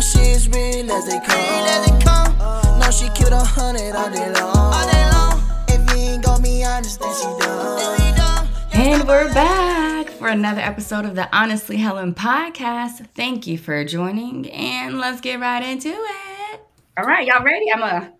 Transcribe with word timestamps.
my 0.00 0.04
shit's 0.04 0.48
real 0.48 0.90
as 0.90 1.04
they 1.04 1.20
come. 1.20 2.38
No, 2.80 2.90
she 2.90 3.10
killed 3.10 3.34
a 3.34 3.44
hundred 3.44 3.94
all 3.94 4.10
day 4.10 4.32
long. 4.32 5.42
If 5.68 5.90
you 5.90 6.12
ain't 6.12 6.24
got 6.24 6.40
me 6.40 6.64
honest, 6.64 7.00
then 7.00 7.12
she 7.14 7.44
done. 7.44 8.48
And 8.72 9.06
we're 9.06 9.30
back 9.34 10.08
for 10.08 10.28
another 10.28 10.62
episode 10.62 11.04
of 11.04 11.16
the 11.16 11.28
Honestly 11.36 11.76
Helen 11.76 12.14
podcast. 12.14 13.08
Thank 13.14 13.46
you 13.46 13.58
for 13.58 13.84
joining, 13.84 14.50
and 14.50 14.98
let's 14.98 15.20
get 15.20 15.38
right 15.38 15.62
into 15.62 15.90
it. 15.90 16.60
All 16.96 17.04
right, 17.04 17.26
y'all 17.26 17.44
ready? 17.44 17.70
I'm 17.70 17.80
gonna 17.80 18.14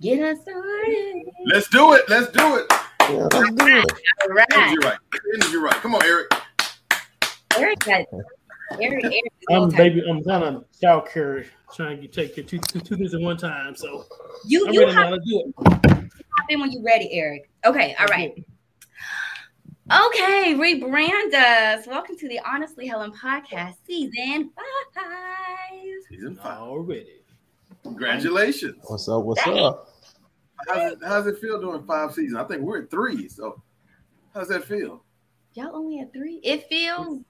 get 0.00 0.22
us 0.22 0.40
started. 0.40 1.24
Let's 1.44 1.68
do 1.68 1.92
it. 1.92 2.08
Let's 2.08 2.32
do 2.32 2.56
it. 2.56 2.72
Yeah, 3.02 3.28
let's 3.30 3.54
do 3.54 3.66
it. 3.66 3.92
All 4.22 4.28
right, 4.34 4.46
Energy 4.54 4.78
right. 4.82 4.98
Energy 5.34 5.56
right. 5.58 5.74
Come 5.74 5.94
on, 5.94 6.02
Eric. 6.06 6.32
Eric 7.58 7.80
got 7.80 8.06
Eric. 8.72 9.04
Eric 9.04 9.14
is 9.14 9.22
I'm 9.50 9.60
multi- 9.60 9.76
baby. 9.76 10.02
I'm 10.08 10.22
kind 10.24 10.44
of 10.44 10.64
child 10.80 11.08
care, 11.08 11.44
trying 11.74 12.00
to 12.00 12.08
take 12.08 12.34
care 12.34 12.44
two, 12.44 12.58
two, 12.58 12.80
two 12.80 12.96
things 12.96 13.14
at 13.14 13.20
one 13.20 13.36
time. 13.36 13.74
So 13.74 14.04
You 14.44 14.66
I'm 14.66 14.74
you 14.74 14.80
ready 14.80 14.92
hop 14.92 15.04
now. 15.04 15.10
Let's 15.12 15.24
do 15.26 15.40
it. 15.46 15.54
hop 16.36 16.46
in 16.50 16.60
when 16.60 16.72
you're 16.72 16.82
ready, 16.82 17.10
Eric. 17.12 17.50
Okay, 17.64 17.96
all 17.98 18.06
right. 18.06 18.32
Okay, 19.90 20.54
rebrand 20.54 21.32
us. 21.32 21.86
Welcome 21.86 22.16
to 22.18 22.28
the 22.28 22.38
Honestly 22.46 22.86
Helen 22.86 23.10
podcast, 23.12 23.76
season 23.86 24.50
five. 24.94 25.04
Season 26.10 26.36
five. 26.36 26.58
Already. 26.58 27.22
Congratulations. 27.84 28.76
What's 28.86 29.08
up? 29.08 29.22
What's 29.24 29.42
Thanks. 29.42 29.60
up? 29.62 29.88
How's 30.68 30.92
it, 30.92 30.98
how's 31.06 31.26
it 31.26 31.38
feel 31.38 31.58
doing 31.60 31.84
five 31.86 32.12
seasons? 32.12 32.36
I 32.36 32.44
think 32.44 32.62
we're 32.62 32.82
at 32.82 32.90
three. 32.90 33.28
So, 33.28 33.62
how's 34.34 34.48
that 34.48 34.64
feel? 34.64 35.04
Y'all 35.54 35.74
only 35.74 36.00
at 36.00 36.12
three. 36.12 36.40
It 36.44 36.68
feels, 36.68 37.20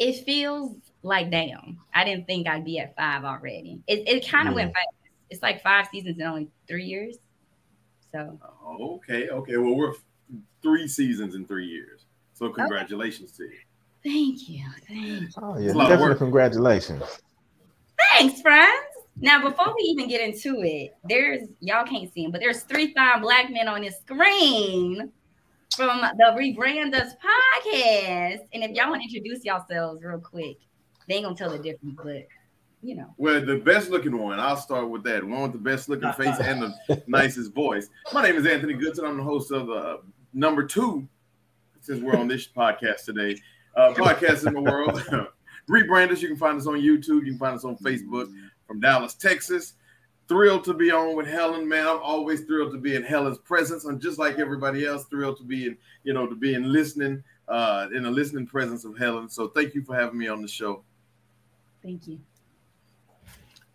it 0.00 0.24
feels 0.24 0.74
like 1.02 1.30
damn. 1.30 1.78
I 1.94 2.04
didn't 2.04 2.26
think 2.26 2.48
I'd 2.48 2.64
be 2.64 2.80
at 2.80 2.96
five 2.96 3.24
already. 3.24 3.80
It, 3.86 4.08
it 4.08 4.28
kind 4.28 4.48
of 4.48 4.54
went 4.54 4.72
fast. 4.72 4.88
It's 5.28 5.42
like 5.42 5.62
five 5.62 5.86
seasons 5.92 6.18
in 6.18 6.26
only 6.26 6.48
three 6.66 6.84
years. 6.84 7.18
So 8.10 8.36
okay. 8.80 9.28
Okay. 9.28 9.56
Well, 9.58 9.76
we're 9.76 9.92
three 10.62 10.88
seasons 10.88 11.36
in 11.36 11.46
three 11.46 11.66
years. 11.66 12.06
So, 12.34 12.48
congratulations 12.48 13.32
to 13.32 13.44
you. 13.44 13.58
thank 14.02 14.48
you, 14.48 14.64
thank 14.88 15.20
you. 15.20 15.28
Oh 15.42 15.58
yeah, 15.58 15.72
a 15.72 15.74
lot 15.74 15.84
of 15.84 15.88
definitely 15.90 16.08
work. 16.08 16.18
congratulations. 16.18 17.04
Thanks, 18.12 18.40
friends. 18.40 18.70
Now, 19.18 19.42
before 19.42 19.74
we 19.76 19.82
even 19.82 20.08
get 20.08 20.22
into 20.22 20.62
it, 20.62 20.96
there's 21.04 21.48
y'all 21.60 21.84
can't 21.84 22.10
see 22.10 22.24
him, 22.24 22.30
but 22.30 22.40
there's 22.40 22.62
three 22.62 22.94
fine 22.94 23.20
black 23.20 23.50
men 23.50 23.68
on 23.68 23.82
this 23.82 23.98
screen 24.00 25.12
from 25.76 26.00
the 26.00 26.24
Rebrand 26.36 26.94
Us 26.94 27.14
podcast. 27.14 28.40
And 28.52 28.64
if 28.64 28.72
y'all 28.72 28.90
want 28.90 29.02
to 29.02 29.08
introduce 29.08 29.44
yourselves 29.44 30.02
real 30.02 30.18
quick, 30.18 30.58
they 31.08 31.16
ain't 31.16 31.24
gonna 31.24 31.36
tell 31.36 31.50
the 31.50 31.58
difference, 31.58 31.98
but 32.02 32.26
you 32.82 32.96
know. 32.96 33.14
Well, 33.16 33.44
the 33.44 33.56
best 33.56 33.90
looking 33.90 34.18
one, 34.18 34.40
I'll 34.40 34.56
start 34.56 34.88
with 34.88 35.04
that. 35.04 35.22
One 35.22 35.42
with 35.42 35.52
the 35.52 35.58
best 35.58 35.88
looking 35.88 36.12
face 36.14 36.38
and 36.40 36.62
the 36.62 37.02
nicest 37.06 37.52
voice. 37.54 37.88
My 38.12 38.22
name 38.22 38.36
is 38.36 38.46
Anthony 38.46 38.74
Goodson. 38.74 39.04
I'm 39.04 39.16
the 39.16 39.22
host 39.22 39.52
of 39.52 39.70
uh, 39.70 39.98
number 40.32 40.64
two, 40.64 41.06
since 41.80 42.02
we're 42.02 42.16
on 42.16 42.28
this 42.28 42.48
podcast 42.48 43.04
today. 43.04 43.40
Uh, 43.76 43.92
podcast 43.94 44.46
in 44.46 44.54
the 44.54 44.60
world. 44.60 45.02
Rebrand 45.70 46.10
us. 46.10 46.20
You 46.20 46.28
can 46.28 46.36
find 46.36 46.58
us 46.58 46.66
on 46.66 46.80
YouTube. 46.80 47.24
You 47.24 47.32
can 47.32 47.38
find 47.38 47.54
us 47.54 47.64
on 47.64 47.76
Facebook 47.76 48.32
from 48.66 48.80
Dallas, 48.80 49.14
Texas. 49.14 49.74
Thrilled 50.30 50.62
to 50.66 50.74
be 50.74 50.92
on 50.92 51.16
with 51.16 51.26
Helen, 51.26 51.68
man. 51.68 51.88
I'm 51.88 51.98
always 52.00 52.42
thrilled 52.42 52.70
to 52.70 52.78
be 52.78 52.94
in 52.94 53.02
Helen's 53.02 53.38
presence. 53.38 53.84
I'm 53.84 53.98
just 53.98 54.16
like 54.16 54.38
everybody 54.38 54.86
else, 54.86 55.06
thrilled 55.06 55.38
to 55.38 55.42
be 55.42 55.66
in, 55.66 55.76
you 56.04 56.12
know, 56.12 56.24
to 56.28 56.36
be 56.36 56.54
in 56.54 56.72
listening, 56.72 57.24
uh, 57.48 57.88
in 57.92 58.04
the 58.04 58.10
listening 58.12 58.46
presence 58.46 58.84
of 58.84 58.96
Helen. 58.96 59.28
So 59.28 59.48
thank 59.48 59.74
you 59.74 59.82
for 59.82 59.96
having 59.96 60.16
me 60.16 60.28
on 60.28 60.40
the 60.40 60.46
show. 60.46 60.84
Thank 61.82 62.06
you. 62.06 62.20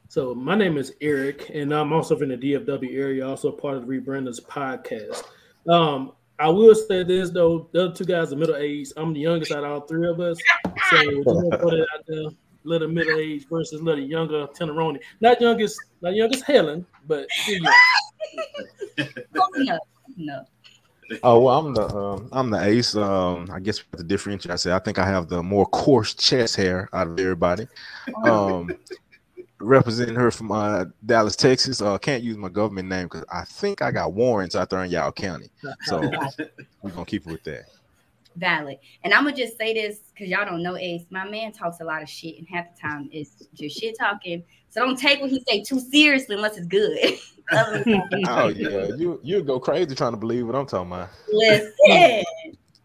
So 0.08 0.34
my 0.34 0.56
name 0.56 0.78
is 0.78 0.94
Eric, 1.02 1.52
and 1.54 1.74
I'm 1.74 1.92
also 1.92 2.18
from 2.18 2.30
the 2.30 2.38
DFW 2.38 2.98
area, 2.98 3.28
also 3.28 3.52
part 3.52 3.76
of 3.76 3.86
the 3.86 3.94
Rebranders 3.94 4.40
podcast. 4.42 5.24
Um, 5.70 6.14
I 6.40 6.48
will 6.48 6.74
say 6.74 7.04
this 7.04 7.32
though, 7.32 7.68
the 7.74 7.88
other 7.88 7.94
two 7.96 8.06
guys 8.06 8.32
are 8.32 8.38
middle 8.38 8.56
aged. 8.56 8.94
I'm 8.96 9.12
the 9.12 9.20
youngest 9.20 9.52
out 9.52 9.66
of 9.66 9.72
all 9.72 9.82
three 9.82 10.08
of 10.08 10.22
us. 10.22 10.38
So 10.90 12.32
you 12.66 12.80
know, 12.80 12.88
put 12.88 12.88
it 12.88 12.88
out 12.88 12.88
there, 12.88 12.88
little 12.88 12.88
middle 12.88 13.20
age 13.20 13.46
versus 13.50 13.82
little 13.82 14.04
younger 14.04 14.48
Teneroni. 14.48 15.00
Not 15.22 15.42
youngest, 15.42 15.80
not 16.02 16.16
youngest 16.16 16.44
Helen, 16.46 16.86
but. 17.08 17.28
Oh, 19.38 19.50
no, 19.58 19.80
no. 20.18 20.46
Oh 21.22 21.40
well, 21.40 21.60
I'm 21.60 21.74
the 21.74 21.96
um, 21.96 22.30
I'm 22.32 22.50
the 22.50 22.64
ace. 22.64 22.96
Um, 22.96 23.48
I 23.52 23.60
guess 23.60 23.84
to 23.96 24.04
differentiate, 24.04 24.52
I 24.52 24.56
say 24.56 24.72
I 24.72 24.80
think 24.80 24.98
I 24.98 25.06
have 25.06 25.28
the 25.28 25.44
more 25.44 25.66
coarse 25.68 26.14
chest 26.16 26.56
hair 26.56 26.90
out 26.94 27.08
of 27.08 27.20
everybody. 27.20 27.68
Um, 28.24 28.70
representing 29.60 30.16
her 30.16 30.32
from 30.32 30.52
uh, 30.52 30.86
Dallas, 31.06 31.36
Texas. 31.36 31.82
Uh, 31.82 31.98
can't 31.98 32.24
use 32.24 32.38
my 32.38 32.50
government 32.50 32.90
name 32.90 33.06
because 33.06 33.24
I 33.32 33.44
think 33.44 33.82
I 33.82 33.92
got 33.92 34.14
warrants 34.14 34.56
out 34.56 34.70
there 34.70 34.84
in 34.84 34.92
Yao 34.92 35.12
County. 35.12 35.50
So 35.84 36.00
we're 36.82 36.92
gonna 36.92 37.06
keep 37.06 37.28
it 37.28 37.32
with 37.32 37.44
that. 37.44 37.66
Valid. 38.38 38.78
And 39.04 39.14
I'm 39.14 39.24
gonna 39.24 39.36
just 39.36 39.58
say 39.58 39.74
this 39.74 40.00
because 40.14 40.30
y'all 40.30 40.46
don't 40.46 40.62
know 40.62 40.76
Ace. 40.76 41.04
My 41.10 41.28
man 41.28 41.52
talks 41.52 41.80
a 41.80 41.84
lot 41.86 42.02
of 42.02 42.10
shit, 42.10 42.38
and 42.38 42.48
half 42.48 42.66
the 42.76 42.82
time 42.82 43.10
it's 43.12 43.48
just 43.54 43.80
shit 43.80 43.96
talking. 43.98 44.44
So 44.70 44.82
don't 44.82 45.00
take 45.00 45.22
what 45.22 45.30
he 45.30 45.42
say 45.48 45.64
too 45.64 45.80
seriously 45.80 46.36
unless 46.36 46.58
it's 46.58 46.68
good. 46.68 46.98
Other 47.52 47.84
than 47.84 47.94
that, 47.94 48.28
Oh 48.30 48.48
yeah, 48.50 48.88
you 48.98 49.20
you 49.24 49.42
go 49.44 49.60
crazy 49.60 49.96
trying 49.96 50.12
to 50.12 50.18
believe 50.18 50.46
what 50.48 50.56
I'm 50.56 50.66
talking 50.66 50.92
about. 50.92 51.10
Listen, 51.32 51.72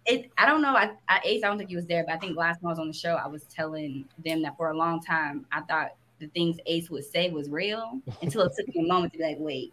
it. 0.06 0.30
I 0.38 0.46
don't 0.46 0.62
know. 0.62 0.74
I, 0.76 0.92
I 1.08 1.20
Ace. 1.24 1.42
I 1.42 1.48
don't 1.48 1.58
think 1.58 1.70
he 1.70 1.76
was 1.76 1.86
there, 1.86 2.04
but 2.04 2.14
I 2.14 2.18
think 2.18 2.36
last 2.36 2.60
time 2.60 2.66
I 2.68 2.70
was 2.70 2.78
on 2.78 2.88
the 2.88 2.94
show, 2.94 3.14
I 3.14 3.26
was 3.26 3.42
telling 3.44 4.04
them 4.24 4.42
that 4.42 4.56
for 4.56 4.70
a 4.70 4.76
long 4.76 5.00
time 5.02 5.46
I 5.50 5.62
thought 5.62 5.94
the 6.20 6.28
things 6.28 6.58
Ace 6.66 6.90
would 6.90 7.04
say 7.04 7.30
was 7.30 7.48
real 7.48 8.00
until 8.22 8.42
it 8.42 8.52
took 8.56 8.68
me 8.68 8.84
a 8.84 8.86
moment 8.88 9.12
to 9.14 9.18
be 9.18 9.24
like, 9.24 9.36
wait, 9.40 9.72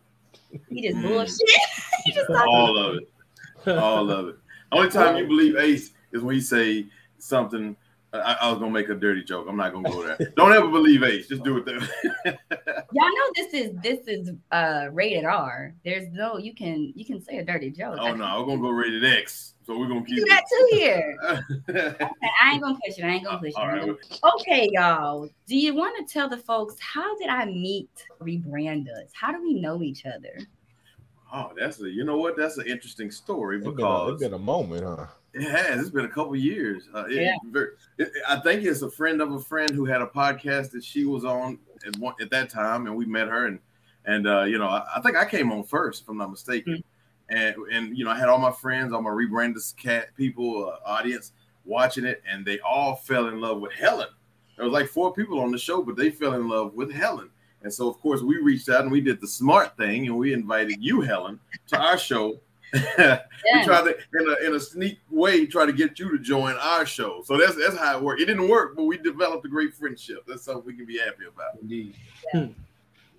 he 0.69 0.81
just 0.81 0.97
Mm. 0.97 1.03
bullshit. 1.03 1.39
he 2.05 2.11
just. 2.13 2.29
All 2.29 2.77
of 2.77 2.95
it. 2.95 3.77
All 3.77 4.09
of 4.09 4.29
it. 4.29 4.35
Only 4.71 4.89
time 4.89 5.17
you 5.17 5.27
believe 5.27 5.55
Ace 5.57 5.91
is 6.11 6.21
when 6.21 6.35
he 6.35 6.41
say 6.41 6.85
something. 7.17 7.75
I, 8.13 8.37
I 8.41 8.49
was 8.49 8.57
gonna 8.59 8.71
make 8.71 8.87
a 8.89 8.95
dirty 8.95 9.23
joke. 9.23 9.47
I'm 9.49 9.57
not 9.57 9.73
gonna 9.73 9.89
go 9.89 10.01
there. 10.01 10.17
Don't 10.37 10.53
ever 10.53 10.69
believe 10.69 11.03
Ace. 11.03 11.27
Just 11.27 11.43
do 11.43 11.57
it 11.57 11.65
there. 11.65 11.79
Y'all 12.93 13.09
know 13.09 13.31
this 13.35 13.53
is 13.53 13.71
this 13.83 14.07
is 14.07 14.31
uh 14.51 14.87
rated 14.93 15.25
R. 15.25 15.73
There's 15.83 16.07
no 16.13 16.37
you 16.37 16.55
can 16.55 16.93
you 16.95 17.05
can 17.05 17.21
say 17.21 17.37
a 17.37 17.43
dirty 17.45 17.69
joke. 17.69 17.97
oh 17.99 18.13
no, 18.15 18.39
we're 18.39 18.45
gonna 18.47 18.61
go 18.61 18.69
rated 18.69 19.03
X. 19.03 19.55
So 19.65 19.77
we're 19.77 19.87
gonna 19.89 20.05
do 20.05 20.15
keep 20.15 20.27
that 20.29 20.43
too 20.49 20.67
here. 20.77 21.17
Okay, 21.69 22.07
I 22.41 22.53
ain't 22.53 22.63
gonna 22.63 22.75
push 22.85 22.97
it. 22.97 23.03
I 23.03 23.09
ain't 23.09 23.25
gonna 23.25 23.39
push 23.39 23.49
it. 23.49 23.57
All 23.57 23.63
I 23.65 23.77
ain't 23.77 23.87
right. 23.89 23.97
gonna- 24.21 24.33
Okay, 24.39 24.69
y'all. 24.71 25.29
Do 25.45 25.57
you 25.57 25.75
want 25.75 25.95
to 26.07 26.11
tell 26.11 26.29
the 26.29 26.37
folks 26.37 26.75
how 26.79 27.17
did 27.17 27.27
I 27.27 27.43
meet 27.45 27.89
Rebrand 28.21 28.87
Us? 28.89 29.11
How 29.13 29.33
do 29.33 29.41
we 29.43 29.55
know 29.55 29.81
each 29.83 30.05
other? 30.05 30.39
Oh, 31.33 31.51
that's 31.57 31.81
a. 31.81 31.89
You 31.89 32.03
know 32.03 32.17
what? 32.17 32.37
That's 32.37 32.57
an 32.57 32.67
interesting 32.67 33.11
story 33.11 33.57
It's 33.57 33.65
been, 33.65 33.73
a, 33.73 33.75
because 33.75 34.13
it's 34.13 34.23
been 34.23 34.33
a 34.33 34.39
moment, 34.39 34.83
huh? 34.85 35.07
It 35.33 35.43
has. 35.43 35.81
It's 35.81 35.89
been 35.89 36.05
a 36.05 36.09
couple 36.09 36.35
years. 36.35 36.87
Uh, 36.95 37.05
it, 37.05 37.21
Yeah. 37.21 37.35
ver- 37.51 37.75
it- 37.97 38.11
I 38.27 38.39
think 38.39 38.63
it's 38.63 38.81
a 38.81 38.89
friend 38.89 39.21
of 39.21 39.31
a 39.33 39.39
friend 39.39 39.69
who 39.71 39.85
had 39.85 40.01
a 40.01 40.07
podcast 40.07 40.71
that 40.71 40.83
she 40.83 41.05
was 41.05 41.25
on 41.25 41.59
at, 41.85 41.97
one, 41.97 42.15
at 42.21 42.29
that 42.31 42.49
time, 42.49 42.87
and 42.87 42.95
we 42.95 43.05
met 43.05 43.27
her. 43.27 43.45
And 43.45 43.59
and 44.05 44.27
uh, 44.27 44.43
you 44.43 44.57
know, 44.57 44.67
I, 44.67 44.85
I 44.95 45.01
think 45.01 45.17
I 45.17 45.25
came 45.25 45.51
on 45.51 45.63
first, 45.63 46.03
if 46.03 46.09
I'm 46.09 46.17
not 46.17 46.31
mistaken. 46.31 46.83
And 47.29 47.55
and 47.71 47.97
you 47.97 48.05
know, 48.05 48.11
I 48.11 48.17
had 48.17 48.29
all 48.29 48.39
my 48.39 48.51
friends, 48.51 48.93
all 48.93 49.01
my 49.01 49.09
rebranders 49.09 49.75
cat 49.75 50.15
people, 50.15 50.69
uh, 50.69 50.89
audience 50.89 51.33
watching 51.65 52.05
it, 52.05 52.23
and 52.29 52.45
they 52.45 52.59
all 52.61 52.95
fell 52.95 53.27
in 53.27 53.41
love 53.41 53.59
with 53.59 53.73
Helen. 53.73 54.07
There 54.55 54.63
was 54.65 54.73
like 54.73 54.87
four 54.87 55.13
people 55.13 55.41
on 55.41 55.51
the 55.51 55.57
show, 55.57 55.83
but 55.83 55.97
they 55.97 56.09
fell 56.09 56.33
in 56.33 56.47
love 56.47 56.73
with 56.73 56.89
Helen. 56.91 57.29
And 57.63 57.73
so, 57.73 57.89
of 57.89 57.99
course, 57.99 58.21
we 58.21 58.37
reached 58.37 58.69
out 58.69 58.81
and 58.81 58.91
we 58.91 59.01
did 59.01 59.19
the 59.19 59.27
smart 59.27 59.75
thing, 59.77 60.07
and 60.07 60.17
we 60.17 60.33
invited 60.33 60.77
you, 60.79 61.01
Helen, 61.01 61.39
to 61.67 61.77
our 61.77 61.97
show. 61.97 62.39
we 62.73 63.63
tried 63.63 63.85
to 63.85 63.95
in 64.13 64.27
a 64.29 64.45
in 64.45 64.55
a 64.55 64.59
sneak 64.59 64.99
way 65.09 65.45
try 65.45 65.65
to 65.65 65.71
get 65.71 65.97
you 65.99 66.11
to 66.11 66.19
join 66.21 66.53
our 66.55 66.85
show. 66.85 67.21
So 67.23 67.37
that's 67.37 67.55
that's 67.55 67.77
how 67.77 67.97
it 67.97 68.03
worked. 68.03 68.21
It 68.21 68.25
didn't 68.25 68.49
work, 68.49 68.75
but 68.75 68.83
we 68.83 68.97
developed 68.97 69.45
a 69.45 69.49
great 69.49 69.73
friendship. 69.73 70.25
That's 70.27 70.43
something 70.43 70.65
we 70.65 70.75
can 70.75 70.85
be 70.85 70.97
happy 70.97 71.23
about. 71.33 71.61
Indeed. 71.61 71.95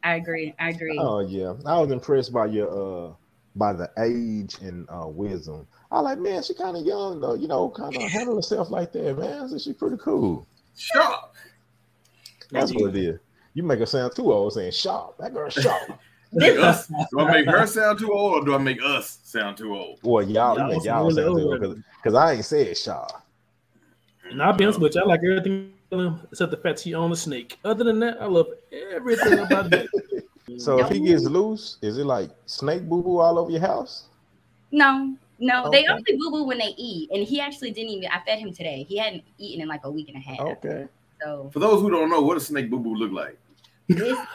I 0.05 0.17
agree. 0.17 0.55
I 0.59 0.71
agree. 0.71 0.99
Oh 0.99 1.21
yeah, 1.21 1.55
I 1.65 1.79
was 1.81 1.91
impressed 1.91 2.33
by 2.33 2.47
your 2.47 3.09
uh 3.09 3.13
by 3.57 3.73
the 3.73 3.91
age 3.99 4.57
and 4.61 4.87
uh 4.91 5.09
wisdom. 5.09 5.67
I 5.91 6.01
like, 6.01 6.19
man, 6.19 6.43
she 6.43 6.53
kind 6.53 6.77
of 6.77 6.85
young 6.85 7.21
though, 7.21 7.35
you 7.35 7.49
know, 7.49 7.71
kind 7.71 7.97
of 7.97 8.03
handle 8.03 8.37
herself 8.37 8.71
like 8.71 8.93
that, 8.93 9.19
man. 9.19 9.49
So 9.49 9.59
she 9.59 9.73
pretty 9.73 9.97
cool. 9.97 10.47
Sharp. 10.77 11.35
That's 12.51 12.73
what 12.75 12.95
it 12.95 13.03
is. 13.03 13.19
You 13.59 13.65
make 13.65 13.81
her 13.81 13.87
sound 13.87 14.15
too 14.15 14.33
old 14.33 14.53
saying 14.53 14.71
sharp. 14.71 15.19
That 15.19 15.35
girl 15.35 15.51
sharp. 15.51 15.99
Make 16.33 16.59
us, 16.59 16.87
do 16.87 17.21
I 17.21 17.33
make 17.33 17.47
her 17.47 17.67
sound 17.67 17.99
too 17.99 18.13
old 18.13 18.43
or 18.43 18.45
do 18.45 18.55
I 18.55 18.59
make 18.59 18.81
us 18.83 19.19
sound 19.25 19.57
too 19.57 19.75
old? 19.75 19.99
Well, 20.03 20.23
y'all, 20.23 20.57
Y'all 20.57 20.69
you 20.69 20.75
make 20.75 20.83
some 20.83 20.87
y'all 20.87 21.11
sound 21.11 21.39
too 21.39 21.51
old. 21.51 21.65
old 21.65 21.83
because 21.97 22.15
I 22.15 22.35
ain't 22.35 22.45
said 22.45 22.77
sharp. 22.77 23.11
And 24.31 24.41
I'll 24.41 24.53
be 24.53 24.65
honest 24.65 24.79
with 24.79 24.95
you, 24.95 25.01
I 25.01 25.07
like 25.07 25.21
everything 25.25 25.73
except 26.31 26.51
the 26.53 26.59
fact 26.59 26.81
she 26.81 26.95
owned 26.95 27.15
a 27.15 27.17
snake. 27.17 27.59
Other 27.65 27.83
than 27.83 27.99
that, 28.01 28.21
I 28.21 28.27
love 28.27 28.47
everything 28.93 29.41
about 29.41 29.73
it. 29.73 29.89
So 30.59 30.79
if 30.79 30.89
he 30.89 31.01
gets 31.01 31.25
loose, 31.25 31.79
is 31.83 31.99
it 31.99 32.07
like 32.07 32.31
snake 32.47 32.89
boo 32.89 33.03
boo 33.03 33.19
all 33.19 33.39
over 33.39 33.51
your 33.51 33.61
house? 33.61 34.05
No, 34.71 35.15
no, 35.39 35.71
they 35.71 35.87
only 35.87 36.17
boo 36.17 36.31
boo 36.31 36.45
when 36.45 36.59
they 36.59 36.75
eat, 36.79 37.11
and 37.11 37.23
he 37.23 37.39
actually 37.41 37.71
didn't 37.71 37.91
even. 37.91 38.09
I 38.11 38.21
fed 38.25 38.39
him 38.39 38.53
today. 38.55 38.87
He 38.89 38.97
hadn't 38.97 39.25
eaten 39.37 39.63
in 39.63 39.69
like 39.69 39.83
a 39.85 39.91
week 39.91 40.09
and 40.09 40.17
a 40.17 40.21
half. 40.21 40.41
Okay. 40.41 40.89
So 41.23 41.51
For 41.53 41.59
those 41.59 41.81
who 41.83 41.91
don't 41.91 42.09
know, 42.09 42.23
what 42.23 42.35
does 42.35 42.47
snake 42.47 42.71
boo 42.71 42.79
boo 42.79 42.95
look 42.95 43.13
like? 43.13 43.39
This, 43.89 44.19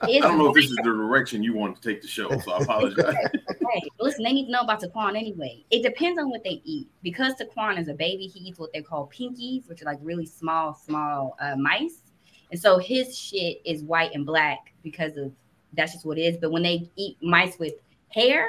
I 0.00 0.18
don't 0.18 0.38
know 0.38 0.48
if 0.48 0.54
this 0.54 0.66
is 0.66 0.76
the 0.76 0.82
direction 0.82 1.42
you 1.42 1.54
want 1.54 1.80
to 1.80 1.88
take 1.88 2.02
the 2.02 2.08
show, 2.08 2.28
so 2.40 2.52
I 2.52 2.62
apologize. 2.62 3.14
Right. 3.60 3.82
Listen, 3.98 4.24
they 4.24 4.32
need 4.32 4.46
to 4.46 4.52
know 4.52 4.60
about 4.60 4.82
Taquan 4.82 5.16
anyway. 5.16 5.64
It 5.70 5.82
depends 5.82 6.20
on 6.20 6.28
what 6.28 6.44
they 6.44 6.60
eat. 6.64 6.88
Because 7.02 7.34
Taquan 7.34 7.78
is 7.78 7.88
a 7.88 7.94
baby, 7.94 8.26
he 8.26 8.40
eats 8.40 8.58
what 8.58 8.72
they 8.72 8.82
call 8.82 9.10
pinkies, 9.16 9.68
which 9.68 9.82
are 9.82 9.86
like 9.86 9.98
really 10.02 10.26
small, 10.26 10.74
small 10.74 11.34
uh, 11.40 11.56
mice. 11.56 12.02
And 12.50 12.60
so 12.60 12.78
his 12.78 13.16
shit 13.16 13.62
is 13.64 13.82
white 13.82 14.14
and 14.14 14.26
black 14.26 14.74
because 14.82 15.16
of 15.16 15.32
that's 15.72 15.92
just 15.92 16.04
what 16.04 16.18
it 16.18 16.22
is. 16.22 16.36
But 16.36 16.52
when 16.52 16.62
they 16.62 16.88
eat 16.96 17.16
mice 17.22 17.58
with 17.58 17.72
hair, 18.10 18.48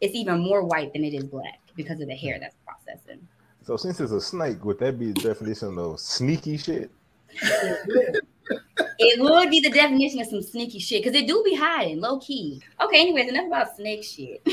it's 0.00 0.14
even 0.14 0.40
more 0.40 0.64
white 0.64 0.92
than 0.92 1.04
it 1.04 1.14
is 1.14 1.24
black 1.24 1.60
because 1.76 2.00
of 2.00 2.08
the 2.08 2.16
hair 2.16 2.38
that's 2.40 2.56
processing. 2.64 3.26
So 3.62 3.76
since 3.76 4.00
it's 4.00 4.12
a 4.12 4.20
snake, 4.20 4.64
would 4.64 4.78
that 4.80 4.98
be 4.98 5.12
the 5.12 5.20
definition 5.20 5.78
of 5.78 6.00
sneaky 6.00 6.56
shit? 6.56 6.90
It 8.98 9.20
would 9.20 9.50
be 9.50 9.60
the 9.60 9.70
definition 9.70 10.20
of 10.20 10.26
some 10.28 10.42
sneaky 10.42 10.78
shit 10.78 11.02
because 11.02 11.18
it 11.18 11.26
do 11.26 11.42
be 11.44 11.54
hiding 11.54 12.00
low 12.00 12.18
key. 12.20 12.62
Okay, 12.80 13.00
anyways, 13.00 13.28
enough 13.28 13.46
about 13.46 13.76
snake 13.76 14.04
shit. 14.04 14.40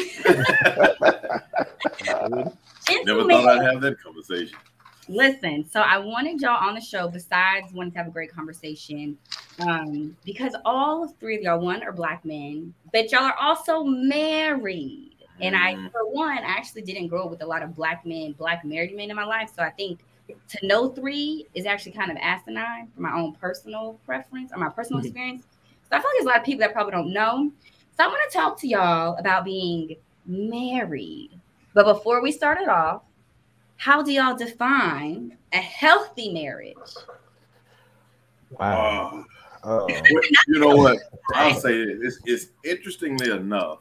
Never 3.05 3.23
thought 3.23 3.47
I'd 3.47 3.63
have 3.63 3.81
that 3.81 3.97
conversation. 4.03 4.57
Listen, 5.07 5.67
so 5.69 5.81
I 5.81 5.97
wanted 5.97 6.39
y'all 6.41 6.63
on 6.63 6.75
the 6.75 6.81
show 6.81 7.07
besides 7.07 7.73
wanting 7.73 7.91
to 7.93 7.97
have 7.97 8.07
a 8.07 8.11
great 8.11 8.31
conversation 8.33 9.17
um, 9.59 10.15
because 10.23 10.55
all 10.63 11.07
three 11.19 11.35
of 11.35 11.41
y'all, 11.41 11.59
one, 11.59 11.83
are 11.83 11.91
black 11.91 12.23
men, 12.23 12.73
but 12.94 13.11
y'all 13.11 13.23
are 13.23 13.35
also 13.39 13.83
married. 13.83 15.09
And 15.41 15.55
I, 15.55 15.73
Mm. 15.73 15.91
for 15.91 16.07
one, 16.07 16.37
I 16.37 16.41
actually 16.41 16.83
didn't 16.83 17.07
grow 17.07 17.23
up 17.23 17.31
with 17.31 17.41
a 17.41 17.45
lot 17.45 17.63
of 17.63 17.75
black 17.75 18.05
men, 18.05 18.33
black 18.33 18.63
married 18.63 18.95
men 18.95 19.09
in 19.09 19.15
my 19.15 19.25
life. 19.25 19.51
So 19.55 19.63
I 19.63 19.71
think 19.71 19.99
to 20.29 20.68
know 20.68 20.89
three 20.89 21.47
is 21.53 21.65
actually 21.65 21.91
kind 21.94 22.12
of 22.12 22.18
asinine 22.21 22.88
for 22.94 23.01
my 23.01 23.13
own 23.13 23.33
personal 23.35 24.00
preference 24.06 24.51
or 24.51 24.57
my 24.57 24.69
personal 24.69 25.01
Mhm. 25.01 25.06
experience. 25.06 25.44
So 25.89 25.97
I 25.97 26.00
feel 26.00 26.09
like 26.09 26.13
there's 26.18 26.25
a 26.25 26.29
lot 26.29 26.39
of 26.39 26.45
people 26.45 26.59
that 26.59 26.73
probably 26.73 26.91
don't 26.91 27.13
know. 27.13 27.51
So 27.97 28.03
I 28.03 28.07
want 28.07 28.31
to 28.31 28.38
talk 28.38 28.59
to 28.62 28.68
y'all 28.68 29.18
about 29.18 29.44
being 29.45 29.95
married. 30.25 31.31
But 31.73 31.85
before 31.85 32.21
we 32.21 32.31
start 32.31 32.59
it 32.59 32.69
off, 32.69 33.03
how 33.77 34.01
do 34.01 34.12
y'all 34.12 34.35
define 34.35 35.38
a 35.53 35.57
healthy 35.57 36.31
marriage? 36.31 36.77
Wow. 38.51 39.25
Uh, 39.63 39.68
Uh, 39.68 39.88
you 40.47 40.59
know 40.59 40.75
what? 40.75 40.97
I'll 41.35 41.53
say 41.53 41.85
this. 41.85 42.00
It's, 42.01 42.19
it's 42.25 42.51
interestingly 42.65 43.29
enough, 43.29 43.79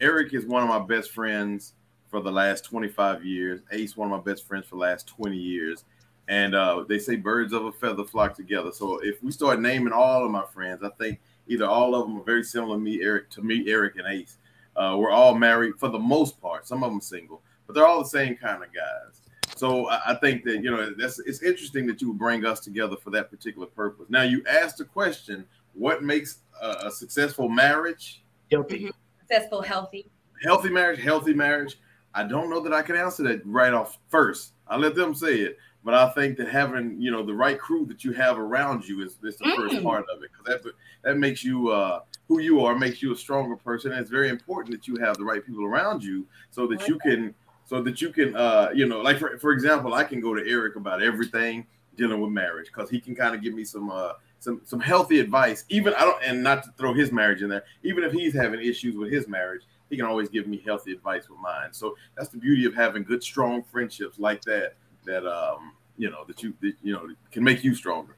Eric 0.00 0.34
is 0.34 0.44
one 0.44 0.62
of 0.62 0.68
my 0.68 0.78
best 0.78 1.12
friends 1.12 1.72
for 2.08 2.20
the 2.20 2.30
last 2.30 2.64
25 2.64 3.24
years. 3.24 3.60
Ace, 3.72 3.96
one 3.96 4.10
of 4.10 4.24
my 4.24 4.32
best 4.32 4.46
friends 4.46 4.66
for 4.66 4.76
the 4.76 4.80
last 4.80 5.06
20 5.06 5.36
years. 5.36 5.84
And 6.28 6.54
uh, 6.54 6.84
they 6.88 6.98
say 6.98 7.16
birds 7.16 7.52
of 7.52 7.66
a 7.66 7.72
feather 7.72 8.04
flock 8.04 8.34
together. 8.34 8.72
So 8.72 8.98
if 8.98 9.22
we 9.22 9.30
start 9.30 9.60
naming 9.60 9.92
all 9.92 10.24
of 10.24 10.30
my 10.30 10.44
friends, 10.52 10.82
I 10.82 10.90
think 10.98 11.20
either 11.46 11.66
all 11.66 11.94
of 11.94 12.06
them 12.06 12.18
are 12.18 12.24
very 12.24 12.42
similar 12.42 12.76
to 12.76 12.80
me, 12.80 13.00
Eric, 13.02 13.30
to 13.30 13.42
me, 13.42 13.64
Eric 13.68 13.96
and 13.96 14.06
Ace. 14.08 14.38
Uh, 14.76 14.96
we're 14.98 15.10
all 15.10 15.34
married 15.34 15.74
for 15.78 15.88
the 15.88 15.98
most 15.98 16.40
part. 16.40 16.66
Some 16.66 16.82
of 16.82 16.90
them 16.90 17.00
single, 17.00 17.42
but 17.66 17.74
they're 17.74 17.86
all 17.86 18.02
the 18.02 18.08
same 18.08 18.36
kind 18.36 18.62
of 18.62 18.68
guys. 18.74 19.22
So 19.56 19.88
I, 19.88 20.00
I 20.08 20.14
think 20.16 20.44
that 20.44 20.62
you 20.62 20.70
know 20.70 20.92
that's 20.98 21.18
it's 21.20 21.42
interesting 21.42 21.86
that 21.86 22.02
you 22.02 22.08
would 22.08 22.18
bring 22.18 22.44
us 22.44 22.60
together 22.60 22.96
for 22.96 23.10
that 23.10 23.30
particular 23.30 23.66
purpose. 23.66 24.06
Now 24.10 24.22
you 24.22 24.44
asked 24.46 24.78
the 24.78 24.84
question, 24.84 25.46
what 25.72 26.02
makes 26.02 26.40
a, 26.60 26.86
a 26.86 26.90
successful 26.90 27.48
marriage? 27.48 28.22
Healthy. 28.52 28.90
Successful, 29.20 29.62
healthy. 29.62 30.10
Healthy 30.42 30.68
marriage, 30.68 31.00
healthy 31.00 31.32
marriage. 31.32 31.78
I 32.16 32.22
don't 32.24 32.48
know 32.48 32.60
that 32.60 32.72
I 32.72 32.80
can 32.80 32.96
answer 32.96 33.22
that 33.24 33.42
right 33.44 33.74
off 33.74 33.98
first. 34.08 34.54
I 34.66 34.76
let 34.78 34.94
them 34.94 35.14
say 35.14 35.34
it, 35.40 35.58
but 35.84 35.92
I 35.92 36.08
think 36.10 36.38
that 36.38 36.48
having 36.48 36.98
you 36.98 37.10
know 37.12 37.22
the 37.22 37.34
right 37.34 37.58
crew 37.58 37.84
that 37.86 38.04
you 38.04 38.12
have 38.12 38.38
around 38.38 38.88
you 38.88 39.02
is, 39.04 39.18
is 39.22 39.36
the 39.36 39.52
first 39.54 39.76
Mm. 39.76 39.84
part 39.84 40.06
of 40.12 40.22
it 40.22 40.30
because 40.32 40.62
that 40.64 40.72
that 41.04 41.18
makes 41.18 41.44
you 41.44 41.68
uh, 41.70 42.00
who 42.26 42.40
you 42.40 42.64
are, 42.64 42.74
makes 42.74 43.02
you 43.02 43.12
a 43.12 43.16
stronger 43.16 43.54
person. 43.54 43.92
And 43.92 44.00
it's 44.00 44.10
very 44.10 44.30
important 44.30 44.72
that 44.74 44.88
you 44.88 44.96
have 44.96 45.18
the 45.18 45.24
right 45.24 45.44
people 45.44 45.64
around 45.64 46.02
you 46.02 46.26
so 46.50 46.66
that 46.68 46.88
you 46.88 46.98
can 46.98 47.34
so 47.66 47.82
that 47.82 48.00
you 48.00 48.10
can 48.10 48.34
uh, 48.34 48.70
you 48.74 48.86
know 48.86 49.02
like 49.02 49.18
for, 49.18 49.38
for 49.38 49.52
example, 49.52 49.92
I 49.92 50.04
can 50.04 50.20
go 50.20 50.34
to 50.34 50.42
Eric 50.48 50.76
about 50.76 51.02
everything 51.02 51.66
dealing 51.96 52.20
with 52.20 52.30
marriage 52.30 52.66
because 52.66 52.90
he 52.90 52.98
can 53.00 53.14
kind 53.14 53.34
of 53.34 53.42
give 53.42 53.52
me 53.54 53.64
some 53.64 53.90
uh, 53.90 54.12
some 54.40 54.62
some 54.64 54.80
healthy 54.80 55.20
advice. 55.20 55.64
Even 55.68 55.92
I 55.94 56.00
don't 56.00 56.22
and 56.24 56.42
not 56.42 56.62
to 56.64 56.70
throw 56.78 56.94
his 56.94 57.12
marriage 57.12 57.42
in 57.42 57.50
there. 57.50 57.64
Even 57.82 58.04
if 58.04 58.12
he's 58.12 58.34
having 58.34 58.60
issues 58.60 58.96
with 58.96 59.12
his 59.12 59.28
marriage, 59.28 59.62
he 59.90 59.96
can 59.96 60.06
always 60.06 60.28
give 60.28 60.46
me 60.46 60.62
healthy 60.64 60.92
advice 60.92 61.28
with 61.28 61.38
mine. 61.38 61.72
So 61.72 61.96
that's 62.16 62.28
the 62.28 62.38
beauty 62.38 62.64
of 62.66 62.74
having 62.74 63.04
good, 63.04 63.22
strong 63.22 63.62
friendships 63.62 64.18
like 64.18 64.42
that. 64.42 64.74
That 65.04 65.26
um, 65.26 65.72
you 65.96 66.10
know 66.10 66.24
that 66.26 66.42
you 66.42 66.54
that, 66.60 66.74
you 66.82 66.92
know 66.92 67.08
can 67.30 67.44
make 67.44 67.62
you 67.62 67.74
stronger. 67.74 68.16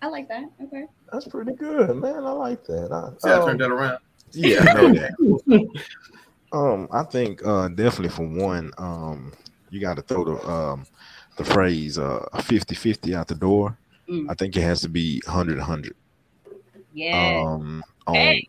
I 0.00 0.08
like 0.08 0.28
that. 0.28 0.44
Okay. 0.60 0.86
that's 1.12 1.28
pretty 1.28 1.52
good, 1.52 1.96
man. 1.96 2.24
I 2.24 2.32
like 2.32 2.64
that. 2.64 2.90
I, 2.90 3.12
See, 3.18 3.30
I 3.30 3.34
um, 3.34 3.46
turned 3.46 3.60
that 3.60 3.70
around. 3.70 3.98
Yeah, 4.32 4.64
I 4.68 4.74
know 4.74 4.92
that. 4.94 5.68
Um, 6.52 6.86
I 6.92 7.02
think 7.04 7.44
uh 7.46 7.68
definitely 7.68 8.10
for 8.10 8.26
one, 8.26 8.72
um, 8.76 9.32
you 9.70 9.80
got 9.80 9.96
to 9.96 10.02
throw 10.02 10.24
the 10.24 10.46
um 10.46 10.84
the 11.38 11.44
phrase 11.44 11.98
uh 11.98 12.26
50-50 12.34 13.14
out 13.14 13.26
the 13.26 13.34
door. 13.34 13.78
Mm. 14.06 14.26
I 14.28 14.34
think 14.34 14.54
it 14.54 14.60
has 14.60 14.82
to 14.82 14.90
be 14.90 15.22
100 15.24 15.56
100. 15.56 15.96
Yeah. 16.92 17.42
Um, 17.46 17.82
on, 18.06 18.14
Hey. 18.14 18.48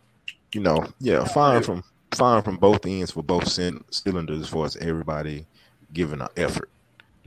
you 0.54 0.60
know, 0.60 0.86
yeah, 1.00 1.24
firing 1.24 1.64
from 1.64 1.84
firing 2.16 2.44
from 2.44 2.58
both 2.58 2.86
ends 2.86 3.12
for 3.12 3.24
both 3.24 3.46
cyn- 3.46 3.84
cylinders 3.92 4.42
as 4.42 4.50
far 4.50 4.66
as 4.66 4.76
everybody 4.78 5.46
giving 5.94 6.22
an 6.22 6.28
effort, 6.38 6.70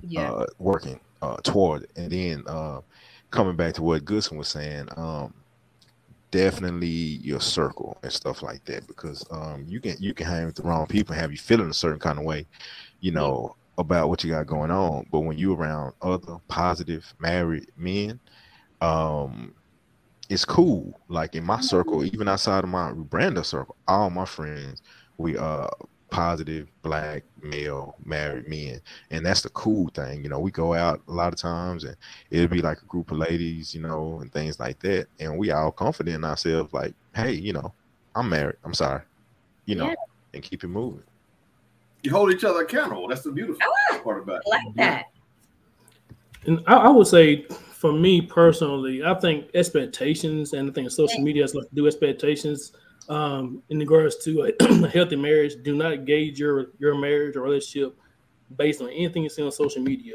yeah. 0.03 0.31
uh, 0.31 0.47
working 0.59 1.01
uh 1.23 1.37
toward 1.43 1.85
it, 1.85 1.91
and 1.97 2.11
then 2.11 2.43
uh 2.47 2.81
coming 3.31 3.57
back 3.57 3.75
to 3.75 3.83
what 3.83 4.05
Goodson 4.05 4.37
was 4.39 4.49
saying, 4.49 4.89
um, 4.97 5.35
definitely 6.31 6.87
your 6.87 7.41
circle 7.41 7.97
and 8.03 8.13
stuff 8.13 8.43
like 8.43 8.65
that 8.65 8.87
because 8.87 9.25
um 9.31 9.65
you 9.69 9.81
can 9.81 9.97
you 9.99 10.13
can 10.13 10.27
hang 10.27 10.47
with 10.47 10.55
the 10.55 10.63
wrong 10.63 10.87
people 10.87 11.13
and 11.13 11.21
have 11.21 11.31
you 11.31 11.39
feeling 11.39 11.71
a 11.71 11.75
certain 11.75 12.01
kind 12.01 12.19
of 12.19 12.25
way 12.25 12.45
you 13.01 13.11
know 13.11 13.55
about 13.79 14.09
what 14.09 14.25
you 14.25 14.31
got 14.31 14.47
going 14.47 14.71
on. 14.71 15.07
But 15.13 15.21
when 15.21 15.39
you're 15.39 15.57
around 15.57 15.93
other 16.03 16.39
positive 16.49 17.13
married 17.19 17.71
men 17.77 18.21
um 18.81 19.55
it's 20.29 20.45
cool 20.45 20.99
like 21.09 21.35
in 21.35 21.45
my 21.45 21.61
circle 21.61 22.05
even 22.05 22.29
outside 22.29 22.65
of 22.65 22.71
my 22.71 22.91
Branda 22.93 23.45
circle 23.45 23.77
all 23.87 24.11
my 24.11 24.25
friends 24.25 24.83
we 25.19 25.37
are 25.37 25.71
positive 26.11 26.69
black 26.83 27.23
male 27.43 27.97
married 28.05 28.49
men 28.49 28.81
and 29.11 29.27
that's 29.27 29.43
the 29.43 29.49
cool 29.51 29.89
thing 29.95 30.23
you 30.23 30.29
know 30.29 30.39
we 30.39 30.51
go 30.51 30.73
out 30.73 31.01
a 31.09 31.13
lot 31.13 31.33
of 31.33 31.39
times 31.39 31.85
and 31.85 31.97
it'll 32.31 32.49
be 32.49 32.63
like 32.63 32.81
a 32.81 32.85
group 32.87 33.11
of 33.11 33.19
ladies, 33.19 33.75
you 33.75 33.81
know, 33.81 34.19
and 34.21 34.33
things 34.33 34.59
like 34.61 34.79
that. 34.81 35.07
And 35.21 35.37
we 35.39 35.51
all 35.51 35.71
confident 35.73 36.17
in 36.17 36.25
ourselves, 36.25 36.73
like, 36.73 36.95
hey, 37.15 37.33
you 37.33 37.53
know, 37.53 37.73
I'm 38.15 38.29
married. 38.29 38.57
I'm 38.65 38.75
sorry, 38.75 39.03
you 39.67 39.75
know, 39.75 39.89
Yeah. 39.89 39.95
and 40.35 40.43
keep 40.43 40.65
it 40.65 40.69
moving. 40.69 41.03
You 42.03 42.11
hold 42.13 42.33
each 42.33 42.45
other 42.45 42.61
accountable. 42.63 43.09
That's 43.09 43.23
the 43.23 43.33
beautiful 43.33 43.61
oh, 43.93 44.01
part 44.05 44.23
about 44.23 44.43
I 44.53 44.57
it. 44.59 44.65
like 44.67 44.75
that. 44.77 45.05
And 46.47 46.63
I, 46.67 46.75
I 46.77 46.89
would 46.89 47.07
say, 47.07 47.47
for 47.77 47.93
me 47.93 48.23
personally, 48.23 49.05
I 49.05 49.15
think 49.15 49.51
expectations 49.55 50.55
and 50.55 50.71
I 50.71 50.73
think 50.73 50.91
social 50.91 51.23
media 51.23 51.43
has 51.43 51.55
a 51.55 51.61
to 51.61 51.67
do 51.75 51.87
expectations 51.87 52.73
um, 53.09 53.63
in 53.69 53.79
regards 53.79 54.17
to 54.25 54.51
a 54.61 54.89
healthy 54.89 55.17
marriage. 55.17 55.55
Do 55.63 55.75
not 55.77 56.07
gauge 56.07 56.39
your 56.39 56.69
your 56.79 56.95
marriage 56.97 57.37
or 57.37 57.43
relationship 57.43 57.97
based 58.57 58.81
on 58.81 58.89
anything 58.89 59.25
you 59.25 59.29
see 59.29 59.43
on 59.43 59.53
social 59.53 59.83
media. 59.83 60.15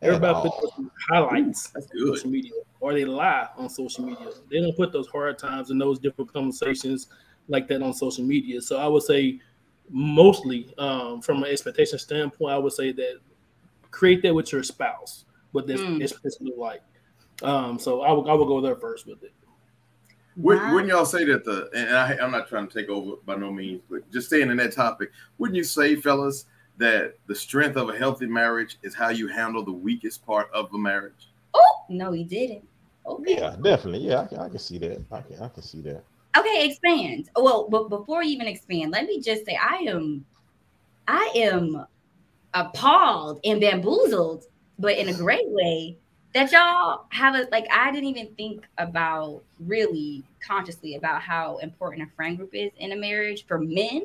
Everybody 0.00 0.34
At 0.36 0.42
put 0.42 0.52
those 0.62 0.86
highlights 1.08 1.70
That's 1.70 1.86
on 1.86 2.14
social 2.16 2.30
media, 2.30 2.52
or 2.80 2.92
they 2.92 3.04
lie 3.04 3.48
on 3.56 3.68
social 3.68 4.04
media. 4.04 4.28
They 4.50 4.60
don't 4.60 4.76
put 4.76 4.92
those 4.92 5.08
hard 5.08 5.38
times 5.38 5.70
and 5.70 5.80
those 5.80 5.98
difficult 5.98 6.32
conversations 6.32 7.08
like 7.48 7.66
that 7.68 7.82
on 7.82 7.92
social 7.94 8.24
media. 8.24 8.60
So 8.62 8.78
I 8.78 8.86
would 8.86 9.02
say, 9.02 9.40
mostly 9.90 10.72
um, 10.78 11.20
from 11.20 11.42
an 11.42 11.50
expectation 11.50 11.98
standpoint, 11.98 12.52
I 12.52 12.58
would 12.58 12.72
say 12.72 12.92
that 12.92 13.20
create 13.90 14.22
that 14.22 14.34
with 14.34 14.52
your 14.52 14.62
spouse. 14.62 15.24
What 15.52 15.66
this 15.66 15.80
Mm. 15.82 16.00
expectation 16.02 16.46
look 16.46 16.56
like. 16.58 16.82
Um, 17.42 17.78
so 17.78 18.02
I 18.02 18.12
would 18.12 18.28
I 18.28 18.34
would 18.34 18.46
go 18.46 18.60
there 18.60 18.76
first 18.76 19.06
with 19.06 19.22
it. 19.22 19.32
Wouldn't, 20.36 20.66
Wow. 20.66 20.74
wouldn't 20.74 20.90
y'all 20.90 21.04
say 21.04 21.24
that 21.24 21.44
the 21.44 21.68
and 21.74 21.94
I, 21.94 22.16
I'm 22.22 22.30
not 22.30 22.48
trying 22.48 22.66
to 22.66 22.72
take 22.80 22.88
over 22.88 23.16
by 23.26 23.36
no 23.36 23.50
means, 23.52 23.82
but 23.90 24.10
just 24.10 24.28
staying 24.28 24.50
in 24.50 24.56
that 24.58 24.72
topic, 24.72 25.10
wouldn't 25.38 25.56
you 25.56 25.64
say, 25.64 25.96
fellas, 25.96 26.46
that 26.78 27.16
the 27.26 27.34
strength 27.34 27.76
of 27.76 27.90
a 27.90 27.96
healthy 27.96 28.26
marriage 28.26 28.78
is 28.82 28.94
how 28.94 29.10
you 29.10 29.28
handle 29.28 29.62
the 29.62 29.72
weakest 29.72 30.24
part 30.24 30.50
of 30.54 30.70
the 30.72 30.78
marriage? 30.78 31.28
Oh 31.52 31.84
no, 31.90 32.12
he 32.12 32.24
didn't. 32.24 32.66
Okay. 33.04 33.34
Yeah, 33.34 33.56
definitely. 33.62 34.00
Yeah, 34.00 34.20
I 34.20 34.26
can, 34.26 34.38
I 34.38 34.48
can 34.48 34.58
see 34.58 34.78
that. 34.78 35.02
I 35.10 35.20
can 35.20 35.40
I 35.40 35.48
can 35.48 35.62
see 35.62 35.80
that. 35.82 36.02
Okay, 36.38 36.66
expand. 36.66 37.28
Well, 37.36 37.68
but 37.68 37.90
before 37.90 38.22
you 38.22 38.30
even 38.30 38.46
expand, 38.46 38.90
let 38.92 39.04
me 39.04 39.20
just 39.20 39.44
say 39.44 39.58
I 39.60 39.84
am 39.88 40.24
I 41.08 41.30
am 41.34 41.84
appalled 42.54 43.40
and 43.44 43.60
bamboozled, 43.60 44.44
but 44.78 44.96
in 44.96 45.08
a 45.08 45.14
great 45.14 45.48
way, 45.48 45.98
that 46.34 46.50
y'all 46.50 47.04
have 47.10 47.34
a 47.34 47.46
like 47.50 47.66
I 47.70 47.90
didn't 47.90 48.08
even 48.08 48.34
think 48.34 48.66
about 48.78 49.42
really 49.60 50.24
consciously 50.40 50.96
about 50.96 51.22
how 51.22 51.58
important 51.58 52.08
a 52.08 52.14
friend 52.14 52.36
group 52.36 52.54
is 52.54 52.70
in 52.78 52.92
a 52.92 52.96
marriage 52.96 53.46
for 53.46 53.58
men. 53.58 54.02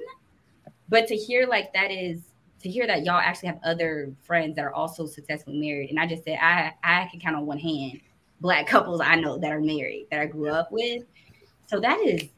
But 0.89 1.07
to 1.07 1.15
hear 1.15 1.48
like 1.48 1.74
that 1.74 1.91
is 1.91 2.22
to 2.62 2.69
hear 2.69 2.88
that 2.88 3.05
y'all 3.05 3.19
actually 3.19 3.48
have 3.50 3.60
other 3.63 4.12
friends 4.24 4.55
that 4.55 4.65
are 4.65 4.74
also 4.74 5.05
successfully 5.05 5.60
married. 5.60 5.89
And 5.89 6.00
I 6.00 6.05
just 6.05 6.24
said 6.24 6.39
I 6.41 6.74
I 6.84 7.07
can 7.12 7.19
count 7.19 7.36
on 7.36 7.46
one 7.46 7.60
hand 7.60 8.01
black 8.41 8.67
couples 8.67 9.01
I 9.01 9.15
know 9.15 9.38
that 9.38 9.51
are 9.51 9.62
married 9.62 10.07
that 10.12 10.19
I 10.19 10.25
grew 10.25 10.50
up 10.50 10.72
with. 10.72 11.03
So 11.67 11.79
that 11.79 12.00
is 12.00 12.29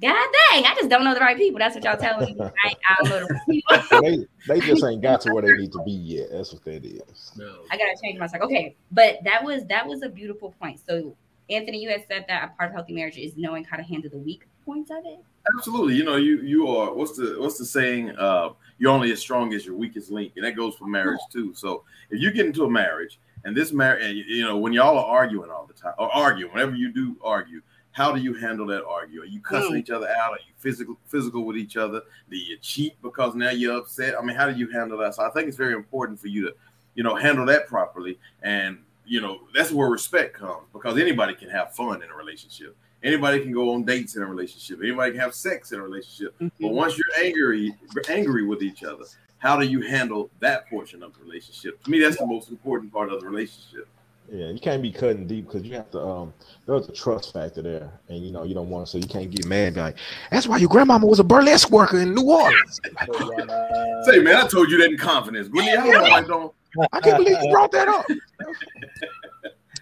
God 0.00 0.28
dang, 0.50 0.64
I 0.64 0.74
just 0.76 0.88
don't 0.88 1.04
know 1.04 1.14
the 1.14 1.20
right 1.20 1.36
people. 1.36 1.58
That's 1.58 1.74
what 1.74 1.84
y'all 1.84 1.96
telling 1.96 2.34
me. 2.34 2.40
I, 2.64 2.74
I 2.88 3.02
don't 3.02 3.10
know 3.10 3.26
the 3.26 3.34
right 3.34 3.46
people. 3.46 4.00
they, 4.00 4.60
they 4.60 4.66
just 4.66 4.84
ain't 4.84 5.02
got 5.02 5.20
to 5.22 5.34
where 5.34 5.42
they 5.42 5.52
need 5.52 5.72
to 5.72 5.82
be 5.84 5.92
yet. 5.92 6.28
That's 6.32 6.52
what 6.52 6.64
that 6.64 6.84
is. 6.84 7.32
No. 7.36 7.62
I 7.70 7.76
gotta 7.76 7.96
change 8.02 8.18
my 8.18 8.26
cycle. 8.26 8.46
Okay, 8.46 8.76
but 8.92 9.18
that 9.24 9.44
was 9.44 9.66
that 9.66 9.86
was 9.86 10.02
a 10.02 10.08
beautiful 10.08 10.54
point. 10.60 10.80
So 10.86 11.14
Anthony, 11.50 11.82
you 11.82 11.90
had 11.90 12.04
said 12.08 12.24
that 12.28 12.44
a 12.44 12.56
part 12.56 12.70
of 12.70 12.74
healthy 12.74 12.92
marriage 12.92 13.18
is 13.18 13.36
knowing 13.36 13.64
how 13.64 13.76
to 13.76 13.82
handle 13.82 14.10
the 14.10 14.18
weak 14.18 14.46
points 14.64 14.90
of 14.90 15.04
it. 15.04 15.18
Absolutely. 15.56 15.96
You 15.96 16.04
know, 16.04 16.16
you 16.16 16.40
you 16.42 16.68
are 16.68 16.94
what's 16.94 17.16
the 17.16 17.36
what's 17.38 17.58
the 17.58 17.64
saying? 17.64 18.10
Uh, 18.16 18.50
you're 18.78 18.92
only 18.92 19.10
as 19.12 19.20
strong 19.20 19.52
as 19.52 19.66
your 19.66 19.74
weakest 19.74 20.10
link, 20.10 20.32
and 20.36 20.44
that 20.44 20.52
goes 20.52 20.76
for 20.76 20.86
marriage 20.86 21.20
too. 21.32 21.52
So 21.54 21.84
if 22.10 22.20
you 22.20 22.30
get 22.30 22.46
into 22.46 22.64
a 22.64 22.70
marriage 22.70 23.18
and 23.44 23.56
this 23.56 23.72
marriage, 23.72 24.04
and 24.04 24.16
you 24.16 24.44
know, 24.44 24.58
when 24.58 24.72
y'all 24.72 24.98
are 24.98 25.04
arguing 25.04 25.50
all 25.50 25.66
the 25.66 25.74
time 25.74 25.94
or 25.98 26.14
arguing, 26.14 26.52
whenever 26.52 26.74
you 26.74 26.92
do 26.92 27.16
argue, 27.22 27.62
how 27.92 28.12
do 28.12 28.20
you 28.20 28.34
handle 28.34 28.66
that 28.66 28.84
argue? 28.84 29.22
Are 29.22 29.26
you 29.26 29.40
cussing 29.40 29.72
mm. 29.72 29.78
each 29.78 29.90
other 29.90 30.08
out? 30.08 30.32
Are 30.32 30.38
you 30.46 30.52
physical 30.58 30.96
physical 31.06 31.44
with 31.44 31.56
each 31.56 31.76
other? 31.76 32.02
Do 32.30 32.36
you 32.36 32.56
cheat 32.58 33.00
because 33.02 33.34
now 33.34 33.50
you're 33.50 33.76
upset? 33.76 34.14
I 34.18 34.22
mean, 34.22 34.36
how 34.36 34.50
do 34.50 34.56
you 34.56 34.68
handle 34.68 34.98
that? 34.98 35.14
So 35.14 35.24
I 35.24 35.30
think 35.30 35.48
it's 35.48 35.56
very 35.56 35.74
important 35.74 36.20
for 36.20 36.28
you 36.28 36.46
to, 36.46 36.54
you 36.94 37.02
know, 37.02 37.14
handle 37.14 37.46
that 37.46 37.66
properly. 37.66 38.18
And 38.42 38.78
you 39.04 39.20
know, 39.20 39.40
that's 39.54 39.72
where 39.72 39.88
respect 39.88 40.34
comes 40.34 40.68
because 40.72 40.96
anybody 40.98 41.34
can 41.34 41.50
have 41.50 41.74
fun 41.74 42.02
in 42.02 42.10
a 42.10 42.14
relationship. 42.14 42.76
Anybody 43.02 43.40
can 43.40 43.52
go 43.52 43.72
on 43.74 43.84
dates 43.84 44.14
in 44.14 44.22
a 44.22 44.26
relationship. 44.26 44.78
Anybody 44.82 45.12
can 45.12 45.20
have 45.20 45.34
sex 45.34 45.72
in 45.72 45.80
a 45.80 45.82
relationship. 45.82 46.34
But 46.38 46.46
mm-hmm. 46.46 46.68
once 46.68 46.98
you're 46.98 47.24
angry, 47.24 47.74
angry 48.08 48.46
with 48.46 48.62
each 48.62 48.84
other, 48.84 49.04
how 49.38 49.56
do 49.56 49.66
you 49.66 49.80
handle 49.80 50.30
that 50.40 50.68
portion 50.68 51.02
of 51.02 51.14
the 51.14 51.24
relationship? 51.24 51.82
To 51.82 51.90
me, 51.90 51.98
that's 51.98 52.18
the 52.18 52.26
most 52.26 52.50
important 52.50 52.92
part 52.92 53.10
of 53.10 53.20
the 53.20 53.26
relationship. 53.26 53.88
Yeah, 54.32 54.50
you 54.50 54.60
can't 54.60 54.80
be 54.80 54.92
cutting 54.92 55.26
deep 55.26 55.46
because 55.46 55.64
you 55.64 55.74
have 55.74 55.90
to. 55.90 56.00
Um, 56.00 56.34
there's 56.66 56.88
a 56.88 56.92
trust 56.92 57.32
factor 57.32 57.62
there, 57.62 57.90
and 58.08 58.24
you 58.24 58.30
know 58.30 58.44
you 58.44 58.54
don't 58.54 58.70
want 58.70 58.86
to. 58.86 58.92
So 58.92 58.98
you 58.98 59.08
can't 59.08 59.28
get 59.28 59.44
mad. 59.44 59.74
Be 59.74 59.80
like, 59.80 59.96
that's 60.30 60.46
why 60.46 60.58
your 60.58 60.68
grandmama 60.68 61.04
was 61.06 61.18
a 61.18 61.24
burlesque 61.24 61.70
worker 61.70 61.98
in 61.98 62.14
New 62.14 62.30
Orleans. 62.30 62.80
Say, 64.06 64.20
man, 64.20 64.36
I 64.36 64.46
told 64.48 64.70
you 64.70 64.78
that 64.78 64.90
in 64.90 64.98
confidence. 64.98 65.48
Whitney, 65.48 65.72
I 65.72 65.84
don't 65.84 66.10
like 66.10 66.26
don't. 66.28 66.54
I 66.92 67.00
can't 67.00 67.16
believe 67.16 67.42
you 67.42 67.50
brought 67.50 67.72
that 67.72 67.88
up. 67.88 68.06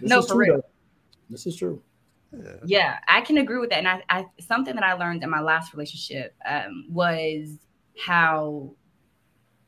No, 0.00 0.21
is 0.21 0.26
for 0.26 0.35
true, 0.35 0.45
real. 0.45 0.55
though. 0.55 0.64
This 1.28 1.47
is 1.49 1.57
true. 1.57 1.83
Yeah, 2.64 2.99
I 3.09 3.21
can 3.21 3.38
agree 3.38 3.59
with 3.59 3.71
that. 3.71 3.78
And 3.78 3.88
I, 3.88 4.02
I 4.09 4.26
something 4.38 4.76
that 4.76 4.85
I 4.85 4.93
learned 4.93 5.25
in 5.25 5.31
my 5.31 5.40
last 5.40 5.73
relationship 5.73 6.37
um, 6.49 6.87
was 6.88 7.59
how 7.99 8.75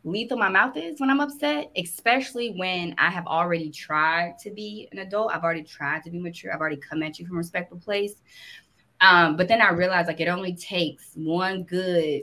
lethal 0.05 0.39
my 0.39 0.49
mouth 0.49 0.77
is 0.77 1.01
when 1.01 1.11
I'm 1.11 1.21
upset, 1.21 1.71
especially 1.77 2.55
when 2.57 2.95
I 2.99 3.11
have 3.11 3.27
already 3.27 3.71
tried 3.71 4.39
to 4.41 4.51
be 4.51 4.89
an 4.93 4.99
adult. 4.99 5.33
I've 5.33 5.43
already 5.43 5.63
tried 5.63 6.03
to 6.05 6.11
be 6.11 6.19
mature. 6.19 6.53
I've 6.53 6.61
already 6.61 6.77
come 6.77 7.03
at 7.03 7.19
you 7.19 7.27
from 7.27 7.37
a 7.37 7.39
respectful 7.39 7.79
place. 7.79 8.15
Um, 9.01 9.37
but 9.37 9.49
then 9.49 9.61
I 9.61 9.71
realized 9.71 10.09
like 10.09 10.21
it 10.21 10.29
only 10.29 10.55
takes 10.55 11.11
one 11.15 11.65
good. 11.65 12.23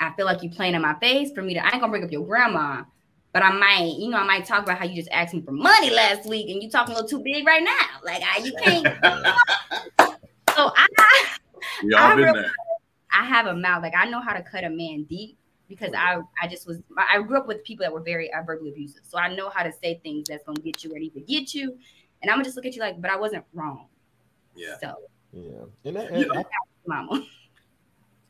I 0.00 0.12
feel 0.14 0.26
like 0.26 0.42
you 0.42 0.50
playing 0.50 0.74
in 0.74 0.82
my 0.82 0.94
face 0.98 1.30
for 1.32 1.42
me 1.42 1.54
to. 1.54 1.60
I 1.60 1.70
ain't 1.70 1.80
gonna 1.80 1.88
bring 1.88 2.04
up 2.04 2.12
your 2.12 2.26
grandma, 2.26 2.82
but 3.32 3.42
I 3.42 3.52
might, 3.52 3.94
you 3.98 4.08
know, 4.08 4.18
I 4.18 4.26
might 4.26 4.44
talk 4.44 4.62
about 4.64 4.78
how 4.78 4.84
you 4.84 4.96
just 4.96 5.10
asked 5.12 5.34
me 5.34 5.42
for 5.42 5.52
money 5.52 5.90
last 5.90 6.26
week 6.26 6.50
and 6.50 6.62
you 6.62 6.70
talking 6.70 6.94
a 6.94 6.96
little 6.96 7.08
too 7.08 7.22
big 7.22 7.46
right 7.46 7.62
now. 7.62 8.00
Like 8.04 8.22
I, 8.22 8.38
you 8.38 8.52
can't. 8.62 8.86
so 10.54 10.72
I, 10.74 10.86
I. 10.98 11.38
I 13.12 13.24
have 13.24 13.46
a 13.46 13.54
mouth. 13.54 13.82
Like 13.82 13.94
I 13.96 14.06
know 14.06 14.20
how 14.20 14.32
to 14.32 14.42
cut 14.42 14.64
a 14.64 14.70
man 14.70 15.04
deep 15.04 15.38
because 15.74 15.94
I, 15.96 16.18
I 16.42 16.46
just 16.46 16.66
was. 16.66 16.80
I 16.96 17.20
grew 17.22 17.38
up 17.38 17.46
with 17.46 17.64
people 17.64 17.84
that 17.84 17.92
were 17.92 18.02
very 18.02 18.32
uh, 18.32 18.42
verbally 18.42 18.70
abusive, 18.70 19.02
so 19.04 19.18
I 19.18 19.34
know 19.34 19.48
how 19.48 19.62
to 19.62 19.72
say 19.72 20.00
things 20.02 20.28
that's 20.28 20.44
gonna 20.44 20.60
get 20.60 20.84
you 20.84 20.90
where 20.90 20.98
it 20.98 21.02
need 21.02 21.14
to 21.14 21.20
get 21.20 21.54
you. 21.54 21.78
And 22.20 22.30
I'm 22.30 22.36
gonna 22.36 22.44
just 22.44 22.56
look 22.56 22.66
at 22.66 22.74
you 22.74 22.80
like, 22.80 23.00
but 23.00 23.10
I 23.10 23.16
wasn't 23.16 23.44
wrong. 23.52 23.86
Yeah. 24.54 24.76
So, 24.80 24.94
Yeah, 25.32 25.64
and, 25.84 25.96
that, 25.96 26.12
Yeah. 26.12 26.18
and 26.18 26.32
I, 26.36 26.44
mama. 26.86 27.24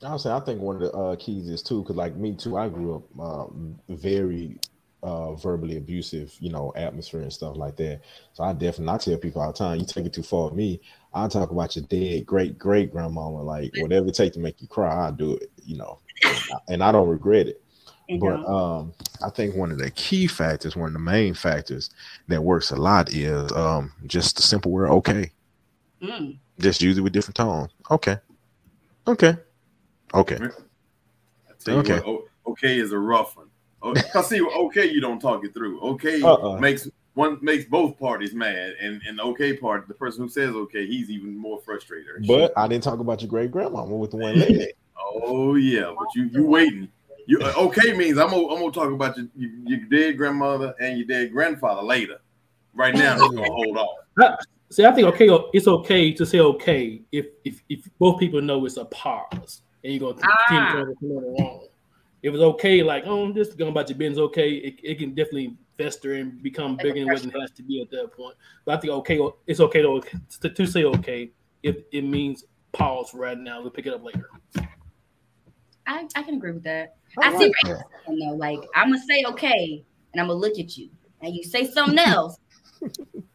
I 0.03 0.13
was 0.13 0.23
saying, 0.23 0.35
I 0.35 0.41
think 0.41 0.61
one 0.61 0.77
of 0.77 0.83
the 0.83 0.93
uh, 0.93 1.17
keys 1.17 1.49
is 1.49 1.63
too, 1.63 1.83
because 1.83 1.97
like 1.97 2.17
me 2.17 2.35
too, 2.35 2.57
I 2.57 2.69
grew 2.69 2.97
up 2.97 3.21
um, 3.21 3.79
very 3.89 4.59
uh, 5.03 5.35
verbally 5.35 5.77
abusive, 5.77 6.35
you 6.41 6.51
know, 6.51 6.73
atmosphere 6.77 7.23
and 7.23 7.33
stuff 7.33 7.57
like 7.57 7.77
that. 7.77 8.01
So 8.33 8.45
I 8.45 8.53
definitely, 8.53 8.95
I 8.95 8.99
tell 8.99 9.17
people 9.19 9.43
all 9.43 9.53
the 9.53 9.59
time, 9.59 9.79
you 9.79 9.87
take 9.87 10.07
it 10.07 10.13
too 10.13 10.23
far 10.23 10.47
with 10.47 10.55
me, 10.55 10.81
I'll 11.15 11.29
talk 11.29 11.51
about 11.51 11.77
your 11.77 11.85
dead 11.87 12.27
great 12.27 12.59
great 12.59 12.91
grandmama, 12.91 13.43
like 13.43 13.73
whatever 13.79 14.09
it 14.09 14.15
takes 14.15 14.35
to 14.35 14.41
make 14.41 14.61
you 14.61 14.69
cry, 14.69 15.07
I'll 15.07 15.13
do 15.13 15.37
it, 15.37 15.51
you 15.65 15.77
know, 15.77 15.99
and 16.69 16.83
I, 16.83 16.93
don't 16.93 17.09
regret 17.09 17.49
it. 17.49 17.63
And 18.09 18.21
But 18.21 18.45
um, 18.45 18.55
um, 18.55 18.95
I 19.23 19.31
think 19.31 19.55
one 19.55 19.71
of 19.71 19.79
the 19.79 19.91
key 19.91 20.27
factors, 20.27 20.75
one 20.77 20.89
of 20.89 20.93
the 20.95 20.99
main 20.99 21.35
factors 21.35 21.91
that 22.29 22.43
works 22.43 22.71
a 22.71 22.77
lot 22.77 23.13
is 23.13 23.53
um, 23.53 23.93
just 24.07 24.37
the 24.37 24.43
simple 24.43 24.71
word 24.71 24.91
okay. 24.91 25.31
mm, 26.03 26.39
Just 26.59 26.83
use 26.83 26.99
it 26.99 27.03
with 27.03 27.13
different 27.13 27.37
tone. 27.37 27.69
Okay. 27.91 28.19
Okay. 29.07 29.37
Okay. 30.15 30.37
I 30.37 31.53
tell 31.59 31.75
you 31.75 31.81
Okay. 31.81 32.01
what, 32.01 32.25
okay 32.49 32.79
is 32.79 32.93
a 32.93 32.99
rough 32.99 33.37
one. 33.37 33.49
I 34.15 34.23
see, 34.23 34.41
okay, 34.41 34.87
you 34.87 35.01
don't 35.01 35.21
talk 35.21 35.45
it 35.45 35.53
through. 35.55 35.81
Okay 35.81 36.23
Uh-uh. 36.23 36.59
makes 36.59 36.89
one 37.15 37.39
makes 37.43 37.65
both 37.67 37.99
parties 37.99 38.35
mad, 38.35 38.75
and 38.81 39.01
and 39.07 39.19
the 39.19 39.23
okay 39.25 39.57
part, 39.57 39.87
the 39.89 39.95
person 39.95 40.23
who 40.23 40.29
says 40.29 40.55
okay, 40.55 40.87
he's 40.87 41.11
even 41.11 41.37
more 41.37 41.61
frustrated. 41.61 42.27
But 42.27 42.53
I 42.57 42.67
didn't 42.69 42.85
talk 42.85 43.01
about 43.01 43.21
your 43.21 43.29
great 43.29 43.51
grandmama 43.51 43.95
with 43.97 44.11
the 44.13 44.17
one 44.17 44.39
leg. 44.39 44.69
oh 44.97 45.55
yeah, 45.57 45.93
but 45.99 46.09
you 46.15 46.25
you 46.33 46.47
waiting. 46.47 46.89
You 47.27 47.41
uh, 47.41 47.53
okay 47.57 47.93
means 47.97 48.19
I'm 48.19 48.31
gonna, 48.31 48.49
I'm 48.49 48.59
gonna 48.61 48.73
talk 48.73 48.91
about 48.91 49.17
your, 49.17 49.27
your 49.37 49.51
your 49.67 49.79
dead 49.89 50.17
grandmother 50.17 50.75
and 50.81 50.99
your 50.99 51.07
dead 51.07 51.33
grandfather 51.33 51.83
later. 51.83 52.19
Right 52.75 52.95
now, 52.95 53.21
he's 53.21 53.31
gonna 53.31 53.53
hold 53.53 53.77
off. 53.77 54.39
See, 54.71 54.87
I 54.87 54.93
think 54.93 55.07
okay, 55.09 55.29
it's 55.53 55.69
okay 55.69 56.13
to 56.13 56.25
say 56.25 56.41
okay 56.41 57.03
if 57.13 57.27
if, 57.45 57.63
if 57.69 57.87
both 57.99 58.19
people 58.19 58.41
know 58.41 58.65
it's 58.65 58.79
a 58.79 58.87
pause 58.87 59.61
and 59.85 59.93
you're 59.93 60.13
gonna 60.15 60.23
Ah. 60.25 60.47
continue 60.49 60.87
to 60.87 60.95
continue 60.99 61.29
along. 61.37 61.67
If 62.23 62.33
was 62.33 62.41
okay, 62.41 62.83
like 62.83 63.05
oh, 63.07 63.25
I'm 63.25 63.35
just 63.35 63.59
going 63.59 63.71
about 63.73 63.89
your 63.89 63.99
business, 63.99 64.19
okay, 64.19 64.51
it, 64.53 64.77
it 64.83 64.99
can 64.99 65.11
definitely 65.11 65.57
fester 65.77 66.15
and 66.15 66.41
become 66.43 66.73
Like 66.73 66.83
bigger 66.85 67.01
than 67.01 67.09
what 67.09 67.25
it 67.25 67.41
has 67.41 67.51
to 67.53 67.63
be 67.63 67.83
at 67.83 67.91
that 67.91 68.13
point. 68.13 68.37
But 68.65 68.79
I 68.79 68.81
think 68.81 68.93
okay, 68.93 69.21
it's 69.47 69.61
okay 69.61 69.83
to 69.83 70.01
to, 70.41 70.51
to 70.51 70.67
say 70.67 70.85
okay 70.85 71.31
if 71.63 71.77
it 71.93 72.03
means 72.03 72.45
pause 72.73 73.13
right 73.13 73.39
now. 73.39 73.61
We'll 73.61 73.71
pick 73.71 73.87
it 73.87 73.95
up 73.95 74.05
later. 74.05 74.31
I, 75.87 76.07
I 76.15 76.23
can 76.23 76.35
agree 76.35 76.53
with 76.53 76.63
that. 76.63 76.95
I 77.21 77.29
I, 77.29 77.39
see 77.39 77.47
like 77.47 77.53
where 77.65 77.75
that. 77.75 77.85
you're 78.09 78.31
though. 78.31 78.37
Like 78.37 78.61
I'm 78.77 78.91
gonna 78.93 79.03
say 79.03 79.25
okay, 79.29 79.85
and 80.13 80.21
I'm 80.21 80.29
gonna 80.29 80.39
look 80.39 80.59
at 80.59 80.77
you, 80.77 80.91
and 81.23 81.35
you 81.35 81.43
say 81.43 81.69
something 81.71 81.99
else. 82.07 82.39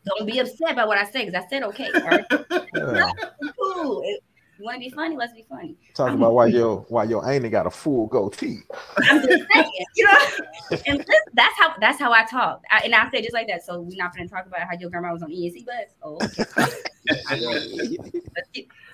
Don't 0.05 0.25
be 0.25 0.39
upset 0.39 0.75
by 0.75 0.85
what 0.85 0.97
I 0.97 1.03
say 1.09 1.25
because 1.25 1.43
I 1.43 1.47
said 1.49 1.63
okay. 1.63 1.89
All 1.93 2.01
right, 2.01 2.25
Yeah. 2.73 3.11
cool. 3.59 4.01
It- 4.05 4.23
you 4.57 4.65
want 4.65 4.75
to 4.75 4.79
be 4.79 4.89
funny? 4.89 5.15
Let's 5.15 5.33
be 5.33 5.45
funny. 5.47 5.75
Talk 5.93 6.13
about 6.13 6.33
why 6.33 6.47
your 6.47 6.85
why 6.89 7.03
your 7.03 7.29
ain't 7.29 7.49
got 7.51 7.67
a 7.67 7.69
full 7.69 8.07
goatee. 8.07 8.59
I'm 8.97 9.21
just 9.21 9.45
saying, 9.53 9.71
you 9.95 10.05
know. 10.05 10.79
And 10.87 10.99
this, 10.99 11.21
that's 11.33 11.57
how 11.59 11.75
that's 11.79 11.99
how 11.99 12.11
I 12.11 12.25
talk, 12.25 12.63
I, 12.69 12.81
and 12.85 12.95
I 12.95 13.09
say 13.11 13.21
just 13.21 13.33
like 13.33 13.47
that. 13.47 13.63
So 13.63 13.81
we're 13.81 13.97
not 13.97 14.15
going 14.15 14.27
to 14.27 14.33
talk 14.33 14.45
about 14.45 14.61
how 14.61 14.77
your 14.79 14.89
grandma 14.89 15.13
was 15.13 15.23
on 15.23 15.29
ESC 15.29 15.65
bus. 15.65 15.93
Oh, 16.01 16.15
okay. 16.15 16.67
But 18.33 18.43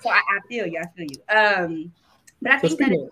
so 0.02 0.10
I, 0.10 0.18
I 0.18 0.38
feel 0.48 0.66
you. 0.66 0.80
I 0.80 0.86
feel 0.96 1.06
you. 1.10 1.36
Um, 1.36 1.92
but 2.40 2.52
I 2.52 2.58
think 2.58 2.78
that 2.78 3.08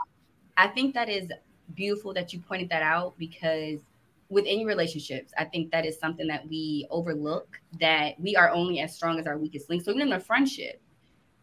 I 0.56 0.68
think 0.68 0.94
that 0.94 1.08
is 1.08 1.30
beautiful 1.74 2.14
that 2.14 2.32
you 2.32 2.40
pointed 2.40 2.68
that 2.68 2.82
out 2.82 3.14
because 3.18 3.80
within 4.28 4.64
relationships, 4.64 5.32
I 5.36 5.44
think 5.44 5.72
that 5.72 5.84
is 5.84 5.98
something 5.98 6.26
that 6.28 6.48
we 6.48 6.86
overlook. 6.90 7.60
That 7.80 8.20
we 8.20 8.36
are 8.36 8.50
only 8.50 8.80
as 8.80 8.94
strong 8.94 9.18
as 9.18 9.26
our 9.26 9.38
weakest 9.38 9.70
link. 9.70 9.82
So 9.82 9.90
even 9.90 10.08
in 10.08 10.12
a 10.12 10.20
friendship, 10.20 10.80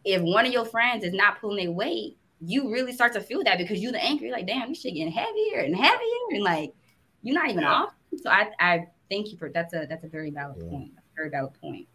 if 0.06 0.22
one 0.22 0.46
of 0.46 0.52
your 0.52 0.66
friends 0.66 1.04
is 1.04 1.14
not 1.14 1.40
pulling 1.40 1.66
their 1.66 1.72
weight, 1.74 2.18
you 2.42 2.72
really 2.72 2.94
start 2.94 3.14
to 3.14 3.22
feel 3.22 3.44
that 3.44 3.58
because 3.58 3.80
you're 3.82 3.92
the 3.92 4.04
anchor. 4.04 4.26
You're 4.26 4.34
like, 4.36 4.48
damn, 4.48 4.70
this 4.70 4.82
shit 4.82 4.94
getting 4.94 5.12
heavier 5.12 5.60
and 5.60 5.76
heavier, 5.76 6.00
and 6.32 6.44
like 6.44 6.74
you're 7.22 7.36
not 7.36 7.50
even 7.50 7.64
off. 7.64 7.94
So 8.24 8.30
I, 8.30 8.50
I 8.60 8.88
thank 9.10 9.32
you 9.32 9.38
for 9.38 9.50
that's 9.50 9.74
a 9.74 9.86
that's 9.88 10.04
a 10.04 10.08
very 10.08 10.30
valid 10.32 10.58
Yeah. 10.64 10.70
point. 10.70 10.92
Very 11.16 11.30
valid 11.30 11.54
point. 11.60 11.88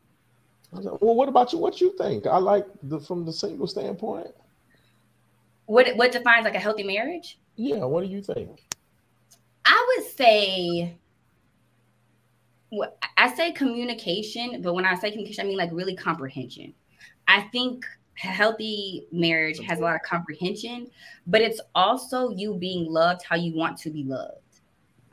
I 0.72 0.76
was 0.76 0.86
like, 0.86 1.00
well, 1.00 1.14
what 1.14 1.28
about 1.28 1.52
you? 1.52 1.58
What 1.58 1.80
you 1.80 1.96
think? 1.96 2.26
I 2.26 2.36
like 2.38 2.66
the 2.82 3.00
from 3.00 3.24
the 3.24 3.32
single 3.32 3.66
standpoint. 3.66 4.28
What 5.66 5.96
what 5.96 6.12
defines 6.12 6.44
like 6.44 6.54
a 6.54 6.58
healthy 6.60 6.82
marriage? 6.82 7.38
Yeah, 7.56 7.84
what 7.84 8.04
do 8.04 8.10
you 8.10 8.20
think? 8.20 8.64
I 9.64 9.94
would 9.96 10.06
say, 10.10 10.94
I 13.16 13.34
say 13.34 13.52
communication, 13.52 14.60
but 14.60 14.74
when 14.74 14.84
I 14.84 14.94
say 14.96 15.10
communication, 15.10 15.46
I 15.46 15.48
mean 15.48 15.56
like 15.56 15.70
really 15.72 15.96
comprehension. 15.96 16.74
I 17.28 17.42
think 17.52 17.84
a 18.22 18.28
healthy 18.28 19.06
marriage 19.10 19.58
has 19.60 19.80
a 19.80 19.82
lot 19.82 19.96
of 19.96 20.02
comprehension, 20.02 20.88
but 21.26 21.40
it's 21.40 21.60
also 21.74 22.30
you 22.30 22.54
being 22.54 22.90
loved 22.90 23.22
how 23.28 23.36
you 23.36 23.54
want 23.54 23.76
to 23.78 23.90
be 23.90 24.04
loved. 24.04 24.60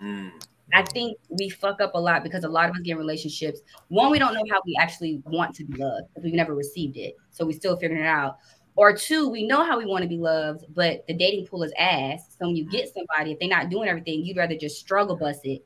Mm. 0.01 0.31
I 0.73 0.83
think 0.83 1.17
we 1.29 1.49
fuck 1.49 1.81
up 1.81 1.95
a 1.95 1.99
lot 1.99 2.23
because 2.23 2.43
a 2.43 2.49
lot 2.49 2.69
of 2.69 2.75
us 2.75 2.81
get 2.81 2.93
in 2.93 2.97
relationships. 2.97 3.59
One, 3.89 4.09
we 4.09 4.19
don't 4.19 4.33
know 4.33 4.43
how 4.49 4.61
we 4.65 4.77
actually 4.79 5.21
want 5.25 5.53
to 5.55 5.65
be 5.65 5.73
loved 5.73 6.07
because 6.09 6.23
we've 6.23 6.33
never 6.33 6.55
received 6.55 6.97
it. 6.97 7.15
So 7.31 7.45
we're 7.45 7.51
still 7.53 7.75
figuring 7.75 8.03
it 8.03 8.07
out. 8.07 8.37
Or 8.75 8.95
two, 8.95 9.27
we 9.27 9.45
know 9.45 9.65
how 9.65 9.77
we 9.77 9.85
want 9.85 10.03
to 10.03 10.07
be 10.07 10.17
loved, 10.17 10.65
but 10.73 11.05
the 11.07 11.13
dating 11.13 11.47
pool 11.47 11.63
is 11.63 11.73
ass. 11.77 12.35
So 12.39 12.47
when 12.47 12.55
you 12.55 12.63
get 12.69 12.93
somebody, 12.93 13.33
if 13.33 13.39
they're 13.39 13.49
not 13.49 13.69
doing 13.69 13.89
everything, 13.89 14.23
you'd 14.23 14.37
rather 14.37 14.55
just 14.55 14.79
struggle 14.79 15.17
bust 15.17 15.41
it 15.43 15.65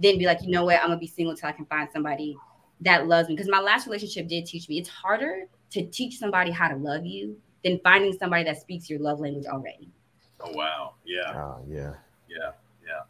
than 0.00 0.18
be 0.18 0.24
like, 0.24 0.42
you 0.42 0.50
know 0.50 0.64
what, 0.64 0.76
I'm 0.80 0.88
gonna 0.88 0.98
be 0.98 1.06
single 1.06 1.32
until 1.32 1.50
I 1.50 1.52
can 1.52 1.66
find 1.66 1.88
somebody 1.92 2.34
that 2.80 3.06
loves 3.06 3.28
me. 3.28 3.36
Because 3.36 3.50
my 3.50 3.60
last 3.60 3.86
relationship 3.86 4.26
did 4.26 4.46
teach 4.46 4.68
me 4.70 4.78
it's 4.78 4.88
harder 4.88 5.48
to 5.70 5.84
teach 5.86 6.18
somebody 6.18 6.50
how 6.50 6.68
to 6.68 6.76
love 6.76 7.04
you 7.04 7.36
than 7.64 7.78
finding 7.80 8.16
somebody 8.18 8.44
that 8.44 8.60
speaks 8.60 8.88
your 8.88 9.00
love 9.00 9.20
language 9.20 9.46
already. 9.46 9.88
Oh 10.40 10.52
wow, 10.52 10.94
yeah, 11.04 11.32
Oh 11.34 11.60
yeah. 11.68 11.94
yeah, 12.28 12.52
yeah. 12.86 13.00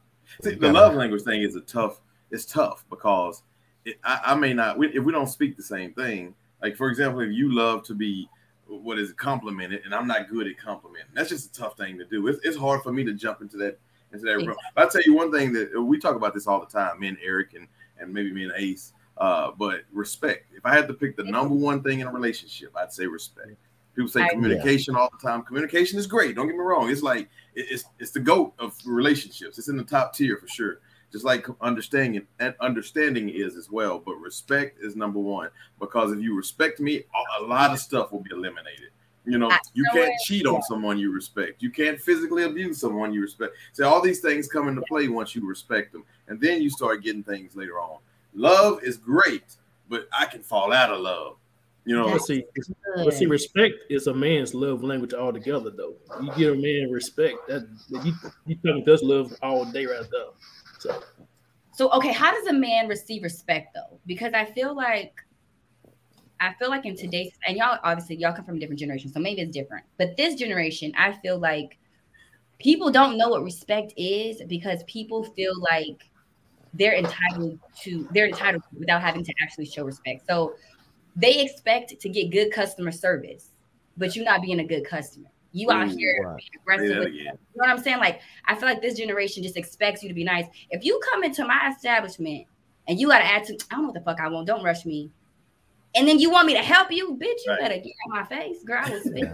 See, 0.43 0.51
the 0.51 0.57
gotta- 0.57 0.73
love 0.73 0.95
language 0.95 1.23
thing 1.23 1.43
is 1.43 1.57
a 1.57 1.61
tough. 1.63 2.01
It's 2.31 2.45
tough 2.45 2.85
because 2.91 3.43
it, 3.85 3.99
I, 4.03 4.21
I 4.27 4.35
may 4.35 4.53
not. 4.53 4.79
We, 4.79 4.89
if 4.89 5.05
we 5.05 5.13
don't 5.13 5.29
speak 5.29 5.57
the 5.57 5.63
same 5.63 5.93
thing, 5.95 6.35
like 6.63 6.77
for 6.77 6.89
example, 6.89 7.21
if 7.21 7.33
you 7.33 7.53
love 7.55 7.83
to 7.85 7.95
be 7.95 8.29
what 8.69 8.99
is 8.99 9.13
complimented, 9.13 9.83
and 9.85 9.95
I'm 9.95 10.07
not 10.09 10.29
good 10.29 10.47
at 10.49 10.59
complimenting, 10.59 11.11
that's 11.15 11.29
just 11.29 11.57
a 11.57 11.61
tough 11.61 11.77
thing 11.77 11.99
to 11.99 12.05
do. 12.05 12.27
It's, 12.27 12.39
it's 12.45 12.57
hard 12.57 12.83
for 12.83 12.93
me 12.93 13.05
to 13.05 13.13
jump 13.13 13.41
into 13.43 13.57
that 13.59 13.79
into 14.13 14.25
that 14.25 14.37
room. 14.39 14.57
But 14.75 14.85
I'll 14.85 14.91
tell 14.91 15.03
you 15.03 15.15
one 15.15 15.31
thing 15.33 15.53
that 15.53 15.81
we 15.81 15.99
talk 15.99 16.17
about 16.17 16.33
this 16.35 16.47
all 16.47 16.61
the 16.61 16.67
time, 16.67 16.99
me 17.01 17.09
and 17.09 17.19
Eric 17.23 17.55
and 17.55 17.67
and 17.99 18.13
maybe 18.13 18.33
me 18.33 18.45
and 18.45 18.53
Ace. 18.57 18.93
Uh, 19.19 19.51
but 19.59 19.83
respect. 19.93 20.47
If 20.55 20.67
I 20.67 20.75
had 20.75 20.87
to 20.89 20.95
pick 20.95 21.17
the 21.17 21.25
number 21.25 21.55
one 21.55 21.83
thing 21.83 22.01
in 22.01 22.07
a 22.07 22.13
relationship, 22.13 22.73
I'd 22.77 22.93
say 22.93 23.07
respect. 23.07 23.53
People 23.95 24.09
say 24.11 24.23
I- 24.23 24.29
communication 24.29 24.95
all 24.95 25.11
the 25.11 25.27
time. 25.27 25.43
Communication 25.43 25.99
is 25.99 26.07
great. 26.07 26.35
Don't 26.37 26.47
get 26.47 26.55
me 26.57 26.63
wrong. 26.63 26.91
It's 26.91 27.03
like 27.03 27.29
it- 27.55 27.67
it's 27.71 27.85
it's 27.99 28.11
the 28.11 28.21
goat 28.21 28.53
of 28.59 28.75
relationships. 28.85 29.59
It's 29.59 29.69
in 29.69 29.77
the 29.77 29.85
top 29.85 30.15
tier 30.15 30.37
for 30.37 30.49
sure. 30.49 30.81
Just 31.13 31.25
like 31.25 31.47
understanding 31.63 32.27
and 32.41 32.55
understanding 32.61 33.31
is 33.31 33.57
as 33.57 33.71
well. 33.71 33.99
But 33.99 34.17
respect 34.17 34.83
is 34.83 34.97
number 34.97 35.19
one 35.21 35.49
because 35.81 36.13
if 36.13 36.21
you 36.21 36.37
respect 36.37 36.79
me, 36.81 37.05
a- 37.41 37.43
lot 37.45 37.71
of 37.71 37.79
stuff 37.79 38.13
will 38.13 38.21
be 38.21 38.33
eliminated. 38.33 38.91
You 39.25 39.39
know, 39.39 39.51
you 39.73 39.85
can't 39.93 40.13
cheat 40.25 40.47
on 40.47 40.63
someone 40.63 40.99
you 40.99 41.11
respect. 41.11 41.61
You 41.63 41.71
can't 41.71 41.99
physically 42.01 42.45
abuse 42.45 42.79
someone 42.79 43.13
you 43.13 43.23
respect. 43.23 43.55
So 43.73 43.89
all 43.89 44.01
these 44.01 44.21
things 44.21 44.47
come 44.47 44.69
into 44.69 44.83
play 44.83 45.09
once 45.09 45.35
you 45.35 45.45
respect 45.47 45.93
them, 45.93 46.05
and 46.29 46.41
then 46.41 46.61
you 46.63 46.71
start 46.71 47.03
getting 47.03 47.25
things 47.25 47.57
later 47.57 47.81
on. 47.81 47.99
Love 48.37 48.85
is 48.85 48.99
great, 48.99 49.57
but 49.89 50.09
I 50.17 50.27
can 50.27 50.43
fall 50.43 50.73
out 50.73 50.91
of 50.91 51.01
love. 51.01 51.37
You 51.87 51.97
know, 51.97 52.11
But 52.11 52.23
see, 52.23 52.45
but 52.97 53.15
see, 53.15 53.27
respect 53.27 53.75
is 53.89 54.09
a 54.09 54.15
man's 54.15 54.55
love 54.55 54.83
language 54.83 55.15
altogether. 55.15 55.71
Though 55.71 55.95
you 56.21 56.33
give 56.37 56.55
a 56.55 56.57
man 56.57 56.91
respect, 56.91 57.37
that 57.47 57.67
you 57.89 58.13
you 58.45 58.57
talking 58.57 58.85
just 58.85 59.05
love 59.05 59.33
all 59.41 59.65
day 59.65 59.87
right 59.87 60.05
there. 60.11 60.27
So 60.81 61.03
So 61.73 61.93
okay, 61.93 62.13
how 62.13 62.33
does 62.33 62.49
a 62.49 62.53
man 62.53 62.89
receive 62.89 63.23
respect 63.23 63.75
though? 63.75 64.01
Because 64.05 64.33
I 64.35 64.47
feel 64.47 64.75
like 64.75 65.15
I 66.41 66.55
feel 66.55 66.71
like 66.71 66.87
in 66.87 66.97
today's 66.97 67.31
and 67.47 67.57
y'all 67.57 67.79
obviously 67.85 68.17
y'all 68.17 68.35
come 68.35 68.45
from 68.45 68.57
a 68.57 68.59
different 68.59 68.81
generation, 68.81 69.13
so 69.13 69.21
maybe 69.21 69.43
it's 69.43 69.53
different. 69.53 69.85
But 69.97 70.17
this 70.17 70.35
generation, 70.35 70.93
I 70.99 71.13
feel 71.13 71.39
like 71.39 71.79
people 72.59 72.91
don't 72.91 73.17
know 73.17 73.29
what 73.29 73.45
respect 73.45 73.93
is 73.97 74.43
because 74.49 74.83
people 74.85 75.23
feel 75.23 75.55
like 75.61 76.11
they're 76.79 76.97
entitled 76.97 77.59
to 77.83 78.09
they're 78.13 78.27
entitled 78.29 78.63
to 78.71 78.79
without 78.79 79.03
having 79.03 79.25
to 79.25 79.33
actually 79.43 79.67
show 79.67 79.85
respect. 79.85 80.27
So 80.27 80.55
they 81.15 81.41
expect 81.43 81.99
to 82.01 82.09
get 82.09 82.31
good 82.31 82.53
customer 82.53 82.93
service, 82.93 83.51
but 83.97 84.15
you're 84.15 84.25
not 84.25 84.43
being 84.43 84.61
a 84.61 84.65
good 84.65 84.85
customer. 84.85 85.29
You 85.53 85.71
out 85.71 85.89
Ooh, 85.89 85.97
here 85.97 86.23
right. 86.23 86.37
being 86.37 86.49
aggressive 86.63 86.89
that 86.89 86.99
with 86.99 87.09
again. 87.09 87.19
you 87.25 87.63
know 87.63 87.67
what 87.67 87.71
I'm 87.71 87.79
saying? 87.79 87.99
Like, 87.99 88.21
I 88.47 88.55
feel 88.55 88.69
like 88.69 88.83
this 88.83 88.99
generation 88.99 89.43
just 89.43 89.57
expects 89.57 90.03
you 90.03 90.09
to 90.09 90.15
be 90.15 90.25
nice. 90.25 90.45
If 90.71 90.85
you 90.85 91.01
come 91.11 91.25
into 91.25 91.47
my 91.47 91.73
establishment 91.75 92.47
and 92.89 93.01
you 93.01 93.09
got 93.09 93.21
to 93.21 93.25
attitude, 93.27 93.63
I 93.71 93.77
don't 93.77 93.85
know 93.85 93.89
what 93.89 93.95
the 93.95 94.05
fuck 94.05 94.21
I 94.21 94.29
want. 94.29 94.47
Don't 94.47 94.63
rush 94.63 94.85
me. 94.85 95.11
And 95.95 96.07
then 96.07 96.19
you 96.19 96.31
want 96.31 96.47
me 96.47 96.53
to 96.53 96.63
help 96.63 96.93
you, 96.93 97.17
bitch. 97.17 97.39
You 97.47 97.53
Right. 97.53 97.61
better 97.61 97.77
get 97.77 97.93
out 98.07 98.11
my 98.11 98.25
face, 98.25 98.63
girl. 98.65 98.83
I 98.85 98.91
will 98.91 99.01
spit. 99.01 99.25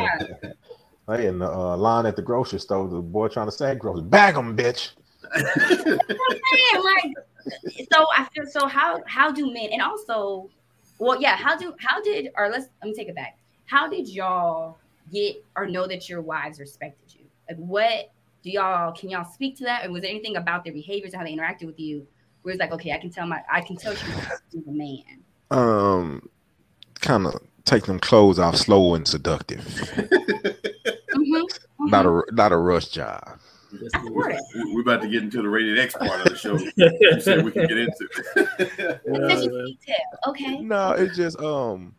Right. 0.00 0.28
Hey, 1.06 1.26
in 1.26 1.38
the 1.38 1.46
uh, 1.46 1.76
line 1.76 2.06
at 2.06 2.16
the 2.16 2.22
grocery 2.22 2.58
store, 2.58 2.88
the 2.88 2.98
boy 3.02 3.28
trying 3.28 3.46
to 3.46 3.52
sag 3.52 3.78
groceries. 3.78 4.04
Bag 4.04 4.36
them, 4.36 4.56
bitch. 4.56 4.92
Man, 5.34 6.82
like, 6.84 7.14
so 7.92 8.06
I 8.16 8.28
feel 8.34 8.46
so. 8.46 8.66
How 8.66 9.02
how 9.06 9.30
do 9.32 9.52
men 9.52 9.70
and 9.72 9.82
also, 9.82 10.50
well, 10.98 11.20
yeah. 11.20 11.36
How 11.36 11.56
do 11.56 11.74
how 11.78 12.00
did 12.02 12.30
or 12.36 12.48
let's 12.48 12.66
let 12.82 12.88
me 12.88 12.94
take 12.94 13.08
it 13.08 13.14
back. 13.14 13.38
How 13.66 13.88
did 13.88 14.08
y'all 14.08 14.78
get 15.12 15.36
or 15.56 15.66
know 15.66 15.86
that 15.86 16.08
your 16.08 16.20
wives 16.22 16.60
respected 16.60 17.14
you? 17.14 17.26
Like, 17.48 17.58
what 17.58 18.12
do 18.42 18.50
y'all 18.50 18.92
can 18.92 19.10
y'all 19.10 19.24
speak 19.24 19.56
to 19.58 19.64
that? 19.64 19.84
And 19.84 19.92
was 19.92 20.02
there 20.02 20.10
anything 20.10 20.36
about 20.36 20.64
their 20.64 20.72
behaviors 20.72 21.14
or 21.14 21.18
how 21.18 21.24
they 21.24 21.34
interacted 21.34 21.66
with 21.66 21.80
you? 21.80 22.06
Where 22.42 22.52
it's 22.52 22.60
like, 22.60 22.72
okay, 22.72 22.92
I 22.92 22.98
can 22.98 23.10
tell 23.10 23.26
my 23.26 23.42
I 23.50 23.60
can 23.60 23.76
tell 23.76 23.94
she's 23.94 24.08
a 24.66 24.70
man. 24.70 25.02
Um, 25.50 26.28
kind 27.00 27.26
of 27.26 27.40
take 27.64 27.84
them 27.84 27.98
clothes 27.98 28.38
off 28.38 28.56
slow 28.56 28.94
and 28.94 29.06
seductive. 29.06 29.64
Mhm, 31.14 31.46
Not 31.86 32.06
mhm. 32.06 32.22
a 32.28 32.34
not 32.34 32.52
a 32.52 32.56
rush 32.56 32.88
job. 32.88 33.38
That's 33.80 33.94
I 33.94 34.00
support 34.02 34.32
it. 34.32 34.40
We- 34.54 34.74
We're 34.74 34.80
about 34.82 35.02
to 35.02 35.08
get 35.08 35.22
into 35.22 35.42
the 35.42 35.48
rated 35.48 35.78
X 35.78 35.94
part 35.94 36.20
of 36.26 36.32
the 36.32 36.36
show. 36.36 36.56
You 36.76 37.20
said 37.20 37.44
we 37.44 37.50
can 37.52 37.66
get 37.66 37.78
into. 37.78 38.08
Attention 38.36 39.50
to 39.50 39.66
detail. 39.66 39.96
Okay. 40.28 40.60
No, 40.60 40.92
it's 40.92 41.16
just 41.16 41.38
um, 41.40 41.94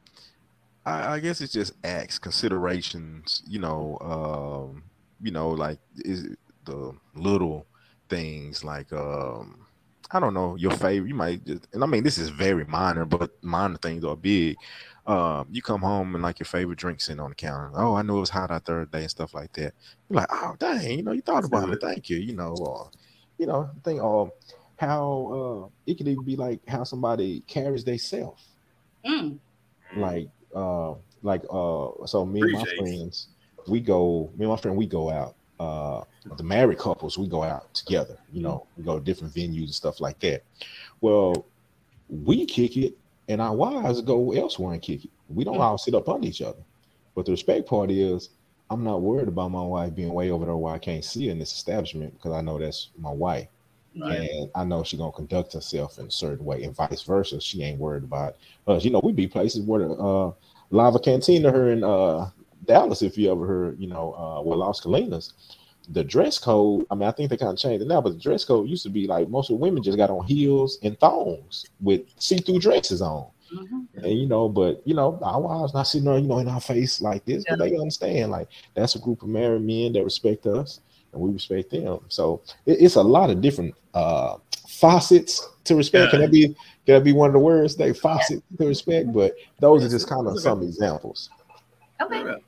I, 0.85 1.13
I 1.15 1.19
guess 1.19 1.41
it's 1.41 1.53
just 1.53 1.73
acts, 1.83 2.17
considerations. 2.19 3.43
You 3.47 3.59
know, 3.59 3.97
um, 4.01 4.83
you 5.21 5.31
know, 5.31 5.49
like 5.49 5.79
is 5.97 6.23
it 6.25 6.39
the 6.65 6.93
little 7.15 7.65
things 8.09 8.63
like 8.63 8.91
um, 8.93 9.65
I 10.11 10.19
don't 10.19 10.33
know 10.33 10.55
your 10.55 10.71
favorite. 10.71 11.09
You 11.09 11.15
might 11.15 11.45
just, 11.45 11.67
and 11.73 11.83
I 11.83 11.87
mean 11.87 12.03
this 12.03 12.17
is 12.17 12.29
very 12.29 12.65
minor, 12.65 13.05
but 13.05 13.31
minor 13.43 13.77
things 13.77 14.03
are 14.03 14.15
big. 14.15 14.55
Um, 15.07 15.47
you 15.51 15.61
come 15.61 15.81
home 15.81 16.15
and 16.15 16.23
like 16.23 16.39
your 16.39 16.45
favorite 16.45 16.79
drink 16.79 16.99
sitting 16.99 17.19
on 17.19 17.29
the 17.29 17.35
counter. 17.35 17.71
Oh, 17.75 17.95
I 17.95 18.01
know 18.01 18.17
it 18.17 18.21
was 18.21 18.29
hot 18.31 18.49
out 18.49 18.65
there 18.65 18.85
today 18.85 19.01
and 19.01 19.11
stuff 19.11 19.33
like 19.33 19.53
that. 19.53 19.73
You're 20.09 20.17
like, 20.17 20.29
oh 20.31 20.55
dang, 20.57 20.97
you 20.97 21.03
know, 21.03 21.11
you 21.11 21.21
thought 21.21 21.43
That's 21.43 21.47
about 21.47 21.69
me. 21.69 21.75
good. 21.75 21.81
Thank 21.81 22.09
you. 22.09 22.17
You 22.17 22.35
know, 22.35 22.55
or 22.57 22.89
you 23.37 23.45
know, 23.45 23.69
think 23.83 24.01
um 24.01 24.31
how 24.77 25.67
uh 25.67 25.69
it 25.85 25.97
could 25.97 26.07
even 26.07 26.23
be 26.23 26.35
like 26.35 26.59
how 26.67 26.83
somebody 26.83 27.41
carries 27.47 27.83
themselves 27.83 28.43
Mm. 29.05 29.37
like 29.95 30.27
uh 30.55 30.95
like 31.21 31.43
uh 31.51 31.89
so 32.07 32.25
me 32.25 32.41
and 32.41 32.53
my 32.53 32.65
friends 32.77 33.27
we 33.67 33.79
go 33.79 34.31
me 34.35 34.45
and 34.45 34.49
my 34.49 34.57
friend 34.57 34.75
we 34.75 34.87
go 34.87 35.11
out 35.11 35.35
uh 35.59 36.03
the 36.37 36.43
married 36.43 36.79
couples 36.79 37.17
we 37.19 37.27
go 37.27 37.43
out 37.43 37.71
together 37.75 38.17
you 38.33 38.41
know 38.41 38.65
we 38.75 38.83
go 38.83 38.97
to 38.97 39.05
different 39.05 39.31
venues 39.31 39.65
and 39.65 39.75
stuff 39.75 40.01
like 40.01 40.19
that 40.19 40.43
well 41.01 41.45
we 42.09 42.45
kick 42.47 42.77
it 42.77 42.97
and 43.29 43.41
our 43.41 43.55
wives 43.55 44.01
go 44.01 44.31
elsewhere 44.33 44.73
and 44.73 44.81
kick 44.81 45.05
it 45.05 45.11
we 45.29 45.43
don't 45.43 45.59
all 45.59 45.77
sit 45.77 45.95
up 45.95 46.09
on 46.09 46.23
each 46.23 46.41
other 46.41 46.59
but 47.15 47.25
the 47.25 47.31
respect 47.31 47.67
part 47.67 47.89
is 47.91 48.29
i'm 48.69 48.83
not 48.83 49.01
worried 49.01 49.27
about 49.27 49.49
my 49.49 49.61
wife 49.61 49.93
being 49.95 50.13
way 50.13 50.29
over 50.31 50.45
there 50.45 50.55
where 50.55 50.73
i 50.73 50.77
can't 50.79 51.03
see 51.03 51.25
her 51.25 51.31
in 51.31 51.39
this 51.39 51.53
establishment 51.53 52.13
because 52.15 52.33
i 52.33 52.41
know 52.41 52.57
that's 52.59 52.89
my 52.97 53.11
wife 53.11 53.47
Yeah. 53.93 54.11
and 54.11 54.49
I 54.55 54.63
know 54.65 54.83
she's 54.83 54.99
gonna 54.99 55.11
conduct 55.13 55.53
herself 55.53 55.99
in 55.99 56.07
a 56.07 56.11
certain 56.11 56.43
way, 56.45 56.63
and 56.63 56.75
vice 56.75 57.01
versa. 57.03 57.39
She 57.39 57.63
ain't 57.63 57.79
worried 57.79 58.03
about 58.03 58.35
us. 58.67 58.83
You 58.83 58.91
know, 58.91 58.99
we 59.01 59.13
be 59.13 59.25
places 59.25 59.61
where 59.65 59.87
the 59.87 59.93
uh, 59.93 60.33
Lava 60.69 60.99
Cantina 60.99 61.49
here 61.49 61.69
in 61.71 61.81
uh, 61.81 62.29
Dallas, 62.65 63.01
if 63.01 63.17
you 63.17 63.31
ever 63.31 63.47
heard, 63.47 63.79
you 63.79 63.87
know, 63.87 64.13
uh, 64.15 64.41
with 64.41 64.57
Las 64.59 64.81
Colinas, 64.81 65.31
the 65.91 66.03
dress 66.03 66.37
code. 66.37 66.85
I 66.91 66.95
mean, 66.95 67.07
I 67.07 67.11
think 67.11 67.29
they 67.29 67.37
kind 67.37 67.51
of 67.53 67.57
changed 67.59 67.81
it 67.83 67.87
now, 67.87 68.01
but 68.01 68.13
the 68.13 68.19
dress 68.19 68.43
code 68.45 68.67
used 68.69 68.83
to 68.83 68.89
be 68.89 69.07
like 69.07 69.29
most 69.29 69.49
of 69.49 69.57
the 69.57 69.61
women 69.61 69.83
just 69.83 69.97
got 69.97 70.09
on 70.09 70.25
heels 70.25 70.77
and 70.83 70.99
thongs 70.99 71.65
with 71.81 72.01
see-through 72.17 72.59
dresses 72.59 73.01
on. 73.01 73.27
Mhm. 73.53 73.87
And 73.95 74.11
you 74.19 74.27
know, 74.27 74.49
but 74.49 74.81
you 74.85 74.95
know, 74.95 75.19
our 75.21 75.39
wives 75.39 75.73
not 75.73 75.83
sitting 75.83 76.05
there, 76.05 76.17
you 76.17 76.27
know, 76.27 76.39
in 76.39 76.47
our 76.47 76.59
face 76.59 76.99
like 77.01 77.23
this, 77.25 77.43
but 77.47 77.59
they 77.59 77.75
understand 77.77 78.31
like 78.31 78.47
that's 78.73 78.95
a 78.95 78.99
group 78.99 79.21
of 79.21 79.29
married 79.29 79.61
men 79.61 79.93
that 79.93 80.03
respect 80.03 80.45
us 80.47 80.79
and 81.13 81.21
we 81.21 81.29
respect 81.31 81.69
them. 81.69 81.99
So 82.09 82.41
it- 82.65 82.81
it's 82.81 82.95
a 82.95 83.03
lot 83.03 83.29
of 83.29 83.41
different 83.41 83.75
uh 83.93 84.37
faucets 84.67 85.47
to 85.65 85.75
respect. 85.75 86.11
Can 86.11 86.21
that 86.21 86.31
be 86.31 86.47
can 86.85 86.95
that 86.95 87.03
be 87.03 87.13
one 87.13 87.29
of 87.29 87.33
the 87.33 87.39
words? 87.39 87.75
They 87.75 87.93
faucet 87.93 88.43
to 88.57 88.67
respect, 88.67 89.13
but 89.13 89.35
those 89.59 89.83
are 89.83 89.89
just 89.89 90.07
kind 90.07 90.27
of 90.27 90.39
some 90.39 90.61
examples. 90.63 91.29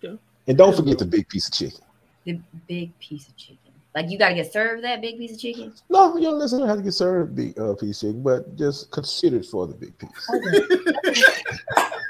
Okay. 0.03 0.17
And 0.47 0.57
don't 0.57 0.75
forget 0.75 0.97
the 0.97 1.05
big 1.05 1.27
piece 1.29 1.47
of 1.47 1.53
chicken. 1.53 1.79
The 2.27 2.41
big 2.67 2.99
piece 2.99 3.29
of 3.29 3.37
chicken. 3.37 3.71
Like 3.95 4.09
you 4.09 4.17
gotta 4.19 4.35
get 4.35 4.51
served 4.51 4.83
that 4.83 4.99
big 4.99 5.17
piece 5.17 5.31
of 5.31 5.39
chicken. 5.39 5.71
No, 5.89 6.17
you 6.17 6.23
don't 6.23 6.39
necessarily 6.39 6.67
have 6.67 6.77
to 6.79 6.83
get 6.83 6.91
served 6.91 7.37
big 7.37 7.57
uh, 7.57 7.73
piece 7.75 8.03
of 8.03 8.09
chicken, 8.09 8.21
but 8.21 8.57
just 8.57 8.91
consider 8.91 9.37
it 9.37 9.45
for 9.45 9.65
the 9.65 9.73
big 9.73 9.97
piece. 9.97 10.29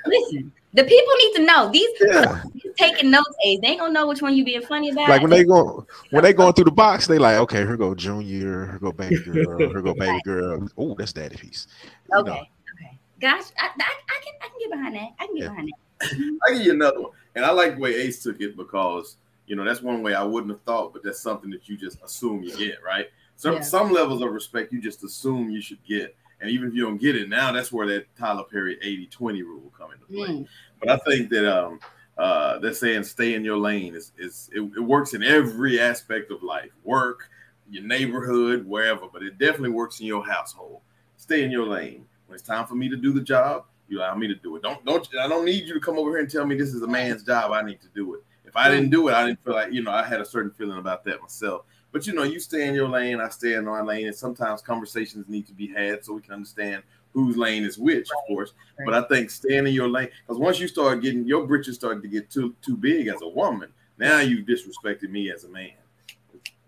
Listen, 0.07 0.51
the 0.73 0.83
people 0.83 1.13
need 1.19 1.33
to 1.35 1.43
know. 1.45 1.69
These 1.71 1.87
Yeah. 2.01 2.41
these 2.55 2.73
taking 2.77 3.11
notes, 3.11 3.29
Ace. 3.45 3.59
They 3.61 3.67
ain't 3.67 3.79
gonna 3.79 3.93
know 3.93 4.07
which 4.07 4.23
one 4.23 4.35
you 4.35 4.43
being 4.43 4.63
funny 4.63 4.89
about. 4.89 5.07
Like 5.07 5.21
when 5.21 5.29
they 5.29 5.43
go 5.43 5.85
when 6.09 6.23
they 6.23 6.33
going 6.33 6.53
through 6.53 6.65
the 6.65 6.71
box, 6.71 7.05
they 7.05 7.19
like, 7.19 7.37
okay, 7.37 7.59
here 7.59 7.77
go 7.77 7.93
junior, 7.93 8.65
here 8.65 8.79
go 8.81 8.91
baby 8.91 9.19
girl, 9.19 9.69
here 9.69 9.81
go 9.83 9.93
baby 9.93 10.19
girl. 10.23 10.67
Oh, 10.79 10.95
that's 10.97 11.13
daddy 11.13 11.37
piece. 11.37 11.67
You 12.11 12.21
okay, 12.21 12.29
know, 12.29 12.33
okay. 12.33 12.99
Gosh, 13.21 13.45
I, 13.59 13.67
I, 13.67 13.69
I 13.69 14.19
can 14.23 14.33
I 14.41 14.47
can 14.47 14.59
get 14.59 14.71
behind 14.71 14.95
that. 14.95 15.09
I 15.19 15.25
can 15.27 15.35
get 15.35 15.43
Yeah. 15.43 15.49
behind 15.49 15.69
that. 15.69 16.39
I 16.47 16.53
give 16.57 16.65
you 16.65 16.71
another 16.73 17.01
one, 17.01 17.11
and 17.35 17.45
I 17.45 17.51
like 17.51 17.75
the 17.75 17.81
way 17.81 17.93
Ace 17.95 18.23
took 18.23 18.41
it 18.41 18.57
because 18.57 19.17
you 19.47 19.55
know 19.55 19.63
that's 19.63 19.81
one 19.81 20.03
way 20.03 20.13
I 20.13 20.23
wouldn't 20.23 20.51
have 20.51 20.61
thought, 20.61 20.93
but 20.93 21.03
that's 21.03 21.19
something 21.19 21.49
that 21.51 21.67
you 21.67 21.77
just 21.77 22.01
assume 22.03 22.43
you 22.43 22.55
get, 22.57 22.83
right? 22.83 23.07
Some 23.37 23.55
Yeah. 23.55 23.61
some 23.61 23.91
levels 23.91 24.21
of 24.21 24.31
respect 24.31 24.71
you 24.71 24.81
just 24.81 25.03
assume 25.03 25.49
you 25.49 25.61
should 25.61 25.83
get, 25.83 26.15
and 26.41 26.49
even 26.49 26.67
if 26.69 26.75
you 26.75 26.83
don't 26.83 26.97
get 26.97 27.15
it 27.15 27.29
now, 27.29 27.51
that's 27.51 27.71
where 27.71 27.87
that 27.87 28.05
Tyler 28.17 28.43
Perry 28.43 28.77
80-20 28.83 29.41
rule 29.43 29.61
will 29.61 29.71
come 29.71 29.91
into 29.91 30.05
play. 30.05 30.27
Mm. 30.39 30.47
But 30.79 30.89
I 30.89 30.97
think 30.97 31.29
that 31.29 31.45
um 31.51 31.79
uh 32.17 32.59
they're 32.59 32.73
saying 32.73 33.03
stay 33.03 33.35
in 33.35 33.43
your 33.45 33.57
lane 33.57 33.95
is 33.95 34.11
is 34.17 34.49
it, 34.53 34.61
it 34.61 34.79
works 34.81 35.13
in 35.13 35.23
every 35.23 35.79
aspect 35.79 36.31
of 36.31 36.43
life, 36.43 36.71
work, 36.83 37.29
your 37.69 37.83
neighborhood, 37.83 38.65
wherever, 38.65 39.07
but 39.11 39.23
it 39.23 39.37
definitely 39.37 39.69
works 39.71 39.99
in 39.99 40.07
your 40.07 40.25
household. 40.25 40.81
Stay 41.17 41.43
in 41.43 41.51
your 41.51 41.65
lane. 41.67 42.05
When 42.27 42.35
it's 42.35 42.47
time 42.47 42.65
for 42.65 42.75
me 42.75 42.89
to 42.89 42.97
do 42.97 43.13
the 43.13 43.21
job, 43.21 43.65
you 43.87 43.99
allow 43.99 44.15
me 44.15 44.27
to 44.27 44.35
do 44.35 44.55
it. 44.55 44.63
Don't 44.63 44.83
don't 44.83 45.07
I 45.19 45.27
don't 45.27 45.45
need 45.45 45.65
you 45.65 45.73
to 45.73 45.79
come 45.79 45.97
over 45.97 46.09
here 46.09 46.19
and 46.19 46.29
tell 46.29 46.45
me 46.45 46.55
this 46.57 46.73
is 46.73 46.81
a 46.81 46.87
man's 46.87 47.23
job. 47.23 47.51
I 47.51 47.61
need 47.61 47.79
to 47.81 47.87
do 47.95 48.15
it. 48.15 48.23
If 48.47 48.55
I 48.55 48.69
didn't 48.69 48.89
do 48.89 49.09
it, 49.09 49.13
I 49.13 49.27
didn't 49.27 49.43
feel 49.43 49.53
like 49.53 49.73
you 49.73 49.83
know 49.83 49.91
I 49.91 50.03
had 50.03 50.21
a 50.21 50.25
certain 50.25 50.51
feeling 50.51 50.77
about 50.77 51.03
that 51.05 51.21
myself. 51.21 51.63
But 51.91 52.07
you 52.07 52.13
know, 52.13 52.23
you 52.23 52.39
stay 52.39 52.67
in 52.67 52.73
your 52.73 52.87
lane, 52.89 53.19
I 53.19 53.29
stay 53.29 53.53
in 53.53 53.65
my 53.65 53.81
lane, 53.81 54.07
and 54.07 54.15
sometimes 54.15 54.61
conversations 54.61 55.27
need 55.27 55.47
to 55.47 55.53
be 55.53 55.67
had 55.67 56.03
so 56.03 56.13
we 56.13 56.21
can 56.21 56.33
understand 56.33 56.83
whose 57.13 57.37
lane 57.37 57.63
is 57.63 57.77
which, 57.77 58.09
of 58.11 58.27
course. 58.27 58.53
But 58.85 58.93
I 58.93 59.01
think 59.07 59.29
staying 59.31 59.67
in 59.67 59.73
your 59.73 59.89
lane, 59.89 60.09
because 60.25 60.39
once 60.39 60.59
you 60.59 60.67
start 60.67 61.01
getting 61.01 61.25
your 61.25 61.47
britches 61.47 61.75
start 61.75 62.01
to 62.01 62.07
get 62.07 62.29
too 62.29 62.55
too 62.61 62.77
big 62.77 63.07
as 63.07 63.21
a 63.21 63.27
woman, 63.27 63.69
now 63.97 64.19
you've 64.19 64.45
disrespected 64.45 65.09
me 65.09 65.31
as 65.31 65.43
a 65.43 65.49
man. 65.49 65.71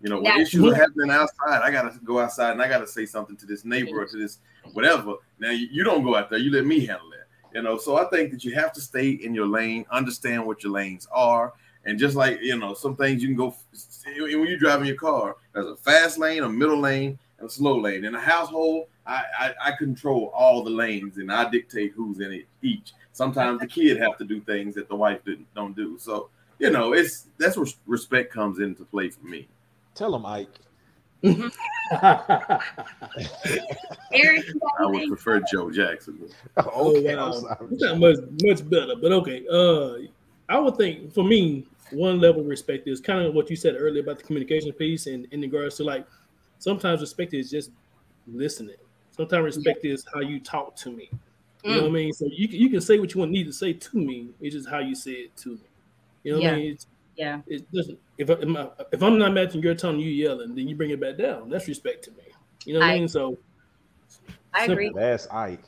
You 0.02 0.08
know, 0.08 0.16
when 0.16 0.24
That's- 0.24 0.48
issues 0.48 0.64
are 0.72 0.74
happening 0.74 1.10
outside, 1.10 1.62
I 1.62 1.70
gotta 1.70 1.98
go 2.04 2.20
outside 2.20 2.52
and 2.52 2.62
I 2.62 2.68
gotta 2.68 2.86
say 2.86 3.06
something 3.06 3.36
to 3.36 3.46
this 3.46 3.64
neighbor 3.64 4.00
or 4.00 4.06
to 4.06 4.16
this 4.16 4.38
whatever. 4.72 5.14
Now 5.38 5.50
you, 5.50 5.68
you 5.70 5.84
don't 5.84 6.02
go 6.02 6.16
out 6.16 6.30
there, 6.30 6.38
you 6.38 6.50
let 6.50 6.64
me 6.64 6.86
handle 6.86 7.12
it. 7.12 7.20
You 7.54 7.62
know, 7.62 7.76
so 7.78 7.96
I 7.96 8.04
think 8.04 8.30
that 8.30 8.44
you 8.44 8.54
have 8.54 8.72
to 8.74 8.80
stay 8.80 9.10
in 9.10 9.34
your 9.34 9.46
lane, 9.46 9.84
understand 9.90 10.46
what 10.46 10.62
your 10.62 10.72
lanes 10.72 11.06
are, 11.12 11.52
and 11.84 11.98
just 11.98 12.16
like 12.16 12.40
you 12.42 12.58
know, 12.58 12.74
some 12.74 12.96
things 12.96 13.22
you 13.22 13.28
can 13.28 13.36
go 13.36 13.54
when 14.04 14.30
you're 14.30 14.58
driving 14.58 14.86
your 14.86 14.96
car. 14.96 15.36
There's 15.52 15.66
a 15.66 15.76
fast 15.76 16.18
lane, 16.18 16.42
a 16.42 16.48
middle 16.48 16.80
lane, 16.80 17.18
and 17.38 17.48
a 17.48 17.52
slow 17.52 17.78
lane. 17.78 18.04
In 18.04 18.14
a 18.14 18.20
household, 18.20 18.86
I, 19.06 19.24
I 19.38 19.54
I 19.66 19.72
control 19.72 20.30
all 20.34 20.62
the 20.62 20.70
lanes 20.70 21.16
and 21.16 21.32
I 21.32 21.48
dictate 21.50 21.92
who's 21.92 22.20
in 22.20 22.32
it 22.32 22.46
each. 22.62 22.92
Sometimes 23.12 23.60
the 23.60 23.66
kid 23.66 23.98
have 23.98 24.16
to 24.18 24.24
do 24.24 24.40
things 24.40 24.74
that 24.76 24.88
the 24.88 24.96
wife 24.96 25.24
didn't 25.24 25.52
don't 25.54 25.74
do. 25.74 25.98
So 25.98 26.28
you 26.58 26.70
know, 26.70 26.92
it's 26.92 27.26
that's 27.38 27.56
where 27.56 27.66
respect 27.86 28.32
comes 28.32 28.60
into 28.60 28.84
play 28.84 29.08
for 29.10 29.26
me. 29.26 29.48
Tell 29.94 30.14
him, 30.14 30.26
Ike. 30.26 30.48
Eric, 31.22 31.52
I 34.78 34.86
would 34.86 35.08
prefer 35.08 35.40
Joe 35.40 35.70
Jackson. 35.70 36.30
Oh, 36.56 36.96
okay, 36.96 37.14
wow. 37.14 37.26
I'm 37.26 37.40
sorry. 37.40 37.66
Not 37.72 37.98
much 37.98 38.16
much 38.42 38.70
better, 38.70 38.94
but 38.96 39.12
okay. 39.12 39.44
Uh, 39.50 40.06
I 40.48 40.58
would 40.58 40.76
think 40.76 41.12
for 41.12 41.24
me, 41.24 41.66
one 41.92 42.20
level 42.20 42.40
of 42.42 42.46
respect 42.46 42.88
is 42.88 43.00
kind 43.00 43.24
of 43.24 43.34
what 43.34 43.50
you 43.50 43.56
said 43.56 43.76
earlier 43.78 44.02
about 44.02 44.18
the 44.18 44.24
communication 44.24 44.72
piece, 44.72 45.06
and 45.06 45.26
in 45.30 45.40
regards 45.40 45.76
to 45.76 45.84
like 45.84 46.06
sometimes 46.58 47.00
respect 47.00 47.34
is 47.34 47.50
just 47.50 47.70
listening. 48.26 48.76
Sometimes 49.10 49.56
respect 49.56 49.84
is 49.84 50.04
how 50.12 50.20
you 50.20 50.40
talk 50.40 50.76
to 50.76 50.90
me. 50.90 51.10
You 51.62 51.72
know 51.72 51.76
what 51.82 51.86
I 51.86 51.88
mm. 51.88 51.92
mean? 51.92 52.12
So 52.12 52.26
you 52.30 52.48
can- 52.48 52.58
you 52.58 52.70
can 52.70 52.80
say 52.80 52.98
what 52.98 53.12
you 53.12 53.20
want 53.20 53.32
need 53.32 53.44
to 53.44 53.52
say 53.52 53.74
to 53.74 53.96
me. 53.98 54.30
It's 54.40 54.54
just 54.54 54.68
how 54.68 54.78
you 54.78 54.94
say 54.94 55.12
it 55.12 55.36
to 55.38 55.50
me. 55.50 55.60
You 56.22 56.32
know 56.32 56.38
what 56.38 56.44
Yeah. 56.44 56.52
I 56.52 56.56
mean? 56.56 56.72
It's, 56.72 56.86
Yeah. 57.16 57.40
it 57.46 57.70
doesn't. 57.72 57.98
If 58.16 58.30
I, 58.30 58.34
if 58.34 58.56
I- 58.56 58.70
if 58.92 59.02
I'm 59.02 59.18
not 59.18 59.34
matching 59.34 59.62
your 59.62 59.74
tone, 59.74 59.98
you 60.00 60.08
yelling, 60.08 60.54
then 60.54 60.68
you 60.68 60.74
bring 60.74 60.90
it 60.90 61.00
back 61.00 61.18
down. 61.18 61.50
That's 61.50 61.68
respect 61.68 62.04
to 62.04 62.12
me. 62.12 62.24
You 62.64 62.74
know 62.74 62.80
what 62.80 62.88
I, 62.88 62.92
I- 62.94 62.98
mean? 63.00 63.08
So 63.08 63.36
I 64.54 64.64
agree. 64.64 64.90
That's 64.94 65.26
Ike. 65.28 65.62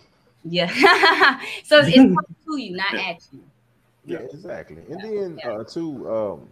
Yeah. 0.44 0.68
so 1.64 1.78
it's, 1.80 1.88
it's 1.88 1.96
to 2.46 2.56
you, 2.56 2.76
not 2.76 2.94
at 2.98 3.22
you. 3.32 3.42
Yeah, 4.04 4.18
exactly. 4.18 4.82
And 4.90 5.02
then 5.02 5.40
uh 5.44 5.64
too, 5.64 6.10
um 6.10 6.48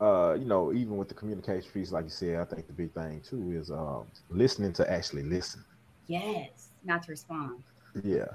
uh, 0.00 0.34
you 0.34 0.44
know, 0.44 0.72
even 0.72 0.96
with 0.96 1.08
the 1.08 1.14
communication 1.14 1.70
piece, 1.72 1.92
like 1.92 2.04
you 2.04 2.10
said, 2.10 2.36
I 2.40 2.44
think 2.44 2.66
the 2.66 2.72
big 2.72 2.92
thing 2.92 3.20
too 3.20 3.52
is 3.52 3.70
um 3.70 4.04
listening 4.30 4.72
to 4.74 4.90
actually 4.90 5.22
listen. 5.22 5.64
Yes. 6.08 6.70
Not 6.84 7.02
to 7.04 7.12
respond. 7.12 7.62
Yeah. 8.02 8.26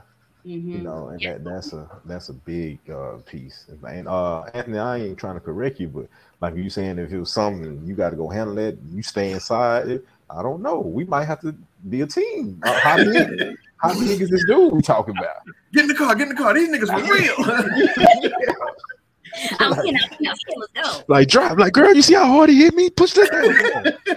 Mhm. 0.45 0.63
you 0.73 0.81
know, 0.81 1.09
and 1.09 1.21
Yeah. 1.21 1.33
that 1.33 1.43
that's 1.43 1.73
a 1.73 1.89
that's 2.05 2.29
a 2.29 2.33
big 2.33 2.79
uh 2.89 3.17
piece. 3.25 3.65
And 3.87 4.07
uh 4.07 4.43
Anthony, 4.53 4.77
I 4.79 4.97
ain't 4.97 5.17
trying 5.17 5.35
to 5.35 5.41
correct 5.41 5.79
you, 5.79 5.89
but 5.89 6.07
like 6.41 6.55
you 6.55 6.69
saying 6.69 6.97
if 6.97 7.11
it 7.11 7.19
was 7.19 7.31
something 7.31 7.83
you 7.85 7.93
got 7.93 8.11
to 8.11 8.15
go 8.15 8.29
handle 8.29 8.57
it, 8.57 8.79
you 8.93 9.03
stay 9.03 9.31
inside. 9.31 10.01
I 10.29 10.41
don't 10.43 10.61
know. 10.61 10.79
We 10.79 11.05
might 11.05 11.25
have 11.25 11.41
to 11.41 11.53
be 11.89 12.01
a 12.01 12.07
team. 12.07 12.61
Uh, 12.63 12.79
how 12.79 12.97
big? 12.97 13.27
how 13.81 13.93
big 13.99 14.21
is 14.21 14.29
this 14.29 14.43
dude 14.45 14.73
we 14.73 14.81
talking 14.81 15.15
about? 15.17 15.37
Get 15.73 15.83
in 15.83 15.87
the 15.87 15.95
car, 15.95 16.15
get 16.15 16.23
in 16.29 16.35
the 16.35 16.41
car. 16.41 16.53
These 16.53 16.69
niggas 16.69 16.87
for 16.87 17.13
real. 17.13 18.33
I'm 19.59 19.85
you 19.85 19.91
know, 19.93 19.99
you 20.19 20.27
know, 20.29 20.33
let's 20.57 20.97
go. 20.97 21.03
Like 21.07 21.27
drive, 21.27 21.57
like 21.59 21.73
girl, 21.73 21.93
you 21.93 22.01
see 22.01 22.15
how 22.15 22.25
hard 22.27 22.49
he 22.49 22.57
hit 22.63 22.73
me? 22.73 22.89
Push 22.89 23.13
that 23.13 23.31
down. 24.05 24.15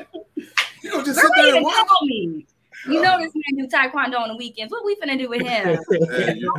you 0.83 0.91
gonna 0.91 1.05
just 1.05 1.21
Girl, 1.21 1.31
sit 1.35 1.43
there 1.43 1.55
and 1.57 1.65
watch? 1.65 1.87
me. 2.03 2.47
You 2.87 3.01
know 3.01 3.19
this 3.19 3.33
man 3.35 3.57
do 3.57 3.69
taekwondo 3.69 4.19
on 4.19 4.29
the 4.29 4.37
weekends. 4.37 4.73
What 4.73 4.85
we 4.85 4.97
finna 4.97 5.19
do 5.19 5.29
with 5.29 5.43
him? 5.43 5.79
Hey, 6.13 6.35
you, 6.37 6.55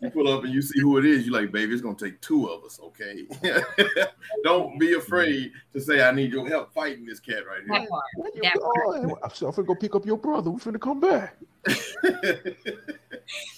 you 0.00 0.10
pull 0.10 0.28
up 0.28 0.44
and 0.44 0.52
you 0.52 0.62
see 0.62 0.80
who 0.80 0.98
it 0.98 1.04
is. 1.04 1.26
You 1.26 1.32
like, 1.32 1.50
baby, 1.50 1.72
it's 1.72 1.82
gonna 1.82 1.96
take 1.96 2.20
two 2.20 2.46
of 2.46 2.64
us, 2.64 2.78
okay? 2.82 3.26
Don't 4.44 4.78
be 4.78 4.94
afraid 4.94 5.52
to 5.72 5.80
say 5.80 6.06
I 6.06 6.12
need 6.12 6.32
your 6.32 6.48
help 6.48 6.72
fighting 6.72 7.04
this 7.04 7.20
cat 7.20 7.46
right 7.46 7.60
That 7.66 7.88
part. 7.88 8.04
Where 8.16 8.30
you 8.34 8.42
That 8.42 8.58
going? 8.58 9.16
I'm 9.22 9.30
finna 9.30 9.66
go 9.66 9.74
pick 9.74 9.94
up 9.94 10.06
your 10.06 10.18
brother. 10.18 10.50
We're 10.50 10.58
finna 10.58 10.80
come 10.80 11.00
back. 11.00 11.36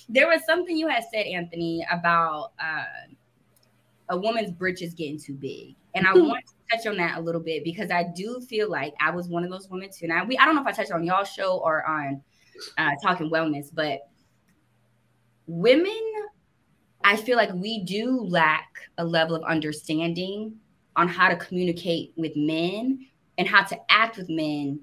There 0.08 0.26
was 0.26 0.40
something 0.46 0.76
you 0.76 0.88
had 0.88 1.04
said, 1.12 1.26
Anthony, 1.26 1.86
about 1.90 2.52
uh, 2.58 2.84
a 4.08 4.16
woman's 4.16 4.50
britches 4.50 4.94
getting 4.94 5.20
too 5.20 5.34
big, 5.34 5.74
and 5.94 6.06
I 6.06 6.14
want 6.14 6.44
to 6.46 6.54
touch 6.70 6.86
on 6.86 6.96
that 6.96 7.18
a 7.18 7.20
little 7.20 7.40
bit 7.40 7.64
because 7.64 7.90
I 7.90 8.04
do 8.14 8.40
feel 8.40 8.70
like 8.70 8.94
I 9.00 9.10
was 9.10 9.28
one 9.28 9.44
of 9.44 9.50
those 9.50 9.68
women 9.68 9.90
too. 9.90 10.06
Now, 10.06 10.24
we 10.24 10.36
I 10.38 10.44
don't 10.44 10.54
know 10.54 10.62
if 10.62 10.66
I 10.66 10.72
touched 10.72 10.92
on 10.92 11.04
y'all 11.04 11.24
show 11.24 11.58
or 11.58 11.86
on 11.86 12.22
uh, 12.76 12.92
Talking 13.02 13.30
Wellness, 13.30 13.68
but 13.72 14.00
women, 15.46 16.00
I 17.02 17.16
feel 17.16 17.36
like 17.36 17.52
we 17.54 17.84
do 17.84 18.20
lack 18.22 18.68
a 18.98 19.04
level 19.04 19.36
of 19.36 19.42
understanding 19.44 20.54
on 20.96 21.08
how 21.08 21.28
to 21.28 21.36
communicate 21.36 22.12
with 22.16 22.36
men 22.36 23.06
and 23.38 23.46
how 23.46 23.62
to 23.62 23.78
act 23.88 24.16
with 24.16 24.28
men 24.28 24.80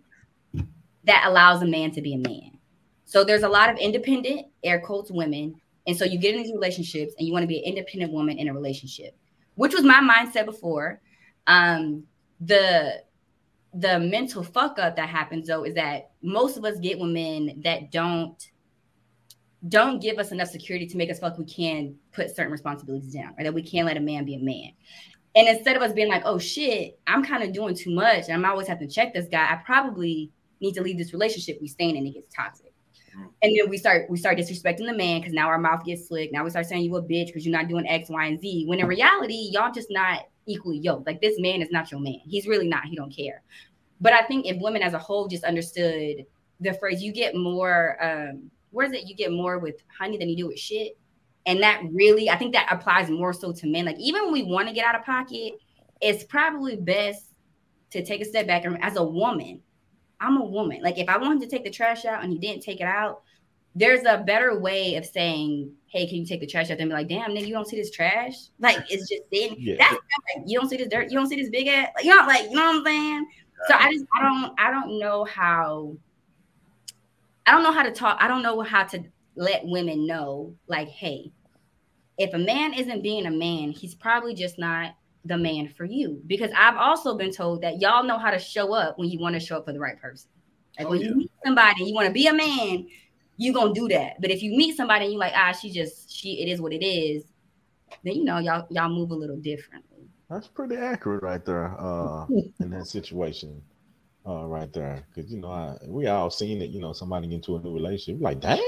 that 1.03 1.23
allows 1.25 1.61
a 1.61 1.67
man 1.67 1.91
to 1.91 2.01
be 2.01 2.15
a 2.15 2.17
man. 2.17 2.57
So 3.03 3.23
there's 3.23 3.43
a 3.43 3.49
lot 3.49 3.69
of 3.69 3.77
independent 3.77 4.47
air 4.63 4.79
quotes 4.79 5.11
women. 5.11 5.55
And 5.87 5.95
so 5.95 6.05
you 6.05 6.17
get 6.17 6.33
in 6.33 6.41
these 6.41 6.51
relationships 6.51 7.13
and 7.17 7.27
you 7.27 7.33
want 7.33 7.43
to 7.43 7.47
be 7.47 7.59
an 7.59 7.65
independent 7.65 8.11
woman 8.11 8.39
in 8.39 8.47
a 8.47 8.53
relationship, 8.53 9.15
which 9.55 9.73
was 9.73 9.83
my 9.83 9.99
mindset 9.99 10.45
before. 10.45 10.99
Um, 11.47 12.03
the 12.41 13.03
the 13.73 13.99
mental 13.99 14.41
fuck 14.41 14.79
up 14.79 14.95
that 14.95 15.09
happens 15.09 15.47
though 15.47 15.63
is 15.63 15.75
that 15.75 16.11
most 16.21 16.57
of 16.57 16.63
us 16.63 16.79
get 16.79 16.97
with 16.97 17.11
men 17.11 17.61
that 17.63 17.91
don't 17.91 18.51
don't 19.67 20.01
give 20.01 20.17
us 20.17 20.31
enough 20.31 20.47
security 20.47 20.85
to 20.85 20.97
make 20.97 21.09
us 21.09 21.19
feel 21.19 21.29
like 21.29 21.37
we 21.37 21.45
can 21.45 21.95
put 22.11 22.33
certain 22.35 22.51
responsibilities 22.51 23.13
down 23.13 23.33
or 23.37 23.43
that 23.43 23.53
we 23.53 23.63
can't 23.63 23.87
let 23.87 23.97
a 23.97 23.99
man 23.99 24.23
be 24.23 24.35
a 24.35 24.39
man. 24.39 24.71
And 25.35 25.47
instead 25.49 25.75
of 25.75 25.81
us 25.81 25.91
being 25.91 26.07
like, 26.07 26.21
oh 26.23 26.37
shit, 26.37 26.99
I'm 27.07 27.23
kind 27.23 27.43
of 27.43 27.51
doing 27.51 27.75
too 27.75 27.93
much 27.93 28.25
and 28.25 28.33
I'm 28.33 28.49
always 28.49 28.67
having 28.67 28.87
to 28.87 28.93
check 28.93 29.13
this 29.13 29.27
guy, 29.29 29.43
I 29.43 29.59
probably 29.65 30.31
need 30.61 30.73
to 30.75 30.81
leave 30.81 30.97
this 30.97 31.13
relationship 31.13 31.57
we 31.61 31.67
staying 31.67 31.97
in. 31.97 32.05
It 32.05 32.13
gets 32.13 32.33
toxic. 32.33 32.73
And 33.41 33.57
then 33.57 33.69
we 33.69 33.77
start 33.77 34.09
we 34.09 34.17
start 34.17 34.37
disrespecting 34.37 34.85
the 34.85 34.93
man 34.93 35.21
because 35.21 35.33
now 35.33 35.47
our 35.47 35.57
mouth 35.57 35.85
gets 35.85 36.07
slick. 36.07 36.33
Now 36.33 36.43
we 36.43 36.49
start 36.49 36.65
saying 36.65 36.83
you 36.83 36.95
a 36.97 37.01
bitch 37.01 37.27
because 37.27 37.45
you're 37.45 37.57
not 37.57 37.69
doing 37.69 37.87
X, 37.87 38.09
Y, 38.09 38.25
and 38.25 38.39
Z. 38.39 38.65
When 38.67 38.79
in 38.79 38.87
reality, 38.87 39.49
y'all 39.51 39.71
just 39.71 39.87
not 39.89 40.25
equally 40.45 40.77
yoked. 40.77 41.07
Like 41.07 41.21
this 41.21 41.39
man 41.39 41.61
is 41.61 41.71
not 41.71 41.91
your 41.91 41.99
man. 41.99 42.19
He's 42.25 42.47
really 42.47 42.67
not. 42.67 42.85
He 42.85 42.95
don't 42.95 43.15
care. 43.15 43.41
But 44.01 44.13
I 44.13 44.23
think 44.23 44.45
if 44.45 44.61
women 44.61 44.81
as 44.81 44.93
a 44.93 44.99
whole 44.99 45.27
just 45.27 45.43
understood 45.43 46.25
the 46.59 46.73
phrase, 46.73 47.01
you 47.01 47.11
get 47.11 47.35
more. 47.35 47.97
um 48.03 48.51
Where 48.71 48.85
is 48.85 48.93
it? 48.93 49.07
You 49.07 49.15
get 49.15 49.31
more 49.31 49.59
with 49.59 49.75
honey 49.97 50.17
than 50.17 50.29
you 50.29 50.37
do 50.37 50.47
with 50.47 50.59
shit. 50.59 50.97
And 51.45 51.61
that 51.61 51.81
really, 51.91 52.29
I 52.29 52.37
think 52.37 52.53
that 52.53 52.71
applies 52.71 53.09
more 53.09 53.31
so 53.31 53.51
to 53.51 53.67
men. 53.67 53.85
Like 53.85 53.99
even 53.99 54.23
when 54.23 54.33
we 54.33 54.43
want 54.43 54.67
to 54.67 54.73
get 54.73 54.85
out 54.85 54.95
of 54.95 55.05
pocket, 55.05 55.53
it's 56.01 56.23
probably 56.23 56.75
best 56.75 57.33
to 57.91 58.03
take 58.03 58.21
a 58.21 58.25
step 58.25 58.47
back 58.47 58.65
and 58.65 58.83
as 58.83 58.97
a 58.97 59.03
woman 59.03 59.61
I'm 60.19 60.37
a 60.37 60.45
woman. 60.45 60.81
Like 60.81 60.97
if 60.97 61.09
I 61.09 61.17
wanted 61.17 61.41
to 61.41 61.47
take 61.47 61.63
the 61.63 61.69
trash 61.69 62.05
out 62.05 62.23
and 62.23 62.31
he 62.31 62.39
didn't 62.39 62.63
take 62.63 62.79
it 62.79 62.87
out, 62.87 63.23
there's 63.75 64.05
a 64.05 64.23
better 64.25 64.57
way 64.57 64.95
of 64.95 65.05
saying, 65.05 65.71
"Hey, 65.87 66.07
can 66.07 66.17
you 66.17 66.25
take 66.25 66.39
the 66.39 66.47
trash 66.47 66.71
out?" 66.71 66.77
Than 66.77 66.87
be 66.87 66.93
like, 66.93 67.09
"Damn, 67.09 67.31
nigga, 67.31 67.47
you 67.47 67.53
don't 67.53 67.67
see 67.67 67.75
this 67.75 67.91
trash? 67.91 68.35
Like 68.59 68.77
it's 68.89 69.09
just 69.09 69.23
sitting. 69.31 69.57
Yeah. 69.59 69.75
That's 69.77 69.93
like, 69.93 70.45
you 70.47 70.59
don't 70.59 70.69
see 70.69 70.77
this 70.77 70.87
dirt. 70.87 71.11
You 71.11 71.17
don't 71.17 71.27
see 71.27 71.35
this 71.35 71.49
big 71.49 71.67
ass. 71.67 71.89
Like, 71.95 72.05
you 72.05 72.15
know, 72.15 72.25
like 72.25 72.43
you 72.43 72.55
know 72.55 72.65
what 72.65 72.75
I'm 72.77 72.85
saying? 72.85 73.27
So 73.67 73.75
I 73.75 73.91
just 73.91 74.05
I 74.17 74.23
don't 74.23 74.59
I 74.59 74.71
don't 74.71 74.99
know 74.99 75.25
how. 75.25 75.97
I 77.47 77.51
don't 77.51 77.63
know 77.63 77.71
how 77.71 77.83
to 77.83 77.91
talk. 77.91 78.17
I 78.19 78.27
don't 78.27 78.41
know 78.41 78.61
how 78.61 78.85
to 78.85 79.03
let 79.35 79.65
women 79.65 80.07
know, 80.07 80.55
like, 80.67 80.87
hey, 80.87 81.31
if 82.17 82.33
a 82.33 82.37
man 82.37 82.73
isn't 82.73 83.03
being 83.03 83.25
a 83.25 83.31
man, 83.31 83.71
he's 83.71 83.93
probably 83.93 84.33
just 84.33 84.57
not 84.57 84.95
the 85.25 85.37
man 85.37 85.67
for 85.67 85.85
you. 85.85 86.21
Because 86.27 86.51
I've 86.55 86.77
also 86.77 87.17
been 87.17 87.31
told 87.31 87.61
that 87.61 87.81
y'all 87.81 88.03
know 88.03 88.17
how 88.17 88.31
to 88.31 88.39
show 88.39 88.73
up 88.73 88.97
when 88.97 89.09
you 89.09 89.19
want 89.19 89.33
to 89.33 89.39
show 89.39 89.57
up 89.57 89.65
for 89.65 89.73
the 89.73 89.79
right 89.79 89.99
person. 89.99 90.29
Like 90.77 90.87
Oh, 90.87 90.91
when 90.91 91.01
yeah. 91.01 91.07
you 91.07 91.15
meet 91.15 91.31
somebody 91.43 91.83
you 91.83 91.93
want 91.93 92.07
to 92.07 92.13
be 92.13 92.27
a 92.27 92.33
man, 92.33 92.87
you 93.37 93.53
gonna 93.53 93.73
do 93.73 93.87
that. 93.89 94.21
But 94.21 94.31
if 94.31 94.41
you 94.41 94.55
meet 94.55 94.77
somebody 94.77 95.05
and 95.05 95.13
you 95.13 95.19
like, 95.19 95.33
ah, 95.35 95.51
she 95.51 95.71
just 95.71 96.11
she 96.11 96.41
it 96.41 96.49
is 96.49 96.61
what 96.61 96.73
it 96.73 96.85
is, 96.85 97.23
then 98.03 98.15
you 98.15 98.23
know 98.23 98.39
y'all 98.39 98.65
y'all 98.69 98.89
move 98.89 99.11
a 99.11 99.15
little 99.15 99.37
differently. 99.37 100.07
That's 100.29 100.47
pretty 100.47 100.75
accurate 100.75 101.21
right 101.21 101.45
there, 101.45 101.79
uh, 101.79 102.25
in 102.59 102.71
that 102.71 102.87
situation, 102.87 103.61
uh, 104.27 104.45
right 104.45 104.71
there. 104.73 105.05
Because 105.13 105.31
you 105.31 105.39
know, 105.39 105.51
I, 105.51 105.77
we 105.85 106.07
all 106.07 106.31
seen 106.31 106.61
it. 106.61 106.71
You 106.71 106.81
know, 106.81 106.93
somebody 106.93 107.33
into 107.33 107.55
a 107.55 107.61
new 107.61 107.73
relationship, 107.73 108.21
like, 108.21 108.39
damn, 108.39 108.59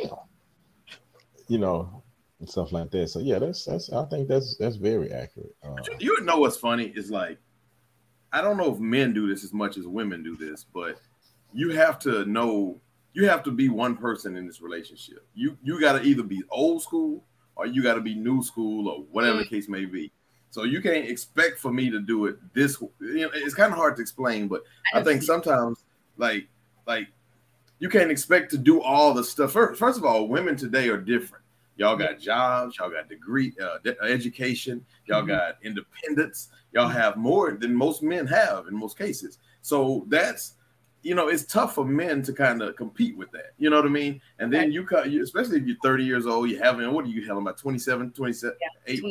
you 1.48 1.58
know, 1.58 2.04
and 2.40 2.50
stuff 2.50 2.72
like 2.72 2.92
that. 2.92 3.08
So 3.08 3.20
yeah, 3.20 3.40
that's 3.40 3.66
that's. 3.66 3.92
I 3.92 4.06
think 4.06 4.28
that's 4.28 4.56
that's 4.58 4.76
very 4.76 5.12
accurate. 5.12 5.56
Uh, 5.64 5.76
You 6.00 6.16
would 6.18 6.26
know 6.26 6.38
what's 6.38 6.58
funny 6.58 6.94
is 6.96 7.10
like, 7.10 7.40
I 8.32 8.42
don't 8.42 8.58
know 8.58 8.74
if 8.74 8.80
men 8.80 9.14
do 9.14 9.28
this 9.28 9.44
as 9.44 9.54
much 9.54 9.78
as 9.78 9.88
women 9.88 10.22
do 10.22 10.36
this, 10.36 10.64
but 10.64 11.00
you 11.54 11.72
have 11.72 11.98
to 12.00 12.26
know 12.26 12.80
you 13.14 13.28
have 13.28 13.44
to 13.44 13.52
be 13.52 13.70
one 13.70 13.96
person 13.96 14.38
in 14.38 14.46
this 14.46 14.62
relationship. 14.62 15.26
You 15.34 15.58
you 15.64 15.80
got 15.80 15.94
to 15.94 16.02
either 16.04 16.24
be 16.24 16.44
old 16.50 16.82
school 16.82 17.24
or 17.56 17.66
you 17.66 17.82
got 17.82 17.96
to 17.96 18.02
be 18.02 18.14
new 18.16 18.44
school 18.44 18.88
or 18.88 19.02
whatever 19.12 19.40
the 19.40 19.46
case 19.46 19.68
may 19.68 19.86
be. 19.86 20.12
So 20.50 20.64
you 20.64 20.82
can't 20.82 21.08
expect 21.08 21.60
for 21.60 21.72
me 21.72 21.90
to 21.90 22.00
do 22.00 22.26
it 22.26 22.38
this. 22.54 22.82
You 23.00 23.22
know, 23.22 23.30
it's 23.34 23.56
kind 23.56 23.72
of 23.72 23.78
hard 23.78 23.96
to 23.98 24.02
explain, 24.02 24.48
but 24.48 24.64
I 24.94 25.04
think 25.04 25.24
sometimes 25.24 25.84
like 26.18 26.48
like 26.86 27.08
you 27.80 27.90
can't 27.90 28.10
expect 28.12 28.52
to 28.52 28.58
do 28.58 28.82
all 28.82 29.14
the 29.14 29.24
stuff. 29.24 29.52
First, 29.52 29.80
first 29.80 29.98
of 29.98 30.06
all, 30.06 30.28
women 30.28 30.56
today 30.56 30.90
are 30.90 30.98
different. 30.98 31.44
Y'all 31.76 31.96
got 31.96 32.20
jobs, 32.20 32.78
y'all 32.78 32.90
got 32.90 33.08
degree, 33.08 33.54
uh, 33.62 33.78
de- 33.84 34.02
education, 34.02 34.84
y'all 35.06 35.22
Mhm. 35.22 35.28
got 35.28 35.58
independence, 35.62 36.50
y'all 36.74 36.88
have 36.88 37.18
more 37.18 37.52
than 37.52 37.76
most 37.76 38.02
men 38.02 38.26
have 38.26 38.66
in 38.68 38.74
most 38.76 38.98
cases. 38.98 39.38
So 39.62 40.06
that's 40.08 40.54
you 41.08 41.16
know, 41.16 41.30
it's 41.30 41.46
tough 41.46 41.76
for 41.76 41.86
men 41.86 42.22
to 42.24 42.34
kind 42.34 42.62
of 42.62 42.76
compete 42.76 43.16
with 43.18 43.32
that. 43.32 43.54
You 43.58 43.70
know 43.70 43.78
what 43.78 43.86
I 43.86 43.90
mean? 43.90 44.20
And 44.40 44.52
then 44.52 44.74
you 44.74 44.84
cut, 44.84 45.08
especially 45.08 45.58
if 45.58 45.66
you're 45.66 45.78
30 45.82 46.04
years 46.04 46.28
old, 46.28 46.50
you 46.50 46.60
haven't, 46.60 46.92
what 46.92 47.06
are 47.06 47.08
you 47.08 47.22
having 47.26 47.44
about 47.44 47.58
27, 47.58 48.12
27, 48.12 48.58
eight 48.88 49.02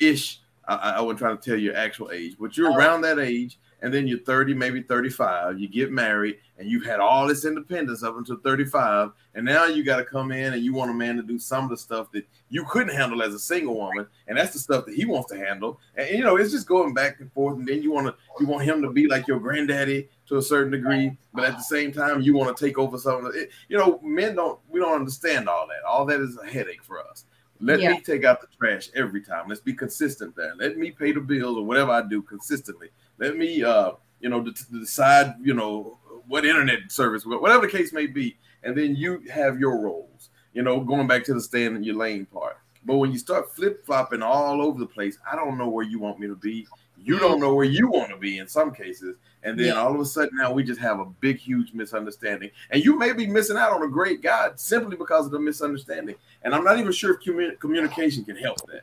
ish. 0.00 0.40
I, 0.66 0.74
I 0.96 1.00
wasn't 1.00 1.20
trying 1.20 1.38
to 1.38 1.50
tell 1.50 1.58
your 1.58 1.76
actual 1.76 2.10
age, 2.10 2.36
but 2.40 2.56
you're 2.56 2.72
Oh. 2.72 2.76
around 2.76 3.02
that 3.02 3.20
age, 3.20 3.60
and 3.84 3.92
then 3.92 4.08
you're 4.08 4.18
30, 4.20 4.54
maybe 4.54 4.82
35. 4.82 5.60
You 5.60 5.68
get 5.68 5.92
married, 5.92 6.38
and 6.56 6.70
you've 6.70 6.86
had 6.86 7.00
all 7.00 7.28
this 7.28 7.44
independence 7.44 8.02
up 8.02 8.16
until 8.16 8.38
35, 8.38 9.10
and 9.34 9.44
now 9.44 9.66
you 9.66 9.84
got 9.84 9.98
to 9.98 10.04
come 10.06 10.32
in 10.32 10.54
and 10.54 10.64
you 10.64 10.72
want 10.72 10.90
a 10.90 10.94
man 10.94 11.16
to 11.16 11.22
do 11.22 11.38
some 11.38 11.64
of 11.64 11.70
the 11.70 11.76
stuff 11.76 12.10
that 12.12 12.26
you 12.48 12.64
couldn't 12.64 12.96
handle 12.96 13.22
as 13.22 13.34
a 13.34 13.38
single 13.38 13.76
woman, 13.76 14.06
and 14.26 14.38
that's 14.38 14.54
the 14.54 14.58
stuff 14.58 14.86
that 14.86 14.94
he 14.94 15.04
wants 15.04 15.30
to 15.30 15.36
handle. 15.36 15.78
And, 15.96 16.08
you 16.08 16.24
know, 16.24 16.36
it's 16.36 16.50
just 16.50 16.66
going 16.66 16.94
back 16.94 17.20
and 17.20 17.30
forth, 17.32 17.58
and 17.58 17.68
then 17.68 17.82
you 17.82 17.92
want 17.92 18.06
to 18.06 18.14
you 18.40 18.46
want 18.46 18.64
him 18.64 18.80
to 18.80 18.90
be 18.90 19.06
like 19.06 19.28
your 19.28 19.38
granddaddy 19.38 20.08
to 20.28 20.38
a 20.38 20.42
certain 20.42 20.72
degree, 20.72 21.16
but 21.34 21.44
at 21.44 21.58
the 21.58 21.62
same 21.62 21.92
time, 21.92 22.22
you 22.22 22.34
want 22.34 22.56
to 22.56 22.66
take 22.66 22.78
over 22.78 22.96
some 22.96 23.26
of 23.26 23.34
it. 23.34 23.50
You 23.68 23.76
know, 23.76 24.00
men 24.02 24.34
don't 24.34 24.58
we 24.70 24.80
don't 24.80 24.94
understand 24.94 25.46
all 25.46 25.66
that. 25.66 25.86
All 25.86 26.06
that 26.06 26.20
is 26.20 26.38
a 26.38 26.46
headache 26.46 26.82
for 26.82 27.06
us. 27.06 27.26
Let 27.60 27.80
Yeah. 27.80 27.92
me 27.92 28.00
take 28.00 28.24
out 28.24 28.40
the 28.40 28.48
trash 28.58 28.90
every 28.94 29.22
time. 29.22 29.48
Let's 29.48 29.60
be 29.60 29.74
consistent 29.74 30.34
there. 30.36 30.54
Let 30.56 30.76
me 30.76 30.90
pay 30.90 31.12
the 31.12 31.20
bills 31.20 31.56
or 31.56 31.64
whatever 31.64 31.92
I 31.92 32.02
do 32.02 32.20
consistently. 32.22 32.88
Let 33.18 33.36
me, 33.36 33.62
uh, 33.62 33.92
you 34.20 34.28
know, 34.28 34.40
d- 34.42 34.52
decide, 34.72 35.34
you 35.42 35.54
know, 35.54 35.98
what 36.26 36.44
internet 36.44 36.90
service, 36.90 37.24
whatever 37.26 37.66
the 37.66 37.72
case 37.72 37.92
may 37.92 38.06
be, 38.06 38.36
and 38.62 38.76
then 38.76 38.96
you 38.96 39.22
have 39.32 39.58
your 39.58 39.78
roles. 39.78 40.30
You 40.52 40.62
know, 40.62 40.80
going 40.80 41.06
back 41.06 41.24
to 41.24 41.34
the 41.34 41.40
stand 41.40 41.76
in 41.76 41.82
your 41.84 41.96
lane 41.96 42.26
part. 42.26 42.58
But 42.86 42.96
when 42.96 43.12
you 43.12 43.18
start 43.18 43.54
flip 43.54 43.84
flopping 43.84 44.22
all 44.22 44.62
over 44.62 44.78
the 44.78 44.86
place, 44.86 45.18
I 45.30 45.36
don't 45.36 45.58
know 45.58 45.68
where 45.68 45.84
you 45.84 45.98
want 45.98 46.18
me 46.20 46.26
to 46.28 46.36
be. 46.36 46.66
You 46.96 47.18
don't 47.18 47.40
know 47.40 47.54
where 47.54 47.66
you 47.66 47.88
want 47.88 48.10
to 48.10 48.16
be 48.16 48.38
in 48.38 48.46
some 48.48 48.72
cases, 48.72 49.16
and 49.42 49.58
then 49.58 49.66
Yeah. 49.66 49.72
all 49.82 49.94
of 49.94 50.00
a 50.00 50.06
sudden 50.06 50.36
now 50.38 50.52
we 50.52 50.62
just 50.62 50.80
have 50.80 51.00
a 51.00 51.04
big, 51.04 51.36
huge 51.36 51.74
misunderstanding, 51.74 52.50
and 52.70 52.82
you 52.82 52.96
may 52.98 53.12
be 53.12 53.26
missing 53.26 53.58
out 53.58 53.72
on 53.72 53.82
a 53.82 53.88
great 53.88 54.22
guy 54.22 54.52
simply 54.56 54.96
because 54.96 55.26
of 55.26 55.32
the 55.32 55.38
misunderstanding. 55.40 56.14
And 56.42 56.54
I'm 56.54 56.64
not 56.64 56.78
even 56.78 56.92
sure 56.92 57.14
if 57.14 57.20
commu- 57.20 57.58
communication 57.58 58.24
can 58.24 58.36
help 58.36 58.56
that. 58.68 58.82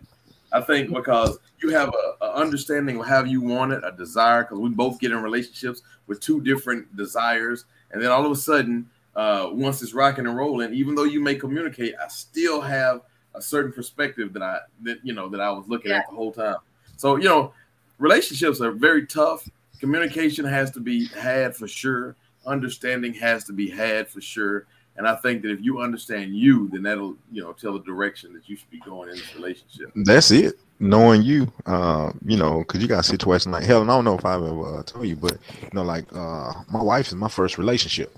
I 0.52 0.62
think 0.62 0.94
because 0.94 1.38
you 1.62 1.70
have 1.70 1.90
a, 1.90 2.26
a 2.26 2.34
understanding 2.34 3.00
of 3.00 3.08
how 3.08 3.24
you 3.24 3.42
want 3.42 3.72
it, 3.72 3.84
a 3.86 3.92
desire, 3.92 4.44
because 4.44 4.60
we 4.60 4.70
both 4.70 5.00
get 5.00 5.12
in 5.12 5.22
relationships 5.22 5.82
with 6.08 6.20
two 6.20 6.42
different 6.42 6.96
desires, 6.96 7.66
and 7.92 8.02
then 8.02 8.12
all 8.12 8.26
of 8.26 8.32
a 8.32 8.36
sudden, 8.36 8.90
uh, 9.16 9.50
once 9.52 9.82
it's 9.82 9.94
rocking 9.94 10.28
and 10.28 10.36
rolling, 10.36 10.74
even 10.74 10.96
though 10.96 11.04
you 11.04 11.22
may 11.22 11.36
communicate, 11.36 11.96
I 12.04 12.08
still 12.08 12.62
have 12.62 13.02
a 13.34 13.42
certain 13.42 13.72
perspective 13.72 14.34
that 14.34 14.44
I 14.44 14.60
that 14.84 15.00
you 15.04 15.14
know 15.14 15.30
that 15.30 15.40
I 15.40 15.52
was 15.52 15.68
looking 15.68 15.92
at 15.92 16.10
the 16.10 16.16
whole 16.16 16.32
time. 16.32 16.58
So 16.98 17.16
you 17.16 17.26
know, 17.26 17.54
relationships 17.98 18.62
are 18.62 18.72
very 18.72 19.06
tough. 19.06 19.48
Communication 19.80 20.46
has 20.46 20.72
to 20.72 20.80
be 20.80 21.08
had 21.08 21.56
for 21.56 21.68
sure. 21.68 22.16
Understanding 22.46 23.14
has 23.16 23.44
to 23.46 23.54
be 23.54 23.70
had 23.70 24.10
for 24.10 24.22
sure. 24.22 24.66
And 25.02 25.08
I 25.08 25.16
think 25.16 25.42
that 25.42 25.50
if 25.50 25.64
you 25.64 25.82
understand 25.82 26.36
you, 26.36 26.70
then 26.70 26.84
that'll 26.84 27.16
you 27.32 27.42
know 27.42 27.54
tell 27.54 27.74
the 27.74 27.80
direction 27.80 28.34
that 28.34 28.48
you 28.48 28.56
should 28.56 28.70
be 28.70 28.80
going 28.82 29.10
in 29.10 29.16
this 29.16 29.34
relationship. 29.34 29.92
That's 29.96 30.30
it. 30.30 30.60
Knowing 30.80 31.24
you, 31.24 31.52
uh, 31.66 32.12
you 32.24 32.38
know, 32.38 32.60
because 32.60 32.84
you 32.84 32.88
got 32.88 33.00
a 33.00 33.04
situation 33.04 33.52
like 33.52 33.64
hell. 33.64 33.82
And 33.82 33.90
I 33.90 33.96
don't 33.96 34.06
know 34.06 34.16
if 34.16 34.24
I've 34.24 34.44
ever 34.44 34.78
uh, 34.78 34.84
told 34.84 35.08
you, 35.08 35.16
but 35.16 35.40
you 35.60 35.70
know, 35.74 35.82
like 35.82 36.06
uh, 36.14 36.54
my 36.70 36.84
wife 36.84 37.08
is 37.08 37.16
my 37.16 37.30
first 37.30 37.58
relationship. 37.58 38.16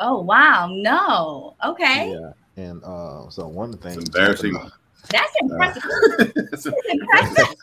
Oh 0.00 0.22
wow, 0.22 0.70
no. 0.72 1.54
Okay. 1.62 2.12
Yeah, 2.18 2.64
and 2.64 2.82
uh, 2.82 3.28
so 3.28 3.46
one 3.46 3.68
of 3.68 3.78
the 3.78 3.90
things 3.90 3.98
It's 3.98 4.08
embarrassing. 4.08 4.70
That's 5.10 5.32
impressive. 5.42 5.82
That's 6.50 6.66
impressive. 6.66 7.54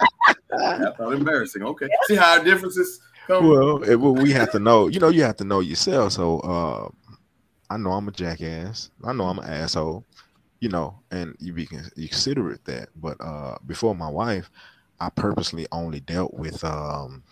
That's 0.51 0.99
not 0.99 1.11
embarrassing. 1.11 1.63
Okay. 1.63 1.89
See 2.03 2.15
how 2.15 2.37
our 2.37 2.43
differences 2.43 2.99
come. 3.25 3.49
well, 3.49 3.81
it, 3.81 3.95
well, 3.95 4.13
we 4.13 4.31
have 4.33 4.51
to 4.51 4.59
know. 4.59 4.89
You 4.89 4.99
know, 4.99 5.09
you 5.09 5.23
have 5.23 5.37
to 5.37 5.43
know 5.43 5.59
yourself. 5.59 6.13
So 6.13 6.39
uh, 6.41 6.89
I 7.69 7.77
know 7.77 7.91
I'm 7.91 8.07
a 8.07 8.11
jackass. 8.11 8.89
I 9.03 9.13
know 9.13 9.25
I'm 9.25 9.39
an 9.39 9.45
asshole. 9.49 10.05
You 10.61 10.69
know, 10.69 10.99
and 11.11 11.35
you 11.39 11.53
be 11.53 11.65
con- 11.65 11.91
you 11.95 12.07
considerate 12.07 12.63
that. 12.65 12.89
But 12.95 13.17
uh, 13.19 13.57
before 13.67 13.93
my 13.93 14.09
wife, 14.09 14.49
I 14.99 15.09
purposely 15.09 15.67
only 15.71 15.99
dealt 15.99 16.33
with 16.33 16.63
um, 16.63 17.23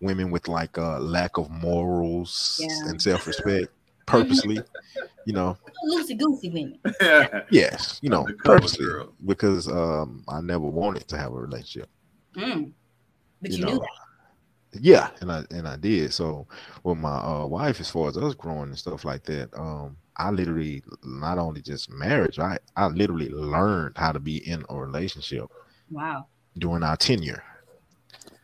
women 0.00 0.30
with 0.30 0.48
like 0.48 0.76
a 0.76 0.98
lack 0.98 1.38
of 1.38 1.48
morals 1.50 2.60
Yeah. 2.62 2.90
and 2.90 3.00
self 3.00 3.26
respect. 3.26 3.68
Purposely, 4.06 4.58
you 5.26 5.32
know, 5.32 5.56
Loosey 5.86 6.18
goosey 6.18 6.48
women. 6.50 7.44
Yes, 7.50 7.98
you 8.02 8.08
know, 8.10 8.26
purposely, 8.44 8.84
girl. 8.86 9.12
because 9.26 9.68
um, 9.68 10.24
I 10.28 10.40
never 10.40 10.66
wanted 10.66 11.06
to 11.08 11.18
have 11.18 11.32
a 11.32 11.36
relationship. 11.40 11.88
Mm. 12.36 12.72
But 13.40 13.52
you, 13.52 13.58
you 13.58 13.64
knew 13.66 13.78
that. 13.78 13.88
Yeah, 14.72 15.10
and 15.20 15.32
I 15.32 15.44
and 15.50 15.66
I 15.66 15.76
did. 15.76 16.12
So 16.12 16.46
with 16.84 16.98
my 16.98 17.16
uh, 17.18 17.46
wife, 17.46 17.80
as 17.80 17.90
far 17.90 18.08
as 18.08 18.16
us 18.18 18.34
growing 18.34 18.68
and 18.68 18.78
stuff 18.78 19.04
like 19.04 19.24
that, 19.24 19.48
um, 19.54 19.96
I 20.16 20.30
literally 20.30 20.82
not 21.04 21.38
only 21.38 21.62
just 21.62 21.90
marriage, 21.90 22.38
I 22.38 22.58
I 22.76 22.86
literally 22.88 23.30
learned 23.30 23.96
how 23.96 24.12
to 24.12 24.20
be 24.20 24.46
in 24.48 24.64
a 24.68 24.76
relationship 24.76 25.46
Wow. 25.90 26.26
during 26.58 26.82
our 26.82 26.96
tenure. 26.96 27.42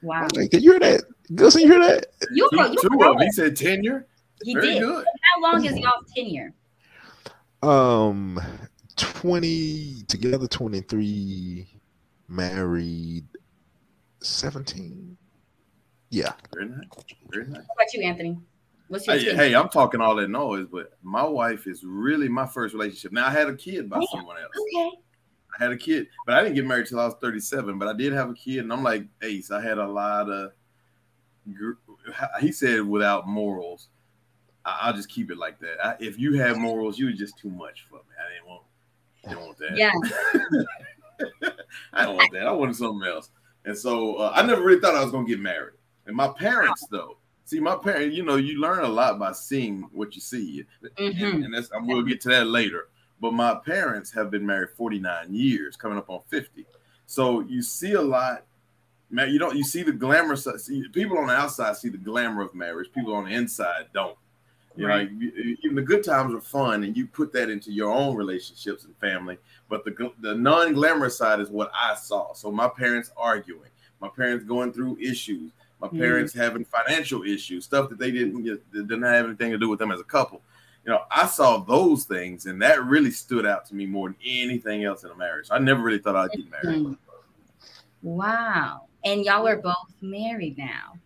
Wow. 0.02 0.28
Like, 0.34 0.50
can 0.50 0.62
you 0.62 0.72
hear 0.72 0.80
that? 0.80 1.02
Gussie, 1.34 1.62
you 1.62 1.68
hear 1.68 1.80
that? 1.80 2.06
You, 2.32 2.48
Two, 2.52 2.56
you 2.58 2.76
two 2.80 2.88
of 3.02 3.18
them. 3.18 3.18
He 3.20 3.30
said 3.32 3.56
tenure. 3.56 4.06
He 4.42 4.54
Very 4.54 4.74
did. 4.74 4.80
good. 4.82 5.04
How 5.34 5.42
long 5.42 5.64
is 5.64 5.76
y'all's 5.78 6.10
tenure? 6.14 6.52
Um, 7.62 8.40
twenty 8.96 10.02
together, 10.08 10.46
twenty 10.46 10.80
three, 10.82 11.66
married, 12.28 13.24
seventeen. 14.22 15.16
Yeah, 16.10 16.32
Very 16.54 16.68
nice. 16.68 16.88
Very 17.30 17.46
nice. 17.46 17.56
What 17.66 17.76
about 17.76 17.92
you, 17.94 18.02
Anthony? 18.02 18.38
What's 18.88 19.06
your 19.06 19.16
Hey, 19.16 19.24
tenure? 19.24 19.36
hey, 19.36 19.54
I'm 19.54 19.68
talking 19.68 20.00
all 20.00 20.14
that 20.16 20.28
noise, 20.28 20.66
but 20.70 20.92
my 21.02 21.24
wife 21.24 21.66
is 21.66 21.82
really 21.84 22.28
my 22.28 22.46
first 22.46 22.74
relationship. 22.74 23.12
Now 23.12 23.26
I 23.26 23.30
had 23.30 23.48
a 23.48 23.54
kid 23.56 23.88
by 23.90 23.98
Yeah. 23.98 24.06
someone 24.12 24.36
else. 24.36 24.52
Okay. 24.56 24.90
I 25.58 25.62
had 25.64 25.72
a 25.72 25.76
kid, 25.76 26.06
but 26.26 26.34
I 26.36 26.42
didn't 26.42 26.54
get 26.56 26.66
married 26.66 26.86
till 26.86 27.00
I 27.00 27.06
was 27.06 27.14
37. 27.20 27.78
But 27.78 27.88
I 27.88 27.92
did 27.94 28.12
have 28.12 28.30
a 28.30 28.34
kid, 28.34 28.58
and 28.58 28.72
I'm 28.72 28.82
like 28.82 29.06
Ace. 29.22 29.50
I 29.50 29.60
had 29.60 29.78
a 29.78 29.86
lot 29.86 30.28
of. 30.28 30.52
gr- 31.52 31.72
He 32.40 32.52
said 32.52 32.82
without 32.82 33.26
morals. 33.26 33.88
I- 34.64 34.78
I'll 34.82 34.92
just 34.94 35.08
keep 35.08 35.30
it 35.30 35.38
like 35.38 35.58
that. 35.60 35.84
I, 35.84 35.96
if 36.00 36.18
you 36.18 36.34
had 36.34 36.56
morals, 36.58 36.98
you 36.98 37.06
were 37.06 37.12
just 37.12 37.38
too 37.38 37.50
much 37.50 37.86
for 37.88 37.96
me. 37.96 38.14
I 38.18 38.32
didn't 38.34 38.48
want. 38.48 38.62
Didn't 39.24 39.40
want 39.40 39.58
that. 39.58 39.76
Yeah. 39.76 39.92
I 41.92 42.04
don't 42.04 42.16
want 42.16 42.32
that. 42.32 42.46
I 42.46 42.52
wanted 42.52 42.76
something 42.76 43.08
else. 43.08 43.30
And 43.64 43.76
so 43.76 44.16
uh, 44.16 44.32
I 44.34 44.42
never 44.44 44.62
really 44.62 44.80
thought 44.80 44.94
I 44.94 45.02
was 45.02 45.10
gonna 45.12 45.26
get 45.26 45.40
married. 45.40 45.74
And 46.06 46.16
my 46.16 46.28
parents, 46.28 46.86
though, 46.90 47.16
see, 47.44 47.60
my 47.60 47.76
parents, 47.76 48.16
you 48.16 48.24
know, 48.24 48.36
you 48.36 48.60
learn 48.60 48.84
a 48.84 48.88
lot 48.88 49.18
by 49.18 49.32
seeing 49.32 49.82
what 49.92 50.14
you 50.14 50.20
see, 50.20 50.64
Mhm. 50.98 51.34
and, 51.34 51.44
and 51.46 51.54
that's 51.54 51.70
and 51.70 51.86
we'll 51.86 52.02
get 52.02 52.20
to 52.22 52.28
that 52.28 52.46
later. 52.46 52.88
But 53.20 53.32
my 53.32 53.54
parents 53.54 54.12
have 54.12 54.30
been 54.30 54.44
married 54.44 54.70
49 54.76 55.32
years, 55.34 55.76
coming 55.76 55.98
up 55.98 56.10
on 56.10 56.20
50. 56.28 56.66
So 57.06 57.40
you 57.40 57.62
see 57.62 57.92
a 57.92 58.02
lot. 58.02 58.44
Man, 59.10 59.30
you 59.32 59.38
don't. 59.38 59.56
You 59.56 59.64
see 59.64 59.82
the 59.82 59.92
glamour 59.92 60.36
side. 60.36 60.60
See, 60.60 60.86
people 60.88 61.18
on 61.18 61.28
the 61.28 61.34
outside 61.34 61.76
see 61.76 61.88
the 61.88 61.98
glamour 61.98 62.42
of 62.42 62.54
marriage. 62.54 62.90
People 62.92 63.14
on 63.14 63.24
the 63.26 63.30
inside 63.32 63.86
don't. 63.92 64.18
You 64.76 64.88
Right. 64.88 65.10
know, 65.12 65.30
even 65.62 65.76
the 65.76 65.82
good 65.82 66.02
times 66.02 66.34
are 66.34 66.40
fun, 66.40 66.82
and 66.82 66.96
you 66.96 67.06
put 67.06 67.32
that 67.34 67.48
into 67.48 67.70
your 67.70 67.92
own 67.92 68.16
relationships 68.16 68.84
and 68.84 68.96
family. 68.96 69.38
But 69.68 69.84
the 69.84 70.12
the 70.20 70.34
non 70.34 70.72
glamorous 70.72 71.16
side 71.16 71.38
is 71.38 71.48
what 71.48 71.70
I 71.72 71.94
saw. 71.94 72.32
So 72.34 72.50
my 72.50 72.68
parents 72.68 73.12
arguing, 73.16 73.70
my 74.00 74.08
parents 74.08 74.44
going 74.44 74.72
through 74.72 74.98
issues, 74.98 75.52
my 75.84 75.90
Mhm. 75.90 75.98
parents 75.98 76.32
having 76.32 76.64
financial 76.64 77.22
issues, 77.24 77.64
stuff 77.64 77.88
that 77.90 77.98
they 77.98 78.10
didn't 78.10 78.44
that 78.44 78.88
didn't 78.88 79.02
have 79.02 79.26
anything 79.26 79.52
to 79.52 79.58
do 79.58 79.68
with 79.68 79.78
them 79.78 79.92
as 79.92 80.00
a 80.00 80.04
couple. 80.04 80.40
You 80.84 80.92
know, 80.92 81.00
I 81.10 81.26
saw 81.26 81.58
those 81.58 82.04
things, 82.04 82.46
and 82.46 82.60
that 82.62 82.84
really 82.84 83.10
stood 83.10 83.46
out 83.46 83.64
to 83.66 83.74
me 83.74 83.86
more 83.86 84.08
than 84.08 84.16
anything 84.24 84.84
else 84.84 85.04
in 85.04 85.10
a 85.10 85.14
marriage. 85.14 85.48
I 85.50 85.58
never 85.58 85.82
really 85.82 85.98
thought 85.98 86.16
I'd 86.16 86.30
get 86.32 86.50
married. 86.50 86.82
Mhm. 86.82 86.98
Wow. 88.02 88.88
And 89.04 89.24
y'all 89.24 89.46
are 89.46 89.56
both 89.56 89.94
married 90.00 90.58
now. 90.58 90.98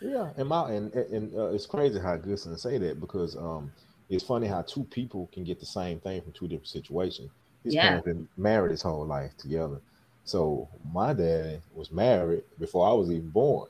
Yeah, 0.00 0.30
and 0.36 0.48
my 0.48 0.70
and 0.72 0.94
and 0.94 1.34
uh, 1.34 1.48
it's 1.48 1.66
crazy 1.66 1.98
how 1.98 2.16
Goodson 2.16 2.56
say 2.56 2.78
that 2.78 3.00
because 3.00 3.36
um 3.36 3.70
it's 4.08 4.24
funny 4.24 4.46
how 4.46 4.62
two 4.62 4.84
people 4.84 5.28
can 5.32 5.44
get 5.44 5.60
the 5.60 5.66
same 5.66 6.00
thing 6.00 6.22
from 6.22 6.32
two 6.32 6.48
different 6.48 6.68
situations. 6.68 7.30
His 7.64 7.74
Yeah. 7.74 7.82
parents 7.82 8.06
been 8.06 8.28
married 8.38 8.70
his 8.70 8.82
whole 8.82 9.06
life 9.06 9.36
together. 9.36 9.80
So 10.24 10.68
my 10.92 11.12
dad 11.12 11.60
was 11.74 11.90
married 11.90 12.44
before 12.58 12.88
I 12.88 12.92
was 12.92 13.10
even 13.10 13.30
born. 13.30 13.68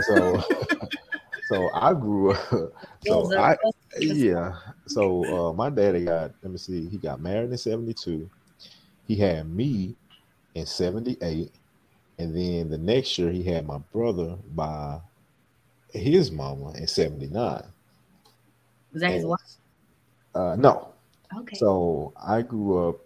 So 0.00 0.42
so 1.44 1.70
I 1.74 1.92
grew 1.94 2.32
up 2.32 2.72
so 3.00 3.32
I 3.36 3.56
Yeah. 4.00 4.54
So 4.86 5.48
uh, 5.50 5.52
my 5.52 5.70
daddy 5.70 6.04
got. 6.04 6.32
Let 6.42 6.52
me 6.52 6.58
see. 6.58 6.88
He 6.88 6.98
got 6.98 7.20
married 7.20 7.50
in 7.50 7.58
'72. 7.58 8.28
He 9.06 9.16
had 9.16 9.48
me 9.48 9.96
in 10.54 10.66
'78, 10.66 11.50
and 12.18 12.36
then 12.36 12.68
the 12.70 12.78
next 12.78 13.18
year 13.18 13.30
he 13.30 13.42
had 13.42 13.66
my 13.66 13.78
brother 13.92 14.36
by 14.54 15.00
his 15.90 16.30
mama 16.30 16.72
in 16.72 16.86
'79. 16.86 17.62
Was 18.92 19.02
that 19.02 19.12
his 19.12 19.24
wife? 19.24 19.38
Uh, 20.34 20.56
no. 20.58 20.92
Okay. 21.38 21.56
So 21.56 22.12
I 22.22 22.42
grew 22.42 22.88
up, 22.88 23.00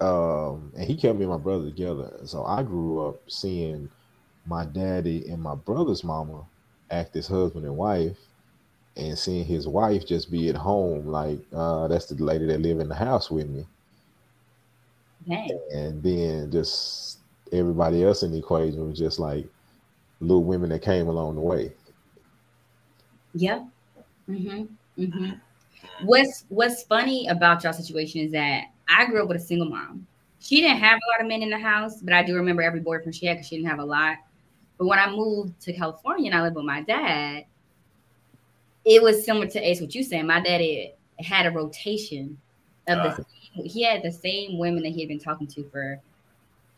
um, 0.00 0.72
and 0.76 0.84
he 0.84 0.96
kept 0.96 1.16
me 1.16 1.24
and 1.24 1.32
my 1.32 1.38
brother 1.38 1.64
together. 1.66 2.20
So 2.24 2.44
I 2.44 2.62
grew 2.62 3.06
up 3.08 3.20
seeing 3.28 3.88
my 4.46 4.64
daddy 4.64 5.28
and 5.28 5.42
my 5.42 5.54
brother's 5.54 6.04
mama 6.04 6.44
act 6.90 7.16
as 7.16 7.26
husband 7.26 7.64
and 7.64 7.76
wife, 7.76 8.16
and 8.96 9.18
seeing 9.18 9.44
his 9.44 9.66
wife 9.66 10.06
just 10.06 10.30
be 10.30 10.48
at 10.48 10.56
home, 10.56 11.06
like 11.06 11.40
uh, 11.54 11.88
that's 11.88 12.06
the 12.06 12.22
lady 12.22 12.46
that 12.46 12.60
live 12.60 12.80
in 12.80 12.88
the 12.88 12.94
house 12.94 13.30
with 13.30 13.48
me, 13.48 13.66
Dang. 15.28 15.58
and 15.72 16.02
then 16.02 16.50
just 16.50 17.18
everybody 17.52 18.04
else 18.04 18.22
in 18.22 18.32
the 18.32 18.38
equation 18.38 18.88
was 18.88 18.98
just 18.98 19.18
like 19.18 19.46
little 20.20 20.44
women 20.44 20.70
that 20.70 20.82
came 20.82 21.08
along 21.08 21.34
the 21.34 21.40
way. 21.40 21.72
Yep. 23.34 23.66
Mm-hmm. 24.28 25.02
Mm-hmm. 25.02 25.30
What's 26.04 26.44
What's 26.48 26.82
funny 26.84 27.28
about 27.28 27.64
y'all 27.64 27.72
situation 27.72 28.20
is 28.20 28.32
that 28.32 28.64
I 28.88 29.06
grew 29.06 29.22
up 29.22 29.28
with 29.28 29.38
a 29.38 29.40
single 29.40 29.68
mom. 29.68 30.06
She 30.40 30.60
didn't 30.60 30.78
have 30.78 30.98
a 30.98 31.08
lot 31.12 31.20
of 31.20 31.28
men 31.28 31.42
in 31.42 31.50
the 31.50 31.58
house, 31.58 32.00
but 32.02 32.12
I 32.12 32.22
do 32.22 32.34
remember 32.34 32.62
every 32.62 32.80
boyfriend 32.80 33.14
she 33.14 33.26
had 33.26 33.34
because 33.34 33.46
she 33.46 33.56
didn't 33.56 33.70
have 33.70 33.78
a 33.78 33.84
lot. 33.84 34.18
But 34.78 34.86
when 34.86 34.98
I 34.98 35.10
moved 35.10 35.60
to 35.62 35.72
California 35.72 36.30
and 36.30 36.38
I 36.38 36.42
lived 36.42 36.56
with 36.56 36.64
my 36.64 36.82
dad, 36.82 37.44
it 38.84 39.02
was 39.02 39.24
similar 39.24 39.46
to 39.46 39.60
Ace 39.60 39.80
what 39.80 39.94
you 39.94 40.02
saying. 40.02 40.26
My 40.26 40.40
daddy 40.40 40.92
had 41.18 41.46
a 41.46 41.50
rotation 41.50 42.38
of 42.88 42.98
the 42.98 43.14
same, 43.14 43.64
he 43.64 43.82
had 43.84 44.02
the 44.02 44.10
same 44.10 44.58
women 44.58 44.82
that 44.82 44.90
he 44.90 45.00
had 45.00 45.08
been 45.08 45.20
talking 45.20 45.46
to 45.46 45.62
for 45.70 46.00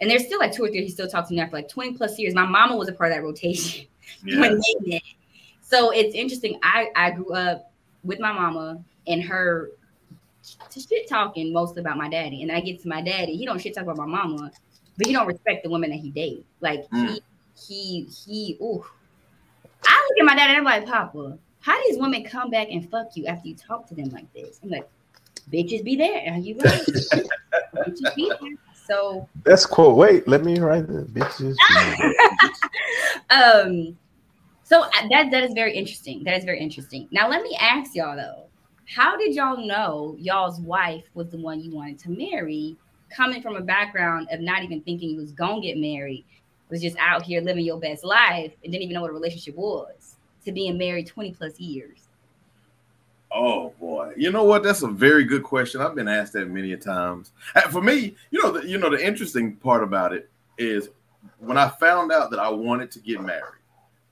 and 0.00 0.10
there's 0.10 0.26
still 0.26 0.38
like 0.38 0.52
two 0.52 0.64
or 0.64 0.68
three 0.68 0.82
he 0.82 0.90
still 0.90 1.08
talks 1.08 1.28
to 1.28 1.34
now 1.34 1.46
for 1.46 1.56
like 1.56 1.68
20 1.68 1.94
plus 1.94 2.18
years. 2.18 2.34
My 2.34 2.44
mama 2.44 2.76
was 2.76 2.88
a 2.88 2.92
part 2.92 3.12
of 3.12 3.16
that 3.16 3.22
rotation 3.22 3.86
met. 4.22 5.02
So 5.62 5.90
it's 5.90 6.14
interesting. 6.14 6.58
I 6.62 6.90
I 6.96 7.10
grew 7.12 7.32
up 7.32 7.72
with 8.02 8.20
my 8.20 8.32
mama 8.32 8.82
and 9.06 9.22
her 9.22 9.70
shit 10.70 11.08
talking 11.08 11.52
most 11.52 11.78
about 11.78 11.96
my 11.96 12.08
daddy. 12.08 12.42
And 12.42 12.52
I 12.52 12.60
get 12.60 12.82
to 12.82 12.88
my 12.88 13.00
daddy, 13.00 13.36
he 13.36 13.46
don't 13.46 13.60
shit 13.60 13.74
talk 13.74 13.84
about 13.84 13.96
my 13.96 14.06
mama, 14.06 14.50
but 14.98 15.06
he 15.06 15.12
don't 15.12 15.26
respect 15.26 15.64
the 15.64 15.70
women 15.70 15.90
that 15.90 16.00
he 16.00 16.10
date. 16.10 16.44
Like 16.60 16.88
Mm. 16.90 17.08
he 17.08 17.22
he 17.56 18.08
he 18.26 18.58
ooh. 18.60 18.84
I 19.86 20.08
look 20.08 20.20
at 20.20 20.24
my 20.24 20.34
dad 20.34 20.50
and 20.50 20.58
I'm 20.58 20.64
like, 20.64 20.86
Papa, 20.86 21.38
how 21.60 21.78
these 21.86 21.98
women 21.98 22.24
come 22.24 22.50
back 22.50 22.68
and 22.70 22.88
fuck 22.90 23.08
you 23.14 23.26
after 23.26 23.48
you 23.48 23.54
talk 23.54 23.86
to 23.88 23.94
them 23.94 24.08
like 24.10 24.32
this? 24.32 24.60
I'm 24.62 24.70
like, 24.70 24.88
bitches 25.52 25.84
be 25.84 25.96
there. 25.96 26.32
Are 26.32 26.38
you 26.38 26.56
right? 26.56 26.80
bitches 27.74 28.14
be 28.14 28.28
there. 28.28 28.50
So 28.86 29.28
That's 29.44 29.66
quote. 29.66 29.96
Wait, 29.96 30.28
let 30.28 30.44
me 30.44 30.58
write 30.58 30.86
the 30.86 31.04
bitches. 31.04 31.56
um 33.30 33.96
so 34.62 34.82
uh, 34.82 35.08
that 35.10 35.30
that 35.30 35.44
is 35.44 35.52
very 35.52 35.74
interesting 35.74 36.24
that 36.24 36.36
is 36.36 36.44
very 36.44 36.58
interesting 36.58 37.08
now 37.10 37.28
let 37.28 37.42
me 37.42 37.56
ask 37.60 37.94
y'all 37.94 38.16
though 38.16 38.46
how 38.86 39.16
did 39.16 39.34
y'all 39.34 39.66
know 39.66 40.16
y'all's 40.18 40.60
wife 40.60 41.04
was 41.14 41.30
the 41.30 41.36
one 41.36 41.60
you 41.60 41.74
wanted 41.74 41.98
to 41.98 42.10
marry 42.10 42.76
coming 43.14 43.40
from 43.40 43.56
a 43.56 43.60
background 43.60 44.26
of 44.30 44.40
not 44.40 44.62
even 44.62 44.80
thinking 44.82 45.10
you 45.10 45.16
was 45.16 45.32
gonna 45.32 45.60
get 45.60 45.78
married 45.78 46.24
was 46.70 46.80
just 46.80 46.96
out 46.98 47.22
here 47.22 47.40
living 47.40 47.64
your 47.64 47.78
best 47.78 48.04
life 48.04 48.52
and 48.62 48.72
didn't 48.72 48.82
even 48.82 48.94
know 48.94 49.02
what 49.02 49.10
a 49.10 49.14
relationship 49.14 49.54
was 49.56 50.16
to 50.44 50.52
being 50.52 50.76
married 50.76 51.06
20 51.06 51.32
plus 51.32 51.58
years 51.58 52.04
Oh 53.36 53.74
boy, 53.80 54.12
you 54.16 54.30
know 54.30 54.44
what? 54.44 54.62
That's 54.62 54.82
a 54.82 54.88
very 54.88 55.24
good 55.24 55.42
question. 55.42 55.80
I've 55.80 55.96
been 55.96 56.06
asked 56.06 56.34
that 56.34 56.48
many 56.48 56.72
a 56.72 56.76
times. 56.76 57.32
Uh, 57.56 57.62
For 57.62 57.82
me, 57.82 58.14
you 58.30 58.40
know, 58.40 58.52
the, 58.52 58.66
you 58.66 58.78
know, 58.78 58.88
the 58.88 59.04
interesting 59.04 59.56
part 59.56 59.82
about 59.82 60.12
it 60.12 60.30
is 60.56 60.90
when 61.40 61.58
I 61.58 61.68
found 61.68 62.12
out 62.12 62.30
that 62.30 62.38
I 62.38 62.48
wanted 62.48 62.92
to 62.92 63.00
get 63.00 63.20
married. 63.20 63.60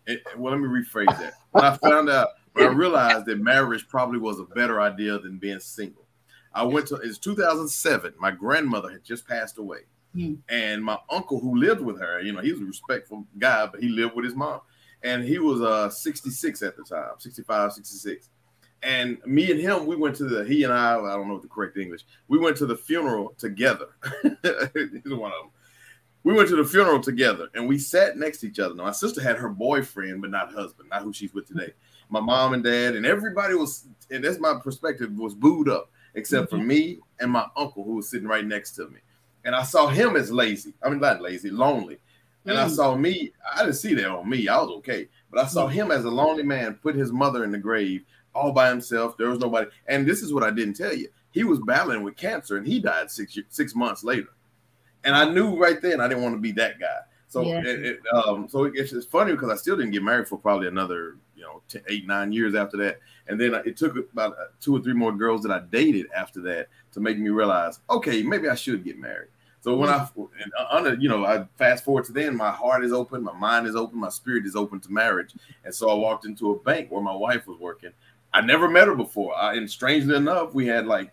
It, 0.09 0.25
well, 0.37 0.53
let 0.53 0.61
me 0.61 0.67
rephrase 0.67 1.17
that. 1.21 1.35
When 1.53 1.65
I 1.65 1.77
found 1.77 2.11
out, 2.11 2.31
when 2.55 2.67
I 2.67 2.73
realized 2.73 3.27
that 3.27 3.39
marriage 3.39 3.87
probably 3.87 4.19
was 4.19 4.41
a 4.41 4.45
better 4.45 4.81
idea 4.81 5.21
than 5.21 5.37
being 5.37 5.61
single. 5.61 6.03
I 6.53 6.65
went 6.65 6.89
to 6.89 6.97
it's 6.97 7.19
2007. 7.19 8.15
My 8.19 8.33
grandmother 8.33 8.91
had 8.91 9.05
just 9.05 9.29
passed 9.29 9.59
away, 9.59 9.83
Hmm. 10.15 10.35
and 10.51 10.85
my 10.85 10.99
uncle 11.09 11.41
who 11.41 11.57
lived 11.57 11.81
with 11.81 11.99
her, 11.99 12.21
you 12.21 12.33
know, 12.33 12.41
he 12.41 12.53
was 12.53 12.61
a 12.61 12.67
respectful 12.67 13.27
guy, 13.39 13.67
but 13.67 13.81
he 13.81 13.89
lived 13.89 14.15
with 14.15 14.27
his 14.27 14.35
mom, 14.35 14.61
and 15.03 15.25
he 15.25 15.39
was 15.39 15.63
uh 15.63 15.89
66 15.89 16.63
at 16.63 16.77
the 16.77 16.83
time, 16.83 17.13
65, 17.19 17.73
66 17.73 18.29
and 18.83 19.19
me 19.25 19.51
and 19.51 19.61
him, 19.61 19.87
we 19.87 19.97
went 19.97 20.17
to 20.17 20.25
the 20.25 20.45
he 20.45 20.65
and 20.65 20.73
I, 20.73 20.99
I 20.99 21.15
don't 21.15 21.29
know 21.29 21.39
the 21.39 21.49
correct 21.49 21.77
English. 21.77 22.03
We 22.29 22.39
went 22.39 22.57
to 22.59 22.67
the 22.67 22.77
funeral 22.77 23.35
together. 23.39 23.89
He's 24.23 25.15
one 25.15 25.33
of 25.33 25.39
them. 25.39 25.51
We 26.25 26.35
went 26.35 26.49
to 26.51 26.57
the 26.57 26.65
funeral 26.65 27.01
together, 27.01 27.49
and 27.55 27.67
we 27.67 27.79
sat 27.79 28.17
next 28.17 28.39
to 28.39 28.49
each 28.49 28.61
other. 28.61 28.75
Now, 28.75 28.85
my 28.85 28.93
sister 28.93 29.21
had 29.21 29.37
her 29.37 29.49
boyfriend, 29.49 30.21
but 30.21 30.31
not 30.31 30.53
husband, 30.53 30.89
not 30.89 31.03
who 31.03 31.13
she's 31.13 31.35
with 31.35 31.49
today. 31.49 31.73
My 32.11 32.21
mom 32.21 32.55
and 32.55 32.63
dad, 32.63 32.95
and 32.95 33.05
everybody 33.05 33.55
was, 33.55 33.89
and 34.11 34.23
that's 34.23 34.39
my 34.39 34.55
perspective, 34.63 35.11
was 35.17 35.35
booed 35.35 35.69
up, 35.69 35.91
except 36.15 36.51
for 36.51 36.59
me 36.59 37.01
and 37.19 37.31
my 37.31 37.47
uncle 37.57 37.83
who 37.83 37.97
was 37.97 38.09
sitting 38.09 38.29
right 38.29 38.47
next 38.47 38.73
to 38.73 38.89
me. 38.89 39.01
And 39.45 39.55
I 39.55 39.63
saw 39.63 39.89
him 39.89 40.17
as 40.17 40.31
lazy. 40.31 40.73
I 40.83 40.89
mean, 40.89 41.01
not 41.01 41.21
lazy, 41.21 41.51
lonely. 41.51 41.99
And 42.45 42.59
I 42.59 42.67
Mm. 42.67 42.71
saw 42.71 42.97
me, 42.97 43.33
I 43.55 43.63
didn't 43.63 43.77
see 43.77 43.95
that 43.95 44.09
on 44.09 44.29
me. 44.29 44.49
I 44.49 44.59
was 44.61 44.71
okay. 44.79 45.09
But 45.31 45.45
I 45.45 45.47
saw 45.47 45.67
him 45.69 45.91
as 45.91 46.05
a 46.05 46.11
lonely 46.11 46.43
man 46.43 46.75
put 46.75 46.95
his 46.95 47.13
mother 47.13 47.45
in 47.45 47.53
the 47.53 47.59
grave 47.59 48.05
all 48.35 48.53
by 48.53 48.69
himself. 48.69 49.17
There 49.17 49.29
was 49.31 49.39
nobody. 49.39 49.69
And 49.87 50.07
this 50.07 50.23
is 50.23 50.33
what 50.33 50.43
I 50.43 50.51
didn't 50.51 50.75
tell 50.75 50.93
you. 50.95 51.09
He 51.33 51.45
was 51.45 51.61
battling 51.61 52.03
with 52.03 52.17
cancer 52.17 52.57
and 52.57 52.67
he 52.67 52.79
died 52.81 53.11
six 53.11 53.39
six 53.49 53.75
months 53.75 54.03
later. 54.05 54.29
And 55.05 55.15
I 55.15 55.29
knew 55.31 55.57
right 55.57 55.81
then 55.81 56.01
I 56.01 56.09
didn't 56.09 56.23
want 56.23 56.35
to 56.35 56.41
be 56.41 56.53
that 56.53 56.79
guy. 56.79 56.99
So 57.29 57.43
Yeah. 57.43 57.63
it, 57.65 57.85
it, 57.87 58.01
um, 58.13 58.49
so 58.49 58.65
it's 58.65 58.91
just 58.91 59.11
funny 59.11 59.33
because 59.33 59.51
I 59.51 59.57
still 59.57 59.77
didn't 59.77 59.93
get 59.93 60.03
married 60.03 60.29
for 60.29 60.37
probably 60.39 60.69
another 60.69 61.17
you 61.35 61.43
know 61.43 61.63
t- 61.69 61.81
eight 61.89 62.07
nine 62.07 62.33
years 62.33 62.55
after 62.55 62.77
that. 62.79 62.99
And 63.29 63.41
then 63.41 63.55
it 63.55 63.77
took 63.77 63.97
about 63.97 64.33
uh, 64.39 64.47
two 64.61 64.77
or 64.77 64.81
three 64.81 64.93
more 64.95 65.13
girls 65.13 65.43
that 65.43 65.53
I 65.53 65.61
dated 65.71 66.07
after 66.15 66.41
that 66.43 66.69
to 66.93 67.01
make 67.01 67.19
me 67.19 67.31
realize, 67.31 67.81
okay, 67.89 68.23
maybe 68.23 68.49
I 68.49 68.55
should 68.55 68.85
get 68.85 68.99
married. 68.99 69.29
So 69.63 69.77
when 69.77 69.89
I 69.89 70.09
and 70.17 70.53
uh, 70.59 70.67
under 70.71 70.95
you 70.95 71.09
know 71.09 71.25
I 71.25 71.47
fast 71.57 71.85
forward 71.85 72.05
to 72.07 72.13
then, 72.13 72.37
my 72.37 72.51
heart 72.51 72.85
is 72.85 72.93
open, 72.93 73.23
my 73.23 73.33
mind 73.33 73.69
is 73.69 73.77
open, 73.77 74.01
my 74.01 74.09
spirit 74.09 74.45
is 74.45 74.57
open 74.57 74.81
to 74.81 74.93
marriage, 74.93 75.35
and 75.65 75.73
so 75.73 75.89
I 75.89 75.95
walked 75.95 76.27
into 76.27 76.51
a 76.51 76.59
bank 76.59 76.91
where 76.91 77.01
my 77.01 77.15
wife 77.15 77.47
was 77.47 77.59
working. 77.61 77.91
I 78.35 78.41
never 78.41 78.69
met 78.69 78.89
her 78.89 78.97
before, 78.97 79.37
I, 79.37 79.55
and 79.55 79.71
strangely 79.71 80.17
enough, 80.17 80.53
we 80.53 80.67
had 80.67 80.87
like 80.87 81.13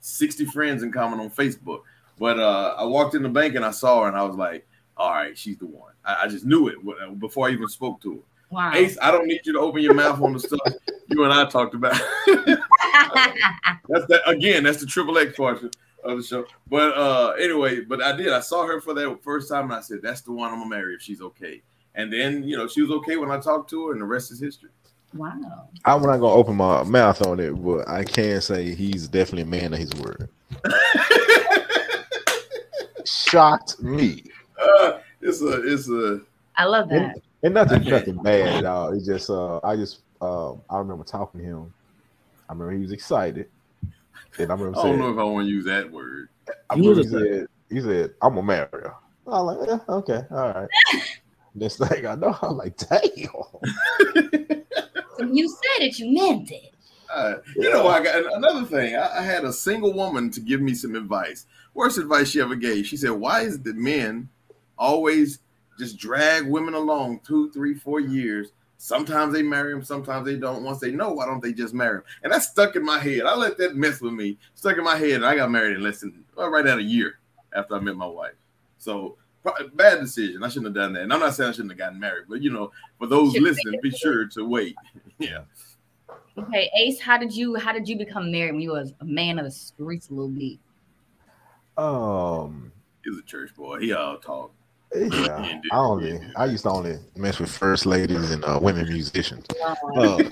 sixty 0.00 0.46
friends 0.46 0.82
in 0.82 0.90
common 0.90 1.20
on 1.20 1.30
Facebook. 1.30 1.82
But 2.18 2.38
uh, 2.38 2.74
I 2.78 2.84
walked 2.84 3.14
in 3.14 3.22
the 3.22 3.28
bank 3.28 3.54
and 3.54 3.66
I 3.66 3.70
saw 3.70 4.02
her, 4.02 4.08
and 4.08 4.16
I 4.16 4.22
was 4.22 4.34
like, 4.36 4.66
"All 4.96 5.10
right, 5.10 5.36
she's 5.36 5.58
the 5.58 5.66
one." 5.66 5.92
I, 6.02 6.22
I 6.22 6.28
just 6.28 6.46
knew 6.46 6.68
it 6.68 7.18
before 7.18 7.48
I 7.48 7.50
even 7.50 7.68
spoke 7.68 8.00
to 8.00 8.14
her. 8.14 8.20
wow 8.48 8.72
Ace, 8.72 8.96
I 9.02 9.10
don't 9.10 9.26
need 9.26 9.42
you 9.44 9.52
to 9.52 9.60
open 9.60 9.82
your 9.82 9.92
mouth 9.92 10.22
on 10.22 10.32
the 10.32 10.40
stuff 10.40 10.60
you 11.08 11.22
and 11.24 11.34
I 11.34 11.44
talked 11.44 11.74
about. 11.74 12.00
that's 12.26 14.06
that 14.06 14.22
again. 14.24 14.62
That's 14.62 14.80
the 14.80 14.86
triple 14.86 15.18
X 15.18 15.36
portion 15.36 15.70
of 16.04 16.16
the 16.18 16.22
show. 16.22 16.44
But 16.68 16.96
uh, 16.96 17.32
anyway, 17.40 17.80
but 17.80 18.02
I 18.02 18.16
did. 18.16 18.32
I 18.32 18.40
saw 18.40 18.66
her 18.66 18.80
for 18.80 18.94
that 18.94 19.18
first 19.22 19.48
time, 19.48 19.64
and 19.64 19.74
I 19.74 19.80
said, 19.80 19.98
"That's 20.02 20.20
the 20.22 20.32
one 20.32 20.50
I'm 20.52 20.58
gonna 20.58 20.70
marry 20.70 20.94
if 20.94 21.02
she's 21.02 21.20
okay." 21.20 21.62
And 21.94 22.12
then 22.12 22.42
you 22.44 22.56
know 22.56 22.68
she 22.68 22.82
was 22.82 22.90
okay 22.92 23.16
when 23.16 23.30
I 23.30 23.38
talked 23.40 23.70
to 23.70 23.86
her, 23.88 23.92
and 23.92 24.00
the 24.00 24.06
rest 24.06 24.30
is 24.30 24.40
history. 24.40 24.70
wow 25.14 25.68
I'm 25.84 26.02
not 26.02 26.18
gonna 26.18 26.32
open 26.32 26.56
my 26.56 26.82
mouth 26.84 27.24
on 27.26 27.40
it, 27.40 27.50
but 27.52 27.88
I 27.88 28.04
can 28.04 28.40
say 28.40 28.74
he's 28.74 29.08
definitely 29.08 29.42
a 29.42 29.60
man 29.60 29.72
of 29.72 29.78
his 29.80 29.92
word. 29.94 30.28
Shocked 33.06 33.80
me, 33.82 34.22
Uh, 34.60 34.98
it's 35.20 35.40
a, 35.42 35.72
it's 35.72 35.88
a. 35.88 36.20
i 36.56 36.64
love 36.64 36.88
that 36.90 37.16
and 37.42 37.54
nothing, 37.54 37.80
Okay. 37.80 37.90
nothing 37.90 38.16
bad 38.22 38.56
at 38.56 38.64
all. 38.66 38.92
It's 38.92 39.06
just, 39.06 39.30
uh, 39.30 39.58
I 39.64 39.74
just, 39.76 40.00
uh, 40.20 40.52
I 40.68 40.78
remember 40.78 41.04
talking 41.04 41.40
to 41.40 41.46
him. 41.46 41.74
I 42.48 42.52
remember 42.52 42.72
he 42.74 42.80
was 42.82 42.92
excited, 42.92 43.46
and 44.38 44.50
I 44.50 44.54
remember 44.54 44.78
I 44.78 44.82
don't 44.82 44.98
know 44.98 45.10
if 45.10 45.18
I 45.18 45.24
want 45.24 45.46
to 45.46 45.50
use 45.50 45.64
that 45.66 45.90
word. 45.90 46.28
I 46.70 46.74
He 46.74 46.80
remember 46.80 46.98
was 47.00 47.10
he 47.10 47.12
said, 47.12 47.46
he 47.70 47.80
said, 47.80 48.14
I'm 48.22 48.34
gonna 48.34 48.46
marry 48.46 48.68
her. 48.72 48.94
I 49.26 49.42
was 49.42 49.56
like, 49.58 49.68
yeah, 49.68 49.94
okay, 49.94 50.22
all 50.30 50.52
right. 50.52 50.68
Next 51.54 51.76
thing 51.78 52.06
I 52.06 52.14
know, 52.14 52.36
I'm 52.42 52.56
like, 52.56 52.76
damn. 52.76 53.00
so 53.00 53.60
you 55.32 55.48
said 55.48 55.86
it 55.86 55.98
you 55.98 56.12
meant 56.12 56.50
it 56.50 56.72
Uh, 57.12 57.34
you 57.56 57.70
know, 57.72 57.88
I 57.88 58.02
got 58.02 58.32
another 58.34 58.64
thing. 58.64 58.94
I, 58.96 59.18
I 59.18 59.22
had 59.22 59.44
a 59.44 59.52
single 59.52 59.92
woman 59.92 60.30
to 60.30 60.40
give 60.40 60.60
me 60.60 60.74
some 60.74 60.94
advice. 60.94 61.46
Worst 61.74 61.98
advice 61.98 62.28
she 62.30 62.40
ever 62.40 62.54
gave. 62.54 62.86
She 62.86 62.96
said, 62.96 63.10
"Why 63.10 63.40
is 63.42 63.60
the 63.60 63.74
men 63.74 64.28
always 64.78 65.40
just 65.78 65.98
drag 65.98 66.46
women 66.48 66.74
along 66.74 67.20
two, 67.26 67.50
three, 67.52 67.74
four 67.74 67.98
years? 68.00 68.52
Sometimes 68.82 69.34
they 69.34 69.42
marry 69.42 69.74
them, 69.74 69.82
sometimes 69.82 70.24
they 70.24 70.36
don't. 70.36 70.62
Once 70.62 70.80
they 70.80 70.90
know, 70.90 71.12
why 71.12 71.26
don't 71.26 71.42
they 71.42 71.52
just 71.52 71.74
marry 71.74 71.98
them?" 71.98 72.04
And 72.22 72.32
that 72.32 72.42
stuck 72.42 72.76
in 72.76 72.82
my 72.82 72.98
head. 72.98 73.24
I 73.26 73.36
let 73.36 73.58
that 73.58 73.76
mess 73.76 74.00
with 74.00 74.14
me. 74.14 74.38
Stuck 74.54 74.78
in 74.78 74.84
my 74.84 74.96
head, 74.96 75.16
and 75.16 75.26
I 75.26 75.36
got 75.36 75.50
married 75.50 75.76
in 75.76 75.82
less 75.82 76.00
than 76.00 76.24
well, 76.34 76.48
right 76.48 76.66
at 76.66 76.78
a 76.78 76.82
year 76.82 77.18
after 77.54 77.76
I 77.76 77.80
met 77.80 77.96
my 77.96 78.06
wife. 78.06 78.32
So 78.78 79.18
bad 79.74 80.00
decision. 80.00 80.42
I 80.42 80.48
shouldn't 80.48 80.74
have 80.74 80.74
done 80.74 80.94
that. 80.94 81.02
And 81.02 81.12
I'm 81.12 81.20
not 81.20 81.34
saying 81.34 81.50
I 81.50 81.52
shouldn't 81.52 81.72
have 81.72 81.78
gotten 81.78 82.00
married, 82.00 82.24
but 82.26 82.40
you 82.40 82.50
know, 82.50 82.72
for 82.98 83.06
those 83.06 83.32
Should've 83.32 83.48
listening, 83.48 83.80
be 83.82 83.90
sure 83.90 84.26
to 84.28 84.48
wait. 84.48 84.76
yeah. 85.18 85.42
Okay, 86.38 86.70
Ace, 86.78 86.98
how 86.98 87.18
did 87.18 87.36
you 87.36 87.56
how 87.56 87.72
did 87.72 87.86
you 87.86 87.98
become 87.98 88.30
married 88.32 88.52
when 88.52 88.62
you 88.62 88.70
was 88.70 88.94
a 89.00 89.04
man 89.04 89.38
of 89.38 89.44
the 89.44 89.50
streets 89.50 90.08
a 90.08 90.14
little 90.14 90.30
bit? 90.30 90.58
Um, 91.76 92.72
he 93.04 93.10
was 93.10 93.18
a 93.18 93.24
church 93.24 93.54
boy. 93.54 93.80
He 93.80 93.92
all 93.92 94.16
talk. 94.16 94.52
Yeah, 94.94 95.60
I 95.72 95.76
only 95.76 96.20
I 96.36 96.46
used 96.46 96.64
to 96.64 96.70
only 96.70 96.98
mess 97.16 97.38
with 97.38 97.50
first 97.50 97.86
ladies 97.86 98.30
and 98.30 98.44
uh, 98.44 98.58
women 98.60 98.86
musicians. 98.88 99.44
Uh, 99.96 100.22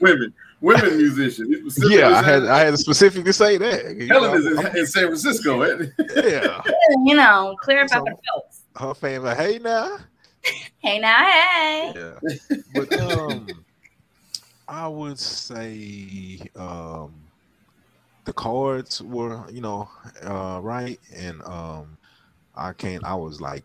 Women, 0.00 0.32
women 0.60 0.96
musicians. 0.98 1.78
Yeah, 1.90 2.08
I 2.10 2.22
had 2.22 2.44
I 2.46 2.58
had 2.60 2.70
to 2.72 2.76
specifically 2.76 3.32
say 3.32 3.56
that. 3.56 4.06
Helen 4.08 4.30
know. 4.30 4.34
is 4.36 4.46
in, 4.46 4.76
in 4.76 4.86
San 4.86 5.04
Francisco. 5.06 5.62
yeah, 5.64 6.62
you 7.04 7.14
know, 7.16 7.56
clear 7.62 7.80
about 7.84 7.90
So- 7.90 8.04
the 8.04 8.16
folks. 8.32 8.60
her 8.76 8.94
family. 8.94 9.34
Hey 9.34 9.58
now. 9.58 9.98
Hey 10.78 10.98
now, 11.00 11.24
hey. 11.24 11.92
Yeah, 11.96 12.56
but 12.74 13.00
um, 13.00 13.46
I 14.68 14.86
would 14.86 15.18
say 15.18 16.38
um, 16.54 17.14
the 18.24 18.32
cards 18.32 19.02
were 19.02 19.42
you 19.50 19.60
know 19.62 19.88
uh 20.22 20.60
right, 20.62 21.00
and 21.16 21.42
um, 21.42 21.97
I 22.58 22.72
can't. 22.72 23.04
I 23.04 23.14
was 23.14 23.40
like 23.40 23.64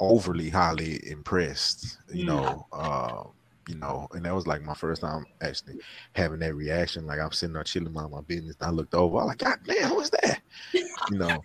overly 0.00 0.50
highly 0.50 1.08
impressed. 1.08 1.98
You 2.12 2.24
know, 2.24 2.66
uh, 2.72 3.24
you 3.68 3.76
know, 3.76 4.08
and 4.12 4.24
that 4.24 4.34
was 4.34 4.46
like 4.46 4.62
my 4.62 4.74
first 4.74 5.02
time 5.02 5.26
actually 5.40 5.78
having 6.14 6.40
that 6.40 6.54
reaction. 6.54 7.06
Like 7.06 7.20
I'm 7.20 7.32
sitting 7.32 7.52
there 7.52 7.62
chilling 7.62 7.92
mind 7.92 8.10
my 8.10 8.20
business. 8.22 8.56
And 8.60 8.68
I 8.68 8.70
looked 8.70 8.94
over. 8.94 9.18
I 9.18 9.20
was 9.20 9.28
like, 9.28 9.38
God 9.38 9.58
damn, 9.64 9.88
who 9.90 10.00
is 10.00 10.10
that? 10.10 10.40
You 10.72 11.18
know. 11.18 11.42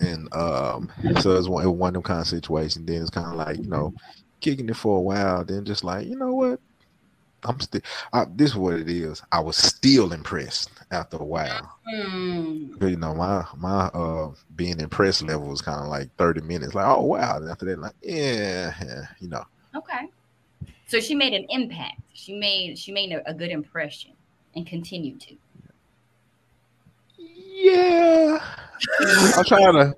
And 0.00 0.34
um, 0.34 0.90
so 1.20 1.32
it 1.32 1.36
was 1.36 1.48
one, 1.48 1.64
it 1.64 1.68
was 1.68 1.76
one 1.76 1.88
of 1.90 1.94
them 1.94 2.02
kind 2.02 2.20
of 2.20 2.26
situations. 2.26 2.86
Then 2.86 3.02
it's 3.02 3.10
kind 3.10 3.26
of 3.26 3.34
like 3.34 3.58
you 3.58 3.68
know, 3.68 3.92
kicking 4.40 4.68
it 4.68 4.76
for 4.76 4.98
a 4.98 5.02
while. 5.02 5.44
Then 5.44 5.64
just 5.64 5.84
like 5.84 6.06
you 6.06 6.16
know 6.16 6.32
what, 6.32 6.60
I'm 7.44 7.60
still. 7.60 7.80
I, 8.12 8.26
this 8.34 8.50
is 8.50 8.56
what 8.56 8.74
it 8.74 8.88
is. 8.88 9.22
I 9.32 9.40
was 9.40 9.56
still 9.56 10.12
impressed 10.12 10.70
after 10.90 11.16
a 11.16 11.24
while. 11.24 11.78
But, 12.78 12.86
you 12.86 12.96
know, 12.96 13.14
my 13.14 13.44
my 13.56 13.86
uh 13.86 14.32
being 14.54 14.80
impressed 14.80 15.22
level 15.22 15.48
was 15.48 15.62
kind 15.62 15.80
of 15.80 15.88
like 15.88 16.14
30 16.16 16.42
minutes. 16.42 16.74
Like, 16.74 16.86
oh 16.86 17.02
wow. 17.02 17.36
And 17.36 17.50
after 17.50 17.66
that, 17.66 17.78
like, 17.78 17.94
yeah, 18.02 18.74
yeah, 18.84 19.02
you 19.20 19.28
know. 19.28 19.44
Okay. 19.74 20.08
So 20.86 21.00
she 21.00 21.14
made 21.14 21.32
an 21.32 21.46
impact. 21.48 22.00
She 22.12 22.38
made 22.38 22.78
she 22.78 22.92
made 22.92 23.12
a, 23.12 23.28
a 23.28 23.34
good 23.34 23.50
impression 23.50 24.12
and 24.54 24.66
continued 24.66 25.20
to. 25.22 25.36
Yeah. 27.18 28.38
I'm 29.36 29.44
trying 29.44 29.72
to, 29.74 29.94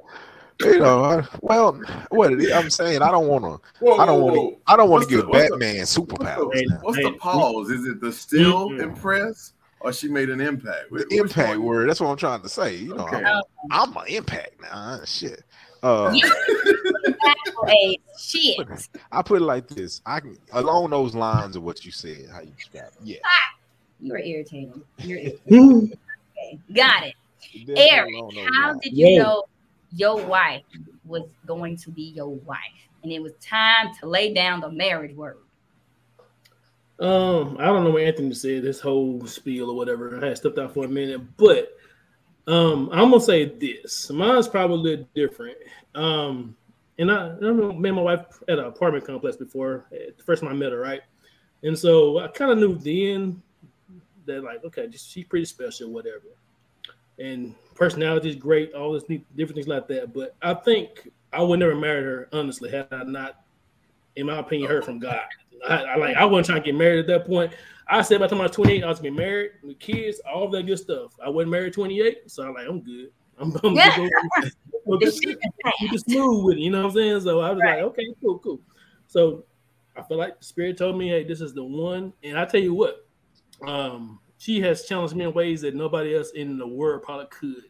you 0.61 0.79
know, 0.79 1.05
I, 1.05 1.27
well, 1.41 1.81
what 2.11 2.33
I'm 2.53 2.71
saying, 2.71 3.03
I 3.03 3.11
don't 3.11 3.27
want 3.27 3.45
to, 3.45 3.89
I 3.93 4.07
don't 4.07 4.21
want 4.23 4.35
to, 4.37 4.57
I 4.67 4.77
don't 4.77 4.89
want 4.89 5.01
What's 5.01 5.11
to 5.11 5.17
the- 5.17 5.23
give 5.23 5.29
what's 5.29 5.51
the- 5.51 5.57
Batman 5.57 5.85
superpowers. 5.85 6.55
Hey, 6.55 6.65
now. 6.69 6.79
What's 6.83 6.99
the 6.99 7.13
pause? 7.13 7.71
Is 7.71 7.87
it 7.87 8.01
the 8.01 8.13
still 8.13 8.71
Mm-mm. 8.71 8.81
impressed 8.83 9.55
or 9.81 9.93
she 9.93 10.09
made 10.09 10.31
an 10.31 10.41
impact? 10.41 10.91
Which 10.91 11.09
The 11.09 11.17
impact 11.17 11.59
one? 11.59 11.63
word. 11.65 11.89
That's 11.91 12.01
what 12.01 12.09
I'm 12.09 12.17
trying 12.17 12.43
to 12.43 12.49
say. 12.49 12.77
You 12.77 12.95
know, 12.95 13.05
Okay. 13.07 13.23
I'm, 13.25 13.43
I'm 13.71 13.97
an 13.97 14.07
impact 14.09 14.61
now. 14.63 15.01
Shit. 15.05 15.43
Uh, 15.83 16.15
Exactly. 17.05 18.01
Shit. 18.19 18.89
I 19.13 19.23
put 19.23 19.41
it 19.43 19.45
like 19.45 19.69
this. 19.69 20.01
I 20.07 20.21
can 20.21 20.39
along 20.53 20.91
those 20.91 21.15
lines 21.15 21.57
of 21.57 21.63
what 21.63 21.85
you 21.85 21.91
said, 21.93 22.29
how 22.33 22.41
you 22.41 22.53
describe 22.57 22.87
it. 22.87 22.93
Yeah. 23.03 23.17
You 24.01 24.15
are 24.15 24.19
irritating. 24.19 24.83
You're 24.99 25.19
irritating. 25.19 25.99
Okay. 26.37 26.59
Got 26.75 27.05
it. 27.05 27.15
Definitely 27.65 27.91
Eric, 27.91 28.49
how 28.55 28.75
did 28.75 28.93
you 28.93 29.07
Whoa. 29.07 29.23
know 29.23 29.45
your 29.95 30.25
wife 30.25 30.63
was 31.05 31.23
going 31.47 31.77
to 31.79 31.91
be 31.91 32.03
your 32.03 32.29
wife? 32.29 32.59
And 33.03 33.13
it 33.13 33.23
was 33.23 33.33
time 33.41 33.95
to 34.01 34.07
lay 34.07 34.33
down 34.33 34.61
the 34.61 34.71
marriage 34.71 35.15
word. 35.15 35.39
Um, 36.99 37.57
I 37.59 37.67
don't 37.67 37.85
know 37.85 37.91
what 37.91 38.03
Anthony 38.03 38.33
said 38.35 38.63
this 38.63 38.81
whole 38.81 39.27
spiel 39.27 39.71
or 39.71 39.77
whatever. 39.77 40.19
I 40.23 40.29
had 40.29 40.37
stepped 40.37 40.59
out 40.59 40.73
for 40.73 40.85
a 40.85 40.89
minute, 40.89 41.21
but 41.37 41.77
um, 42.47 42.89
I'm 42.93 43.11
gonna 43.11 43.21
say 43.21 43.47
this. 43.47 44.11
Mine's 44.11 44.49
probably 44.49 44.77
a 44.77 44.81
little 44.81 45.09
different. 45.15 45.57
Um, 45.95 46.57
and 46.99 47.11
I, 47.11 47.31
I 47.31 47.51
met 47.51 47.95
my 47.95 48.03
wife 48.03 48.43
at 48.49 48.59
an 48.59 48.67
apartment 48.67 49.05
complex 49.05 49.37
before 49.37 49.87
the 49.91 50.23
first 50.23 50.43
time 50.43 50.53
I 50.53 50.55
met 50.55 50.73
her, 50.73 50.79
right? 50.79 51.03
And 51.63 51.77
so 51.77 52.21
I 52.21 52.29
kind 52.29 52.53
of 52.53 52.59
knew 52.59 52.77
then 52.77 53.43
that 54.27 54.45
like, 54.45 54.65
okay, 54.65 54.89
she's 54.93 55.25
pretty 55.25 55.47
special, 55.47 55.91
whatever. 55.91 56.27
And 57.19 57.55
personality 57.75 58.31
is 58.31 58.37
great, 58.37 58.73
all 58.75 58.93
this 58.93 59.09
neat, 59.09 59.25
different 59.37 59.57
things 59.57 59.69
like 59.69 59.89
that. 59.89 60.13
But 60.13 60.37
I 60.43 60.55
think 60.55 61.09
I 61.33 61.43
would 61.43 61.59
never 61.59 61.75
marry 61.75 62.03
her 62.03 62.29
honestly 62.33 62.71
had 62.71 62.89
I 62.93 63.03
not, 63.05 63.41
in 64.17 64.27
my 64.27 64.39
opinion, 64.39 64.69
heard 64.71 64.85
from 64.85 64.99
God. 64.99 65.23
I, 65.69 65.77
I 65.85 65.97
like 65.97 66.17
I 66.17 66.25
wasn't 66.25 66.47
trying 66.47 66.63
to 66.63 66.67
get 66.67 66.79
married 66.79 67.01
at 67.01 67.07
that 67.07 67.27
point. 67.27 67.53
I 67.89 68.03
said 68.03 68.19
by 68.21 68.27
the 68.27 68.31
time 68.35 68.41
I 68.41 68.45
was 68.47 68.53
28, 68.57 68.83
I 68.85 68.89
was 68.89 68.99
gonna 68.99 69.11
be 69.11 69.17
married 69.17 69.53
with 69.63 69.79
kids, 69.79 70.21
all 70.21 70.49
that 70.51 70.65
good 70.67 70.79
stuff. 70.79 71.13
I 71.25 71.29
wasn't 71.29 71.53
married 71.53 71.73
28, 71.75 72.31
so 72.31 72.45
I'm 72.45 72.55
like, 72.55 72.67
I'm 72.69 72.81
good. 72.81 73.11
I'm, 73.39 73.53
I'm 73.63 73.75
Yeah. 73.75 73.95
good. 73.97 74.11
The 74.87 74.99
just- 75.01 75.23
just 75.91 76.05
smooth 76.11 76.45
with 76.45 76.57
it, 76.57 76.61
you 76.61 76.71
know 76.71 76.83
what 76.83 76.89
I'm 76.91 76.95
saying? 76.95 77.21
So 77.23 77.41
I 77.41 77.51
was 77.51 77.63
Right. 77.63 77.77
like, 77.77 77.85
okay, 77.85 78.07
cool, 78.23 78.39
cool. 78.39 78.61
So 79.07 79.45
I 79.97 80.03
feel 80.03 80.19
like 80.19 80.39
the 80.39 80.45
spirit 80.45 80.77
told 80.77 80.99
me, 80.99 81.09
hey, 81.09 81.25
this 81.25 81.41
is 81.41 81.55
the 81.55 81.65
one. 81.65 82.13
And 82.23 82.39
I 82.39 82.45
tell 82.45 82.61
you 82.61 82.75
what, 82.75 83.07
um, 83.67 84.21
she 84.39 84.61
has 84.61 84.85
challenged 84.85 85.15
me 85.17 85.25
in 85.25 85.33
ways 85.33 85.61
that 85.63 85.75
nobody 85.75 86.17
else 86.17 86.31
in 86.33 86.59
the 86.59 86.67
world 86.67 87.03
probably 87.03 87.27
could. 87.27 87.65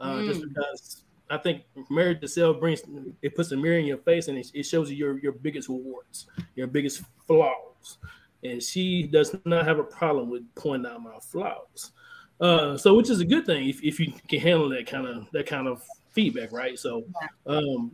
Uh, 0.00 0.22
Just 0.24 0.40
Mm. 0.42 0.48
because 0.48 1.04
I 1.30 1.36
think 1.36 1.64
marriage 1.90 2.22
itself 2.22 2.58
brings 2.60 2.82
it 3.20 3.34
puts 3.34 3.52
a 3.52 3.56
mirror 3.56 3.78
in 3.78 3.86
your 3.86 3.98
face 3.98 4.28
and 4.28 4.38
it, 4.38 4.46
it 4.54 4.62
shows 4.64 4.90
you 4.90 4.96
your 4.96 5.18
your 5.18 5.32
biggest 5.32 5.68
warts, 5.68 6.26
your 6.54 6.66
biggest 6.66 7.02
flaws. 7.26 7.98
And 8.44 8.62
she 8.62 9.02
does 9.02 9.34
not 9.44 9.66
have 9.66 9.78
a 9.78 9.84
problem 9.84 10.30
with 10.30 10.42
pointing 10.54 10.90
out 10.90 11.02
my 11.02 11.18
flaws. 11.20 11.92
Uh, 12.40 12.76
so 12.76 12.94
which 12.94 13.10
is 13.10 13.18
a 13.20 13.24
good 13.24 13.44
thing 13.44 13.68
if, 13.68 13.82
if 13.82 13.98
you 13.98 14.12
can 14.28 14.38
handle 14.40 14.68
that 14.68 14.86
kind 14.86 15.06
of 15.06 15.28
that 15.32 15.46
kind 15.46 15.66
of 15.66 15.82
feedback, 16.12 16.52
right? 16.52 16.78
So 16.78 17.04
um 17.46 17.92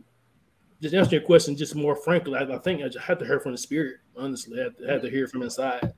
just 0.81 0.93
answer 0.93 1.15
your 1.15 1.25
question 1.25 1.55
just 1.55 1.73
more 1.75 1.95
frankly, 1.95 2.37
I, 2.37 2.43
I 2.43 2.59
think 2.59 2.83
I 2.83 2.87
just 2.87 3.05
had 3.05 3.17
to 3.19 3.25
hear 3.25 3.39
from 3.39 3.53
the 3.53 3.57
spirit, 3.57 3.97
honestly. 4.15 4.59
I 4.59 4.63
had 4.65 4.77
to, 4.77 4.87
had 4.87 5.01
to 5.01 5.09
hear 5.09 5.27
from 5.27 5.41
inside. 5.41 5.93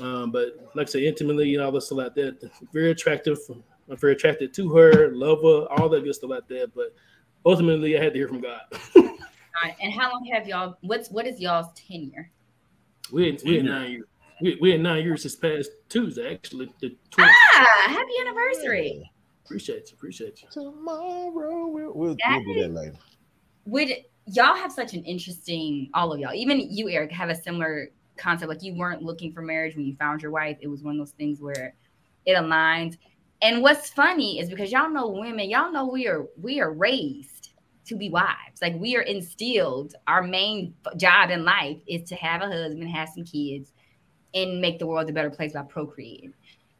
Um, 0.00 0.30
but 0.30 0.70
like 0.74 0.88
I 0.88 0.90
say, 0.90 1.06
intimately, 1.06 1.48
you 1.48 1.58
know, 1.58 1.66
all 1.66 1.72
this 1.72 1.86
stuff 1.86 1.98
like 1.98 2.14
that, 2.14 2.50
very 2.72 2.90
attractive. 2.90 3.38
I'm 3.90 3.96
very 3.96 4.14
attracted 4.14 4.54
to 4.54 4.74
her, 4.74 5.08
love 5.12 5.42
her, 5.42 5.66
all 5.72 5.88
that 5.90 6.04
good 6.04 6.14
stuff 6.14 6.30
like 6.30 6.48
that. 6.48 6.72
But 6.74 6.94
ultimately, 7.44 7.98
I 7.98 8.02
had 8.02 8.12
to 8.14 8.18
hear 8.18 8.28
from 8.28 8.40
God. 8.40 8.60
All 8.96 9.68
right, 9.68 9.76
And 9.82 9.92
how 9.92 10.10
long 10.10 10.24
have 10.32 10.48
y'all? 10.48 10.76
What's 10.80 11.10
what 11.10 11.26
is 11.26 11.38
y'all's 11.38 11.66
tenure? 11.74 12.30
we 13.12 13.26
had, 13.26 13.42
we 13.44 13.56
had 13.56 13.64
nine 13.66 13.90
years. 13.90 14.04
We, 14.40 14.58
we 14.60 14.70
had 14.70 14.80
nine 14.80 15.04
years 15.04 15.22
this 15.22 15.36
past 15.36 15.70
Tuesday, 15.88 16.32
actually. 16.34 16.72
The 16.80 16.96
20th. 17.10 17.28
Ah, 17.54 17.84
happy 17.88 18.12
anniversary. 18.22 19.10
Appreciate 19.44 19.90
you, 19.90 19.96
appreciate 19.96 20.42
you. 20.42 20.48
Tomorrow 20.50 21.68
we'll, 21.68 21.92
we'll, 21.94 22.16
That 22.24 22.42
we'll 22.44 22.54
do 22.54 22.62
that 22.62 22.72
later. 22.72 22.96
Would 23.66 23.90
y'all 24.26 24.56
have 24.56 24.72
such 24.72 24.94
an 24.94 25.04
interesting? 25.04 25.90
All 25.94 26.12
of 26.12 26.18
y'all, 26.18 26.34
even 26.34 26.60
you, 26.70 26.88
Eric, 26.88 27.12
have 27.12 27.28
a 27.28 27.34
similar 27.34 27.90
concept. 28.16 28.48
Like 28.48 28.62
you 28.62 28.74
weren't 28.74 29.02
looking 29.02 29.32
for 29.32 29.42
marriage 29.42 29.76
when 29.76 29.86
you 29.86 29.96
found 29.96 30.22
your 30.22 30.30
wife. 30.30 30.58
It 30.60 30.68
was 30.68 30.82
one 30.82 30.94
of 30.94 30.98
those 30.98 31.12
things 31.12 31.40
where 31.40 31.74
it 32.26 32.32
aligned. 32.32 32.98
And 33.40 33.62
what's 33.62 33.90
funny 33.90 34.38
is 34.38 34.48
because 34.48 34.70
y'all 34.70 34.90
know 34.90 35.08
women, 35.08 35.50
y'all 35.50 35.72
know 35.72 35.86
we 35.86 36.06
are 36.06 36.26
we 36.40 36.60
are 36.60 36.72
raised 36.72 37.54
to 37.86 37.96
be 37.96 38.08
wives. 38.08 38.60
Like 38.60 38.74
we 38.76 38.96
are 38.96 39.02
instilled. 39.02 39.94
Our 40.06 40.22
main 40.22 40.74
job 40.96 41.30
in 41.30 41.44
life 41.44 41.78
is 41.86 42.08
to 42.08 42.14
have 42.16 42.42
a 42.42 42.46
husband, 42.46 42.88
have 42.90 43.08
some 43.08 43.24
kids, 43.24 43.72
and 44.34 44.60
make 44.60 44.78
the 44.78 44.86
world 44.86 45.10
a 45.10 45.12
better 45.12 45.30
place 45.30 45.54
by 45.54 45.62
procreating. 45.62 46.32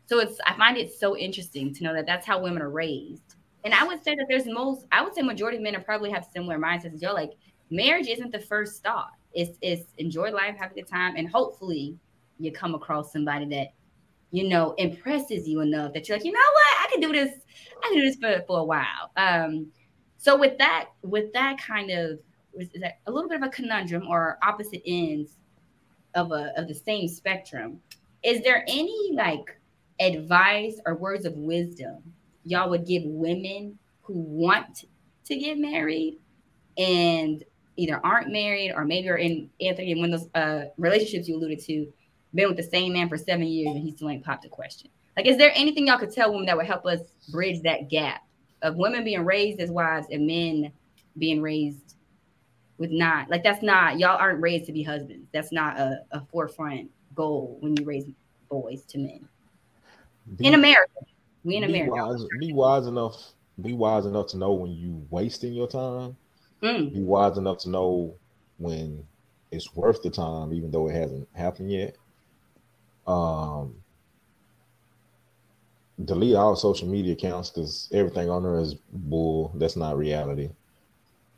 So 0.06 0.20
it's 0.20 0.38
I 0.46 0.54
find 0.56 0.76
it 0.76 0.92
so 0.92 1.16
interesting 1.16 1.74
to 1.74 1.84
know 1.84 1.94
that 1.94 2.06
that's 2.06 2.26
how 2.26 2.40
women 2.40 2.62
are 2.62 2.70
raised. 2.70 3.34
And 3.64 3.74
I 3.74 3.84
would 3.84 4.02
say 4.02 4.14
that 4.14 4.26
there's 4.28 4.46
most 4.46 4.86
I 4.92 5.02
would 5.02 5.14
say 5.14 5.22
majority 5.22 5.56
of 5.56 5.62
men 5.64 5.76
are 5.76 5.80
probably 5.80 6.10
have 6.10 6.28
similar 6.32 6.58
mindsets 6.58 7.02
y'all. 7.02 7.14
Like 7.14 7.32
marriage 7.70 8.06
isn't 8.08 8.30
the 8.30 8.40
first 8.40 8.82
thought. 8.82 9.12
It's 9.34 9.58
it's 9.62 9.84
enjoy 9.98 10.30
life, 10.30 10.56
have 10.56 10.72
a 10.72 10.74
good 10.74 10.88
time, 10.88 11.14
and 11.16 11.28
hopefully 11.28 11.96
you 12.38 12.52
come 12.52 12.74
across 12.74 13.12
somebody 13.12 13.46
that 13.46 13.72
you 14.30 14.48
know 14.48 14.74
impresses 14.78 15.48
you 15.48 15.60
enough 15.60 15.92
that 15.94 16.08
you're 16.08 16.16
like, 16.18 16.24
you 16.24 16.32
know 16.32 16.38
what, 16.38 16.86
I 16.86 16.90
can 16.90 17.00
do 17.00 17.12
this. 17.12 17.32
I 17.82 17.88
can 17.88 17.98
do 17.98 18.02
this 18.02 18.16
for, 18.16 18.44
for 18.46 18.60
a 18.60 18.64
while. 18.64 19.10
Um, 19.16 19.68
so 20.18 20.38
with 20.38 20.56
that, 20.58 20.90
with 21.02 21.32
that 21.32 21.58
kind 21.58 21.90
of 21.90 22.18
is 22.54 22.68
that 22.80 23.00
a 23.06 23.10
little 23.10 23.28
bit 23.28 23.38
of 23.40 23.48
a 23.48 23.50
conundrum 23.50 24.06
or 24.08 24.38
opposite 24.42 24.82
ends 24.86 25.36
of 26.14 26.32
a 26.32 26.52
of 26.56 26.68
the 26.68 26.74
same 26.74 27.08
spectrum. 27.08 27.80
Is 28.22 28.42
there 28.42 28.64
any 28.68 29.12
like 29.14 29.58
advice 30.00 30.80
or 30.86 30.94
words 30.94 31.24
of 31.24 31.34
wisdom 31.34 32.02
y'all 32.44 32.70
would 32.70 32.86
give 32.86 33.02
women 33.04 33.78
who 34.02 34.14
want 34.14 34.84
to 35.24 35.36
get 35.36 35.58
married 35.58 36.18
and 36.76 37.44
either 37.76 38.00
aren't 38.04 38.30
married 38.30 38.72
or 38.72 38.84
maybe 38.84 39.08
are 39.08 39.16
in 39.16 39.50
Anthony 39.60 39.92
in 39.92 40.00
one 40.00 40.12
of 40.12 40.20
those 40.20 40.30
uh, 40.34 40.64
relationships 40.76 41.28
you 41.28 41.36
alluded 41.36 41.60
to, 41.60 41.86
been 42.34 42.48
with 42.48 42.56
the 42.56 42.62
same 42.62 42.92
man 42.92 43.08
for 43.08 43.16
seven 43.16 43.46
years 43.46 43.74
and 43.74 43.82
he 43.82 43.92
still 43.92 44.08
ain't 44.08 44.24
popped 44.24 44.44
a 44.44 44.48
question. 44.48 44.90
Like, 45.16 45.26
is 45.26 45.36
there 45.36 45.52
anything 45.54 45.86
y'all 45.86 45.98
could 45.98 46.12
tell 46.12 46.30
women 46.30 46.46
that 46.46 46.56
would 46.56 46.66
help 46.66 46.86
us 46.86 47.00
bridge 47.30 47.62
that 47.62 47.90
gap 47.90 48.22
of 48.62 48.76
women 48.76 49.04
being 49.04 49.24
raised 49.24 49.60
as 49.60 49.70
wives 49.70 50.06
and 50.10 50.26
men 50.26 50.72
being 51.18 51.42
raised 51.42 51.96
with 52.78 52.90
not 52.90 53.28
like 53.28 53.44
that's 53.44 53.62
not 53.62 53.98
y'all 53.98 54.16
aren't 54.16 54.40
raised 54.40 54.66
to 54.66 54.72
be 54.72 54.82
husbands. 54.82 55.28
That's 55.32 55.52
not 55.52 55.78
a, 55.78 56.02
a 56.12 56.24
forefront 56.32 56.90
goal 57.14 57.58
when 57.60 57.76
you 57.76 57.84
raise 57.84 58.06
boys 58.48 58.82
to 58.84 58.98
men 58.98 59.28
Be- 60.36 60.46
in 60.46 60.54
America. 60.54 60.90
We 61.44 61.56
in 61.56 61.64
America. 61.64 61.92
wise, 61.92 62.24
be 62.38 62.52
wise 62.52 62.86
enough. 62.86 63.32
Be 63.60 63.72
wise 63.72 64.06
enough 64.06 64.28
to 64.28 64.38
know 64.38 64.52
when 64.52 64.70
you 64.72 65.06
wasting 65.10 65.52
your 65.52 65.68
time. 65.68 66.16
Mm, 66.62 66.92
Be 66.92 67.02
wise 67.02 67.38
enough 67.38 67.58
to 67.58 67.70
know 67.70 68.14
when 68.58 69.06
it's 69.50 69.74
worth 69.74 70.02
the 70.02 70.10
time, 70.10 70.52
even 70.52 70.70
though 70.70 70.88
it 70.88 70.94
hasn't 70.94 71.28
happened 71.34 71.70
yet. 71.70 71.96
Um, 73.06 73.74
delete 76.04 76.34
all 76.36 76.56
social 76.56 76.88
media 76.88 77.12
accounts 77.12 77.50
because 77.50 77.88
everything 77.92 78.30
on 78.30 78.42
there 78.42 78.58
is 78.58 78.74
bull. 78.92 79.52
That's 79.56 79.76
not 79.76 79.96
reality. 79.96 80.50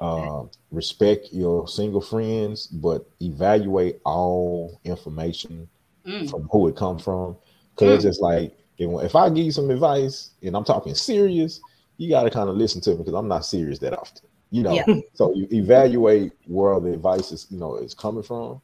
Uh, 0.00 0.44
respect 0.70 1.28
your 1.32 1.68
single 1.68 2.00
friends, 2.00 2.66
but 2.66 3.06
evaluate 3.20 4.00
all 4.04 4.80
information 4.84 5.68
mm, 6.06 6.28
from 6.30 6.48
who 6.52 6.68
it 6.68 6.76
come 6.76 6.98
from. 6.98 7.36
Because 7.74 7.94
it's 7.94 8.04
just 8.04 8.22
like 8.22 8.56
if, 8.78 8.90
if 9.04 9.16
I 9.16 9.28
give 9.30 9.44
you 9.46 9.52
some 9.52 9.70
advice 9.70 10.30
and 10.42 10.56
I'm 10.56 10.64
talking 10.64 10.94
serious, 10.94 11.60
you 11.98 12.10
got 12.10 12.24
to 12.24 12.30
kind 12.30 12.48
of 12.50 12.56
listen 12.56 12.80
to 12.82 12.90
me 12.90 12.96
because 12.98 13.14
I'm 13.14 13.28
not 13.28 13.46
serious 13.46 13.78
that 13.80 13.98
often. 13.98 14.28
You 14.55 14.62
know, 14.62 14.72
Yeah. 14.72 15.00
so 15.14 15.34
you 15.34 15.48
evaluate 15.50 16.32
where 16.46 16.78
the 16.80 16.92
advice 16.92 17.32
is, 17.32 17.46
you 17.50 17.59
know, 17.59 17.76
is 17.76 17.94
coming 17.94 18.22
from. 18.22 18.61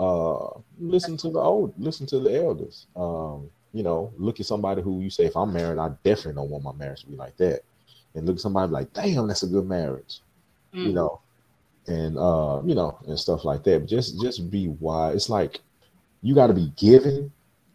Uh, 0.00 0.58
listen 0.78 1.16
to 1.18 1.30
the 1.30 1.38
old, 1.38 1.72
listen 1.78 2.06
to 2.06 2.18
the 2.18 2.36
elders. 2.36 2.86
Um, 2.96 3.48
you 3.72 3.82
know, 3.82 4.12
look 4.18 4.40
at 4.40 4.46
somebody 4.46 4.82
who 4.82 5.00
you 5.00 5.10
say, 5.10 5.24
if 5.24 5.36
I'm 5.36 5.52
married, 5.52 5.78
I 5.78 5.90
definitely 6.02 6.34
don't 6.34 6.50
want 6.50 6.64
my 6.64 6.72
marriage 6.72 7.02
to 7.02 7.06
be 7.06 7.16
like 7.16 7.36
that. 7.36 7.60
And 8.14 8.26
look 8.26 8.36
at 8.36 8.42
somebody 8.42 8.72
like, 8.72 8.92
damn, 8.92 9.28
that's 9.28 9.44
a 9.44 9.46
good 9.46 9.66
marriage 9.66 10.20
you 10.72 10.88
mm. 10.88 10.94
know, 10.94 11.20
and 11.86 12.16
uh, 12.18 12.62
you 12.64 12.74
know, 12.74 12.98
and 13.06 13.18
stuff 13.18 13.44
like 13.44 13.62
that. 13.64 13.80
But 13.80 13.88
just 13.88 14.20
just 14.20 14.50
be 14.50 14.68
wise. 14.68 15.14
It's 15.14 15.30
like 15.30 15.60
you 16.22 16.34
got 16.34 16.48
to 16.48 16.54
be 16.54 16.72
giving, 16.76 17.30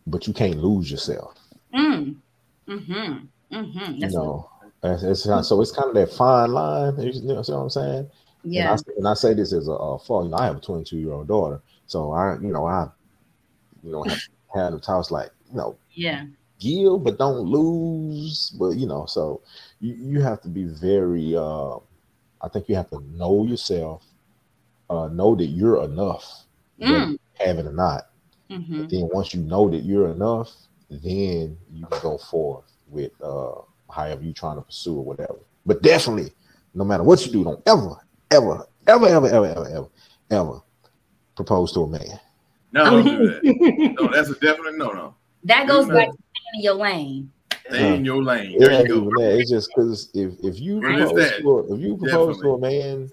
but 0.06 0.28
you 0.28 0.34
can't 0.34 0.58
lose 0.58 0.89
yourself. 0.89 1.36
Mm. 1.74 2.16
Mm-hmm. 2.68 3.56
Mm-hmm. 3.56 3.93
You 3.93 4.10
know, 4.10 4.50
It's- 4.84 5.04
it's 5.04 5.26
kind- 5.26 5.46
so 5.46 5.62
it's 5.62 5.72
kind 5.72 5.90
of 5.90 5.96
that 5.96 6.12
fine 6.14 6.52
line. 6.52 6.98
You 7.00 7.22
know 7.24 7.36
what 7.36 7.50
I'm 7.50 7.70
saying? 7.70 8.10
yeah. 8.44 8.72
And 8.72 8.80
I, 8.88 8.92
and 8.98 9.08
I 9.08 9.14
say 9.16 9.34
this 9.34 9.52
as 9.54 9.68
a, 9.68 9.72
a 9.72 10.00
fault. 10.00 10.26
You 10.26 10.32
know, 10.32 10.38
I 10.38 10.46
have 10.46 10.58
a 10.58 10.62
22 10.62 10.98
year 10.98 11.12
old 11.14 11.28
daughter, 11.28 11.62
so 11.88 12.12
I, 12.12 12.36
you 12.36 12.52
know, 12.54 12.66
I, 12.66 12.88
you 13.84 13.92
know, 13.92 14.04
have 14.04 14.22
had 14.54 14.74
the 14.74 14.80
talks 14.80 15.12
like, 15.12 15.32
you 15.52 15.58
know, 15.58 15.76
Yeah. 15.92 16.26
give 16.60 17.04
but 17.04 17.18
don't 17.18 17.40
lose. 17.40 18.52
But 18.58 18.78
you 18.78 18.88
know, 18.88 19.06
so 19.06 19.42
you, 19.80 19.94
you 19.96 20.22
have 20.22 20.42
to 20.42 20.50
be 20.50 20.66
very. 20.66 21.36
Uh, 21.36 21.78
I 22.42 22.48
think 22.50 22.70
you 22.70 22.76
have 22.76 22.90
to 22.92 23.00
know 23.16 23.46
yourself, 23.46 24.04
uh, 24.92 25.08
know 25.12 25.36
that 25.36 25.48
you're 25.48 25.84
enough, 25.84 26.46
Mm. 26.80 27.18
have 27.40 27.58
it 27.58 27.66
or 27.66 27.74
not. 27.74 28.10
Mm-hmm. 28.52 28.88
Then 28.88 29.10
once 29.12 29.34
you 29.34 29.42
know 29.42 29.68
that 29.70 29.84
you're 29.84 30.10
enough, 30.12 30.54
then 30.90 31.58
you 31.74 31.86
can 31.88 32.00
go 32.02 32.18
forth 32.20 32.72
with 32.88 33.12
uh, 33.22 33.62
however 33.90 34.24
you 34.24 34.34
trying 34.34 34.58
to 34.58 34.62
pursue 34.62 34.96
or 34.96 35.04
whatever. 35.04 35.40
But 35.66 35.82
definitely, 35.82 36.32
no 36.74 36.84
matter 36.84 37.04
what 37.04 37.26
you 37.26 37.32
do, 37.32 37.44
don't 37.44 37.62
ever, 37.68 37.96
ever, 38.32 38.66
ever, 38.88 39.08
ever, 39.08 39.28
ever, 39.28 39.46
ever, 39.48 39.68
ever, 39.70 39.88
ever 40.32 40.62
propose 41.36 41.72
to 41.74 41.82
a 41.82 41.88
man. 41.88 42.20
No, 42.72 42.86
don't 42.86 43.04
do 43.06 43.28
that. 43.28 43.96
No, 44.00 44.08
that's 44.12 44.30
a 44.30 44.36
definite 44.36 44.78
no, 44.78 44.92
no. 44.92 45.16
That 45.44 45.68
goes 45.68 45.88
back 45.88 46.08
to 46.08 46.14
staying 46.14 46.56
in 46.56 46.62
your 46.62 46.74
lane. 46.74 47.32
Stay 47.70 47.96
in 47.96 48.06
your 48.06 48.24
lane. 48.24 48.56
It 48.56 48.60
There 48.60 48.82
you 48.82 48.88
go. 48.88 49.10
that. 49.18 49.38
It's 49.40 49.50
just 49.50 49.70
because 49.76 50.10
if 50.14 50.34
if 50.44 50.60
you 50.60 50.82
propose 50.82 51.32
to 51.32 51.68
if 51.74 51.80
you 51.80 51.98
propose 51.98 52.40
to 52.42 52.54
a 52.54 52.60
man, 52.60 53.10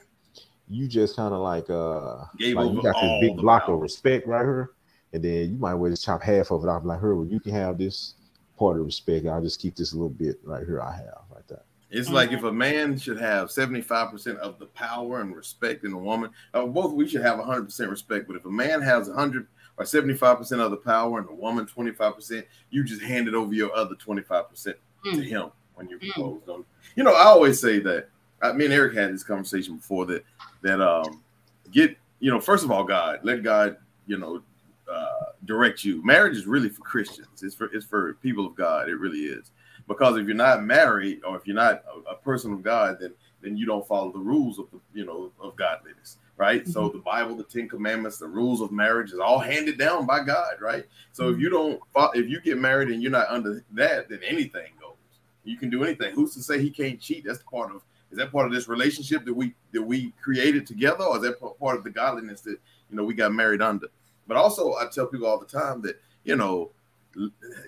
you 0.68 0.88
just 0.88 1.16
kind 1.16 1.34
of 1.34 1.40
like 1.40 1.68
uh 1.70 2.24
Gave 2.38 2.56
like 2.56 2.72
you 2.72 2.82
got 2.82 3.00
this 3.00 3.20
big 3.20 3.36
block 3.36 3.66
power. 3.66 3.74
of 3.76 3.80
respect 3.80 4.26
right 4.26 4.42
here, 4.44 4.70
and 5.12 5.22
then 5.22 5.52
you 5.52 5.58
might 5.58 5.74
well 5.74 5.90
just 5.90 6.04
chop 6.04 6.22
half 6.22 6.50
of 6.50 6.64
it 6.64 6.68
off. 6.68 6.84
Like 6.84 7.00
her, 7.00 7.14
well, 7.14 7.26
you 7.26 7.40
can 7.40 7.52
have 7.52 7.78
this 7.78 8.14
part 8.56 8.78
of 8.78 8.84
respect. 8.86 9.26
I'll 9.26 9.42
just 9.42 9.60
keep 9.60 9.76
this 9.76 9.92
little 9.92 10.08
bit 10.08 10.40
right 10.44 10.64
here. 10.64 10.80
I 10.80 10.92
have 10.92 11.22
right 11.32 11.46
there. 11.48 11.62
It's 11.90 12.08
like 12.08 12.32
if 12.32 12.42
a 12.42 12.52
man 12.52 12.98
should 12.98 13.20
have 13.20 13.48
75% 13.50 14.36
of 14.38 14.58
the 14.58 14.66
power 14.66 15.20
and 15.20 15.34
respect 15.36 15.84
in 15.84 15.92
a 15.92 15.98
woman, 15.98 16.30
uh, 16.52 16.66
both 16.66 16.92
we 16.92 17.08
should 17.08 17.22
have 17.22 17.38
100% 17.38 17.88
respect. 17.88 18.26
But 18.26 18.36
if 18.36 18.44
a 18.46 18.50
man 18.50 18.82
has 18.82 19.08
100 19.08 19.46
or 19.76 19.84
75% 19.84 20.60
of 20.60 20.70
the 20.72 20.76
power 20.76 21.20
and 21.20 21.28
a 21.28 21.34
woman 21.34 21.66
25%, 21.66 22.44
you 22.70 22.82
just 22.82 23.00
handed 23.02 23.34
over 23.34 23.52
your 23.54 23.74
other 23.76 23.94
25% 23.94 24.74
to 25.04 25.10
Mm. 25.10 25.24
him 25.24 25.50
when 25.74 25.88
you 25.88 25.98
Mm. 25.98 26.12
propose. 26.12 26.40
Don't 26.46 26.66
you 26.96 27.04
know? 27.04 27.12
I 27.14 27.24
always 27.24 27.60
say 27.60 27.78
that. 27.80 28.08
I, 28.42 28.52
me 28.52 28.64
and 28.64 28.74
Eric 28.74 28.94
had 28.94 29.12
this 29.12 29.22
conversation 29.22 29.76
before 29.76 30.06
that. 30.06 30.24
That 30.62 30.80
um, 30.80 31.22
get 31.70 31.96
you 32.18 32.30
know, 32.30 32.40
first 32.40 32.64
of 32.64 32.70
all, 32.70 32.84
God, 32.84 33.20
let 33.22 33.42
God, 33.42 33.76
you 34.06 34.16
know, 34.16 34.42
uh, 34.90 35.32
direct 35.44 35.84
you. 35.84 36.04
Marriage 36.04 36.36
is 36.36 36.46
really 36.46 36.68
for 36.68 36.82
Christians. 36.82 37.42
It's 37.42 37.54
for 37.54 37.66
it's 37.72 37.86
for 37.86 38.14
people 38.14 38.46
of 38.46 38.54
God. 38.54 38.88
It 38.88 38.96
really 38.96 39.20
is. 39.20 39.50
Because 39.86 40.16
if 40.16 40.26
you're 40.26 40.34
not 40.34 40.64
married 40.64 41.20
or 41.26 41.36
if 41.36 41.46
you're 41.46 41.56
not 41.56 41.82
a, 42.06 42.12
a 42.12 42.16
person 42.16 42.52
of 42.52 42.62
God, 42.62 42.98
then 43.00 43.14
then 43.42 43.56
you 43.56 43.66
don't 43.66 43.86
follow 43.86 44.10
the 44.10 44.18
rules 44.18 44.58
of 44.58 44.66
the, 44.72 44.80
you 44.92 45.04
know 45.04 45.30
of 45.40 45.54
godliness, 45.56 46.16
right? 46.36 46.66
So 46.66 46.88
the 46.88 46.98
Bible, 46.98 47.36
the 47.36 47.44
Ten 47.44 47.68
Commandments, 47.68 48.18
the 48.18 48.26
rules 48.26 48.60
of 48.62 48.72
marriage 48.72 49.12
is 49.12 49.18
all 49.18 49.38
handed 49.38 49.78
down 49.78 50.06
by 50.06 50.24
God, 50.24 50.54
right? 50.60 50.86
So 51.12 51.28
if 51.28 51.38
you 51.38 51.50
don't, 51.50 51.80
if 52.14 52.28
you 52.28 52.40
get 52.40 52.58
married 52.58 52.88
and 52.88 53.02
you're 53.02 53.12
not 53.12 53.28
under 53.28 53.62
that, 53.72 54.08
then 54.08 54.20
anything 54.24 54.72
goes. 54.80 54.94
You 55.44 55.58
can 55.58 55.68
do 55.68 55.84
anything. 55.84 56.14
Who's 56.14 56.34
to 56.34 56.42
say 56.42 56.60
he 56.60 56.70
can't 56.70 56.98
cheat? 57.00 57.24
That's 57.24 57.42
part 57.42 57.74
of. 57.74 57.82
Is 58.10 58.18
that 58.18 58.32
part 58.32 58.46
of 58.46 58.52
this 58.52 58.68
relationship 58.68 59.24
that 59.24 59.34
we 59.34 59.54
that 59.72 59.82
we 59.82 60.12
created 60.22 60.66
together, 60.66 61.04
or 61.04 61.16
is 61.16 61.22
that 61.22 61.40
part 61.58 61.76
of 61.76 61.84
the 61.84 61.90
godliness 61.90 62.40
that 62.42 62.58
you 62.88 62.96
know 62.96 63.04
we 63.04 63.12
got 63.12 63.32
married 63.32 63.60
under? 63.60 63.88
But 64.26 64.36
also, 64.36 64.74
I 64.74 64.86
tell 64.90 65.06
people 65.06 65.26
all 65.26 65.38
the 65.38 65.46
time 65.46 65.82
that 65.82 66.00
you 66.24 66.36
know, 66.36 66.72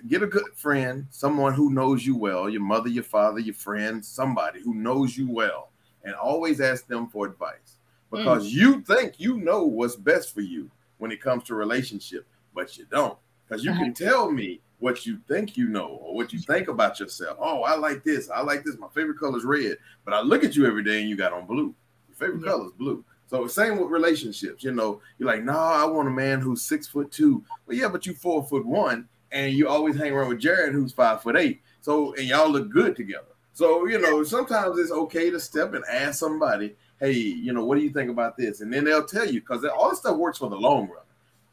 get 0.07 0.23
a 0.23 0.27
good 0.27 0.43
friend, 0.55 1.05
someone 1.09 1.53
who 1.53 1.71
knows 1.71 2.05
you 2.05 2.15
well, 2.17 2.49
your 2.49 2.61
mother, 2.61 2.89
your 2.89 3.03
father, 3.03 3.39
your 3.39 3.55
friend, 3.55 4.03
somebody 4.03 4.61
who 4.61 4.73
knows 4.73 5.17
you 5.17 5.29
well, 5.29 5.69
and 6.03 6.13
always 6.15 6.59
ask 6.59 6.87
them 6.87 7.07
for 7.07 7.25
advice 7.25 7.77
hmm. 8.11 8.17
because 8.17 8.47
you 8.53 8.81
think 8.81 9.19
you 9.19 9.37
know 9.37 9.63
what's 9.63 9.95
best 9.95 10.33
for 10.33 10.41
you 10.41 10.69
when 10.97 11.11
it 11.11 11.21
comes 11.21 11.43
to 11.45 11.55
relationship, 11.55 12.25
but 12.53 12.77
you 12.77 12.85
don't. 12.91 13.17
Because 13.47 13.63
you 13.63 13.71
can 13.71 13.91
uh-huh. 13.91 14.05
tell 14.05 14.31
me 14.31 14.59
what 14.79 15.05
you 15.05 15.19
think 15.27 15.55
you 15.55 15.69
know 15.69 15.99
or 16.01 16.13
what 16.13 16.33
you 16.33 16.39
think 16.39 16.67
about 16.67 16.99
yourself. 16.99 17.37
Oh, 17.39 17.63
I 17.63 17.75
like 17.75 18.03
this. 18.03 18.29
I 18.29 18.41
like 18.41 18.63
this. 18.63 18.77
My 18.77 18.89
favorite 18.93 19.19
color 19.19 19.37
is 19.37 19.45
red. 19.45 19.77
But 20.03 20.13
I 20.13 20.21
look 20.21 20.43
at 20.43 20.55
you 20.55 20.65
every 20.65 20.83
day 20.83 20.99
and 20.99 21.09
you 21.09 21.15
got 21.15 21.33
on 21.33 21.47
blue. 21.47 21.73
Your 22.09 22.17
favorite 22.17 22.43
Yeah. 22.43 22.51
color 22.51 22.65
is 22.65 22.71
blue. 22.73 23.05
So 23.27 23.45
same 23.47 23.77
with 23.77 23.89
relationships. 23.89 24.63
You 24.63 24.71
know, 24.71 25.01
you're 25.19 25.27
like, 25.27 25.43
no, 25.43 25.53
I 25.57 25.85
want 25.85 26.07
a 26.07 26.11
man 26.11 26.39
who's 26.39 26.61
six 26.61 26.87
foot 26.87 27.11
two. 27.11 27.43
Well, 27.65 27.77
yeah, 27.77 27.89
but 27.89 28.05
you 28.05 28.13
four 28.13 28.43
foot 28.43 28.65
one, 28.65 29.07
and 29.31 29.53
you 29.53 29.67
always 29.67 29.97
hang 29.97 30.13
around 30.13 30.29
with 30.29 30.39
Jared, 30.39 30.73
who's 30.73 30.93
five 30.93 31.21
foot 31.21 31.35
eight. 31.35 31.61
So 31.81 32.13
and 32.15 32.25
y'all 32.27 32.49
look 32.49 32.69
good 32.69 32.95
together. 32.95 33.25
So 33.53 33.85
you 33.87 33.99
know, 33.99 34.23
sometimes 34.23 34.79
it's 34.79 34.91
okay 34.91 35.29
to 35.29 35.39
step 35.39 35.73
and 35.73 35.83
ask 35.89 36.19
somebody, 36.19 36.75
hey, 36.99 37.11
you 37.11 37.53
know, 37.53 37.65
what 37.65 37.77
do 37.77 37.83
you 37.83 37.89
think 37.89 38.09
about 38.09 38.37
this? 38.37 38.61
And 38.61 38.71
then 38.71 38.85
they'll 38.85 39.05
tell 39.05 39.25
you 39.29 39.41
because 39.41 39.65
all 39.65 39.89
this 39.89 39.99
stuff 39.99 40.17
works 40.17 40.37
for 40.37 40.49
the 40.49 40.55
long 40.55 40.87
run. 40.87 41.03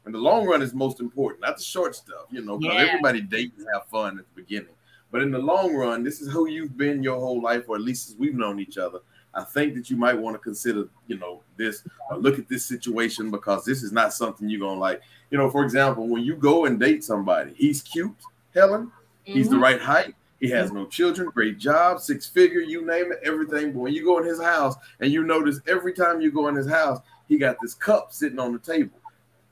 And 0.05 0.13
the 0.13 0.19
long 0.19 0.45
run 0.45 0.61
is 0.61 0.73
most 0.73 0.99
important, 0.99 1.41
not 1.41 1.57
the 1.57 1.63
short 1.63 1.95
stuff, 1.95 2.27
you 2.29 2.41
know, 2.45 2.57
because 2.59 2.75
Yeah. 2.75 2.81
everybody 2.89 3.21
date 3.21 3.53
and 3.57 3.65
have 3.73 3.87
fun 3.87 4.19
at 4.19 4.25
the 4.35 4.41
beginning. 4.41 4.69
But 5.11 5.23
in 5.23 5.31
the 5.31 5.39
long 5.39 5.73
run, 5.75 6.03
this 6.03 6.21
is 6.21 6.31
who 6.31 6.47
you've 6.47 6.77
been 6.77 7.01
your 7.01 7.19
whole 7.19 7.41
life, 7.41 7.63
or 7.67 7.75
at 7.75 7.81
least 7.81 8.09
as 8.09 8.15
we've 8.15 8.35
known 8.35 8.59
each 8.59 8.77
other. 8.77 8.99
I 9.35 9.43
think 9.43 9.75
that 9.75 9.89
you 9.89 9.97
might 9.97 10.13
want 10.17 10.35
to 10.35 10.39
consider, 10.39 10.87
you 11.07 11.17
know, 11.17 11.41
this, 11.57 11.83
or 12.09 12.17
look 12.17 12.39
at 12.39 12.47
this 12.47 12.65
situation 12.65 13.29
because 13.29 13.65
this 13.65 13.83
is 13.83 13.91
not 13.91 14.13
something 14.13 14.47
you're 14.49 14.61
gonna 14.61 14.79
like. 14.79 15.01
You 15.29 15.37
know, 15.37 15.49
for 15.49 15.63
example, 15.63 16.07
when 16.07 16.23
you 16.23 16.35
go 16.35 16.65
and 16.65 16.79
date 16.79 17.03
somebody, 17.03 17.53
he's 17.55 17.81
cute, 17.81 18.15
Helen, 18.53 18.91
he's 19.25 19.49
the 19.49 19.57
Mhm. 19.57 19.61
right 19.61 19.81
height, 19.81 20.15
he 20.39 20.49
has 20.51 20.71
no 20.71 20.85
children, 20.85 21.29
great 21.33 21.57
job, 21.57 21.99
six 21.99 22.25
figure, 22.25 22.61
you 22.61 22.85
name 22.85 23.11
it, 23.11 23.19
everything. 23.23 23.73
But 23.73 23.79
when 23.79 23.93
you 23.93 24.05
go 24.05 24.19
in 24.19 24.25
his 24.25 24.41
house 24.41 24.75
and 24.99 25.11
you 25.11 25.23
notice 25.23 25.59
every 25.67 25.91
time 25.93 26.21
you 26.21 26.31
go 26.31 26.47
in 26.47 26.55
his 26.55 26.67
house, 26.69 26.99
he 27.27 27.37
got 27.37 27.57
this 27.61 27.73
cup 27.73 28.13
sitting 28.13 28.39
on 28.39 28.53
the 28.53 28.59
table. 28.59 28.97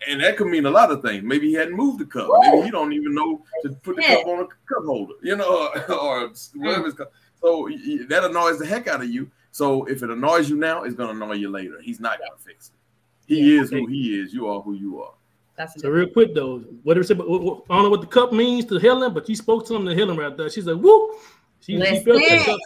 And 0.07 0.21
that 0.21 0.38
could 0.38 0.47
mean 0.47 0.65
a 0.65 0.69
lot 0.71 0.91
of 0.91 1.01
things. 1.01 1.23
Maybe 1.23 1.47
he 1.47 1.53
hadn't 1.53 1.75
moved 1.75 1.99
the 1.99 2.05
cup. 2.05 2.29
Maybe 2.39 2.61
he 2.65 2.71
don't 2.71 2.91
even 2.93 3.13
know 3.15 3.41
to 3.63 3.69
put 3.84 3.95
the 3.95 4.01
Yeah. 4.01 4.15
cup 4.17 4.27
on 4.27 4.39
a 4.41 4.45
cup 4.45 4.86
holder, 4.86 5.13
you 5.21 5.36
know, 5.36 5.69
or 5.89 6.29
whatever. 6.55 6.88
It's 6.88 6.97
called. 6.97 7.09
So 7.41 7.69
that 8.07 8.23
annoys 8.23 8.59
the 8.59 8.65
heck 8.65 8.88
out 8.88 9.01
of 9.01 9.09
you. 9.09 9.29
So 9.54 9.86
if 9.86 10.01
it 10.01 10.10
annoys 10.10 10.49
you 10.49 10.58
now, 10.58 10.82
it's 10.84 10.95
gonna 10.95 11.12
annoy 11.12 11.34
you 11.34 11.49
later. 11.49 11.80
He's 11.80 11.99
not 11.99 12.18
gonna 12.18 12.32
fix 12.39 12.70
it. 12.70 13.34
He 13.34 13.56
is 13.56 13.70
who 13.70 13.86
he 13.86 14.20
is. 14.20 14.34
You 14.34 14.47
are 14.47 14.60
who 14.62 14.74
you 14.74 15.01
are. 15.04 15.14
That's 15.56 15.80
So 15.80 15.89
real 15.89 16.10
quick 16.10 16.34
though, 16.34 16.60
whatever 16.82 17.04
said, 17.04 17.20
but 17.20 17.30
what- 17.30 17.43
what- 17.43 17.64
I 17.70 17.76
don't 17.76 17.84
know 17.84 17.89
what 17.91 18.01
the 18.01 18.08
cup 18.08 18.34
means 18.34 18.66
to 18.66 18.80
Helen, 18.80 19.14
but 19.14 19.30
you 19.30 19.36
spoke 19.36 19.68
to 19.68 19.76
him 19.76 19.86
to 19.86 19.93
Helen 19.95 20.18
right 20.18 20.36
there. 20.36 20.49
She's 20.49 20.66
like, 20.66 20.82
"Woo!" 20.82 21.16
She, 21.60 21.74
she 21.74 21.80
felt 21.80 22.06
that 22.06 22.16
Listen. 22.16 22.45
cup 22.45 22.60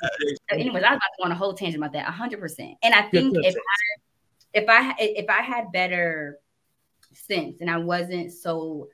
So 0.50 0.56
anyways, 0.58 0.84
I 0.84 0.92
was 0.94 0.98
about 0.98 1.00
to 1.00 1.18
go 1.20 1.24
on 1.26 1.32
a 1.32 1.36
whole 1.36 1.54
tangent 1.54 1.84
about 1.84 1.92
that, 1.94 2.06
hundred 2.06 2.40
percent. 2.40 2.78
And 2.82 2.94
I 2.94 3.02
think 3.04 3.36
if. 3.36 3.56
I 3.56 4.00
if 4.54 4.68
I 4.70 4.96
if 4.98 5.30
I 5.30 5.42
had 5.42 5.72
better 5.72 6.40
sense 7.14 7.62
and 7.62 7.70
I 7.70 7.78
wasn't 7.78 8.32
so 8.32 8.88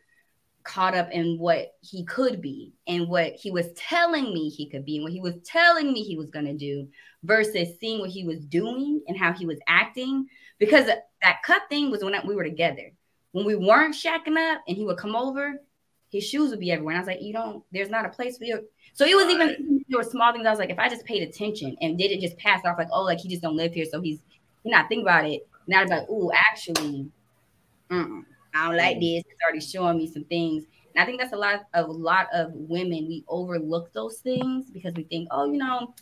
caught 0.64 0.95
up 0.95 1.09
in 1.11 1.38
what 1.38 1.74
he 1.82 2.03
could 2.05 2.41
be 2.41 2.74
and 2.88 3.07
what 3.07 3.34
he 3.34 3.51
was 3.51 3.68
telling 3.76 4.34
me 4.34 4.49
he 4.49 4.70
could 4.70 4.86
be 4.86 4.95
and 4.97 5.03
what 5.03 5.11
he 5.11 5.20
was 5.20 5.36
telling 5.43 5.91
me 5.91 6.03
he 6.03 6.18
was 6.18 6.30
going 6.30 6.45
to 6.45 6.53
do 6.53 6.88
versus 7.24 7.68
seeing 7.80 7.99
what 7.99 8.09
he 8.09 8.26
was 8.26 8.39
doing 8.45 9.01
and 9.07 9.18
how 9.18 9.34
he 9.34 9.45
was 9.45 9.59
acting 9.68 10.26
because 10.59 10.86
that 10.86 11.43
cut 11.43 11.61
thing 11.70 11.91
was 11.91 12.03
when 12.03 12.16
we 12.26 12.36
were 12.36 12.43
together 12.43 12.91
when 13.34 13.45
we 13.45 13.55
weren't 13.55 13.95
shacking 13.95 14.38
up 14.38 14.61
and 14.68 14.78
he 14.78 14.86
would 14.86 14.97
come 14.97 15.16
over 15.16 15.55
his 16.14 16.24
shoes 16.24 16.51
would 16.51 16.59
be 16.59 16.72
everywhere. 16.72 16.93
And 16.93 16.99
I 16.99 17.01
was 17.01 17.07
like, 17.07 17.24
you 17.24 17.34
don't, 17.34 17.64
there's 17.72 17.89
not 17.89 18.05
a 18.05 18.09
place 18.09 18.38
for 18.38 18.43
you. 18.43 18.64
So 18.93 19.03
it 19.03 19.16
was 19.16 19.34
even 19.34 19.84
there 19.89 19.97
were 19.97 20.03
small 20.03 20.32
things. 20.32 20.45
I 20.45 20.51
was 20.51 20.59
like, 20.59 20.70
if 20.70 20.78
I 20.78 20.88
just 20.88 21.05
paid 21.05 21.28
attention 21.28 21.76
and 21.82 21.97
didn't 21.97 22.22
just 22.22 22.38
pass 22.38 22.64
off 22.64 22.78
like, 22.78 22.89
oh, 22.91 23.01
like 23.01 23.18
he 23.18 23.28
just 23.28 23.41
don't 23.41 23.57
live 23.57 23.74
here, 23.74 23.86
so 23.91 23.99
he's 23.99 24.20
he 24.64 24.70
not 24.70 24.88
think 24.88 25.01
about 25.01 25.26
it. 25.26 25.47
Now 25.66 25.82
I'd 25.82 25.89
like, 25.89 26.05
oh, 26.07 26.32
actually, 26.36 27.09
mm-mm, 27.89 28.22
I 28.54 28.68
don't 28.68 28.78
like 28.78 28.99
this. 28.99 29.24
It's 29.30 29.41
already 29.43 29.62
showing 29.62 29.97
me 29.97 30.08
some 30.12 30.26
things. 30.26 30.66
And 30.95 31.01
I 31.01 31.06
think 31.06 31.20
that's 31.20 31.34
a 31.34 31.38
lot 31.38 31.66
of 31.74 31.89
a 31.89 31.91
lot 31.91 32.28
of 32.34 32.51
women. 32.54 33.08
We 33.08 33.24
overlook 33.28 33.91
those 33.93 34.18
things 34.20 34.70
because 34.70 34.93
we 34.95 35.04
think, 35.04 35.28
oh, 35.32 35.51
you 35.51 35.58
know, 35.58 35.93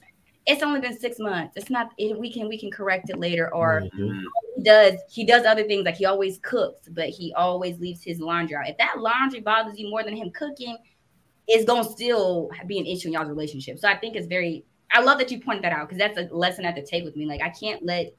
it's 0.45 0.64
only 0.64 0.82
been 0.82 0.97
six 0.99 1.18
months. 1.20 1.56
It's 1.56 1.70
not. 1.70 1.91
It, 1.97 2.18
we 2.20 2.32
can 2.32 2.49
we 2.49 2.60
can 2.60 2.72
correct 2.72 3.10
it 3.10 3.18
later. 3.20 3.54
Or 3.54 3.84
Mhm. 3.95 4.24
he 4.58 4.64
does 4.64 4.95
he 5.10 5.26
does 5.26 5.45
other 5.45 5.64
things 5.64 5.86
like 5.86 5.95
he 5.95 6.06
always 6.06 6.39
cooks, 6.39 6.89
but 6.89 7.10
he 7.10 7.34
always 7.36 7.80
leaves 7.80 8.04
his 8.04 8.20
laundry 8.20 8.56
out. 8.56 8.68
If 8.68 8.78
that 8.78 8.99
laundry 8.99 9.39
bothers 9.39 9.80
you 9.80 9.89
more 9.89 10.04
than 10.04 10.16
him 10.16 10.32
cooking, 10.32 10.78
it's 11.47 11.66
gonna 11.66 11.84
still 11.84 12.49
be 12.68 12.80
an 12.80 12.86
issue 12.86 13.08
in 13.08 13.14
y'all's 13.14 13.30
relationship. 13.30 13.80
So 13.80 13.88
I 13.88 13.97
think 13.97 14.16
it's 14.16 14.28
very. 14.28 14.66
I 14.93 15.02
love 15.02 15.20
that 15.20 15.32
you 15.32 15.39
pointed 15.39 15.64
that 15.64 15.72
out 15.72 15.88
because 15.88 15.99
that's 15.99 16.18
a 16.18 16.36
lesson 16.36 16.66
at 16.66 16.76
the 16.76 16.82
take 16.82 17.06
with 17.06 17.16
me. 17.16 17.26
Like 17.26 17.41
I 17.41 17.49
can't 17.49 17.86
let 17.86 18.14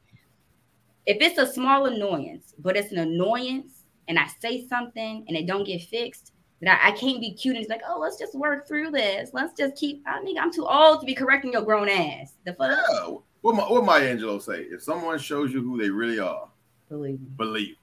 if 1.07 1.19
it's 1.21 1.39
a 1.39 1.53
small 1.53 1.87
annoyance, 1.87 2.55
but 2.59 2.77
it's 2.77 2.93
an 2.93 2.99
annoyance, 2.99 3.82
and 4.09 4.19
I 4.19 4.27
say 4.41 4.67
something 4.67 5.25
and 5.29 5.37
it 5.37 5.47
don't 5.47 5.65
get 5.65 5.83
fixed, 5.83 6.33
then 6.61 6.71
I, 6.75 6.89
I 6.89 6.91
can't 6.93 7.21
be 7.21 7.33
cute 7.35 7.57
and 7.57 7.63
just 7.63 7.71
like, 7.71 7.83
oh, 7.89 7.99
let's 8.01 8.17
just 8.19 8.35
work 8.35 8.67
through 8.69 8.91
this. 8.91 9.31
Let's 9.33 9.53
just 9.59 9.77
keep. 9.77 10.03
I 10.07 10.21
think 10.23 10.39
I'm 10.41 10.53
too 10.53 10.67
old 10.67 11.01
to 11.01 11.07
be 11.07 11.15
correcting 11.15 11.53
your 11.53 11.63
grown 11.63 11.89
ass. 11.89 12.35
The 12.45 12.55
fuck. 12.55 12.79
Yeah. 12.93 13.15
What 13.43 13.57
my 13.57 13.63
what 13.65 13.85
Maya 13.85 14.15
Angelou 14.17 14.41
say? 14.41 14.63
If 14.71 14.83
someone 14.83 15.19
shows 15.19 15.53
you 15.53 15.61
who 15.63 15.77
they 15.81 15.91
really 15.91 16.21
are, 16.21 16.49
Believe 16.89 17.21
me. 17.21 17.27
believe. 17.37 17.77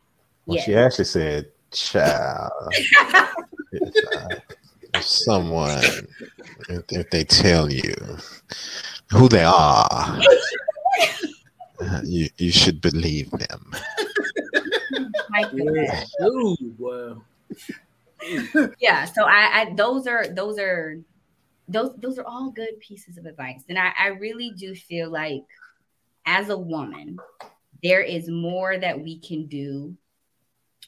Well, 0.45 0.57
Yeah. 0.57 0.63
she 0.63 0.75
actually 0.75 1.05
said, 1.05 1.51
"Child." 1.71 2.51
if, 3.73 3.95
uh, 4.15 4.99
someone, 5.01 5.83
if, 6.69 6.83
if 6.89 7.09
they 7.09 7.23
tell 7.25 7.69
you 7.71 7.93
who 9.11 9.27
they 9.27 9.43
are, 9.43 10.19
you 12.03 12.29
you 12.37 12.51
should 12.51 12.79
believe 12.81 13.29
them. 13.31 13.71
Mike, 15.29 15.47
Yeah. 15.53 16.03
Ooh, 16.23 16.55
wow. 16.77 17.21
yeah 18.79 19.05
so 19.05 19.23
I, 19.23 19.61
I 19.61 19.73
those 19.75 20.05
are 20.05 20.27
those 20.27 20.59
are 20.59 20.99
those 21.67 21.95
those 21.97 22.17
are 22.19 22.25
all 22.25 22.51
good 22.51 22.79
pieces 22.79 23.17
of 23.17 23.25
advice 23.25 23.63
and 23.69 23.79
I, 23.79 23.93
I 23.97 24.07
really 24.07 24.51
do 24.51 24.75
feel 24.75 25.09
like 25.09 25.43
as 26.25 26.49
a 26.49 26.57
woman 26.57 27.17
there 27.81 28.01
is 28.01 28.29
more 28.29 28.77
that 28.77 28.99
we 28.99 29.19
can 29.19 29.47
do 29.47 29.95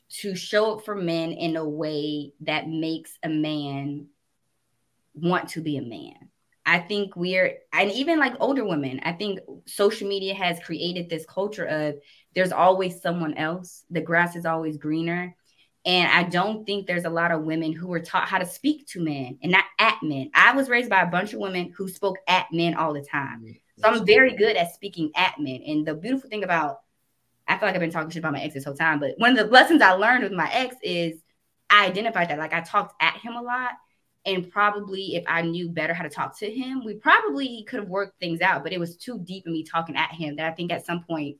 to 0.09 0.35
show 0.35 0.75
up 0.75 0.85
for 0.85 0.95
men 0.95 1.31
in 1.31 1.55
a 1.55 1.67
way 1.67 2.33
that 2.41 2.67
makes 2.67 3.17
a 3.23 3.29
man 3.29 4.07
want 5.13 5.47
to 5.49 5.61
be 5.61 5.77
a 5.77 5.81
man 5.81 6.29
i 6.65 6.79
think 6.79 7.15
we're 7.15 7.57
and 7.73 7.91
even 7.91 8.19
like 8.19 8.33
older 8.39 8.65
women 8.65 8.99
i 9.03 9.11
think 9.11 9.39
social 9.65 10.07
media 10.07 10.33
has 10.33 10.59
created 10.59 11.09
this 11.09 11.25
culture 11.25 11.65
of 11.65 11.95
there's 12.35 12.51
always 12.51 13.01
someone 13.01 13.33
else 13.35 13.83
the 13.89 14.01
grass 14.01 14.35
is 14.35 14.45
always 14.45 14.77
greener 14.77 15.35
and 15.85 16.11
I 16.11 16.23
don't 16.23 16.65
think 16.65 16.85
there's 16.85 17.05
a 17.05 17.09
lot 17.09 17.31
of 17.31 17.41
women 17.41 17.73
who 17.73 17.87
were 17.87 17.99
taught 17.99 18.27
how 18.27 18.37
to 18.37 18.45
speak 18.45 18.87
to 18.89 19.01
men 19.01 19.39
and 19.41 19.51
not 19.51 19.65
at 19.79 19.97
men. 20.03 20.29
I 20.35 20.53
was 20.53 20.69
raised 20.69 20.89
by 20.91 21.01
a 21.01 21.09
bunch 21.09 21.33
of 21.33 21.39
women 21.39 21.73
who 21.75 21.87
spoke 21.87 22.17
at 22.27 22.45
men 22.51 22.75
all 22.75 22.93
the 22.93 23.01
time. 23.03 23.43
So 23.79 23.87
I'm 23.87 24.05
very 24.05 24.35
good 24.35 24.55
at 24.55 24.75
speaking 24.75 25.11
at 25.15 25.39
men. 25.39 25.61
And 25.65 25.85
the 25.85 25.95
beautiful 25.95 26.29
thing 26.29 26.43
about, 26.43 26.81
I 27.47 27.57
feel 27.57 27.67
like 27.67 27.73
I've 27.73 27.81
been 27.81 27.91
talking 27.91 28.11
shit 28.11 28.19
about 28.19 28.33
my 28.33 28.41
ex 28.41 28.53
this 28.53 28.63
whole 28.63 28.75
time, 28.75 28.99
but 28.99 29.15
one 29.17 29.31
of 29.31 29.37
the 29.37 29.51
lessons 29.51 29.81
I 29.81 29.93
learned 29.93 30.23
with 30.23 30.33
my 30.33 30.49
ex 30.51 30.75
is 30.83 31.19
I 31.67 31.87
identified 31.87 32.29
that. 32.29 32.37
Like 32.37 32.53
I 32.53 32.61
talked 32.61 32.93
at 33.01 33.17
him 33.17 33.33
a 33.33 33.41
lot. 33.41 33.71
And 34.25 34.51
probably 34.51 35.15
if 35.15 35.23
I 35.27 35.41
knew 35.41 35.69
better 35.69 35.93
how 35.93 36.03
to 36.03 36.09
talk 36.09 36.37
to 36.39 36.51
him, 36.51 36.83
we 36.85 36.93
probably 36.95 37.65
could 37.67 37.79
have 37.79 37.89
worked 37.89 38.19
things 38.19 38.41
out. 38.41 38.63
But 38.63 38.71
it 38.71 38.79
was 38.79 38.95
too 38.97 39.19
deep 39.19 39.47
in 39.47 39.53
me 39.53 39.63
talking 39.63 39.95
at 39.95 40.11
him 40.11 40.35
that 40.35 40.45
I 40.45 40.51
think 40.51 40.71
at 40.71 40.85
some 40.85 41.03
point 41.03 41.37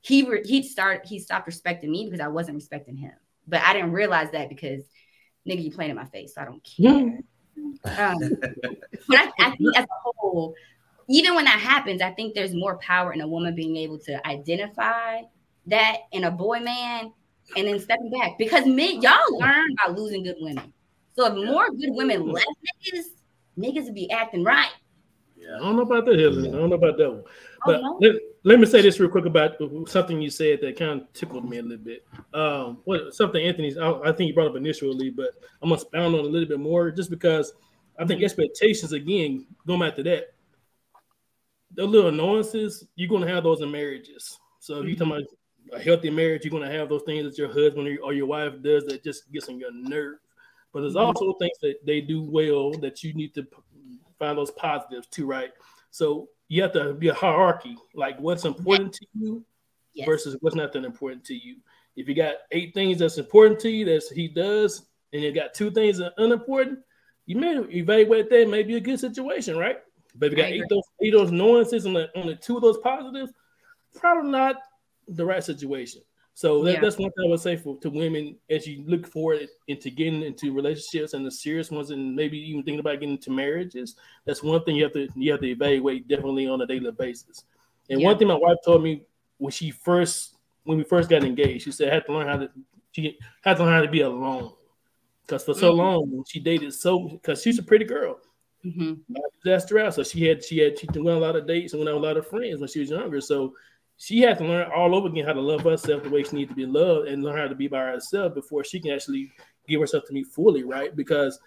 he 0.00 0.28
re- 0.28 0.42
he'd 0.44 0.64
start 0.64 1.06
he 1.06 1.18
stopped 1.18 1.46
respecting 1.46 1.90
me 1.90 2.04
because 2.04 2.20
I 2.20 2.28
wasn't 2.28 2.56
respecting 2.56 2.96
him. 2.96 3.12
But 3.46 3.62
I 3.62 3.72
didn't 3.72 3.92
realize 3.92 4.30
that 4.32 4.48
because 4.48 4.82
nigga, 5.48 5.62
you 5.62 5.70
playing 5.70 5.90
in 5.90 5.96
my 5.96 6.06
face, 6.06 6.34
so 6.34 6.42
I 6.42 6.44
don't 6.44 6.64
care. 6.64 7.20
um, 7.98 8.18
but 9.08 9.18
I, 9.18 9.30
I 9.38 9.50
think 9.56 9.76
as 9.76 9.84
a 9.84 10.10
whole, 10.18 10.54
even 11.08 11.34
when 11.34 11.44
that 11.44 11.60
happens, 11.60 12.02
I 12.02 12.10
think 12.10 12.34
there's 12.34 12.54
more 12.54 12.78
power 12.78 13.12
in 13.12 13.20
a 13.20 13.28
woman 13.28 13.54
being 13.54 13.76
able 13.76 13.98
to 14.00 14.26
identify 14.26 15.22
that 15.66 15.96
in 16.12 16.24
a 16.24 16.30
boy 16.30 16.60
man 16.60 17.12
and 17.56 17.66
then 17.66 17.78
stepping 17.78 18.10
back 18.10 18.38
because 18.38 18.66
men, 18.66 19.02
y'all 19.02 19.38
learn 19.38 19.74
by 19.84 19.92
losing 19.92 20.22
good 20.24 20.36
women. 20.40 20.72
So 21.14 21.26
if 21.26 21.34
more 21.34 21.70
good 21.70 21.90
women 21.90 22.26
left 22.26 22.46
niggas, 22.46 23.04
niggas 23.58 23.84
would 23.84 23.94
be 23.94 24.10
acting 24.10 24.44
right. 24.44 24.70
Yeah, 25.36 25.56
I 25.56 25.58
don't 25.58 25.76
know 25.76 25.82
about 25.82 26.06
that, 26.06 26.18
Helen. 26.18 26.46
I 26.46 26.58
don't 26.58 26.70
know 26.70 26.76
about 26.76 26.96
that 26.96 27.10
one. 27.10 27.24
But 27.66 27.82
no. 27.82 27.98
let, 28.00 28.14
let 28.44 28.60
me 28.60 28.66
say 28.66 28.82
this 28.82 28.98
real 28.98 29.10
quick 29.10 29.26
about 29.26 29.56
something 29.86 30.20
you 30.20 30.30
said 30.30 30.60
that 30.62 30.78
kind 30.78 31.02
of 31.02 31.12
tickled 31.12 31.48
me 31.48 31.58
a 31.58 31.62
little 31.62 31.84
bit. 31.84 32.04
Um, 32.32 32.78
what 32.84 33.14
something 33.14 33.44
Anthony's 33.44 33.78
I, 33.78 33.90
I 34.00 34.12
think 34.12 34.28
you 34.28 34.34
brought 34.34 34.48
up 34.48 34.56
initially, 34.56 35.10
but 35.10 35.30
I'm 35.62 35.68
gonna 35.68 35.80
expound 35.80 36.14
on 36.14 36.20
a 36.20 36.28
little 36.28 36.48
bit 36.48 36.60
more 36.60 36.90
just 36.90 37.10
because 37.10 37.52
I 37.98 38.04
think 38.04 38.22
expectations 38.22 38.92
again, 38.92 39.46
going 39.66 39.80
back 39.80 39.96
to 39.96 40.02
that, 40.04 40.34
the 41.74 41.84
little 41.84 42.08
annoyances, 42.08 42.86
you're 42.96 43.08
gonna 43.08 43.28
have 43.28 43.44
those 43.44 43.60
in 43.60 43.70
marriages. 43.70 44.38
So 44.60 44.80
if 44.80 44.86
you're 44.88 44.96
talking 44.96 45.12
about 45.12 45.78
a 45.78 45.82
healthy 45.82 46.10
marriage, 46.10 46.44
you're 46.44 46.52
gonna 46.52 46.72
have 46.72 46.88
those 46.88 47.02
things 47.02 47.24
that 47.24 47.38
your 47.38 47.48
husband 47.48 47.98
or 48.02 48.12
your 48.12 48.26
wife 48.26 48.62
does 48.62 48.84
that 48.86 49.04
just 49.04 49.30
gets 49.32 49.48
on 49.48 49.58
your 49.58 49.72
nerve. 49.72 50.18
But 50.74 50.82
there's 50.82 50.94
mm-hmm. 50.94 51.06
also 51.06 51.32
things 51.38 51.56
that 51.62 51.76
they 51.86 52.02
do 52.02 52.20
well 52.22 52.72
that 52.72 53.02
you 53.02 53.14
need 53.14 53.32
to 53.34 53.46
find 54.18 54.36
those 54.36 54.50
positives 54.50 55.06
too, 55.06 55.24
right? 55.24 55.52
So 55.90 56.28
you 56.48 56.60
have 56.60 56.72
to 56.72 56.92
be 56.92 57.08
a 57.08 57.14
hierarchy, 57.14 57.76
like 57.94 58.18
what's 58.18 58.44
important 58.44 58.92
to 58.94 59.06
you 59.14 59.44
Yes. 59.94 60.06
versus 60.06 60.36
what's 60.40 60.56
not 60.56 60.72
that 60.72 60.84
important 60.84 61.24
to 61.26 61.34
you. 61.34 61.56
If 61.96 62.08
you 62.08 62.14
got 62.14 62.34
eight 62.50 62.74
things 62.74 62.98
that's 62.98 63.18
important 63.18 63.60
to 63.60 63.70
you, 63.70 63.84
that 63.84 64.02
he 64.12 64.26
does, 64.26 64.86
and 65.12 65.22
you 65.22 65.32
got 65.32 65.54
two 65.54 65.70
things 65.70 65.98
that 65.98 66.06
are 66.06 66.24
unimportant, 66.24 66.80
you 67.26 67.36
may 67.36 67.56
evaluate 67.72 68.28
that. 68.28 68.48
May 68.48 68.64
be 68.64 68.74
a 68.74 68.80
good 68.80 68.98
situation, 68.98 69.56
right? 69.56 69.78
But 70.16 70.26
if 70.26 70.32
you 70.32 70.36
got 70.38 70.50
eight 70.50 70.64
those 70.68 70.82
eight 71.00 71.12
those 71.12 71.30
nuances 71.30 71.86
and 71.86 71.94
the, 71.94 72.10
only 72.16 72.36
two 72.36 72.56
of 72.56 72.62
those 72.62 72.78
positives, 72.78 73.32
probably 73.94 74.32
not 74.32 74.56
the 75.06 75.24
right 75.24 75.42
situation. 75.42 76.02
So 76.36 76.64
that, 76.64 76.72
Yeah. 76.74 76.80
that's 76.80 76.98
one 76.98 77.12
thing 77.12 77.26
I 77.26 77.30
would 77.30 77.38
say 77.40 77.56
for 77.56 77.78
to 77.78 77.88
women 77.90 78.36
as 78.50 78.66
you 78.66 78.82
look 78.86 79.06
forward 79.06 79.48
into 79.68 79.88
getting 79.88 80.22
into 80.22 80.52
relationships 80.52 81.14
and 81.14 81.24
the 81.24 81.30
serious 81.30 81.70
ones, 81.70 81.90
and 81.90 82.14
maybe 82.16 82.36
even 82.38 82.64
thinking 82.64 82.80
about 82.80 82.94
getting 82.98 83.10
into 83.14 83.30
marriages. 83.30 83.94
That's 84.24 84.42
one 84.42 84.62
thing 84.64 84.74
you 84.74 84.82
have 84.82 84.92
to 84.94 85.08
you 85.14 85.30
have 85.30 85.40
to 85.42 85.46
evaluate 85.48 86.08
definitely 86.08 86.48
on 86.48 86.60
a 86.60 86.66
daily 86.66 86.90
basis. 86.90 87.44
And 87.88 88.00
Yeah. 88.00 88.08
one 88.08 88.18
thing 88.18 88.28
my 88.28 88.34
wife 88.34 88.56
told 88.64 88.82
me 88.82 89.04
when 89.38 89.52
she 89.52 89.70
first 89.70 90.34
when 90.64 90.76
we 90.78 90.82
first 90.84 91.08
got 91.08 91.22
engaged, 91.22 91.64
she 91.64 91.70
said 91.72 91.90
I 91.90 91.94
had 91.94 92.06
to 92.06 92.12
learn 92.12 92.26
how 92.26 92.38
to 92.38 92.50
she 92.90 93.16
had 93.42 93.56
to 93.58 93.62
learn 93.64 93.72
how 93.74 93.82
to 93.82 93.88
be 93.90 94.00
alone. 94.00 94.54
Because 95.22 95.44
for 95.44 95.54
so 95.54 95.72
Mhm. 95.72 95.76
long 95.78 96.24
she 96.28 96.40
dated 96.40 96.74
so 96.74 97.08
because 97.10 97.42
she's 97.42 97.60
a 97.60 97.62
pretty 97.62 97.84
girl. 97.84 98.18
Mhm. 98.64 99.00
That's 99.44 99.70
her 99.70 99.78
out. 99.78 99.94
So 99.94 100.02
she 100.02 100.24
had 100.24 100.42
she 100.44 100.58
had 100.58 100.78
she 100.80 100.86
went 100.88 101.10
on 101.10 101.16
a 101.18 101.20
lot 101.20 101.36
of 101.36 101.46
dates 101.46 101.74
and 101.74 101.80
went 101.80 101.90
out 101.90 101.94
with 102.00 102.04
a 102.04 102.06
lot 102.08 102.16
of 102.16 102.26
friends 102.26 102.58
when 102.58 102.68
she 102.68 102.80
was 102.80 102.90
younger. 102.90 103.20
So 103.20 103.54
she 103.96 104.20
has 104.20 104.38
to 104.38 104.44
learn 104.44 104.70
all 104.74 104.94
over 104.94 105.08
again 105.08 105.24
how 105.24 105.32
to 105.32 105.40
love 105.40 105.62
herself 105.62 106.02
the 106.02 106.10
way 106.10 106.22
she 106.22 106.36
needs 106.36 106.50
to 106.50 106.54
be 106.56 106.66
loved 106.66 107.08
and 107.08 107.22
learn 107.22 107.38
how 107.38 107.48
to 107.48 107.54
be 107.54 107.68
by 107.68 107.78
herself 107.84 108.34
before 108.34 108.64
she 108.64 108.80
can 108.80 108.90
actually 108.92 109.30
give 109.68 109.80
herself 109.80 110.04
to 110.06 110.12
me 110.12 110.24
fully, 110.24 110.62
right? 110.64 110.94
Because 110.96 111.38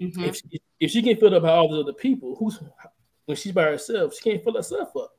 Mhm. 0.00 0.26
if 0.28 0.36
she, 0.36 0.60
if 0.78 0.90
she 0.90 1.02
can 1.02 1.16
fill 1.16 1.34
up 1.34 1.42
by 1.42 1.50
all 1.50 1.68
the 1.68 1.80
other 1.80 1.92
people, 1.94 2.36
who's 2.36 2.60
when 3.24 3.36
she's 3.36 3.52
by 3.52 3.64
herself, 3.64 4.14
she 4.14 4.30
can't 4.30 4.44
fill 4.44 4.54
herself 4.54 4.94
up. 4.96 5.10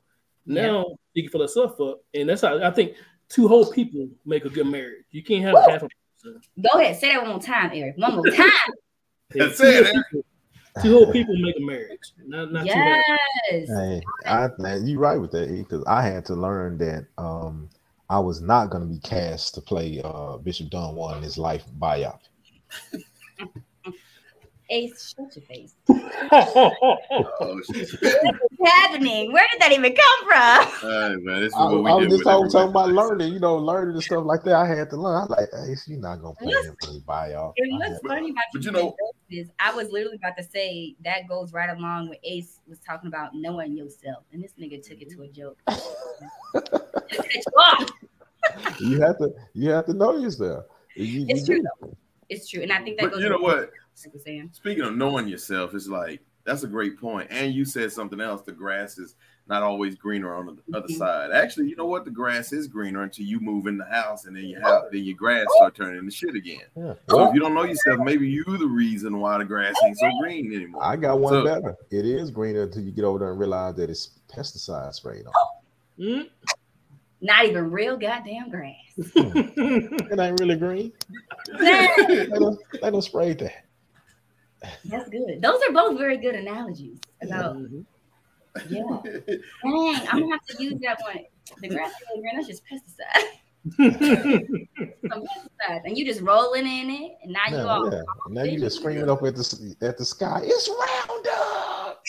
Now 0.46 0.86
she 1.14 1.22
can 1.22 1.30
fill 1.30 1.42
herself 1.42 1.78
up, 1.80 2.00
and 2.14 2.28
that's 2.28 2.42
how 2.42 2.62
I 2.62 2.70
think 2.70 2.94
two 3.28 3.48
whole 3.48 3.70
people 3.70 4.08
make 4.24 4.44
a 4.46 4.48
good 4.48 4.66
marriage. 4.66 5.04
You 5.10 5.22
can't 5.22 5.42
have 5.42 5.54
Woo! 5.54 5.60
half 5.68 5.82
a 5.82 5.88
person. 6.22 6.40
Go 6.62 6.78
ahead, 6.80 6.96
say 6.96 7.08
that 7.12 7.20
one 7.22 7.30
more 7.32 7.40
time, 7.40 7.70
Eric. 7.74 7.98
One 7.98 8.14
more 8.16 8.30
time. 8.30 8.50
That's 9.30 9.60
it, 9.60 9.84
whole 9.86 10.02
people- 10.10 10.24
Two 10.82 10.92
whole 10.92 11.12
people 11.12 11.34
make 11.38 11.56
a 11.56 11.60
marriage, 11.60 12.12
not 12.26 12.52
not 12.52 12.66
yes. 12.66 13.04
Hey, 13.50 14.00
I, 14.26 14.48
man, 14.58 14.86
you 14.86 14.98
right 14.98 15.20
with 15.20 15.32
that 15.32 15.48
because 15.48 15.84
I 15.86 16.02
had 16.02 16.24
to 16.26 16.34
learn 16.34 16.78
that 16.78 17.06
um, 17.16 17.68
I 18.10 18.18
was 18.18 18.40
not 18.40 18.70
going 18.70 18.82
to 18.82 18.88
be 18.88 19.00
cast 19.00 19.54
to 19.54 19.60
play 19.60 20.00
uh, 20.04 20.36
Bishop 20.38 20.70
Don 20.70 20.94
Juan 20.94 21.18
in 21.18 21.22
his 21.22 21.38
life 21.38 21.64
biopsy. 21.78 22.28
Ace, 24.70 25.14
shut 25.16 25.34
your 25.34 25.44
face. 25.46 25.74
Oh. 25.88 26.70
What's 27.68 28.02
happening? 28.64 29.32
Where 29.32 29.46
did 29.50 29.60
that 29.62 29.72
even 29.72 29.94
come 29.94 30.28
from? 30.28 30.90
All 30.90 31.08
right, 31.10 31.22
man. 31.22 31.40
This 31.40 31.52
is 31.52 31.54
I, 31.58 31.64
what 31.64 31.84
we 31.84 31.90
I 31.90 31.94
was 31.94 32.08
just 32.08 32.24
talking, 32.24 32.50
talking 32.50 32.70
about 32.70 32.90
learning, 32.90 33.32
you 33.32 33.40
know, 33.40 33.56
learning 33.56 33.94
and 33.94 34.02
stuff 34.02 34.24
like 34.24 34.42
that. 34.44 34.54
I 34.54 34.66
had 34.66 34.90
to 34.90 34.96
learn. 34.96 35.16
I 35.16 35.24
like, 35.24 35.48
hey, 35.52 35.74
you're 35.86 35.98
not 35.98 36.20
gonna 36.20 36.34
play 36.34 36.52
him 36.52 36.76
play 36.82 37.00
biopsy. 37.00 37.52
And 37.58 37.78
what's 37.78 38.00
funny 38.06 38.30
about 38.30 38.42
But 38.52 38.62
you, 38.64 38.70
you 38.70 38.72
know- 38.72 38.96
saying 39.28 39.42
is 39.42 39.50
I 39.58 39.74
was 39.74 39.90
literally 39.90 40.16
about 40.16 40.36
to 40.36 40.44
say 40.44 40.96
that 41.04 41.28
goes 41.28 41.52
right 41.52 41.70
along 41.70 42.10
with 42.10 42.18
Ace 42.24 42.60
was 42.68 42.78
talking 42.80 43.08
about 43.08 43.30
knowing 43.34 43.76
yourself, 43.76 44.24
and 44.32 44.42
this 44.42 44.52
nigga 44.60 44.86
took 44.86 45.00
it 45.00 45.10
to 45.10 45.22
a 45.22 45.26
mm-hmm. 45.26 45.32
joke. 45.34 45.58
Cut 46.52 47.34
you 47.34 47.42
off. 47.58 47.90
You 48.80 49.00
have 49.00 49.18
to, 49.18 49.30
you 49.54 49.70
have 49.70 49.86
to 49.86 49.94
know 49.94 50.16
yourself. 50.16 50.64
You- 50.94 51.04
you 51.04 51.26
It's 51.28 51.46
true 51.46 51.56
do. 51.62 51.68
though. 51.80 51.96
It's 52.28 52.48
true, 52.50 52.60
and 52.62 52.72
I 52.72 52.82
think 52.82 52.98
that 52.98 53.04
But 53.04 53.12
goes. 53.14 53.22
you 53.22 53.30
know 53.30 53.38
what? 53.38 53.70
Like 54.04 54.14
we're 54.14 54.20
saying. 54.20 54.50
Speaking 54.52 54.84
of 54.84 54.96
knowing 54.96 55.28
yourself, 55.28 55.74
it's 55.74 55.88
like 55.88 56.20
that's 56.44 56.62
a 56.62 56.68
great 56.68 56.98
point. 56.98 57.28
And 57.30 57.52
you 57.52 57.64
said 57.64 57.92
something 57.92 58.20
else. 58.20 58.40
The 58.42 58.52
grass 58.52 58.96
is 58.98 59.16
not 59.48 59.62
always 59.62 59.94
greener 59.96 60.34
on 60.34 60.46
the 60.66 60.76
other 60.76 60.88
Mhm. 60.88 60.96
side. 60.98 61.30
Actually, 61.30 61.68
you 61.68 61.76
know 61.76 61.86
what? 61.86 62.04
The 62.04 62.10
grass 62.10 62.52
is 62.52 62.66
greener 62.68 63.02
until 63.02 63.24
you 63.26 63.40
move 63.40 63.66
in 63.66 63.76
the 63.78 63.84
house, 63.84 64.26
and 64.26 64.36
then 64.36 64.44
you 64.44 64.58
have 64.60 64.84
then 64.92 65.04
your 65.04 65.16
grass 65.16 65.46
start 65.56 65.74
turning 65.74 66.04
to 66.04 66.10
shit 66.10 66.34
again. 66.34 66.60
Yeah. 66.76 66.94
So 67.08 67.16
Well, 67.16 67.28
if 67.28 67.34
you 67.34 67.40
don't 67.40 67.54
know 67.54 67.64
yourself, 67.64 67.98
maybe 68.00 68.28
you 68.28 68.44
the 68.44 68.66
reason 68.66 69.20
why 69.20 69.38
the 69.38 69.44
grass 69.44 69.74
ain't 69.86 69.98
so 69.98 70.10
green 70.20 70.52
anymore. 70.54 70.82
I 70.84 70.96
got 70.96 71.18
one 71.20 71.32
So- 71.32 71.44
better. 71.44 71.76
It 71.90 72.04
is 72.06 72.30
greener 72.30 72.62
until 72.62 72.82
you 72.82 72.92
get 72.92 73.04
over 73.04 73.18
there 73.18 73.30
and 73.30 73.38
realize 73.38 73.74
that 73.76 73.90
it's 73.90 74.10
pesticide 74.28 74.92
sprayed 74.94 75.26
on. 75.26 75.32
Mm. 75.98 76.28
Not 77.20 77.46
even 77.46 77.70
real 77.72 77.96
goddamn 77.96 78.48
grass. 78.50 78.74
It 78.96 80.18
ain't 80.18 80.40
really 80.40 80.56
green. 80.56 80.92
Dang, 81.58 81.88
They 82.06 82.26
don't, 82.26 82.58
they 82.80 82.90
don't 82.90 83.02
spray 83.02 83.32
that. 83.34 83.64
That's 84.84 85.08
good. 85.08 85.40
Those 85.40 85.60
are 85.68 85.72
both 85.72 85.98
very 85.98 86.16
good 86.18 86.34
analogies 86.34 86.98
about 87.22 87.56
Mhm. 87.56 87.84
yeah. 88.68 88.82
Dang, 89.62 90.08
I'm 90.08 90.20
gonna 90.20 90.32
have 90.32 90.44
to 90.46 90.62
use 90.62 90.74
that 90.82 90.98
one. 91.02 91.24
The 91.60 91.68
grass 91.68 91.90
is 91.90 91.96
really 92.08 92.22
green. 92.22 92.36
That's 92.36 92.48
just 92.48 92.62
pesticide. 92.66 93.28
Some 95.10 95.22
pesticide, 95.22 95.82
and 95.84 95.96
you 95.98 96.04
just 96.04 96.20
rolling 96.22 96.66
in 96.66 96.90
it, 96.90 97.12
and 97.22 97.32
now 97.32 97.46
you 97.48 97.56
Yeah, 97.56 97.64
all 97.64 97.92
yeah. 97.92 98.02
Now 98.28 98.42
you 98.44 98.58
just 98.58 98.78
screaming 98.80 99.08
up 99.10 99.22
at 99.22 99.36
the 99.36 99.76
at 99.82 99.96
the 99.98 100.04
sky. 100.04 100.40
It's 100.44 100.68
Roundup. 100.68 102.02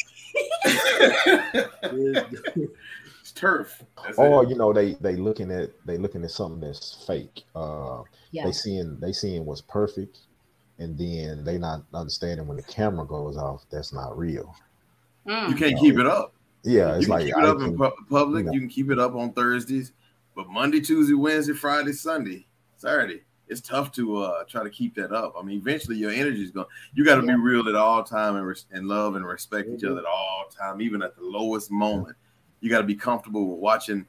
it's 3.22 3.32
turf. 3.34 3.84
That's 4.04 4.18
Or 4.18 4.44
it. 4.44 4.50
you 4.50 4.56
know 4.56 4.74
they 4.74 4.94
they 4.96 5.16
looking 5.16 5.52
at 5.52 5.72
they 5.86 5.98
looking 5.98 6.24
at 6.24 6.32
something 6.32 6.62
that's 6.62 7.04
fake. 7.06 7.44
Uh, 7.56 8.04
yeah. 8.32 8.46
They 8.46 8.52
seeing 8.52 8.98
they 9.00 9.12
seeing 9.14 9.46
what's 9.46 9.62
perfect, 9.62 10.20
and 10.80 10.98
then 10.98 11.44
they 11.44 11.58
not 11.58 11.84
understanding 11.94 12.48
when 12.48 12.58
the 12.58 12.64
camera 12.64 13.06
goes 13.06 13.38
off 13.38 13.66
that's 13.70 13.94
not 13.94 14.18
real. 14.18 14.56
Mm. 15.28 15.50
You 15.50 15.56
can't 15.56 15.80
keep 15.80 15.98
it 16.00 16.08
up. 16.08 16.34
Yeah, 16.64 16.90
you 16.94 16.96
it's 16.98 17.06
can 17.06 17.14
like 17.16 17.26
keep 17.26 17.36
it 17.38 17.44
I 17.44 17.48
up 17.48 17.58
in 17.60 17.66
can- 17.66 17.78
pu- 17.78 18.06
public. 18.10 18.40
you 18.40 18.46
know. 18.48 18.52
You 18.54 18.60
can 18.62 18.70
keep 18.70 18.90
it 18.92 19.00
up 19.00 19.14
on 19.16 19.32
Thursdays, 19.34 19.92
but 20.36 20.50
Monday, 20.50 20.82
Tuesday, 20.82 21.14
Wednesday, 21.14 21.54
Friday, 21.54 21.94
Sunday, 21.94 22.46
Saturday, 22.78 23.22
it's 23.48 23.62
tough 23.62 23.92
to 23.94 24.18
uh 24.18 24.44
try 24.46 24.64
to 24.64 24.70
keep 24.70 24.96
that 24.96 25.12
up. 25.12 25.36
I 25.38 25.42
mean, 25.44 25.58
eventually 25.58 25.98
your 25.98 26.12
energy 26.12 26.44
is 26.44 26.52
going. 26.52 26.68
You 26.94 27.04
got 27.06 27.16
to 27.22 27.26
Yeah. 27.26 27.36
be 27.36 27.42
real 27.42 27.68
at 27.68 27.76
all 27.76 28.04
time 28.04 28.36
and, 28.36 28.46
res- 28.46 28.66
and 28.72 28.88
love 28.88 29.16
and 29.16 29.26
respect 29.26 29.70
each 29.70 29.82
Mhm. 29.82 29.92
other 29.92 30.00
at 30.00 30.06
all 30.06 30.46
time, 30.50 30.82
even 30.82 31.02
at 31.02 31.16
the 31.16 31.24
lowest 31.24 31.72
moment. 31.72 32.16
You 32.62 32.70
got 32.70 32.80
to 32.82 32.84
be 32.88 32.96
comfortable 32.96 33.48
with 33.50 33.60
watching 33.60 34.06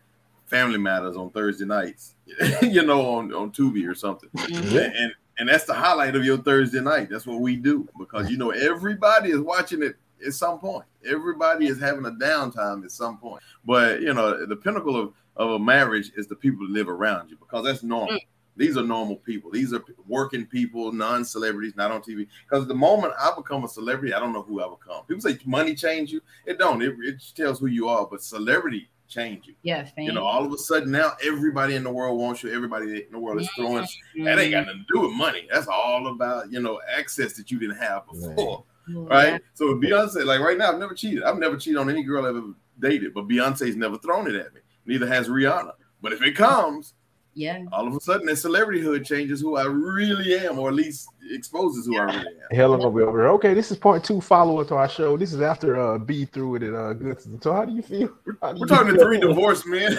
Family 0.46 0.78
Matters 0.78 1.16
on 1.16 1.30
Thursday 1.30 1.64
nights, 1.64 2.14
you 2.62 2.82
know, 2.84 3.02
on 3.16 3.32
on 3.32 3.50
Tubi 3.52 3.88
or 3.88 3.94
something. 3.94 4.28
Mhm. 4.34 4.72
Yeah. 4.72 4.90
And 4.96 5.12
and 5.40 5.48
that's 5.48 5.64
the 5.64 5.72
highlight 5.72 6.14
of 6.14 6.24
your 6.24 6.36
Thursday 6.36 6.80
night. 6.80 7.08
That's 7.10 7.26
what 7.26 7.40
we 7.40 7.56
do 7.56 7.88
because 7.98 8.30
you 8.30 8.36
know 8.36 8.50
everybody 8.50 9.30
is 9.30 9.40
watching 9.40 9.82
it 9.82 9.96
at 10.24 10.34
some 10.34 10.58
point. 10.58 10.84
Everybody 11.04 11.66
is 11.66 11.80
having 11.80 12.04
a 12.04 12.10
downtime 12.10 12.84
at 12.84 12.90
some 12.90 13.16
point. 13.16 13.42
But 13.64 14.02
you 14.02 14.12
know, 14.12 14.44
the 14.44 14.56
pinnacle 14.56 15.00
of, 15.00 15.14
of 15.36 15.52
a 15.52 15.58
marriage 15.58 16.12
is 16.14 16.26
the 16.26 16.36
people 16.36 16.66
that 16.66 16.72
live 16.72 16.90
around 16.90 17.30
you 17.30 17.38
because 17.38 17.64
that's 17.64 17.82
normal. 17.82 18.16
Mm. 18.16 18.26
These 18.56 18.76
are 18.76 18.82
normal 18.82 19.16
people. 19.16 19.50
These 19.50 19.72
are 19.72 19.82
working 20.06 20.44
people, 20.44 20.92
non-celebrities, 20.92 21.74
not 21.74 21.90
on 21.90 22.02
TV. 22.02 22.26
Because 22.46 22.66
the 22.66 22.74
moment 22.74 23.14
I 23.18 23.32
become 23.34 23.64
a 23.64 23.68
celebrity, 23.68 24.12
I 24.12 24.20
don't 24.20 24.34
know 24.34 24.42
who 24.42 24.62
I 24.62 24.68
become. 24.68 25.06
People 25.06 25.22
say 25.22 25.38
money 25.46 25.74
change 25.74 26.12
you. 26.12 26.20
It 26.44 26.58
don't. 26.58 26.82
It, 26.82 26.94
it 27.02 27.22
tells 27.34 27.60
who 27.60 27.68
you 27.68 27.88
are. 27.88 28.06
But 28.06 28.22
celebrity 28.22 28.90
change 29.10 29.46
you. 29.46 29.54
Yeah, 29.62 29.84
fam. 29.84 30.04
You 30.04 30.12
know, 30.12 30.24
all 30.24 30.44
of 30.46 30.52
a 30.52 30.56
sudden 30.58 30.90
now 30.90 31.12
everybody 31.24 31.74
in 31.74 31.84
the 31.84 31.90
world 31.92 32.18
wants 32.18 32.42
you. 32.42 32.52
Everybody 32.52 33.04
in 33.06 33.12
the 33.12 33.18
world 33.18 33.40
is 33.40 33.50
throwing 33.56 33.84
Mm-hmm. 33.84 34.24
that 34.24 34.38
ain't 34.38 34.52
got 34.52 34.66
nothing 34.66 34.86
to 34.88 34.94
do 34.94 35.00
with 35.02 35.12
money. 35.12 35.46
That's 35.52 35.66
all 35.66 36.06
about 36.08 36.50
you 36.50 36.60
know 36.60 36.80
access 36.96 37.34
that 37.34 37.50
you 37.50 37.58
didn't 37.58 37.76
have 37.76 38.06
before, 38.06 38.64
Mhm. 38.88 39.10
right? 39.10 39.40
So 39.54 39.74
Beyonce, 39.74 40.24
like 40.24 40.40
right 40.40 40.56
now, 40.56 40.72
I've 40.72 40.78
never 40.78 40.94
cheated. 40.94 41.22
I've 41.24 41.38
never 41.38 41.56
cheated 41.56 41.78
on 41.78 41.90
any 41.90 42.02
girl 42.02 42.24
I've 42.24 42.36
ever 42.36 42.54
dated, 42.78 43.12
but 43.12 43.28
Beyonce's 43.28 43.76
never 43.76 43.98
thrown 43.98 44.26
it 44.28 44.34
at 44.34 44.54
me. 44.54 44.60
Neither 44.86 45.06
has 45.06 45.28
Rihanna. 45.28 45.72
But 46.00 46.12
if 46.14 46.22
it 46.22 46.34
comes, 46.34 46.94
Yeah. 47.34 47.64
all 47.72 47.86
of 47.86 47.94
a 47.94 48.00
sudden 48.00 48.26
that 48.26 48.32
celebrityhood 48.34 49.06
changes 49.06 49.40
who 49.40 49.56
I 49.56 49.64
really 49.64 50.36
am, 50.38 50.58
or 50.58 50.68
at 50.68 50.74
least 50.74 51.08
exposes 51.30 51.86
who 51.86 51.96
I 51.96 52.04
really 52.04 52.18
am. 52.18 52.34
Helen 52.56 52.80
gonna 52.80 52.94
be 52.96 53.02
over 53.02 53.20
here. 53.20 53.28
Okay, 53.30 53.54
this 53.54 53.70
is 53.70 53.76
part 53.78 54.02
two 54.02 54.20
follower 54.20 54.64
to 54.64 54.74
our 54.74 54.88
show. 54.88 55.16
This 55.16 55.32
is 55.32 55.40
after 55.40 55.78
uh 55.80 55.96
B 55.98 56.24
through 56.24 56.56
it 56.56 56.62
at 56.64 56.74
uh 56.74 56.92
Goodson. 56.92 57.40
So 57.40 57.52
how 57.52 57.64
do 57.64 57.72
you 57.72 57.82
feel? 57.82 58.08
How 58.42 58.52
do 58.52 58.60
We're 58.60 58.66
you 58.66 58.66
talking 58.66 58.92
to 58.94 58.98
feel? 58.98 59.06
three 59.06 59.20
divorced 59.20 59.66
men. 59.66 59.92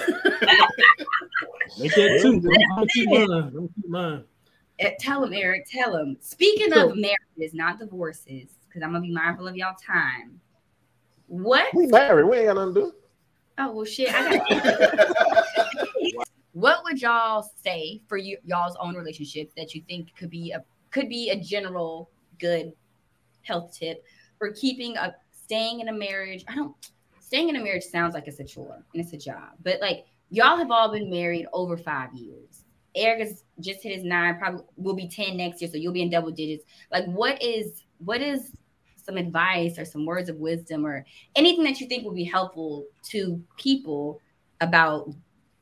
Make 1.79 1.95
that 1.95 2.19
two. 2.21 2.33
I'm 2.71 2.75
gonna 2.75 2.87
keep 2.93 3.09
mine. 3.09 3.21
I'm 3.31 3.53
gonna 3.53 3.67
keep 3.75 3.87
mine. 3.89 4.23
Eh, 4.79 4.91
Tell 4.99 5.23
him, 5.23 5.33
Eric. 5.33 5.67
Tell 5.71 5.95
him. 5.95 6.17
Speaking 6.19 6.71
So- 6.73 6.89
of 6.89 6.97
marriages, 6.97 7.53
not 7.53 7.79
divorces, 7.79 8.49
because 8.67 8.83
I'm 8.83 8.91
gonna 8.91 9.01
be 9.01 9.13
mindful 9.13 9.47
of 9.47 9.55
y'all 9.55 9.75
time. 9.75 10.39
What? 11.27 11.73
We 11.73 11.87
married. 11.87 12.25
We 12.25 12.37
ain't 12.39 12.47
got 12.47 12.55
nothing 12.55 12.73
to 12.75 12.81
do. 12.81 12.93
Oh 13.57 13.71
well, 13.73 13.85
shit. 13.85 14.09
I 14.13 14.37
got. 14.37 15.45
What 16.61 16.83
would 16.83 17.01
y'all 17.01 17.49
say 17.63 17.99
for 18.07 18.17
you, 18.17 18.37
y'all's 18.45 18.77
own 18.79 18.95
relationships 18.95 19.51
that 19.57 19.73
you 19.73 19.81
think 19.87 20.15
could 20.15 20.29
be 20.29 20.51
a 20.51 20.63
could 20.91 21.09
be 21.09 21.31
a 21.31 21.39
general 21.39 22.11
good 22.39 22.71
health 23.41 23.75
tip 23.75 24.05
for 24.37 24.51
keeping 24.51 24.95
a 24.97 25.15
staying 25.31 25.79
in 25.79 25.87
a 25.87 25.93
marriage? 25.93 26.45
I 26.47 26.53
don't. 26.53 26.75
Staying 27.19 27.49
in 27.49 27.55
a 27.55 27.63
marriage 27.63 27.83
sounds 27.83 28.13
like 28.13 28.27
it's 28.27 28.39
a 28.39 28.43
chore 28.43 28.83
and 28.93 29.03
it's 29.03 29.13
a 29.13 29.17
job, 29.17 29.53
but 29.63 29.81
like 29.81 30.05
y'all 30.29 30.57
have 30.57 30.69
all 30.69 30.91
been 30.91 31.09
married 31.09 31.47
over 31.51 31.77
five 31.77 32.13
years. 32.13 32.65
Eric 32.93 33.21
has 33.21 33.43
just 33.59 33.81
hit 33.81 33.95
his 33.95 34.03
nine, 34.03 34.37
probably 34.37 34.63
will 34.75 34.93
be 34.93 35.07
10 35.07 35.37
next 35.37 35.61
year, 35.61 35.71
so 35.71 35.77
you'll 35.77 35.93
be 35.93 36.01
in 36.01 36.09
double 36.09 36.29
digits. 36.29 36.65
Like, 36.91 37.05
what 37.05 37.41
is 37.41 37.85
what 37.97 38.21
is 38.21 38.51
some 39.03 39.17
advice 39.17 39.79
or 39.79 39.85
some 39.85 40.05
words 40.05 40.29
of 40.29 40.35
wisdom 40.35 40.85
or 40.85 41.05
anything 41.35 41.63
that 41.63 41.79
you 41.79 41.87
think 41.87 42.05
would 42.05 42.15
be 42.15 42.23
helpful 42.23 42.85
to 43.09 43.41
people 43.57 44.19
about 44.59 45.09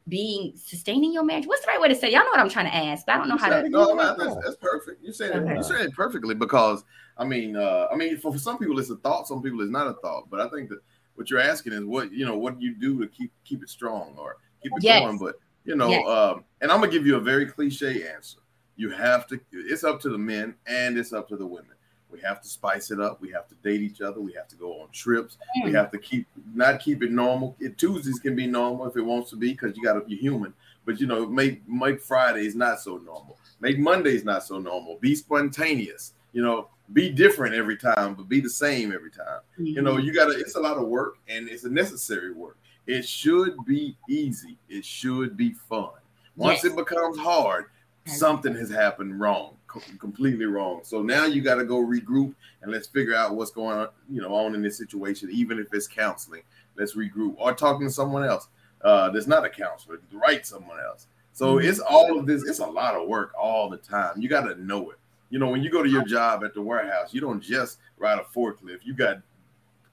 being 0.09 0.53
sustaining 0.55 1.13
your 1.13 1.23
marriage? 1.23 1.45
What's 1.45 1.61
the 1.65 1.67
right 1.69 1.79
way 1.79 1.87
to 1.87 1.95
say? 1.95 2.07
it? 2.07 2.13
Y'all 2.13 2.23
know 2.23 2.31
what 2.31 2.39
I'm 2.39 2.49
trying 2.49 2.65
to 2.65 2.75
ask, 2.75 3.05
but 3.05 3.15
I 3.15 3.17
don't 3.19 3.29
know 3.29 3.37
how 3.37 3.49
to. 3.49 3.69
no, 3.69 3.93
no, 3.93 4.15
that's, 4.17 4.35
that's 4.43 4.55
perfect. 4.57 5.03
You 5.03 5.13
said 5.13 5.31
it. 5.31 5.43
Okay. 5.43 5.55
You 5.55 5.63
said 5.63 5.81
it 5.81 5.93
perfectly 5.93 6.35
because 6.35 6.83
I 7.17 7.25
mean, 7.25 7.55
uh, 7.55 7.87
I 7.91 7.95
mean, 7.95 8.17
for, 8.17 8.31
for 8.33 8.39
some 8.39 8.57
people 8.57 8.79
it's 8.79 8.89
a 8.89 8.95
thought, 8.97 9.27
some 9.27 9.41
people 9.41 9.61
it's 9.61 9.71
not 9.71 9.87
a 9.87 9.93
thought. 9.93 10.29
But 10.29 10.41
I 10.41 10.49
think 10.49 10.69
that 10.69 10.79
what 11.15 11.29
you're 11.29 11.39
asking 11.39 11.73
is 11.73 11.83
what 11.83 12.11
you 12.11 12.25
know, 12.25 12.37
what 12.37 12.59
do 12.59 12.65
you 12.65 12.75
do 12.75 12.99
to 12.99 13.07
keep 13.07 13.31
keep 13.45 13.61
it 13.61 13.69
strong 13.69 14.15
or 14.17 14.37
keep 14.63 14.71
it 14.75 14.83
Yes. 14.83 15.01
going? 15.01 15.17
But 15.17 15.35
you 15.65 15.75
know, 15.75 15.89
Yes. 15.89 16.07
um, 16.07 16.43
and 16.61 16.71
I'm 16.71 16.79
gonna 16.79 16.91
give 16.91 17.05
you 17.05 17.15
a 17.17 17.21
very 17.21 17.45
cliche 17.45 18.07
answer. 18.07 18.39
You 18.75 18.89
have 18.91 19.27
to. 19.27 19.39
It's 19.51 19.83
up 19.83 19.99
to 20.01 20.09
the 20.09 20.17
men 20.17 20.55
and 20.65 20.97
it's 20.97 21.13
up 21.13 21.27
to 21.29 21.37
the 21.37 21.45
women. 21.45 21.73
We 22.11 22.19
have 22.21 22.41
to 22.41 22.47
spice 22.47 22.91
it 22.91 22.99
up. 22.99 23.21
We 23.21 23.29
have 23.31 23.47
to 23.49 23.55
date 23.63 23.81
each 23.81 24.01
other. 24.01 24.19
We 24.19 24.33
have 24.33 24.47
to 24.49 24.55
go 24.55 24.81
on 24.81 24.89
trips. 24.91 25.37
We 25.63 25.71
Mm. 25.71 25.75
have 25.75 25.91
to 25.91 25.97
keep 25.97 26.27
not 26.53 26.79
keep 26.79 27.03
it 27.03 27.11
normal. 27.11 27.55
It, 27.59 27.77
Tuesdays 27.77 28.19
can 28.19 28.35
be 28.35 28.47
normal 28.47 28.87
if 28.87 28.97
it 28.97 29.01
wants 29.01 29.29
to 29.31 29.35
be 29.35 29.51
because 29.51 29.75
you 29.77 29.83
got 29.83 29.93
to 29.93 30.01
be 30.01 30.15
human. 30.15 30.53
But 30.85 30.99
you 30.99 31.07
know, 31.07 31.25
make 31.27 31.67
make 31.67 32.01
Fridays 32.01 32.55
not 32.55 32.79
so 32.79 32.97
normal. 32.97 33.37
Make 33.59 33.77
Mondays 33.79 34.23
not 34.23 34.43
so 34.43 34.57
normal. 34.59 34.97
Be 34.99 35.13
spontaneous. 35.15 36.13
You 36.33 36.41
know, 36.41 36.69
be 36.93 37.09
different 37.09 37.53
every 37.55 37.77
time, 37.77 38.15
but 38.15 38.27
be 38.29 38.39
the 38.39 38.49
same 38.49 38.91
every 38.91 39.11
time. 39.11 39.41
You 39.57 39.81
know, 39.81 39.97
you 39.97 40.13
gotta. 40.13 40.31
It's 40.39 40.55
a 40.55 40.59
lot 40.59 40.77
of 40.77 40.87
work, 40.87 41.17
and 41.27 41.47
it's 41.47 41.63
a 41.63 41.69
necessary 41.69 42.31
work. 42.31 42.57
It 42.87 43.07
should 43.07 43.55
be 43.65 43.95
easy. 44.09 44.57
It 44.67 44.83
should 44.83 45.37
be 45.37 45.53
fun. 45.53 45.91
Once 46.35 46.63
Yes. 46.63 46.73
it 46.73 46.75
becomes 46.75 47.17
hard, 47.19 47.65
something 48.05 48.55
has 48.55 48.69
happened 48.69 49.19
wrong, 49.19 49.57
completely 49.99 50.45
wrong. 50.45 50.81
So 50.83 51.01
now 51.01 51.25
you 51.25 51.41
got 51.41 51.55
to 51.55 51.65
go 51.65 51.77
regroup 51.77 52.33
and 52.61 52.71
let's 52.71 52.87
figure 52.87 53.15
out 53.15 53.35
what's 53.35 53.51
going 53.51 53.77
on, 53.77 53.89
you 54.09 54.21
know, 54.21 54.33
on 54.33 54.55
in 54.55 54.61
this 54.61 54.77
situation. 54.77 55.29
Even 55.31 55.59
if 55.59 55.73
it's 55.73 55.87
counseling, 55.87 56.41
let's 56.75 56.95
regroup 56.95 57.35
or 57.37 57.53
talking 57.53 57.87
to 57.87 57.93
someone 57.93 58.23
else. 58.23 58.47
Uh, 58.81 59.09
that's 59.09 59.27
not 59.27 59.45
a 59.45 59.49
counselor. 59.49 59.99
Write 60.11 60.45
someone 60.45 60.79
else. 60.79 61.07
So 61.33 61.55
Mhm. 61.55 61.65
it's 61.65 61.79
all 61.79 62.17
of 62.17 62.25
this. 62.25 62.43
It's 62.47 62.59
a 62.59 62.65
lot 62.65 62.95
of 62.95 63.07
work 63.07 63.33
all 63.37 63.69
the 63.69 63.77
time. 63.77 64.21
You 64.21 64.29
got 64.29 64.41
to 64.41 64.55
know 64.61 64.89
it. 64.91 64.97
You 65.29 65.39
know, 65.39 65.49
when 65.49 65.61
you 65.61 65.69
go 65.69 65.83
to 65.83 65.89
your 65.89 66.03
job 66.03 66.43
at 66.43 66.53
the 66.53 66.61
warehouse, 66.61 67.13
you 67.13 67.21
don't 67.21 67.41
just 67.41 67.77
ride 67.97 68.19
a 68.19 68.23
forklift. 68.23 68.79
You 68.83 68.93
got 68.93 69.21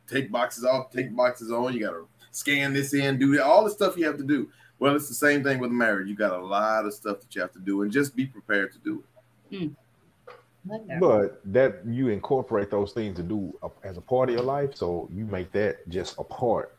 take 0.09 0.31
boxes 0.31 0.65
off, 0.65 0.91
take 0.91 1.15
boxes 1.15 1.51
on. 1.53 1.75
You 1.75 1.81
got 1.81 1.91
to 1.91 2.07
scan 2.31 2.73
this 2.73 2.95
in, 2.95 3.19
do 3.19 3.35
that, 3.37 3.45
all 3.45 3.65
the 3.65 3.71
stuff 3.71 3.97
you 3.97 4.07
have 4.07 4.17
to 4.19 4.25
do. 4.25 4.49
Well, 4.79 4.95
it's 4.95 5.09
the 5.09 5.15
same 5.15 5.43
thing 5.43 5.59
with 5.59 5.71
marriage. 5.71 6.09
You 6.09 6.15
got 6.15 6.39
a 6.39 6.45
lot 6.45 6.85
of 6.85 6.93
stuff 6.95 7.21
that 7.21 7.35
you 7.35 7.41
have 7.41 7.53
to 7.53 7.59
do, 7.59 7.83
and 7.83 7.91
just 7.91 8.15
be 8.15 8.27
prepared 8.27 8.73
to 8.73 8.79
do 8.79 9.01
it. 9.01 9.05
Like 10.65 10.87
that. 10.89 11.01
But 11.01 11.41
that 11.53 11.87
you 11.87 12.09
incorporate 12.09 12.71
those 12.71 12.93
things 12.93 13.17
to 13.17 13.23
do 13.23 13.53
as 13.85 13.97
a 13.97 14.01
part 14.01 14.29
of 14.29 14.35
your 14.35 14.45
life, 14.45 14.75
so 14.75 15.09
you 15.13 15.25
make 15.27 15.53
that 15.53 15.89
just 15.89 16.19
a 16.19 16.25
part 16.25 16.71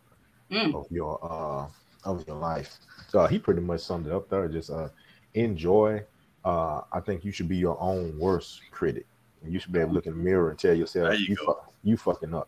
Mm. 0.52 0.74
of 0.74 0.86
your 0.92 1.20
uh 1.24 1.68
of 2.10 2.24
your 2.28 2.36
life. 2.38 2.78
So 3.08 3.26
he 3.28 3.40
pretty 3.40 3.62
much 3.62 3.82
summed 3.82 4.08
it 4.08 4.14
up 4.14 4.30
there. 4.30 4.48
Just 4.48 4.70
uh 4.70 4.90
enjoy. 5.34 6.04
Uh 6.44 6.82
I 6.92 7.00
think 7.02 7.24
you 7.26 7.32
should 7.32 7.48
be 7.50 7.58
your 7.58 7.80
own 7.82 8.18
worst 8.20 8.62
critic. 8.72 9.06
And 9.42 9.52
you 9.54 9.60
should 9.60 9.72
be 9.74 9.80
able 9.80 9.90
to 9.90 9.96
look 9.96 10.06
in 10.08 10.14
the 10.14 10.24
mirror 10.24 10.50
and 10.50 10.60
tell 10.60 10.74
yourself 10.76 11.12
There 11.12 11.20
you 11.20 11.28
you 11.28 11.36
go. 11.36 11.46
fuck, 11.46 11.60
you 11.84 11.98
fucking 11.98 12.34
up. 12.34 12.48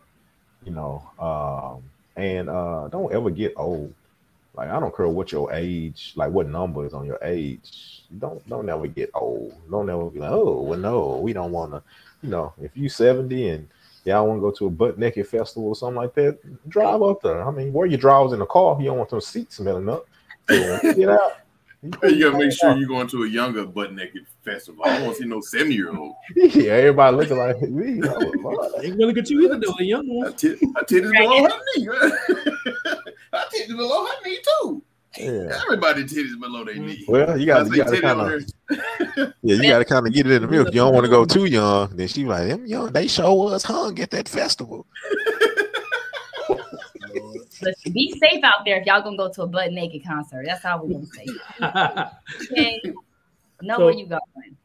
You 0.64 0.72
know, 0.72 1.10
um 1.18 1.90
and 2.16 2.48
uh 2.48 2.88
don't 2.88 3.12
ever 3.12 3.30
get 3.30 3.52
old. 3.56 3.94
Like 4.54 4.68
I 4.70 4.80
don't 4.80 4.94
care 4.94 5.08
what 5.08 5.32
your 5.32 5.52
age, 5.52 6.12
like 6.16 6.30
what 6.30 6.48
number 6.48 6.84
is 6.84 6.92
on 6.94 7.06
your 7.06 7.18
age. 7.22 8.02
Don't 8.18 8.46
don't 8.48 8.68
ever 8.68 8.86
get 8.88 9.10
old. 9.14 9.54
Don't 9.70 9.88
ever 9.88 10.10
be 10.10 10.18
like, 10.20 10.30
oh 10.32 10.62
well, 10.62 10.78
no, 10.78 11.18
we 11.22 11.32
don't 11.32 11.52
want 11.52 11.72
to. 11.72 11.82
You 12.22 12.30
know, 12.30 12.52
if 12.60 12.76
you 12.76 12.88
seventy 12.88 13.48
and 13.48 13.68
y'all 14.04 14.26
want 14.26 14.38
to 14.38 14.42
go 14.42 14.50
to 14.50 14.66
a 14.66 14.70
butt 14.70 14.98
naked 14.98 15.28
festival 15.28 15.68
or 15.68 15.76
something 15.76 15.96
like 15.96 16.14
that, 16.14 16.38
drive 16.68 17.02
up 17.02 17.22
there. 17.22 17.46
I 17.46 17.50
mean, 17.50 17.72
wear 17.72 17.86
your 17.86 17.98
drawers 17.98 18.32
in 18.32 18.40
the 18.40 18.46
car. 18.46 18.76
You 18.80 18.86
don't 18.88 18.98
want 18.98 19.10
those 19.10 19.26
seats 19.26 19.56
smelling 19.56 19.88
up. 19.88 20.06
So, 20.48 20.94
get 20.94 21.08
out. 21.08 21.32
You 21.82 21.90
gotta 22.30 22.36
make 22.36 22.52
sure 22.52 22.76
you're 22.76 22.86
going 22.86 23.06
to 23.08 23.22
a 23.22 23.26
younger 23.26 23.64
butt 23.64 23.94
naked 23.94 24.26
festival. 24.44 24.84
I 24.84 24.96
don't 24.98 25.06
want 25.06 25.16
to 25.16 25.22
see 25.22 25.28
no 25.28 25.40
70 25.40 25.74
year 25.74 25.96
old. 25.96 26.14
Yeah, 26.36 26.72
everybody 26.72 27.16
looking 27.16 27.38
like 27.38 27.58
me. 27.62 28.02
Ain't 28.82 28.98
gonna 28.98 29.14
get 29.14 29.30
you 29.30 29.40
either, 29.46 29.58
though. 29.58 29.74
A 29.78 29.82
young 29.82 30.06
Her 30.06 30.12
one. 30.12 30.34
tit- 30.34 30.60
her 30.60 30.84
titties 30.84 31.10
below 31.10 31.44
her 31.44 31.58
knee. 31.78 32.94
her 33.32 33.44
titties 33.54 33.76
below 33.76 34.06
her 34.06 34.12
knee 34.24 34.38
too. 34.62 34.82
Yeah. 35.18 35.58
Everybody 35.64 36.04
titties 36.04 36.38
below 36.40 36.64
their 36.64 36.76
knee. 36.76 37.04
Well, 37.08 37.38
you 37.38 37.46
got 37.46 37.66
you 37.70 37.76
got 37.82 37.90
to 37.90 38.00
kind 38.00 38.20
of 38.20 38.44
yeah, 39.42 39.56
you 39.56 39.62
got 39.62 39.78
to 39.80 39.84
kind 39.84 40.06
of 40.06 40.12
get 40.12 40.26
it 40.26 40.32
in 40.32 40.42
the 40.42 40.48
milk. 40.48 40.68
You 40.68 40.80
don't 40.80 40.94
want 40.94 41.04
to 41.04 41.10
go 41.10 41.24
too 41.24 41.46
young. 41.46 41.96
Then 41.96 42.06
she 42.08 42.24
like 42.24 42.48
them 42.48 42.64
young. 42.66 42.92
They 42.92 43.08
show 43.08 43.48
us 43.48 43.64
hung 43.64 43.98
at 43.98 44.10
that 44.12 44.28
festival. 44.28 44.86
Listen, 47.62 47.92
be 47.92 48.14
safe 48.18 48.42
out 48.44 48.64
there 48.64 48.78
if 48.80 48.86
y'all 48.86 49.02
gonna 49.02 49.16
go 49.16 49.30
to 49.32 49.42
a 49.42 49.46
butt 49.46 49.72
naked 49.72 50.04
concert. 50.04 50.46
That's 50.46 50.64
all 50.64 50.86
we're 50.86 50.94
gonna 50.94 51.06
say. 51.06 51.26
Okay. 52.52 52.80
Know 53.62 53.76
So- 53.76 53.84
where 53.86 53.94
you 53.94 54.06
going. 54.06 54.56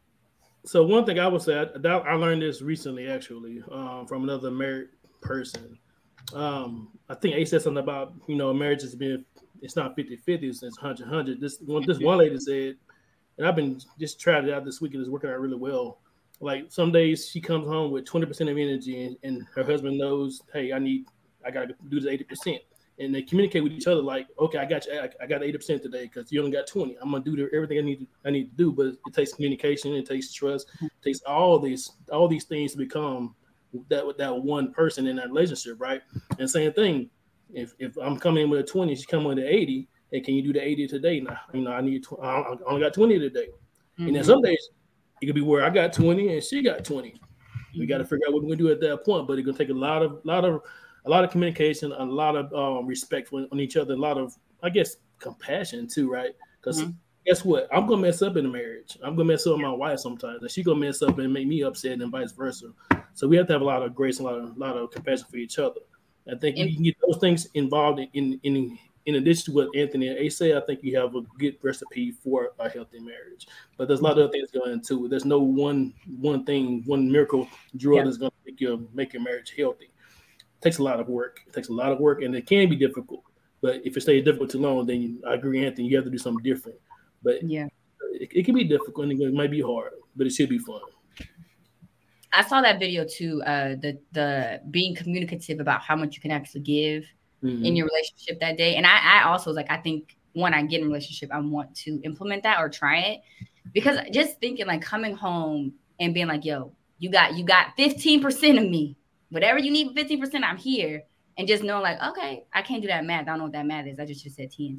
So 0.63 0.83
one 0.83 1.05
thing 1.05 1.19
I 1.19 1.27
would 1.27 1.43
say, 1.43 1.59
I, 1.59 1.87
I 1.87 2.13
learned 2.15 2.41
this 2.41 2.59
recently 2.63 3.07
actually 3.07 3.61
um, 3.71 4.07
from 4.07 4.23
another 4.23 4.49
married 4.49 4.87
person. 5.21 5.77
Um, 6.33 6.89
I 7.09 7.15
think 7.15 7.35
Ace 7.35 7.51
said 7.51 7.61
something 7.61 7.83
about 7.83 8.13
you 8.27 8.35
know 8.35 8.53
marriage 8.53 8.81
has 8.81 8.95
been 8.95 9.25
it's 9.61 9.75
not 9.75 9.95
50 9.95 10.17
50 10.17 10.53
since 10.53 10.77
100 10.77 11.07
100. 11.07 11.39
This 11.39 11.59
one 11.61 11.83
this 11.85 11.99
one 11.99 12.19
lady 12.19 12.39
said, 12.39 12.75
and 13.37 13.47
I've 13.47 13.55
been 13.55 13.79
just 13.99 14.19
tried 14.19 14.45
it 14.45 14.53
out 14.53 14.65
this 14.65 14.81
week 14.81 14.93
and 14.93 15.01
it's 15.01 15.09
working 15.09 15.29
out 15.29 15.39
really 15.39 15.55
well. 15.55 15.99
Like 16.39 16.65
some 16.69 16.91
days 16.91 17.29
she 17.29 17.39
comes 17.41 17.67
home 17.67 17.91
with 17.91 18.05
20 18.05 18.25
percent 18.25 18.49
of 18.49 18.57
energy 18.57 19.05
and, 19.05 19.17
and 19.23 19.45
her 19.55 19.63
husband 19.63 19.97
knows, 19.97 20.41
hey, 20.53 20.73
I 20.73 20.79
need 20.79 21.05
I 21.45 21.51
gotta 21.51 21.75
do 21.89 21.99
this 21.99 22.09
80 22.09 22.23
percent. 22.25 22.61
And 22.97 23.13
they 23.13 23.21
communicate 23.21 23.61
with 23.61 23.73
each 23.73 23.87
other 23.87 24.01
like, 24.01 24.27
okay, 24.39 24.57
I 24.57 24.63
got 24.63 24.85
you, 24.85 24.97
I, 24.97 25.09
I 25.21 25.27
got 25.27 25.43
80 25.43 25.57
percent 25.57 25.83
today 25.83 26.03
because 26.03 26.31
you 26.31 26.39
only 26.39 26.55
got 26.55 26.67
20. 26.67 26.97
I'm 27.01 27.11
gonna 27.11 27.23
do 27.23 27.49
everything 27.53 27.77
I 27.77 27.81
need 27.81 27.99
to 27.99 28.07
I 28.25 28.31
need 28.31 28.51
to 28.51 28.55
do, 28.55 28.71
but 28.71 28.87
it 28.87 29.13
takes 29.13 29.33
communication, 29.33 29.93
it 29.93 30.05
takes 30.05 30.33
trust, 30.33 30.69
it 30.81 30.91
takes 31.03 31.21
all 31.21 31.59
these 31.59 31.91
all 32.11 32.27
these 32.27 32.45
things 32.45 32.73
to 32.73 32.77
become 32.77 33.35
that 33.89 34.05
with 34.05 34.17
that 34.17 34.35
one 34.35 34.71
person 34.71 35.07
in 35.07 35.15
that 35.17 35.27
relationship, 35.29 35.79
right? 35.79 36.01
And 36.39 36.49
same 36.49 36.71
thing, 36.73 37.09
if 37.53 37.73
if 37.79 37.97
I'm 37.97 38.17
coming 38.17 38.43
in 38.43 38.49
with 38.49 38.59
a 38.61 38.63
20, 38.63 38.95
she's 38.95 39.05
coming 39.05 39.27
with 39.27 39.39
an 39.39 39.45
80, 39.47 39.87
hey, 40.11 40.21
can 40.21 40.35
you 40.35 40.41
do 40.41 40.53
the 40.53 40.61
80 40.65 40.87
today? 40.87 41.19
Now, 41.19 41.39
you 41.53 41.61
know, 41.61 41.71
I 41.71 41.81
need 41.81 42.03
tw- 42.03 42.19
I 42.21 42.55
only 42.67 42.81
got 42.81 42.93
20 42.93 43.19
today. 43.19 43.47
And 43.97 44.15
then 44.15 44.23
Mhm. 44.23 44.25
some 44.25 44.41
days 44.41 44.69
it 45.21 45.25
could 45.27 45.35
be 45.35 45.41
where 45.41 45.63
I 45.63 45.69
got 45.69 45.93
20 45.93 46.33
and 46.33 46.43
she 46.43 46.61
got 46.61 46.83
20. 46.83 47.15
We 47.77 47.85
got 47.85 47.97
to 47.99 48.05
figure 48.05 48.25
out 48.27 48.33
what 48.33 48.43
we're 48.43 48.49
gonna 48.49 48.57
do 48.57 48.69
at 48.71 48.79
that 48.81 49.03
point, 49.05 49.27
but 49.27 49.37
it's 49.37 49.45
gonna 49.45 49.57
take 49.57 49.69
a 49.69 49.73
lot 49.73 50.01
of 50.03 50.23
lot 50.25 50.45
of 50.45 50.61
a 51.05 51.09
lot 51.09 51.23
of 51.23 51.29
communication, 51.31 51.91
a 51.91 52.03
lot 52.05 52.35
of 52.35 52.51
um, 52.53 52.87
respect 52.87 53.27
for, 53.29 53.45
on 53.51 53.59
each 53.59 53.77
other, 53.77 53.93
a 53.93 53.97
lot 53.97 54.17
of 54.17 54.33
I 54.63 54.69
guess 54.69 54.95
compassion 55.19 55.87
too, 55.87 56.09
right? 56.11 56.33
Because 56.59 56.81
Mhm. 56.83 56.95
guess 57.25 57.45
what? 57.45 57.67
I'm 57.71 57.85
gonna 57.85 58.01
mess 58.01 58.21
up 58.21 58.37
in 58.37 58.45
a 58.45 58.49
marriage. 58.49 58.97
I'm 59.03 59.15
gonna 59.15 59.27
mess 59.27 59.45
up 59.45 59.53
with 59.53 59.61
my 59.61 59.71
wife 59.71 59.99
sometimes, 59.99 60.41
and 60.41 60.49
she 60.51 60.63
gonna 60.63 60.79
mess 60.79 61.01
up 61.01 61.17
and 61.19 61.31
make 61.33 61.47
me 61.47 61.63
upset, 61.63 62.01
and 62.01 62.11
vice 62.11 62.31
versa. 62.31 62.67
So 63.15 63.27
we 63.27 63.37
have 63.37 63.47
to 63.47 63.53
have 63.53 63.61
a 63.61 63.65
lot 63.65 63.81
of 63.81 63.95
grace, 63.95 64.19
and 64.19 64.27
a 64.27 64.31
lot 64.31 64.41
of, 64.41 64.57
lot 64.57 64.77
of 64.77 64.91
compassion 64.91 65.25
for 65.31 65.37
each 65.37 65.57
other. 65.57 65.79
I 66.31 66.35
think 66.35 66.57
And- 66.57 66.69
you 66.69 66.75
can 66.75 66.83
get 66.83 66.95
those 67.01 67.17
things 67.17 67.47
involved 67.53 67.99
in 68.13 68.39
in 68.43 68.77
in, 69.07 69.15
addition 69.15 69.45
to 69.45 69.51
what 69.53 69.75
Anthony 69.75 70.07
and 70.07 70.17
Ace 70.17 70.35
said. 70.37 70.57
I 70.57 70.65
think 70.65 70.83
you 70.83 70.97
have 70.97 71.15
a 71.15 71.21
good 71.37 71.57
recipe 71.61 72.11
for 72.11 72.53
a 72.57 72.67
healthy 72.67 72.99
marriage. 72.99 73.47
But 73.77 73.87
there's 73.87 73.99
a 73.99 74.03
lot 74.03 74.13
of 74.17 74.23
other 74.23 74.31
things 74.31 74.49
going 74.49 74.71
into 74.73 75.05
it. 75.05 75.09
There's 75.09 75.25
no 75.25 75.39
one 75.39 75.93
one 76.19 76.43
thing, 76.43 76.81
one 76.87 77.11
miracle 77.11 77.47
drug 77.77 77.97
Yeah. 77.97 78.03
that's 78.05 78.17
gonna 78.17 78.31
make 78.45 78.59
your 78.59 78.79
make 78.93 79.13
your 79.13 79.21
marriage 79.21 79.53
healthy. 79.55 79.85
It 79.85 80.61
takes 80.61 80.79
a 80.79 80.83
lot 80.83 80.99
of 80.99 81.07
work. 81.07 81.39
It 81.47 81.53
takes 81.53 81.69
a 81.69 81.73
lot 81.73 81.91
of 81.91 81.99
work, 81.99 82.23
and 82.23 82.35
it 82.35 82.47
can 82.47 82.67
be 82.67 82.75
difficult. 82.75 83.23
But 83.61 83.81
if 83.85 83.95
it 83.95 84.01
stays 84.01 84.23
difficult 84.25 84.49
too 84.49 84.59
long, 84.59 84.85
then 84.87 85.01
you, 85.01 85.21
I 85.25 85.35
agree, 85.35 85.63
Anthony. 85.65 85.87
You 85.87 85.95
have 85.97 86.05
to 86.05 86.11
do 86.11 86.17
something 86.17 86.43
different. 86.43 86.79
But 87.23 87.43
Yeah. 87.43 87.67
it, 88.19 88.29
it 88.33 88.43
can 88.45 88.55
be 88.55 88.63
difficult 88.63 89.07
and 89.09 89.21
it 89.21 89.33
might 89.33 89.51
be 89.51 89.61
hard, 89.61 89.93
but 90.15 90.25
it 90.27 90.31
should 90.31 90.49
be 90.49 90.57
fun. 90.59 90.81
I 92.35 92.43
saw 92.43 92.61
that 92.61 92.79
video 92.79 93.05
too. 93.05 93.41
Uh, 93.43 93.75
the 93.75 93.97
the 94.11 94.61
being 94.69 94.95
communicative 94.95 95.59
about 95.59 95.81
how 95.81 95.95
much 95.95 96.15
you 96.15 96.21
can 96.21 96.31
actually 96.31 96.61
give 96.61 97.05
Mhm. 97.43 97.65
in 97.65 97.75
your 97.75 97.85
relationship 97.87 98.39
that 98.39 98.57
day. 98.57 98.75
And 98.75 98.85
I, 98.87 99.19
I 99.21 99.23
also 99.25 99.49
was 99.49 99.57
like, 99.57 99.69
I 99.69 99.77
think 99.77 100.17
when 100.33 100.53
I 100.53 100.63
get 100.63 100.79
in 100.81 100.85
a 100.85 100.87
relationship, 100.87 101.29
I 101.31 101.39
want 101.39 101.75
to 101.77 102.01
implement 102.03 102.43
that 102.43 102.59
or 102.59 102.69
try 102.69 102.99
it 102.99 103.21
because 103.73 103.99
just 104.11 104.39
thinking 104.39 104.65
like 104.65 104.81
coming 104.81 105.15
home 105.15 105.73
and 105.99 106.13
being 106.13 106.27
like, 106.27 106.43
yo, 106.43 106.71
you 106.99 107.09
got 107.09 107.35
you 107.35 107.45
got 107.45 107.77
15% 107.77 108.57
of 108.57 108.69
me. 108.69 108.97
Whatever 109.29 109.59
you 109.59 109.71
need 109.71 109.95
15%, 109.95 110.43
I'm 110.43 110.57
here. 110.57 111.03
And 111.37 111.47
just 111.47 111.63
knowing 111.63 111.83
like, 111.83 112.01
okay, 112.01 112.45
I 112.53 112.61
can't 112.61 112.81
do 112.81 112.87
that 112.87 113.03
math. 113.05 113.23
I 113.23 113.25
don't 113.25 113.39
know 113.39 113.43
what 113.45 113.53
that 113.53 113.65
math 113.65 113.87
is. 113.87 113.99
I 113.99 114.05
just 114.05 114.23
just 114.23 114.37
said 114.37 114.51
10 114.51 114.77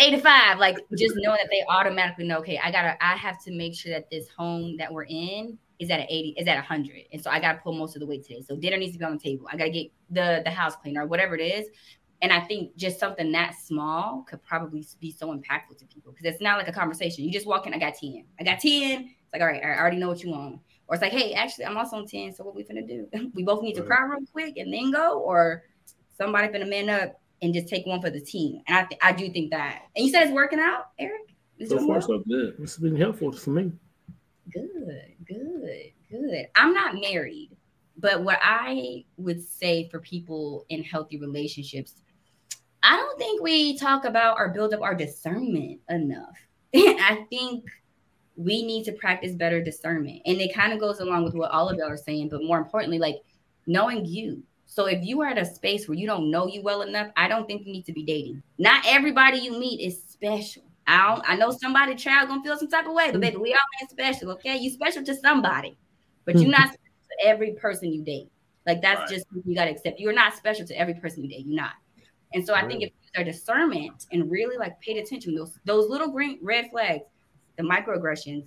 too. 0.00 0.06
85. 0.06 0.56
85 0.56 0.58
like 0.58 0.76
just 0.96 1.14
knowing 1.16 1.38
that 1.38 1.48
they 1.50 1.62
automatically 1.68 2.26
know 2.26 2.38
okay 2.38 2.58
i 2.62 2.70
gotta 2.70 2.96
i 3.04 3.16
have 3.16 3.42
to 3.44 3.52
make 3.52 3.74
sure 3.74 3.92
that 3.92 4.10
this 4.10 4.28
home 4.28 4.76
that 4.78 4.92
we're 4.92 5.04
in 5.04 5.58
is 5.80 5.90
at 5.90 6.00
an 6.00 6.06
80 6.08 6.34
is 6.38 6.46
at 6.46 6.56
a 6.56 6.60
100 6.60 7.04
and 7.12 7.22
so 7.22 7.30
i 7.30 7.40
gotta 7.40 7.58
pull 7.58 7.72
most 7.72 7.96
of 7.96 8.00
the 8.00 8.06
weight 8.06 8.24
today. 8.24 8.42
So 8.46 8.56
dinner 8.56 8.76
needs 8.76 8.92
to 8.92 8.98
be 8.98 9.04
on 9.04 9.14
the 9.14 9.18
table. 9.18 9.48
I 9.50 9.56
gotta 9.56 9.70
get 9.70 9.90
the 10.10 10.42
the 10.44 10.50
house 10.50 10.76
clean 10.76 10.96
or 10.96 11.06
whatever 11.06 11.34
it 11.34 11.40
is. 11.40 11.66
And 12.22 12.32
i 12.32 12.40
think 12.40 12.76
just 12.76 13.00
something 13.00 13.32
that 13.32 13.54
small 13.54 14.24
could 14.28 14.42
probably 14.44 14.86
be 15.00 15.10
so 15.10 15.28
impactful 15.28 15.78
to 15.78 15.86
people 15.86 16.12
because 16.12 16.26
it's 16.32 16.42
not 16.42 16.58
like 16.58 16.68
a 16.68 16.72
conversation. 16.72 17.24
You 17.24 17.32
just 17.32 17.46
walk 17.46 17.66
in 17.66 17.74
i 17.74 17.78
got 17.78 17.94
10 17.94 18.24
i 18.38 18.44
got 18.44 18.60
10 18.60 18.70
it's 18.72 19.32
like 19.32 19.40
all 19.42 19.48
right 19.48 19.62
i 19.64 19.78
already 19.78 19.96
know 19.96 20.08
what 20.08 20.22
you 20.22 20.30
want. 20.30 20.60
Or 20.86 20.94
it's 20.94 21.02
like 21.02 21.12
hey 21.12 21.32
actually 21.32 21.64
i'm 21.64 21.78
also 21.78 21.96
on 21.96 22.06
10 22.06 22.34
so 22.34 22.44
what 22.44 22.54
we 22.54 22.62
finna 22.62 22.86
do? 22.86 23.08
We 23.34 23.42
both 23.42 23.62
need 23.62 23.74
to 23.74 23.82
cry 23.82 24.02
real 24.02 24.20
quick 24.32 24.58
and 24.58 24.72
then 24.72 24.90
go? 24.90 25.20
Or 25.20 25.64
somebody 26.18 26.48
finna 26.48 26.68
man 26.68 26.90
up 26.90 27.19
and 27.42 27.54
just 27.54 27.68
take 27.68 27.86
one 27.86 28.00
for 28.00 28.10
the 28.10 28.20
team. 28.20 28.62
And 28.66 28.78
I 28.78 28.84
th- 28.84 29.00
I 29.02 29.12
do 29.12 29.30
think 29.30 29.50
that. 29.50 29.82
And 29.96 30.04
you 30.04 30.12
said 30.12 30.24
it's 30.24 30.32
working 30.32 30.60
out, 30.60 30.90
Eric. 30.98 31.34
So 31.66 31.86
far, 31.86 32.00
so 32.00 32.18
good. 32.20 32.56
It's 32.58 32.78
been 32.78 32.96
helpful 32.96 33.32
for 33.32 33.50
me. 33.50 33.72
Good, 34.52 35.14
good, 35.26 35.92
good. 36.10 36.46
I'm 36.54 36.72
not 36.72 36.94
married, 36.94 37.50
but 37.98 38.22
what 38.22 38.38
I 38.42 39.04
would 39.18 39.42
say 39.42 39.88
for 39.90 40.00
people 40.00 40.64
in 40.70 40.82
healthy 40.82 41.18
relationships, 41.18 41.96
I 42.82 42.96
don't 42.96 43.18
think 43.18 43.42
we 43.42 43.76
talk 43.76 44.06
about 44.06 44.38
or 44.38 44.48
build 44.48 44.72
up 44.72 44.80
our 44.80 44.94
discernment 44.94 45.80
enough. 45.90 46.36
I 46.74 47.26
think 47.28 47.64
we 48.36 48.64
need 48.64 48.84
to 48.84 48.92
practice 48.92 49.32
better 49.32 49.62
discernment. 49.62 50.22
And 50.24 50.40
it 50.40 50.54
kind 50.54 50.72
of 50.72 50.80
goes 50.80 51.00
along 51.00 51.24
with 51.24 51.34
what 51.34 51.50
all 51.50 51.68
of 51.68 51.76
y'all 51.76 51.90
are 51.90 51.96
saying, 51.96 52.30
but 52.30 52.42
more 52.42 52.58
importantly, 52.58 52.98
like 52.98 53.16
knowing 53.66 54.06
you. 54.06 54.42
So 54.70 54.86
if 54.86 55.02
you 55.02 55.20
are 55.20 55.26
at 55.26 55.36
a 55.36 55.44
space 55.44 55.88
where 55.88 55.98
you 55.98 56.06
don't 56.06 56.30
know 56.30 56.46
you 56.46 56.62
well 56.62 56.82
enough, 56.82 57.08
I 57.16 57.26
don't 57.26 57.44
think 57.48 57.66
you 57.66 57.72
need 57.72 57.86
to 57.86 57.92
be 57.92 58.04
dating. 58.04 58.40
Not 58.56 58.84
everybody 58.86 59.38
you 59.38 59.58
meet 59.58 59.80
is 59.80 60.00
special. 60.00 60.62
I 60.86 61.08
don't, 61.08 61.28
I 61.28 61.34
know 61.34 61.50
somebody 61.50 61.96
child 61.96 62.28
gonna 62.28 62.42
feel 62.44 62.56
some 62.56 62.68
type 62.68 62.86
of 62.86 62.94
way, 62.94 63.10
but 63.10 63.20
baby, 63.20 63.36
we 63.36 63.52
all 63.52 63.58
ain't 63.80 63.90
special, 63.90 64.30
okay? 64.30 64.56
You 64.56 64.70
special 64.70 65.04
to 65.04 65.14
somebody, 65.16 65.76
but 66.24 66.38
you're 66.38 66.48
not 66.52 66.68
mm-hmm. 66.68 66.74
special 66.74 67.18
to 67.18 67.26
every 67.26 67.52
person 67.54 67.92
you 67.92 68.04
date. 68.04 68.30
Like 68.64 68.80
that's 68.80 69.00
Right. 69.00 69.10
just 69.10 69.26
you 69.44 69.56
gotta 69.56 69.72
accept. 69.72 69.98
You're 69.98 70.12
not 70.12 70.34
special 70.34 70.64
to 70.68 70.78
every 70.78 70.94
person 70.94 71.24
you 71.24 71.30
date. 71.30 71.46
You're 71.46 71.56
not. 71.56 71.72
And 72.32 72.46
so 72.46 72.54
I 72.54 72.64
think 72.64 72.84
if 72.84 72.92
our 73.16 73.24
discernment 73.24 74.06
and 74.12 74.30
really 74.30 74.56
like 74.56 74.80
paid 74.80 74.98
attention, 74.98 75.34
those 75.34 75.58
those 75.64 75.90
little 75.90 76.12
green 76.12 76.38
red 76.42 76.70
flags, 76.70 77.02
the 77.56 77.64
microaggressions, 77.64 78.46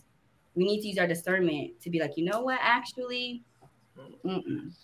we 0.56 0.64
need 0.64 0.82
to 0.84 0.88
use 0.88 0.98
our 0.98 1.08
discernment 1.08 1.82
to 1.82 1.90
be 1.90 2.00
like, 2.00 2.14
you 2.16 2.24
know 2.24 2.42
what, 2.42 2.60
actually, 2.62 3.44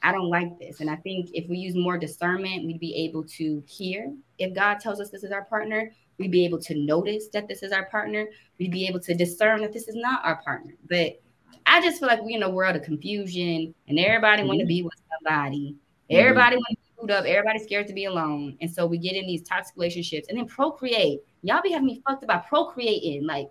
I 0.02 0.12
don't 0.12 0.30
like 0.30 0.60
this. 0.60 0.82
And 0.82 0.90
I 0.90 0.96
think 0.98 1.30
if 1.34 1.50
we 1.50 1.58
use 1.58 1.76
more 1.76 1.98
discernment, 1.98 2.66
we'd 2.66 2.80
be 2.80 2.96
able 2.96 3.24
to 3.24 3.64
hear 3.68 4.14
if 4.38 4.54
God 4.54 4.80
tells 4.80 5.00
us 5.00 5.10
this 5.10 5.24
is 5.24 5.32
our 5.32 5.46
partner. 5.46 5.92
We'd 6.18 6.32
be 6.32 6.46
able 6.46 6.60
to 6.60 6.76
notice 6.76 7.30
that 7.30 7.48
this 7.48 7.64
is 7.64 7.72
our 7.72 7.86
partner. 7.86 8.28
We'd 8.60 8.72
be 8.72 8.86
able 8.88 9.00
to 9.00 9.16
discern 9.16 9.62
that 9.62 9.72
this 9.72 9.88
is 9.88 9.96
not 9.96 10.24
our 10.26 10.42
partner. 10.44 10.74
But 10.90 11.22
I 11.66 11.82
just 11.82 12.00
feel 12.00 12.08
like 12.08 12.22
we're 12.22 12.36
in 12.36 12.44
a 12.44 12.50
world 12.50 12.76
of 12.76 12.84
confusion 12.84 13.74
and 13.88 14.00
everybody 14.00 14.44
want 14.44 14.60
to 14.60 14.64
mm-hmm. 14.64 14.68
be 14.68 14.82
with 14.84 14.94
somebody. 15.18 15.76
Mm-hmm. 16.12 16.20
Everybody 16.20 16.56
want 16.58 16.68
to 16.72 16.76
be 16.76 16.82
screwed 16.94 17.12
up. 17.12 17.26
Everybody's 17.26 17.64
scared 17.64 17.88
to 17.88 17.94
be 17.94 18.06
alone. 18.06 18.58
And 18.60 18.70
so 18.70 18.86
we 18.86 18.98
get 18.98 19.16
in 19.16 19.26
these 19.28 19.44
toxic 19.44 19.76
relationships 19.78 20.28
and 20.28 20.38
then 20.38 20.46
procreate. 20.46 21.22
Y'all 21.42 21.62
be 21.62 21.72
having 21.72 21.86
me 21.86 22.02
fucked 22.06 22.24
about 22.24 22.48
procreating. 22.48 23.26
Like, 23.26 23.50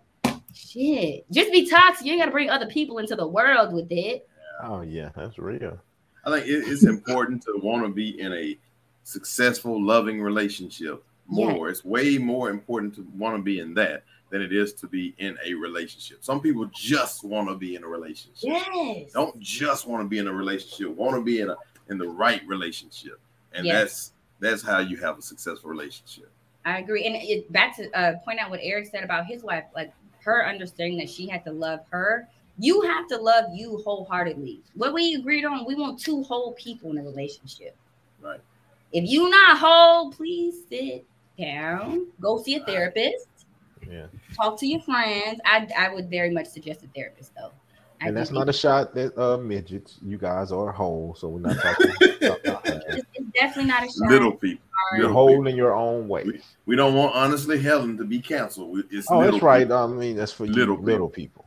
shit. 0.53 1.25
Just 1.31 1.51
be 1.53 1.69
toxic. 1.69 2.07
You 2.07 2.13
ain't 2.13 2.21
got 2.21 2.27
to 2.27 2.33
bring 2.33 2.51
other 2.51 2.67
people 2.67 2.99
into 2.99 3.17
the 3.17 3.27
world 3.27 3.73
with 3.73 3.91
it. 3.91 4.28
Oh 4.63 4.83
yeah, 4.83 5.11
that's 5.15 5.39
real. 5.39 5.79
I 6.25 6.31
think 6.31 6.47
it, 6.47 6.69
it's 6.69 6.85
important 6.85 7.43
to 7.43 7.59
want 7.63 7.85
to 7.85 7.89
be 7.89 8.21
in 8.21 8.33
a 8.33 8.59
successful, 9.05 9.83
loving 9.83 10.21
relationship 10.21 11.03
more. 11.27 11.69
It's 11.69 11.85
way 11.85 12.19
more 12.19 12.51
important 12.51 12.95
to 12.97 13.07
want 13.17 13.37
to 13.37 13.43
be 13.43 13.61
in 13.61 13.75
that 13.75 14.03
than 14.31 14.43
it 14.43 14.53
is 14.53 14.75
to 14.75 14.87
be 14.87 15.15
in 15.19 15.39
a 15.45 15.55
relationship. 15.55 16.19
Some 16.23 16.41
people 16.41 16.69
just 16.75 17.25
want 17.25 17.49
to 17.49 17.55
be 17.55 17.77
in 17.77 17.85
a 17.85 17.89
relationship. 17.89 18.43
Yes. 18.43 19.13
Don't 19.13 19.39
just 19.41 19.87
want 19.87 20.03
to 20.03 20.09
be 20.09 20.19
in 20.19 20.27
a 20.27 20.33
relationship. 20.33 20.95
Want 20.95 21.15
to 21.15 21.23
be 21.23 21.41
in 21.41 21.51
a 21.51 21.57
in 21.89 21.97
the 21.97 22.09
right 22.09 22.43
relationship, 22.47 23.19
and 23.53 23.65
Yes. 23.65 23.81
that's 23.81 24.13
that's 24.41 24.63
how 24.63 24.79
you 24.81 24.97
have 24.99 25.19
a 25.19 25.23
successful 25.23 25.71
relationship. 25.71 26.31
I 26.65 26.79
agree. 26.79 27.07
And 27.07 27.17
it, 27.17 27.51
back 27.51 27.77
to 27.77 27.91
uh, 27.99 28.19
point 28.25 28.39
out 28.39 28.51
what 28.51 28.61
Eric 28.63 28.87
said 28.87 29.03
about 29.03 29.27
his 29.27 29.43
wife, 29.43 29.65
like 29.75 29.93
her 30.21 30.47
understanding 30.47 30.99
that 30.99 31.09
she 31.09 31.27
had 31.27 31.45
to 31.45 31.53
love 31.53 31.81
her. 31.91 32.29
You 32.59 32.81
have 32.83 33.07
to 33.09 33.17
love 33.17 33.47
you 33.53 33.79
wholeheartedly. 33.85 34.63
What 34.75 34.93
we 34.93 35.15
agreed 35.15 35.45
on, 35.45 35.65
we 35.67 35.75
want 35.75 36.01
two 36.01 36.23
whole 36.25 36.53
people 36.55 36.91
in 36.91 36.99
a 36.99 37.03
relationship. 37.03 37.77
Right. 38.21 38.41
If 38.93 39.09
you 39.09 39.29
not 39.31 39.59
whole, 39.59 40.11
please 40.11 40.65
sit 40.69 41.05
down. 41.39 42.07
Go 42.21 42.43
see 42.43 42.57
a 42.57 42.65
therapist. 42.65 43.27
Yeah. 43.89 44.07
Talk 44.37 44.59
to 44.61 44.67
your 44.67 44.81
friends. 44.81 45.41
I 45.45 45.69
I 45.77 45.95
would 45.95 46.11
very 46.11 46.31
much 46.31 46.47
suggest 46.47 46.83
a 46.83 46.89
therapist 46.89 47.33
though. 47.37 47.53
I 48.01 48.09
And 48.09 48.17
that's 48.17 48.31
not 48.31 48.49
a 48.49 48.53
shot 48.53 48.95
that 48.95 49.17
uh, 49.19 49.37
midgets. 49.39 49.99
You 50.05 50.19
guys 50.19 50.53
are 50.53 50.71
whole, 50.73 51.15
so 51.19 51.29
we're 51.29 51.41
not 51.41 51.57
talking. 51.63 51.91
about 52.23 52.43
that. 52.65 52.85
it's, 52.89 53.07
it's 53.15 53.27
definitely 53.35 53.71
not 53.71 53.83
a 53.83 53.87
shot. 53.87 54.09
Little 54.11 54.33
people. 54.33 54.65
You're 54.97 55.11
whole 55.11 55.47
in 55.47 55.57
your 55.57 55.75
own 55.75 56.09
way. 56.09 56.25
We, 56.25 56.41
we 56.67 56.77
don't 56.77 56.95
want 56.95 57.15
honestly 57.15 57.61
Helen 57.61 57.97
to 57.99 58.05
be 58.05 58.21
canceled. 58.21 58.85
It's 58.91 59.11
Oh, 59.11 59.19
little 59.19 59.33
that's 59.33 59.43
right. 59.43 59.61
people. 59.65 59.77
I 59.77 59.87
mean, 59.89 60.17
that's 60.17 60.33
for 60.33 60.47
you, 60.47 60.53
Little 60.53 60.79
little, 60.81 61.09
people. 61.09 61.45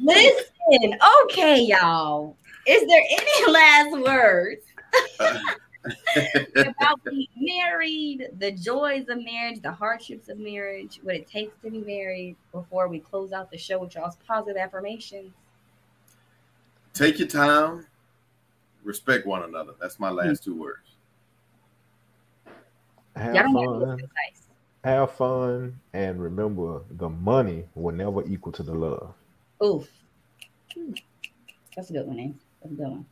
Listen, 0.00 0.98
okay, 1.24 1.60
y'all. 1.62 2.36
Is 2.66 2.86
there 2.86 3.02
any 3.10 3.52
last 3.52 3.92
words 3.92 4.62
about 6.56 7.04
being 7.04 7.28
married, 7.36 8.28
the 8.38 8.50
joys 8.50 9.08
of 9.08 9.22
marriage, 9.24 9.60
the 9.62 9.70
hardships 9.70 10.28
of 10.28 10.38
marriage, 10.38 10.98
what 11.02 11.14
it 11.14 11.28
takes 11.28 11.56
to 11.62 11.70
be 11.70 11.78
married 11.78 12.36
before 12.52 12.88
we 12.88 12.98
close 12.98 13.32
out 13.32 13.50
the 13.50 13.58
show 13.58 13.78
with 13.78 13.94
y'all's 13.94 14.16
positive 14.26 14.56
affirmations? 14.56 15.32
Take 16.92 17.18
your 17.18 17.28
time. 17.28 17.86
Respect 18.82 19.26
one 19.26 19.42
another. 19.42 19.74
That's 19.80 20.00
my 20.00 20.10
last 20.10 20.44
two 20.44 20.54
words. 20.54 20.80
Have 23.16 23.34
Y'all 23.34 23.42
don't 23.44 23.54
have 23.54 23.80
to 23.80 23.86
fun. 23.86 23.98
precise. 23.98 24.45
Have 24.86 25.10
fun, 25.16 25.80
and 25.94 26.22
remember, 26.22 26.82
the 26.92 27.08
money 27.08 27.64
will 27.74 27.92
never 27.92 28.24
equal 28.28 28.52
to 28.52 28.62
the 28.62 28.72
love. 28.72 29.14
Oof. 29.60 29.88
That's 31.74 31.90
a 31.90 31.92
good 31.92 32.06
one, 32.06 32.20
eh? 32.20 32.28
That's 32.62 32.72
a 32.72 32.76
good 32.76 32.88
one. 32.90 33.06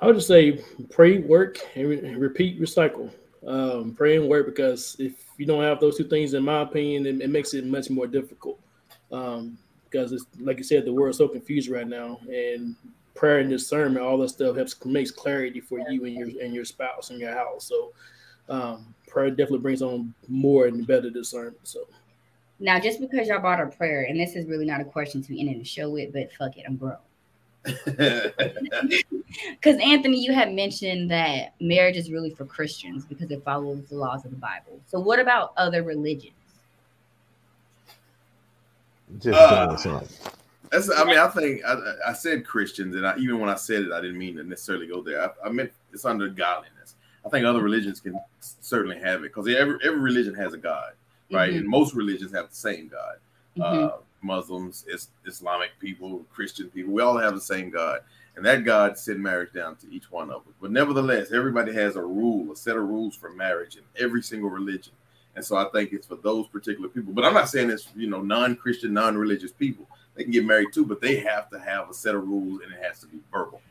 I 0.00 0.06
would 0.06 0.14
just 0.14 0.28
say 0.28 0.62
pray, 0.88 1.18
work, 1.18 1.58
and 1.74 1.88
re- 1.88 2.14
repeat, 2.14 2.60
recycle. 2.60 3.10
Um, 3.44 3.92
pray 3.96 4.18
and 4.18 4.28
work 4.28 4.46
because 4.46 4.94
if 5.00 5.14
you 5.36 5.46
don't 5.46 5.64
have 5.64 5.80
those 5.80 5.96
two 5.96 6.04
things, 6.04 6.34
in 6.34 6.44
my 6.44 6.60
opinion, 6.60 7.06
it, 7.06 7.22
it 7.22 7.30
makes 7.30 7.54
it 7.54 7.66
much 7.66 7.90
more 7.90 8.06
difficult. 8.06 8.60
Um, 9.10 9.58
because 9.82 10.12
it's 10.12 10.26
like 10.38 10.58
you 10.58 10.64
said, 10.64 10.84
the 10.84 10.92
world's 10.92 11.18
so 11.18 11.26
confused 11.26 11.70
right 11.70 11.88
now, 11.88 12.20
and 12.28 12.76
prayer 13.16 13.40
and 13.40 13.50
discernment, 13.50 14.06
all 14.06 14.18
that 14.18 14.28
stuff 14.28 14.54
helps 14.54 14.84
makes 14.84 15.10
clarity 15.10 15.58
for 15.58 15.80
you 15.90 16.04
and 16.04 16.14
your 16.14 16.28
and 16.40 16.54
your 16.54 16.64
spouse 16.64 17.10
and 17.10 17.18
your 17.18 17.34
house. 17.34 17.64
So, 17.64 17.90
um, 18.48 18.94
prayer 19.08 19.30
definitely 19.30 19.58
brings 19.58 19.82
on 19.82 20.14
more 20.28 20.66
and 20.66 20.86
better 20.86 21.10
discernment. 21.10 21.58
So, 21.64 21.86
Now, 22.60 22.78
just 22.78 23.00
because 23.00 23.28
y'all 23.28 23.40
brought 23.40 23.60
up 23.60 23.76
prayer, 23.76 24.04
and 24.04 24.18
this 24.18 24.36
is 24.36 24.46
really 24.46 24.66
not 24.66 24.80
a 24.80 24.84
question 24.84 25.22
to 25.22 25.40
end 25.40 25.60
the 25.60 25.64
show 25.64 25.90
with, 25.90 26.12
but 26.12 26.32
fuck 26.32 26.56
it, 26.56 26.64
I'm 26.66 26.76
grown. 26.76 26.96
Because 29.50 29.80
Anthony, 29.82 30.24
you 30.24 30.32
had 30.32 30.52
mentioned 30.54 31.10
that 31.10 31.54
marriage 31.60 31.96
is 31.96 32.10
really 32.10 32.30
for 32.30 32.44
Christians 32.44 33.04
because 33.04 33.30
it 33.30 33.44
follows 33.44 33.84
the 33.88 33.96
laws 33.96 34.24
of 34.24 34.30
the 34.30 34.36
Bible. 34.36 34.80
So, 34.86 34.98
what 34.98 35.20
about 35.20 35.52
other 35.56 35.82
religions? 35.82 36.32
Just 39.18 39.38
Uh. 39.38 40.00
That's. 40.70 40.90
I 40.90 41.04
mean, 41.04 41.18
I 41.18 41.28
think 41.28 41.64
I, 41.64 41.76
I 42.08 42.12
said 42.12 42.44
Christians, 42.44 42.94
and 42.94 43.06
I, 43.06 43.16
even 43.18 43.38
when 43.38 43.48
I 43.48 43.54
said 43.54 43.82
it, 43.82 43.92
I 43.92 44.00
didn't 44.00 44.18
mean 44.18 44.36
to 44.36 44.44
necessarily 44.44 44.86
go 44.86 45.02
there. 45.02 45.22
I, 45.22 45.46
I 45.46 45.50
meant 45.50 45.72
it's 45.92 46.04
under 46.04 46.28
godliness. 46.28 46.77
I 47.24 47.28
think 47.28 47.44
other 47.44 47.62
religions 47.62 48.00
can 48.00 48.18
certainly 48.40 48.98
have 48.98 49.20
it 49.20 49.34
because 49.34 49.48
every 49.48 49.78
every 49.84 50.00
religion 50.00 50.34
has 50.34 50.54
a 50.54 50.58
God, 50.58 50.92
right? 51.30 51.52
Mhm. 51.52 51.58
And 51.58 51.68
most 51.68 51.94
religions 51.94 52.32
have 52.32 52.48
the 52.50 52.56
same 52.56 52.88
God. 52.88 53.16
Mhm. 53.56 53.62
Uh, 53.62 53.96
Muslims, 54.22 54.84
is, 54.88 55.08
Islamic 55.26 55.70
people, 55.78 56.26
Christian 56.32 56.68
people, 56.70 56.92
we 56.92 57.02
all 57.02 57.16
have 57.18 57.34
the 57.34 57.40
same 57.40 57.70
God, 57.70 58.00
and 58.36 58.44
that 58.44 58.64
God 58.64 58.98
sent 58.98 59.20
marriage 59.20 59.52
down 59.52 59.76
to 59.76 59.92
each 59.92 60.10
one 60.10 60.30
of 60.30 60.42
us. 60.42 60.54
But 60.60 60.72
nevertheless, 60.72 61.30
everybody 61.30 61.72
has 61.74 61.96
a 61.96 62.02
rule, 62.02 62.50
a 62.52 62.56
set 62.56 62.76
of 62.76 62.82
rules 62.88 63.14
for 63.14 63.30
marriage 63.30 63.76
in 63.76 63.82
every 63.96 64.22
single 64.22 64.50
religion. 64.50 64.92
And 65.36 65.44
so 65.44 65.56
I 65.56 65.66
think 65.66 65.92
it's 65.92 66.06
for 66.06 66.16
those 66.16 66.48
particular 66.48 66.88
people. 66.88 67.12
But 67.12 67.24
I'm 67.24 67.34
not 67.34 67.48
saying 67.48 67.70
it's 67.70 67.88
you 67.94 68.08
know 68.08 68.22
non-Christian, 68.22 68.92
non-religious 68.92 69.52
people. 69.52 69.86
They 70.14 70.24
can 70.24 70.32
get 70.32 70.44
married 70.44 70.72
too, 70.72 70.84
but 70.84 71.00
they 71.00 71.16
have 71.20 71.48
to 71.50 71.60
have 71.60 71.88
a 71.88 71.94
set 71.94 72.16
of 72.16 72.26
rules, 72.26 72.62
and 72.62 72.72
it 72.72 72.82
has 72.82 72.98
to 73.00 73.06
be 73.06 73.20
verbal. 73.32 73.62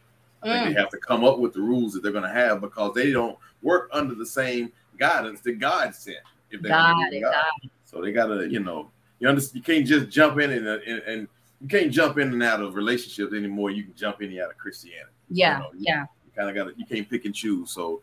I 0.44 0.48
think 0.52 0.64
Mm. 0.64 0.74
they 0.76 0.80
have 0.80 0.90
to 0.90 0.98
come 0.98 1.24
up 1.24 1.40
with 1.40 1.54
the 1.54 1.62
rules 1.62 1.94
that 1.94 2.04
they're 2.04 2.12
going 2.12 2.24
to 2.24 2.30
have 2.30 2.62
because 2.62 2.94
they 2.94 3.12
don't 3.12 3.38
work 3.62 3.90
under 3.92 4.14
the 4.16 4.26
same 4.26 4.72
guidance 4.98 5.42
that 5.42 5.60
God 5.60 5.94
sent. 5.96 6.18
If 6.52 6.62
they 6.62 6.70
Got 6.70 6.96
believe 6.96 7.14
it, 7.14 7.26
God. 7.26 7.32
got 7.34 7.72
So 7.86 8.02
they 8.02 8.12
gotta, 8.12 8.48
you 8.50 8.60
know, 8.60 8.90
you 9.20 9.28
understand. 9.28 9.56
You 9.58 9.62
can't 9.74 9.86
just 9.88 10.10
jump 10.10 10.40
in 10.40 10.52
and, 10.52 10.68
and 10.68 11.02
and 11.04 11.28
you 11.60 11.68
can't 11.68 11.92
jump 11.92 12.18
in 12.20 12.32
and 12.32 12.44
out 12.44 12.62
of 12.62 12.76
relationships 12.76 13.34
anymore. 13.34 13.72
You 13.72 13.84
can 13.86 13.96
jump 13.96 14.22
in 14.22 14.30
and 14.32 14.40
out 14.40 14.52
of 14.52 14.58
Christianity. 14.58 15.12
Yeah, 15.30 15.58
You 15.58 15.64
know, 15.64 15.70
you- 15.74 15.80
yeah. 15.88 16.06
You 16.26 16.32
kind 16.36 16.50
of 16.50 16.56
got 16.56 16.72
to. 16.72 16.80
You 16.80 16.86
can't 16.86 17.10
pick 17.10 17.26
and 17.26 17.34
choose. 17.34 17.72
So 17.72 18.02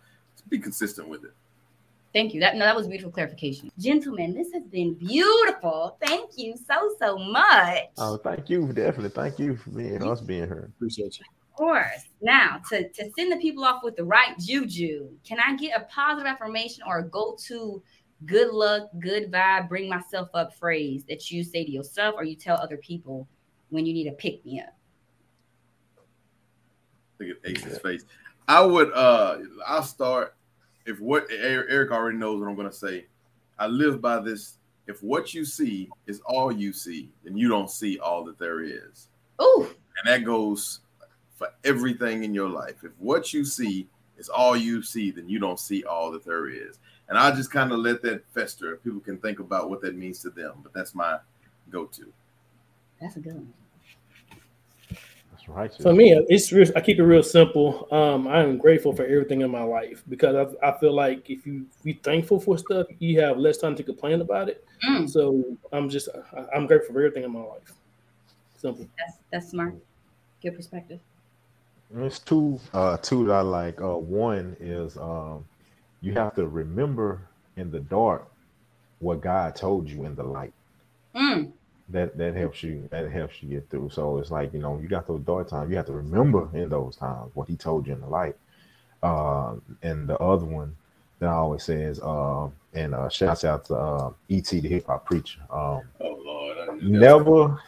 be 0.48 0.58
consistent 0.58 1.08
with 1.08 1.24
it. 1.24 1.32
Thank 2.12 2.34
you. 2.34 2.40
That 2.40 2.54
no, 2.56 2.64
that 2.64 2.76
was 2.76 2.86
beautiful 2.86 3.10
clarification. 3.12 3.70
Gentlemen, 3.78 4.34
this 4.34 4.52
has 4.52 4.64
been 4.64 4.94
beautiful. 4.94 5.96
Thank 6.02 6.36
you 6.36 6.56
so 6.66 6.94
so 6.98 7.16
much. 7.18 7.84
Oh, 7.98 8.16
thank 8.18 8.50
you, 8.50 8.66
definitely. 8.72 9.08
Thank 9.10 9.38
you 9.38 9.56
for 9.56 9.70
being 9.70 10.02
us 10.02 10.20
being 10.20 10.46
here. 10.46 10.70
appreciate 10.76 11.18
you. 11.18 11.24
Of 11.54 11.58
course. 11.58 12.08
Now, 12.20 12.60
to, 12.70 12.88
to 12.88 13.10
send 13.16 13.30
the 13.30 13.36
people 13.36 13.64
off 13.64 13.84
with 13.84 13.94
the 13.94 14.04
right 14.04 14.36
juju, 14.40 15.10
can 15.24 15.38
I 15.38 15.54
get 15.54 15.80
a 15.80 15.84
positive 15.84 16.26
affirmation 16.26 16.82
or 16.84 16.98
a 16.98 17.04
go 17.08 17.36
to 17.46 17.80
good 18.26 18.52
luck, 18.52 18.88
good 18.98 19.30
vibe, 19.30 19.68
bring 19.68 19.88
myself 19.88 20.28
up 20.34 20.52
phrase 20.56 21.04
that 21.08 21.30
you 21.30 21.44
say 21.44 21.64
to 21.64 21.70
yourself 21.70 22.16
or 22.18 22.24
you 22.24 22.34
tell 22.34 22.56
other 22.56 22.76
people 22.78 23.28
when 23.70 23.86
you 23.86 23.92
need 23.92 24.08
a 24.08 24.12
pick 24.12 24.44
me 24.44 24.60
up? 24.60 24.74
Look 27.20 27.28
at 27.30 27.48
Ace's 27.48 27.78
face. 27.78 28.04
I 28.48 28.60
would. 28.60 28.92
uh 28.92 29.38
I'll 29.64 29.84
start. 29.84 30.34
If 30.86 30.98
what 30.98 31.28
Eric 31.30 31.68
Eric 31.70 31.92
already 31.92 32.18
knows 32.18 32.40
what 32.40 32.48
I'm 32.48 32.56
going 32.56 32.68
to 32.68 32.74
say. 32.74 33.06
I 33.60 33.68
live 33.68 34.00
by 34.00 34.18
this. 34.18 34.58
If 34.88 35.04
what 35.04 35.32
you 35.32 35.44
see 35.44 35.88
is 36.08 36.20
all 36.26 36.50
you 36.50 36.72
see, 36.72 37.12
then 37.22 37.36
you 37.36 37.48
don't 37.48 37.70
see 37.70 38.00
all 38.00 38.24
that 38.24 38.40
there 38.40 38.60
is. 38.60 39.08
Ooh, 39.40 39.68
And 40.02 40.06
that 40.12 40.24
goes 40.24 40.80
for 41.34 41.48
everything 41.64 42.24
in 42.24 42.34
your 42.34 42.48
life. 42.48 42.84
If 42.84 42.92
what 42.98 43.32
you 43.32 43.44
see 43.44 43.88
is 44.16 44.28
all 44.28 44.56
you 44.56 44.82
see, 44.82 45.10
then 45.10 45.28
you 45.28 45.38
don't 45.38 45.58
see 45.58 45.84
all 45.84 46.10
that 46.12 46.24
there 46.24 46.48
is. 46.48 46.78
And 47.08 47.18
I 47.18 47.30
just 47.32 47.50
kind 47.50 47.72
of 47.72 47.80
let 47.80 48.02
that 48.02 48.24
fester. 48.32 48.76
People 48.76 49.00
can 49.00 49.18
think 49.18 49.40
about 49.40 49.68
what 49.68 49.82
that 49.82 49.96
means 49.96 50.20
to 50.20 50.30
them, 50.30 50.60
but 50.62 50.72
that's 50.72 50.94
my 50.94 51.18
go-to. 51.70 52.12
that's 53.00 53.16
a 53.16 53.20
good 53.20 53.34
one. 53.34 53.52
That's 55.32 55.48
right. 55.48 55.74
For 55.82 55.92
me, 55.92 56.12
it's 56.28 56.52
real, 56.52 56.68
I 56.76 56.80
keep 56.80 56.98
it 56.98 57.02
real 57.02 57.22
simple. 57.22 57.88
Um, 57.90 58.28
I 58.28 58.40
am 58.42 58.56
grateful 58.56 58.94
for 58.94 59.04
everything 59.04 59.40
in 59.40 59.50
my 59.50 59.64
life 59.64 60.04
because 60.08 60.54
I, 60.62 60.68
I 60.68 60.78
feel 60.78 60.94
like 60.94 61.28
if 61.28 61.44
you 61.44 61.66
be 61.82 61.94
thankful 61.94 62.38
for 62.38 62.56
stuff, 62.56 62.86
you 63.00 63.20
have 63.20 63.36
less 63.36 63.58
time 63.58 63.74
to 63.76 63.82
complain 63.82 64.20
about 64.20 64.48
it. 64.48 64.64
Mm, 64.88 65.10
So 65.10 65.44
I'm 65.72 65.88
just 65.88 66.08
I, 66.36 66.44
I'm 66.54 66.66
grateful 66.66 66.94
for 66.94 67.00
everything 67.00 67.24
in 67.24 67.32
my 67.32 67.40
life. 67.40 67.74
Simple. 68.56 68.86
that's 68.96 69.18
that's 69.30 69.48
smart. 69.50 69.74
Good 70.40 70.54
perspective. 70.54 71.00
There's 71.94 72.20
two 72.20 72.60
uh 72.74 72.98
two 72.98 73.26
that 73.26 73.34
I 73.34 73.42
like. 73.42 73.82
Uh 73.82 73.98
one 73.98 74.56
is 74.60 74.98
um 74.98 75.46
you 76.02 76.14
have 76.14 76.34
to 76.36 76.46
remember 76.48 77.22
in 77.56 77.72
the 77.72 77.80
dark 77.80 78.28
what 79.00 79.22
God 79.22 79.56
told 79.56 79.88
you 79.90 80.04
in 80.06 80.16
the 80.16 80.24
light. 80.24 80.54
Mm, 81.16 81.52
That 81.90 82.18
that 82.18 82.36
helps 82.36 82.62
you 82.62 82.88
that 82.92 83.10
helps 83.12 83.42
you 83.42 83.50
get 83.50 83.70
through. 83.70 83.90
So 83.90 84.18
it's 84.18 84.30
like, 84.32 84.54
you 84.54 84.60
know, 84.60 84.78
you 84.80 84.88
got 84.88 85.06
those 85.08 85.22
dark 85.22 85.48
times, 85.50 85.70
you 85.70 85.76
have 85.76 85.86
to 85.86 85.94
remember 85.94 86.48
in 86.54 86.70
those 86.70 86.96
times 86.96 87.32
what 87.34 87.48
he 87.48 87.56
told 87.56 87.86
you 87.86 87.94
in 87.94 88.02
the 88.02 88.08
light. 88.08 88.36
Uh 89.02 89.56
and 89.82 90.08
the 90.08 90.18
other 90.18 90.46
one 90.46 90.76
that 91.20 91.28
I 91.30 91.34
always 91.34 91.64
say 91.64 91.82
is 91.82 92.00
uh 92.00 92.48
and 92.74 92.94
uh 92.94 93.10
shouts 93.10 93.44
out 93.44 93.66
to 93.66 93.76
uh 93.76 94.12
ET 94.30 94.46
the 94.46 94.68
hip 94.68 94.86
hop 94.88 95.06
preacher. 95.06 95.40
Um 95.50 95.82
Oh 96.00 96.20
Lord, 96.24 96.58
I 96.58 96.74
knew 96.74 96.90
that 96.90 97.10
was 97.12 97.28
never 97.28 97.60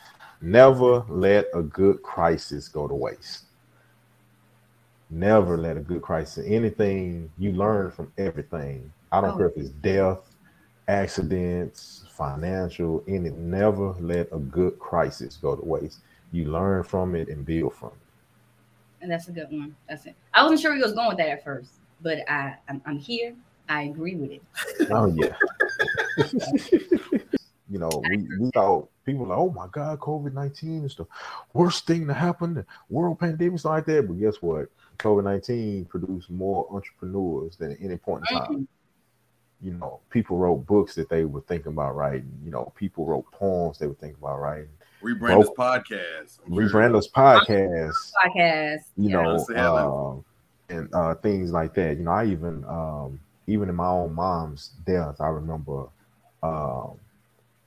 never 0.42 1.04
let 1.08 1.46
a 1.54 1.62
good 1.62 2.02
crisis 2.02 2.68
go 2.68 2.88
to 2.88 2.94
waste 2.94 3.45
never 5.10 5.56
let 5.56 5.76
a 5.76 5.80
good 5.80 6.02
crisis 6.02 6.44
anything 6.48 7.30
you 7.38 7.52
learn 7.52 7.90
from 7.90 8.12
everything 8.18 8.92
i 9.12 9.20
don't 9.20 9.34
Oh. 9.34 9.36
care 9.38 9.48
if 9.48 9.56
it's 9.56 9.70
death 9.70 10.34
accidents 10.88 12.04
financial 12.10 13.02
any 13.08 13.30
never 13.30 13.92
let 14.00 14.28
a 14.32 14.38
good 14.38 14.78
crisis 14.78 15.36
go 15.36 15.54
to 15.56 15.64
waste 15.64 16.00
you 16.32 16.46
learn 16.46 16.82
from 16.82 17.14
it 17.14 17.28
and 17.28 17.44
build 17.46 17.72
from 17.74 17.88
it 17.90 18.06
and 19.02 19.10
that's 19.10 19.28
a 19.28 19.32
good 19.32 19.50
one. 19.50 19.76
That's 19.88 20.06
it. 20.06 20.16
I 20.32 20.42
wasn't 20.42 20.60
sure 20.60 20.74
he 20.74 20.80
was 20.80 20.94
going 20.94 21.08
with 21.08 21.18
that 21.18 21.28
at 21.28 21.44
first, 21.44 21.70
but 22.00 22.18
I 22.28 22.56
I'm, 22.68 22.80
I'm 22.86 22.98
here. 22.98 23.34
I 23.68 23.82
agree 23.82 24.14
with 24.14 24.30
it. 24.30 24.42
oh 24.90 25.06
yeah 25.14 25.34
you 27.68 27.78
know 27.78 27.90
we, 28.10 28.26
we 28.38 28.50
thought 28.52 28.88
people 29.04 29.26
like 29.26 29.38
oh 29.38 29.50
my 29.50 29.66
god 29.72 29.98
covid-19 29.98 30.84
is 30.84 30.94
the 30.94 31.04
worst 31.52 31.86
thing 31.86 32.06
to 32.06 32.14
happen 32.14 32.54
the 32.54 32.66
world 32.88 33.18
pandemics 33.18 33.64
like 33.64 33.84
that 33.86 34.06
but 34.06 34.18
guess 34.18 34.36
what 34.40 34.68
COVID 34.98 35.24
nineteen 35.24 35.84
produced 35.84 36.30
more 36.30 36.66
entrepreneurs 36.70 37.56
than 37.56 37.72
at 37.72 37.78
any 37.80 37.96
point 37.96 38.24
in 38.30 38.36
time. 38.36 38.48
Mm-hmm. 38.48 38.62
You 39.66 39.72
know, 39.72 40.00
people 40.10 40.36
wrote 40.36 40.66
books 40.66 40.94
that 40.96 41.08
they 41.08 41.24
were 41.24 41.40
thinking 41.42 41.72
about 41.72 41.96
writing. 41.96 42.30
You 42.44 42.50
know, 42.50 42.72
people 42.76 43.06
wrote 43.06 43.30
poems 43.32 43.78
they 43.78 43.86
were 43.86 43.94
thinking 43.94 44.18
about 44.20 44.40
writing. 44.40 44.68
Rebrand 45.02 45.40
this 45.40 45.50
podcast. 45.50 46.40
Rebrand 46.48 46.96
us 46.96 47.08
podcast. 47.08 47.92
Podcast. 48.24 48.84
You 48.96 49.10
know, 49.10 49.32
Let's 49.32 49.50
um, 49.50 50.24
and 50.68 50.92
uh, 50.94 51.14
things 51.16 51.52
like 51.52 51.74
that. 51.74 51.96
You 51.96 52.04
know, 52.04 52.10
I 52.10 52.26
even 52.26 52.64
um, 52.68 53.20
even 53.46 53.68
in 53.68 53.74
my 53.74 53.88
own 53.88 54.14
mom's 54.14 54.72
death, 54.86 55.20
I 55.20 55.28
remember 55.28 55.86
um, 56.42 56.98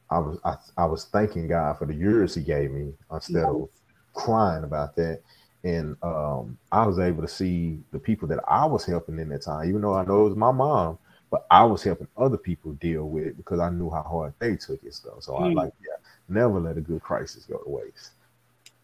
I 0.09 0.19
was 0.19 0.39
I, 0.43 0.55
I 0.77 0.85
was 0.85 1.05
thanking 1.05 1.47
God 1.47 1.77
for 1.77 1.85
the 1.85 1.93
years 1.93 2.35
He 2.35 2.41
gave 2.41 2.71
me 2.71 2.93
instead 3.11 3.43
of 3.43 3.69
crying 4.13 4.63
about 4.63 4.95
that. 4.95 5.21
And 5.63 5.97
um, 6.03 6.57
I 6.71 6.85
was 6.87 6.99
able 6.99 7.21
to 7.21 7.27
see 7.27 7.79
the 7.91 7.99
people 7.99 8.27
that 8.29 8.39
I 8.47 8.65
was 8.65 8.85
helping 8.85 9.19
in 9.19 9.29
that 9.29 9.41
time, 9.41 9.67
even 9.67 9.81
though 9.81 9.93
I 9.93 10.05
know 10.05 10.21
it 10.21 10.29
was 10.29 10.37
my 10.37 10.51
mom, 10.51 10.97
but 11.31 11.45
I 11.51 11.63
was 11.63 11.83
helping 11.83 12.07
other 12.17 12.37
people 12.37 12.71
deal 12.73 13.09
with 13.09 13.27
it 13.27 13.37
because 13.37 13.59
I 13.59 13.69
knew 13.69 13.89
how 13.89 14.03
hard 14.03 14.33
they 14.39 14.55
took 14.55 14.83
it 14.83 14.93
stuff. 14.93 15.21
So 15.21 15.35
I 15.35 15.49
Mm. 15.49 15.55
like, 15.55 15.73
yeah, 15.81 15.97
never 16.27 16.59
let 16.59 16.77
a 16.77 16.81
good 16.81 17.01
crisis 17.01 17.45
go 17.45 17.57
to 17.57 17.69
waste. 17.69 18.11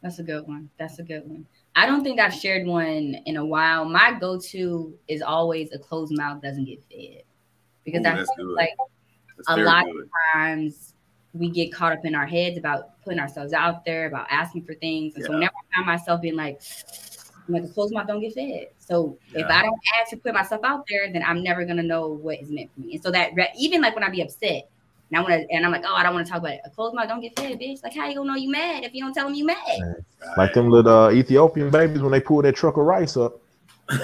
That's 0.01 0.19
a 0.19 0.23
good 0.23 0.47
one. 0.47 0.69
That's 0.77 0.99
a 0.99 1.03
good 1.03 1.27
one. 1.27 1.47
I 1.75 1.85
don't 1.87 2.03
think 2.03 2.19
I've 2.19 2.33
shared 2.33 2.67
one 2.67 3.15
in 3.25 3.37
a 3.37 3.45
while. 3.45 3.85
My 3.85 4.13
go-to 4.19 4.93
is 5.07 5.21
always 5.21 5.71
a 5.71 5.79
closed 5.79 6.15
mouth 6.15 6.41
doesn't 6.41 6.65
get 6.65 6.83
fed. 6.91 7.23
Because 7.83 8.01
Ooh, 8.01 8.09
I 8.09 8.15
that's 8.15 8.35
feel 8.35 8.45
good. 8.45 8.55
like 8.55 8.69
That's 9.37 9.49
a 9.49 9.57
lot 9.57 9.85
good. 9.85 10.09
times 10.33 10.84
we 11.35 11.49
get 11.49 11.73
caught 11.73 11.91
up 11.91 12.05
in 12.05 12.15
our 12.15 12.25
heads 12.25 12.57
about 12.57 13.01
putting 13.03 13.19
ourselves 13.19 13.53
out 13.53 13.85
there, 13.85 14.07
about 14.07 14.27
asking 14.29 14.63
for 14.63 14.73
things. 14.75 15.15
And 15.15 15.25
so 15.25 15.31
Yeah. 15.31 15.37
whenever 15.37 15.53
I 15.53 15.75
find 15.75 15.87
myself 15.87 16.21
being 16.21 16.35
like, 16.35 16.59
I'm 17.47 17.53
like 17.53 17.63
a 17.63 17.67
closed 17.67 17.93
mouth 17.93 18.07
don't 18.07 18.21
get 18.21 18.33
fed. 18.33 18.67
So 18.79 19.17
if 19.33 19.45
I 19.45 19.61
don't 19.61 19.79
ask 19.99 20.09
to 20.11 20.17
put 20.17 20.33
myself 20.33 20.61
out 20.63 20.85
there, 20.89 21.11
then 21.11 21.23
I'm 21.23 21.43
never 21.43 21.65
gonna 21.65 21.83
know 21.83 22.07
what 22.07 22.41
is 22.41 22.49
meant 22.49 22.73
for 22.73 22.79
me. 22.79 22.93
And 22.93 23.03
so 23.03 23.11
that 23.11 23.35
re- 23.35 23.51
even 23.57 23.81
like 23.81 23.93
when 23.93 24.03
I 24.03 24.09
be 24.09 24.21
upset, 24.21 24.69
and 25.11 25.19
I 25.19 25.21
want 25.21 25.33
to, 25.33 25.55
and 25.55 25.63
I'm 25.63 25.71
like, 25.71 25.83
oh, 25.85 25.93
I 25.93 26.01
don't 26.01 26.15
want 26.15 26.25
to 26.25 26.31
talk 26.31 26.39
about 26.39 26.53
it. 26.53 26.61
A 26.65 26.69
closed 26.71 26.95
mouth 26.95 27.07
don't 27.07 27.21
get 27.21 27.35
fed, 27.35 27.59
bitch. 27.59 27.83
Like 27.83 27.93
how 27.93 28.07
you 28.07 28.15
gonna 28.15 28.31
know 28.31 28.35
you 28.35 28.49
mad 28.49 28.83
if 28.83 28.93
you 28.93 29.03
don't 29.03 29.13
tell 29.13 29.25
them 29.25 29.35
you 29.35 29.45
mad? 29.45 29.57
Like 30.37 30.53
them 30.53 30.71
little 30.71 30.91
uh, 30.91 31.11
Ethiopian 31.11 31.69
babies 31.69 32.01
when 32.01 32.11
they 32.11 32.21
pull 32.21 32.41
that 32.41 32.55
truck 32.55 32.77
of 32.77 32.85
rice 32.85 33.17
up. 33.17 33.39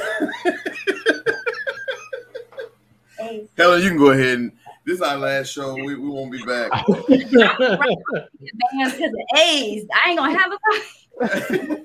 Hey, 3.22 3.48
Helen, 3.56 3.84
you 3.84 3.90
can 3.90 3.98
go 4.00 4.10
ahead 4.10 4.40
and 4.40 4.52
this 4.86 4.96
is 4.96 5.02
our 5.02 5.18
last 5.18 5.52
show. 5.52 5.76
We, 5.76 5.96
we 5.96 6.10
won't 6.10 6.32
be 6.32 6.44
back. 6.44 6.72
bands 6.72 7.26
because 7.30 9.04
of 9.04 9.38
Ace. 9.38 9.86
I 9.94 10.10
ain't 10.10 10.18
gonna 10.18 10.38
have 10.38 10.52
a. 10.52 10.58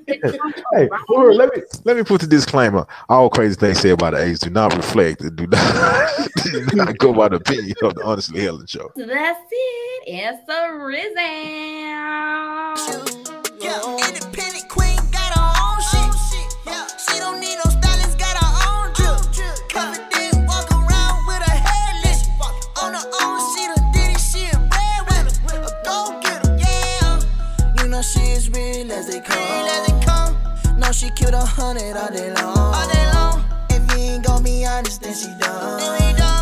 Hey, 0.72 0.88
hold 1.08 1.36
let 1.36 1.54
me 1.54 1.62
let 1.84 1.96
me 1.96 2.02
put 2.02 2.20
the 2.22 2.26
disclaimer. 2.26 2.86
All 3.08 3.28
crazy 3.28 3.54
things 3.54 3.80
said 3.80 3.90
about 3.90 4.12
the 4.12 4.22
A's 4.22 4.38
do 4.38 4.48
not 4.48 4.74
reflect, 4.74 5.20
and 5.20 5.36
do 5.36 5.46
not, 5.46 6.28
do 6.44 6.66
not 6.74 6.96
go 6.98 7.12
by 7.12 7.28
the 7.28 7.36
opinion 7.36 7.74
of 7.82 7.94
the 7.96 8.04
Honestly 8.04 8.40
Helen 8.40 8.66
show. 8.66 8.90
That's 8.96 9.40
it. 9.50 10.02
It's 10.06 10.48
a 10.48 10.72
risen. 10.78 11.16
Yeah, 13.60 14.25
she 30.96 31.10
killed 31.10 31.34
a 31.34 31.44
hundred 31.44 31.94
all 31.94 32.08
day 32.08 32.32
long. 32.32 32.56
All 32.56 32.88
day 32.88 33.10
long. 33.12 33.44
If 33.68 33.98
you 33.98 34.02
ain't 34.02 34.24
gon' 34.24 34.42
be 34.42 34.64
honest, 34.64 35.02
then 35.02 35.14
she 35.14 35.28
done. 35.38 36.35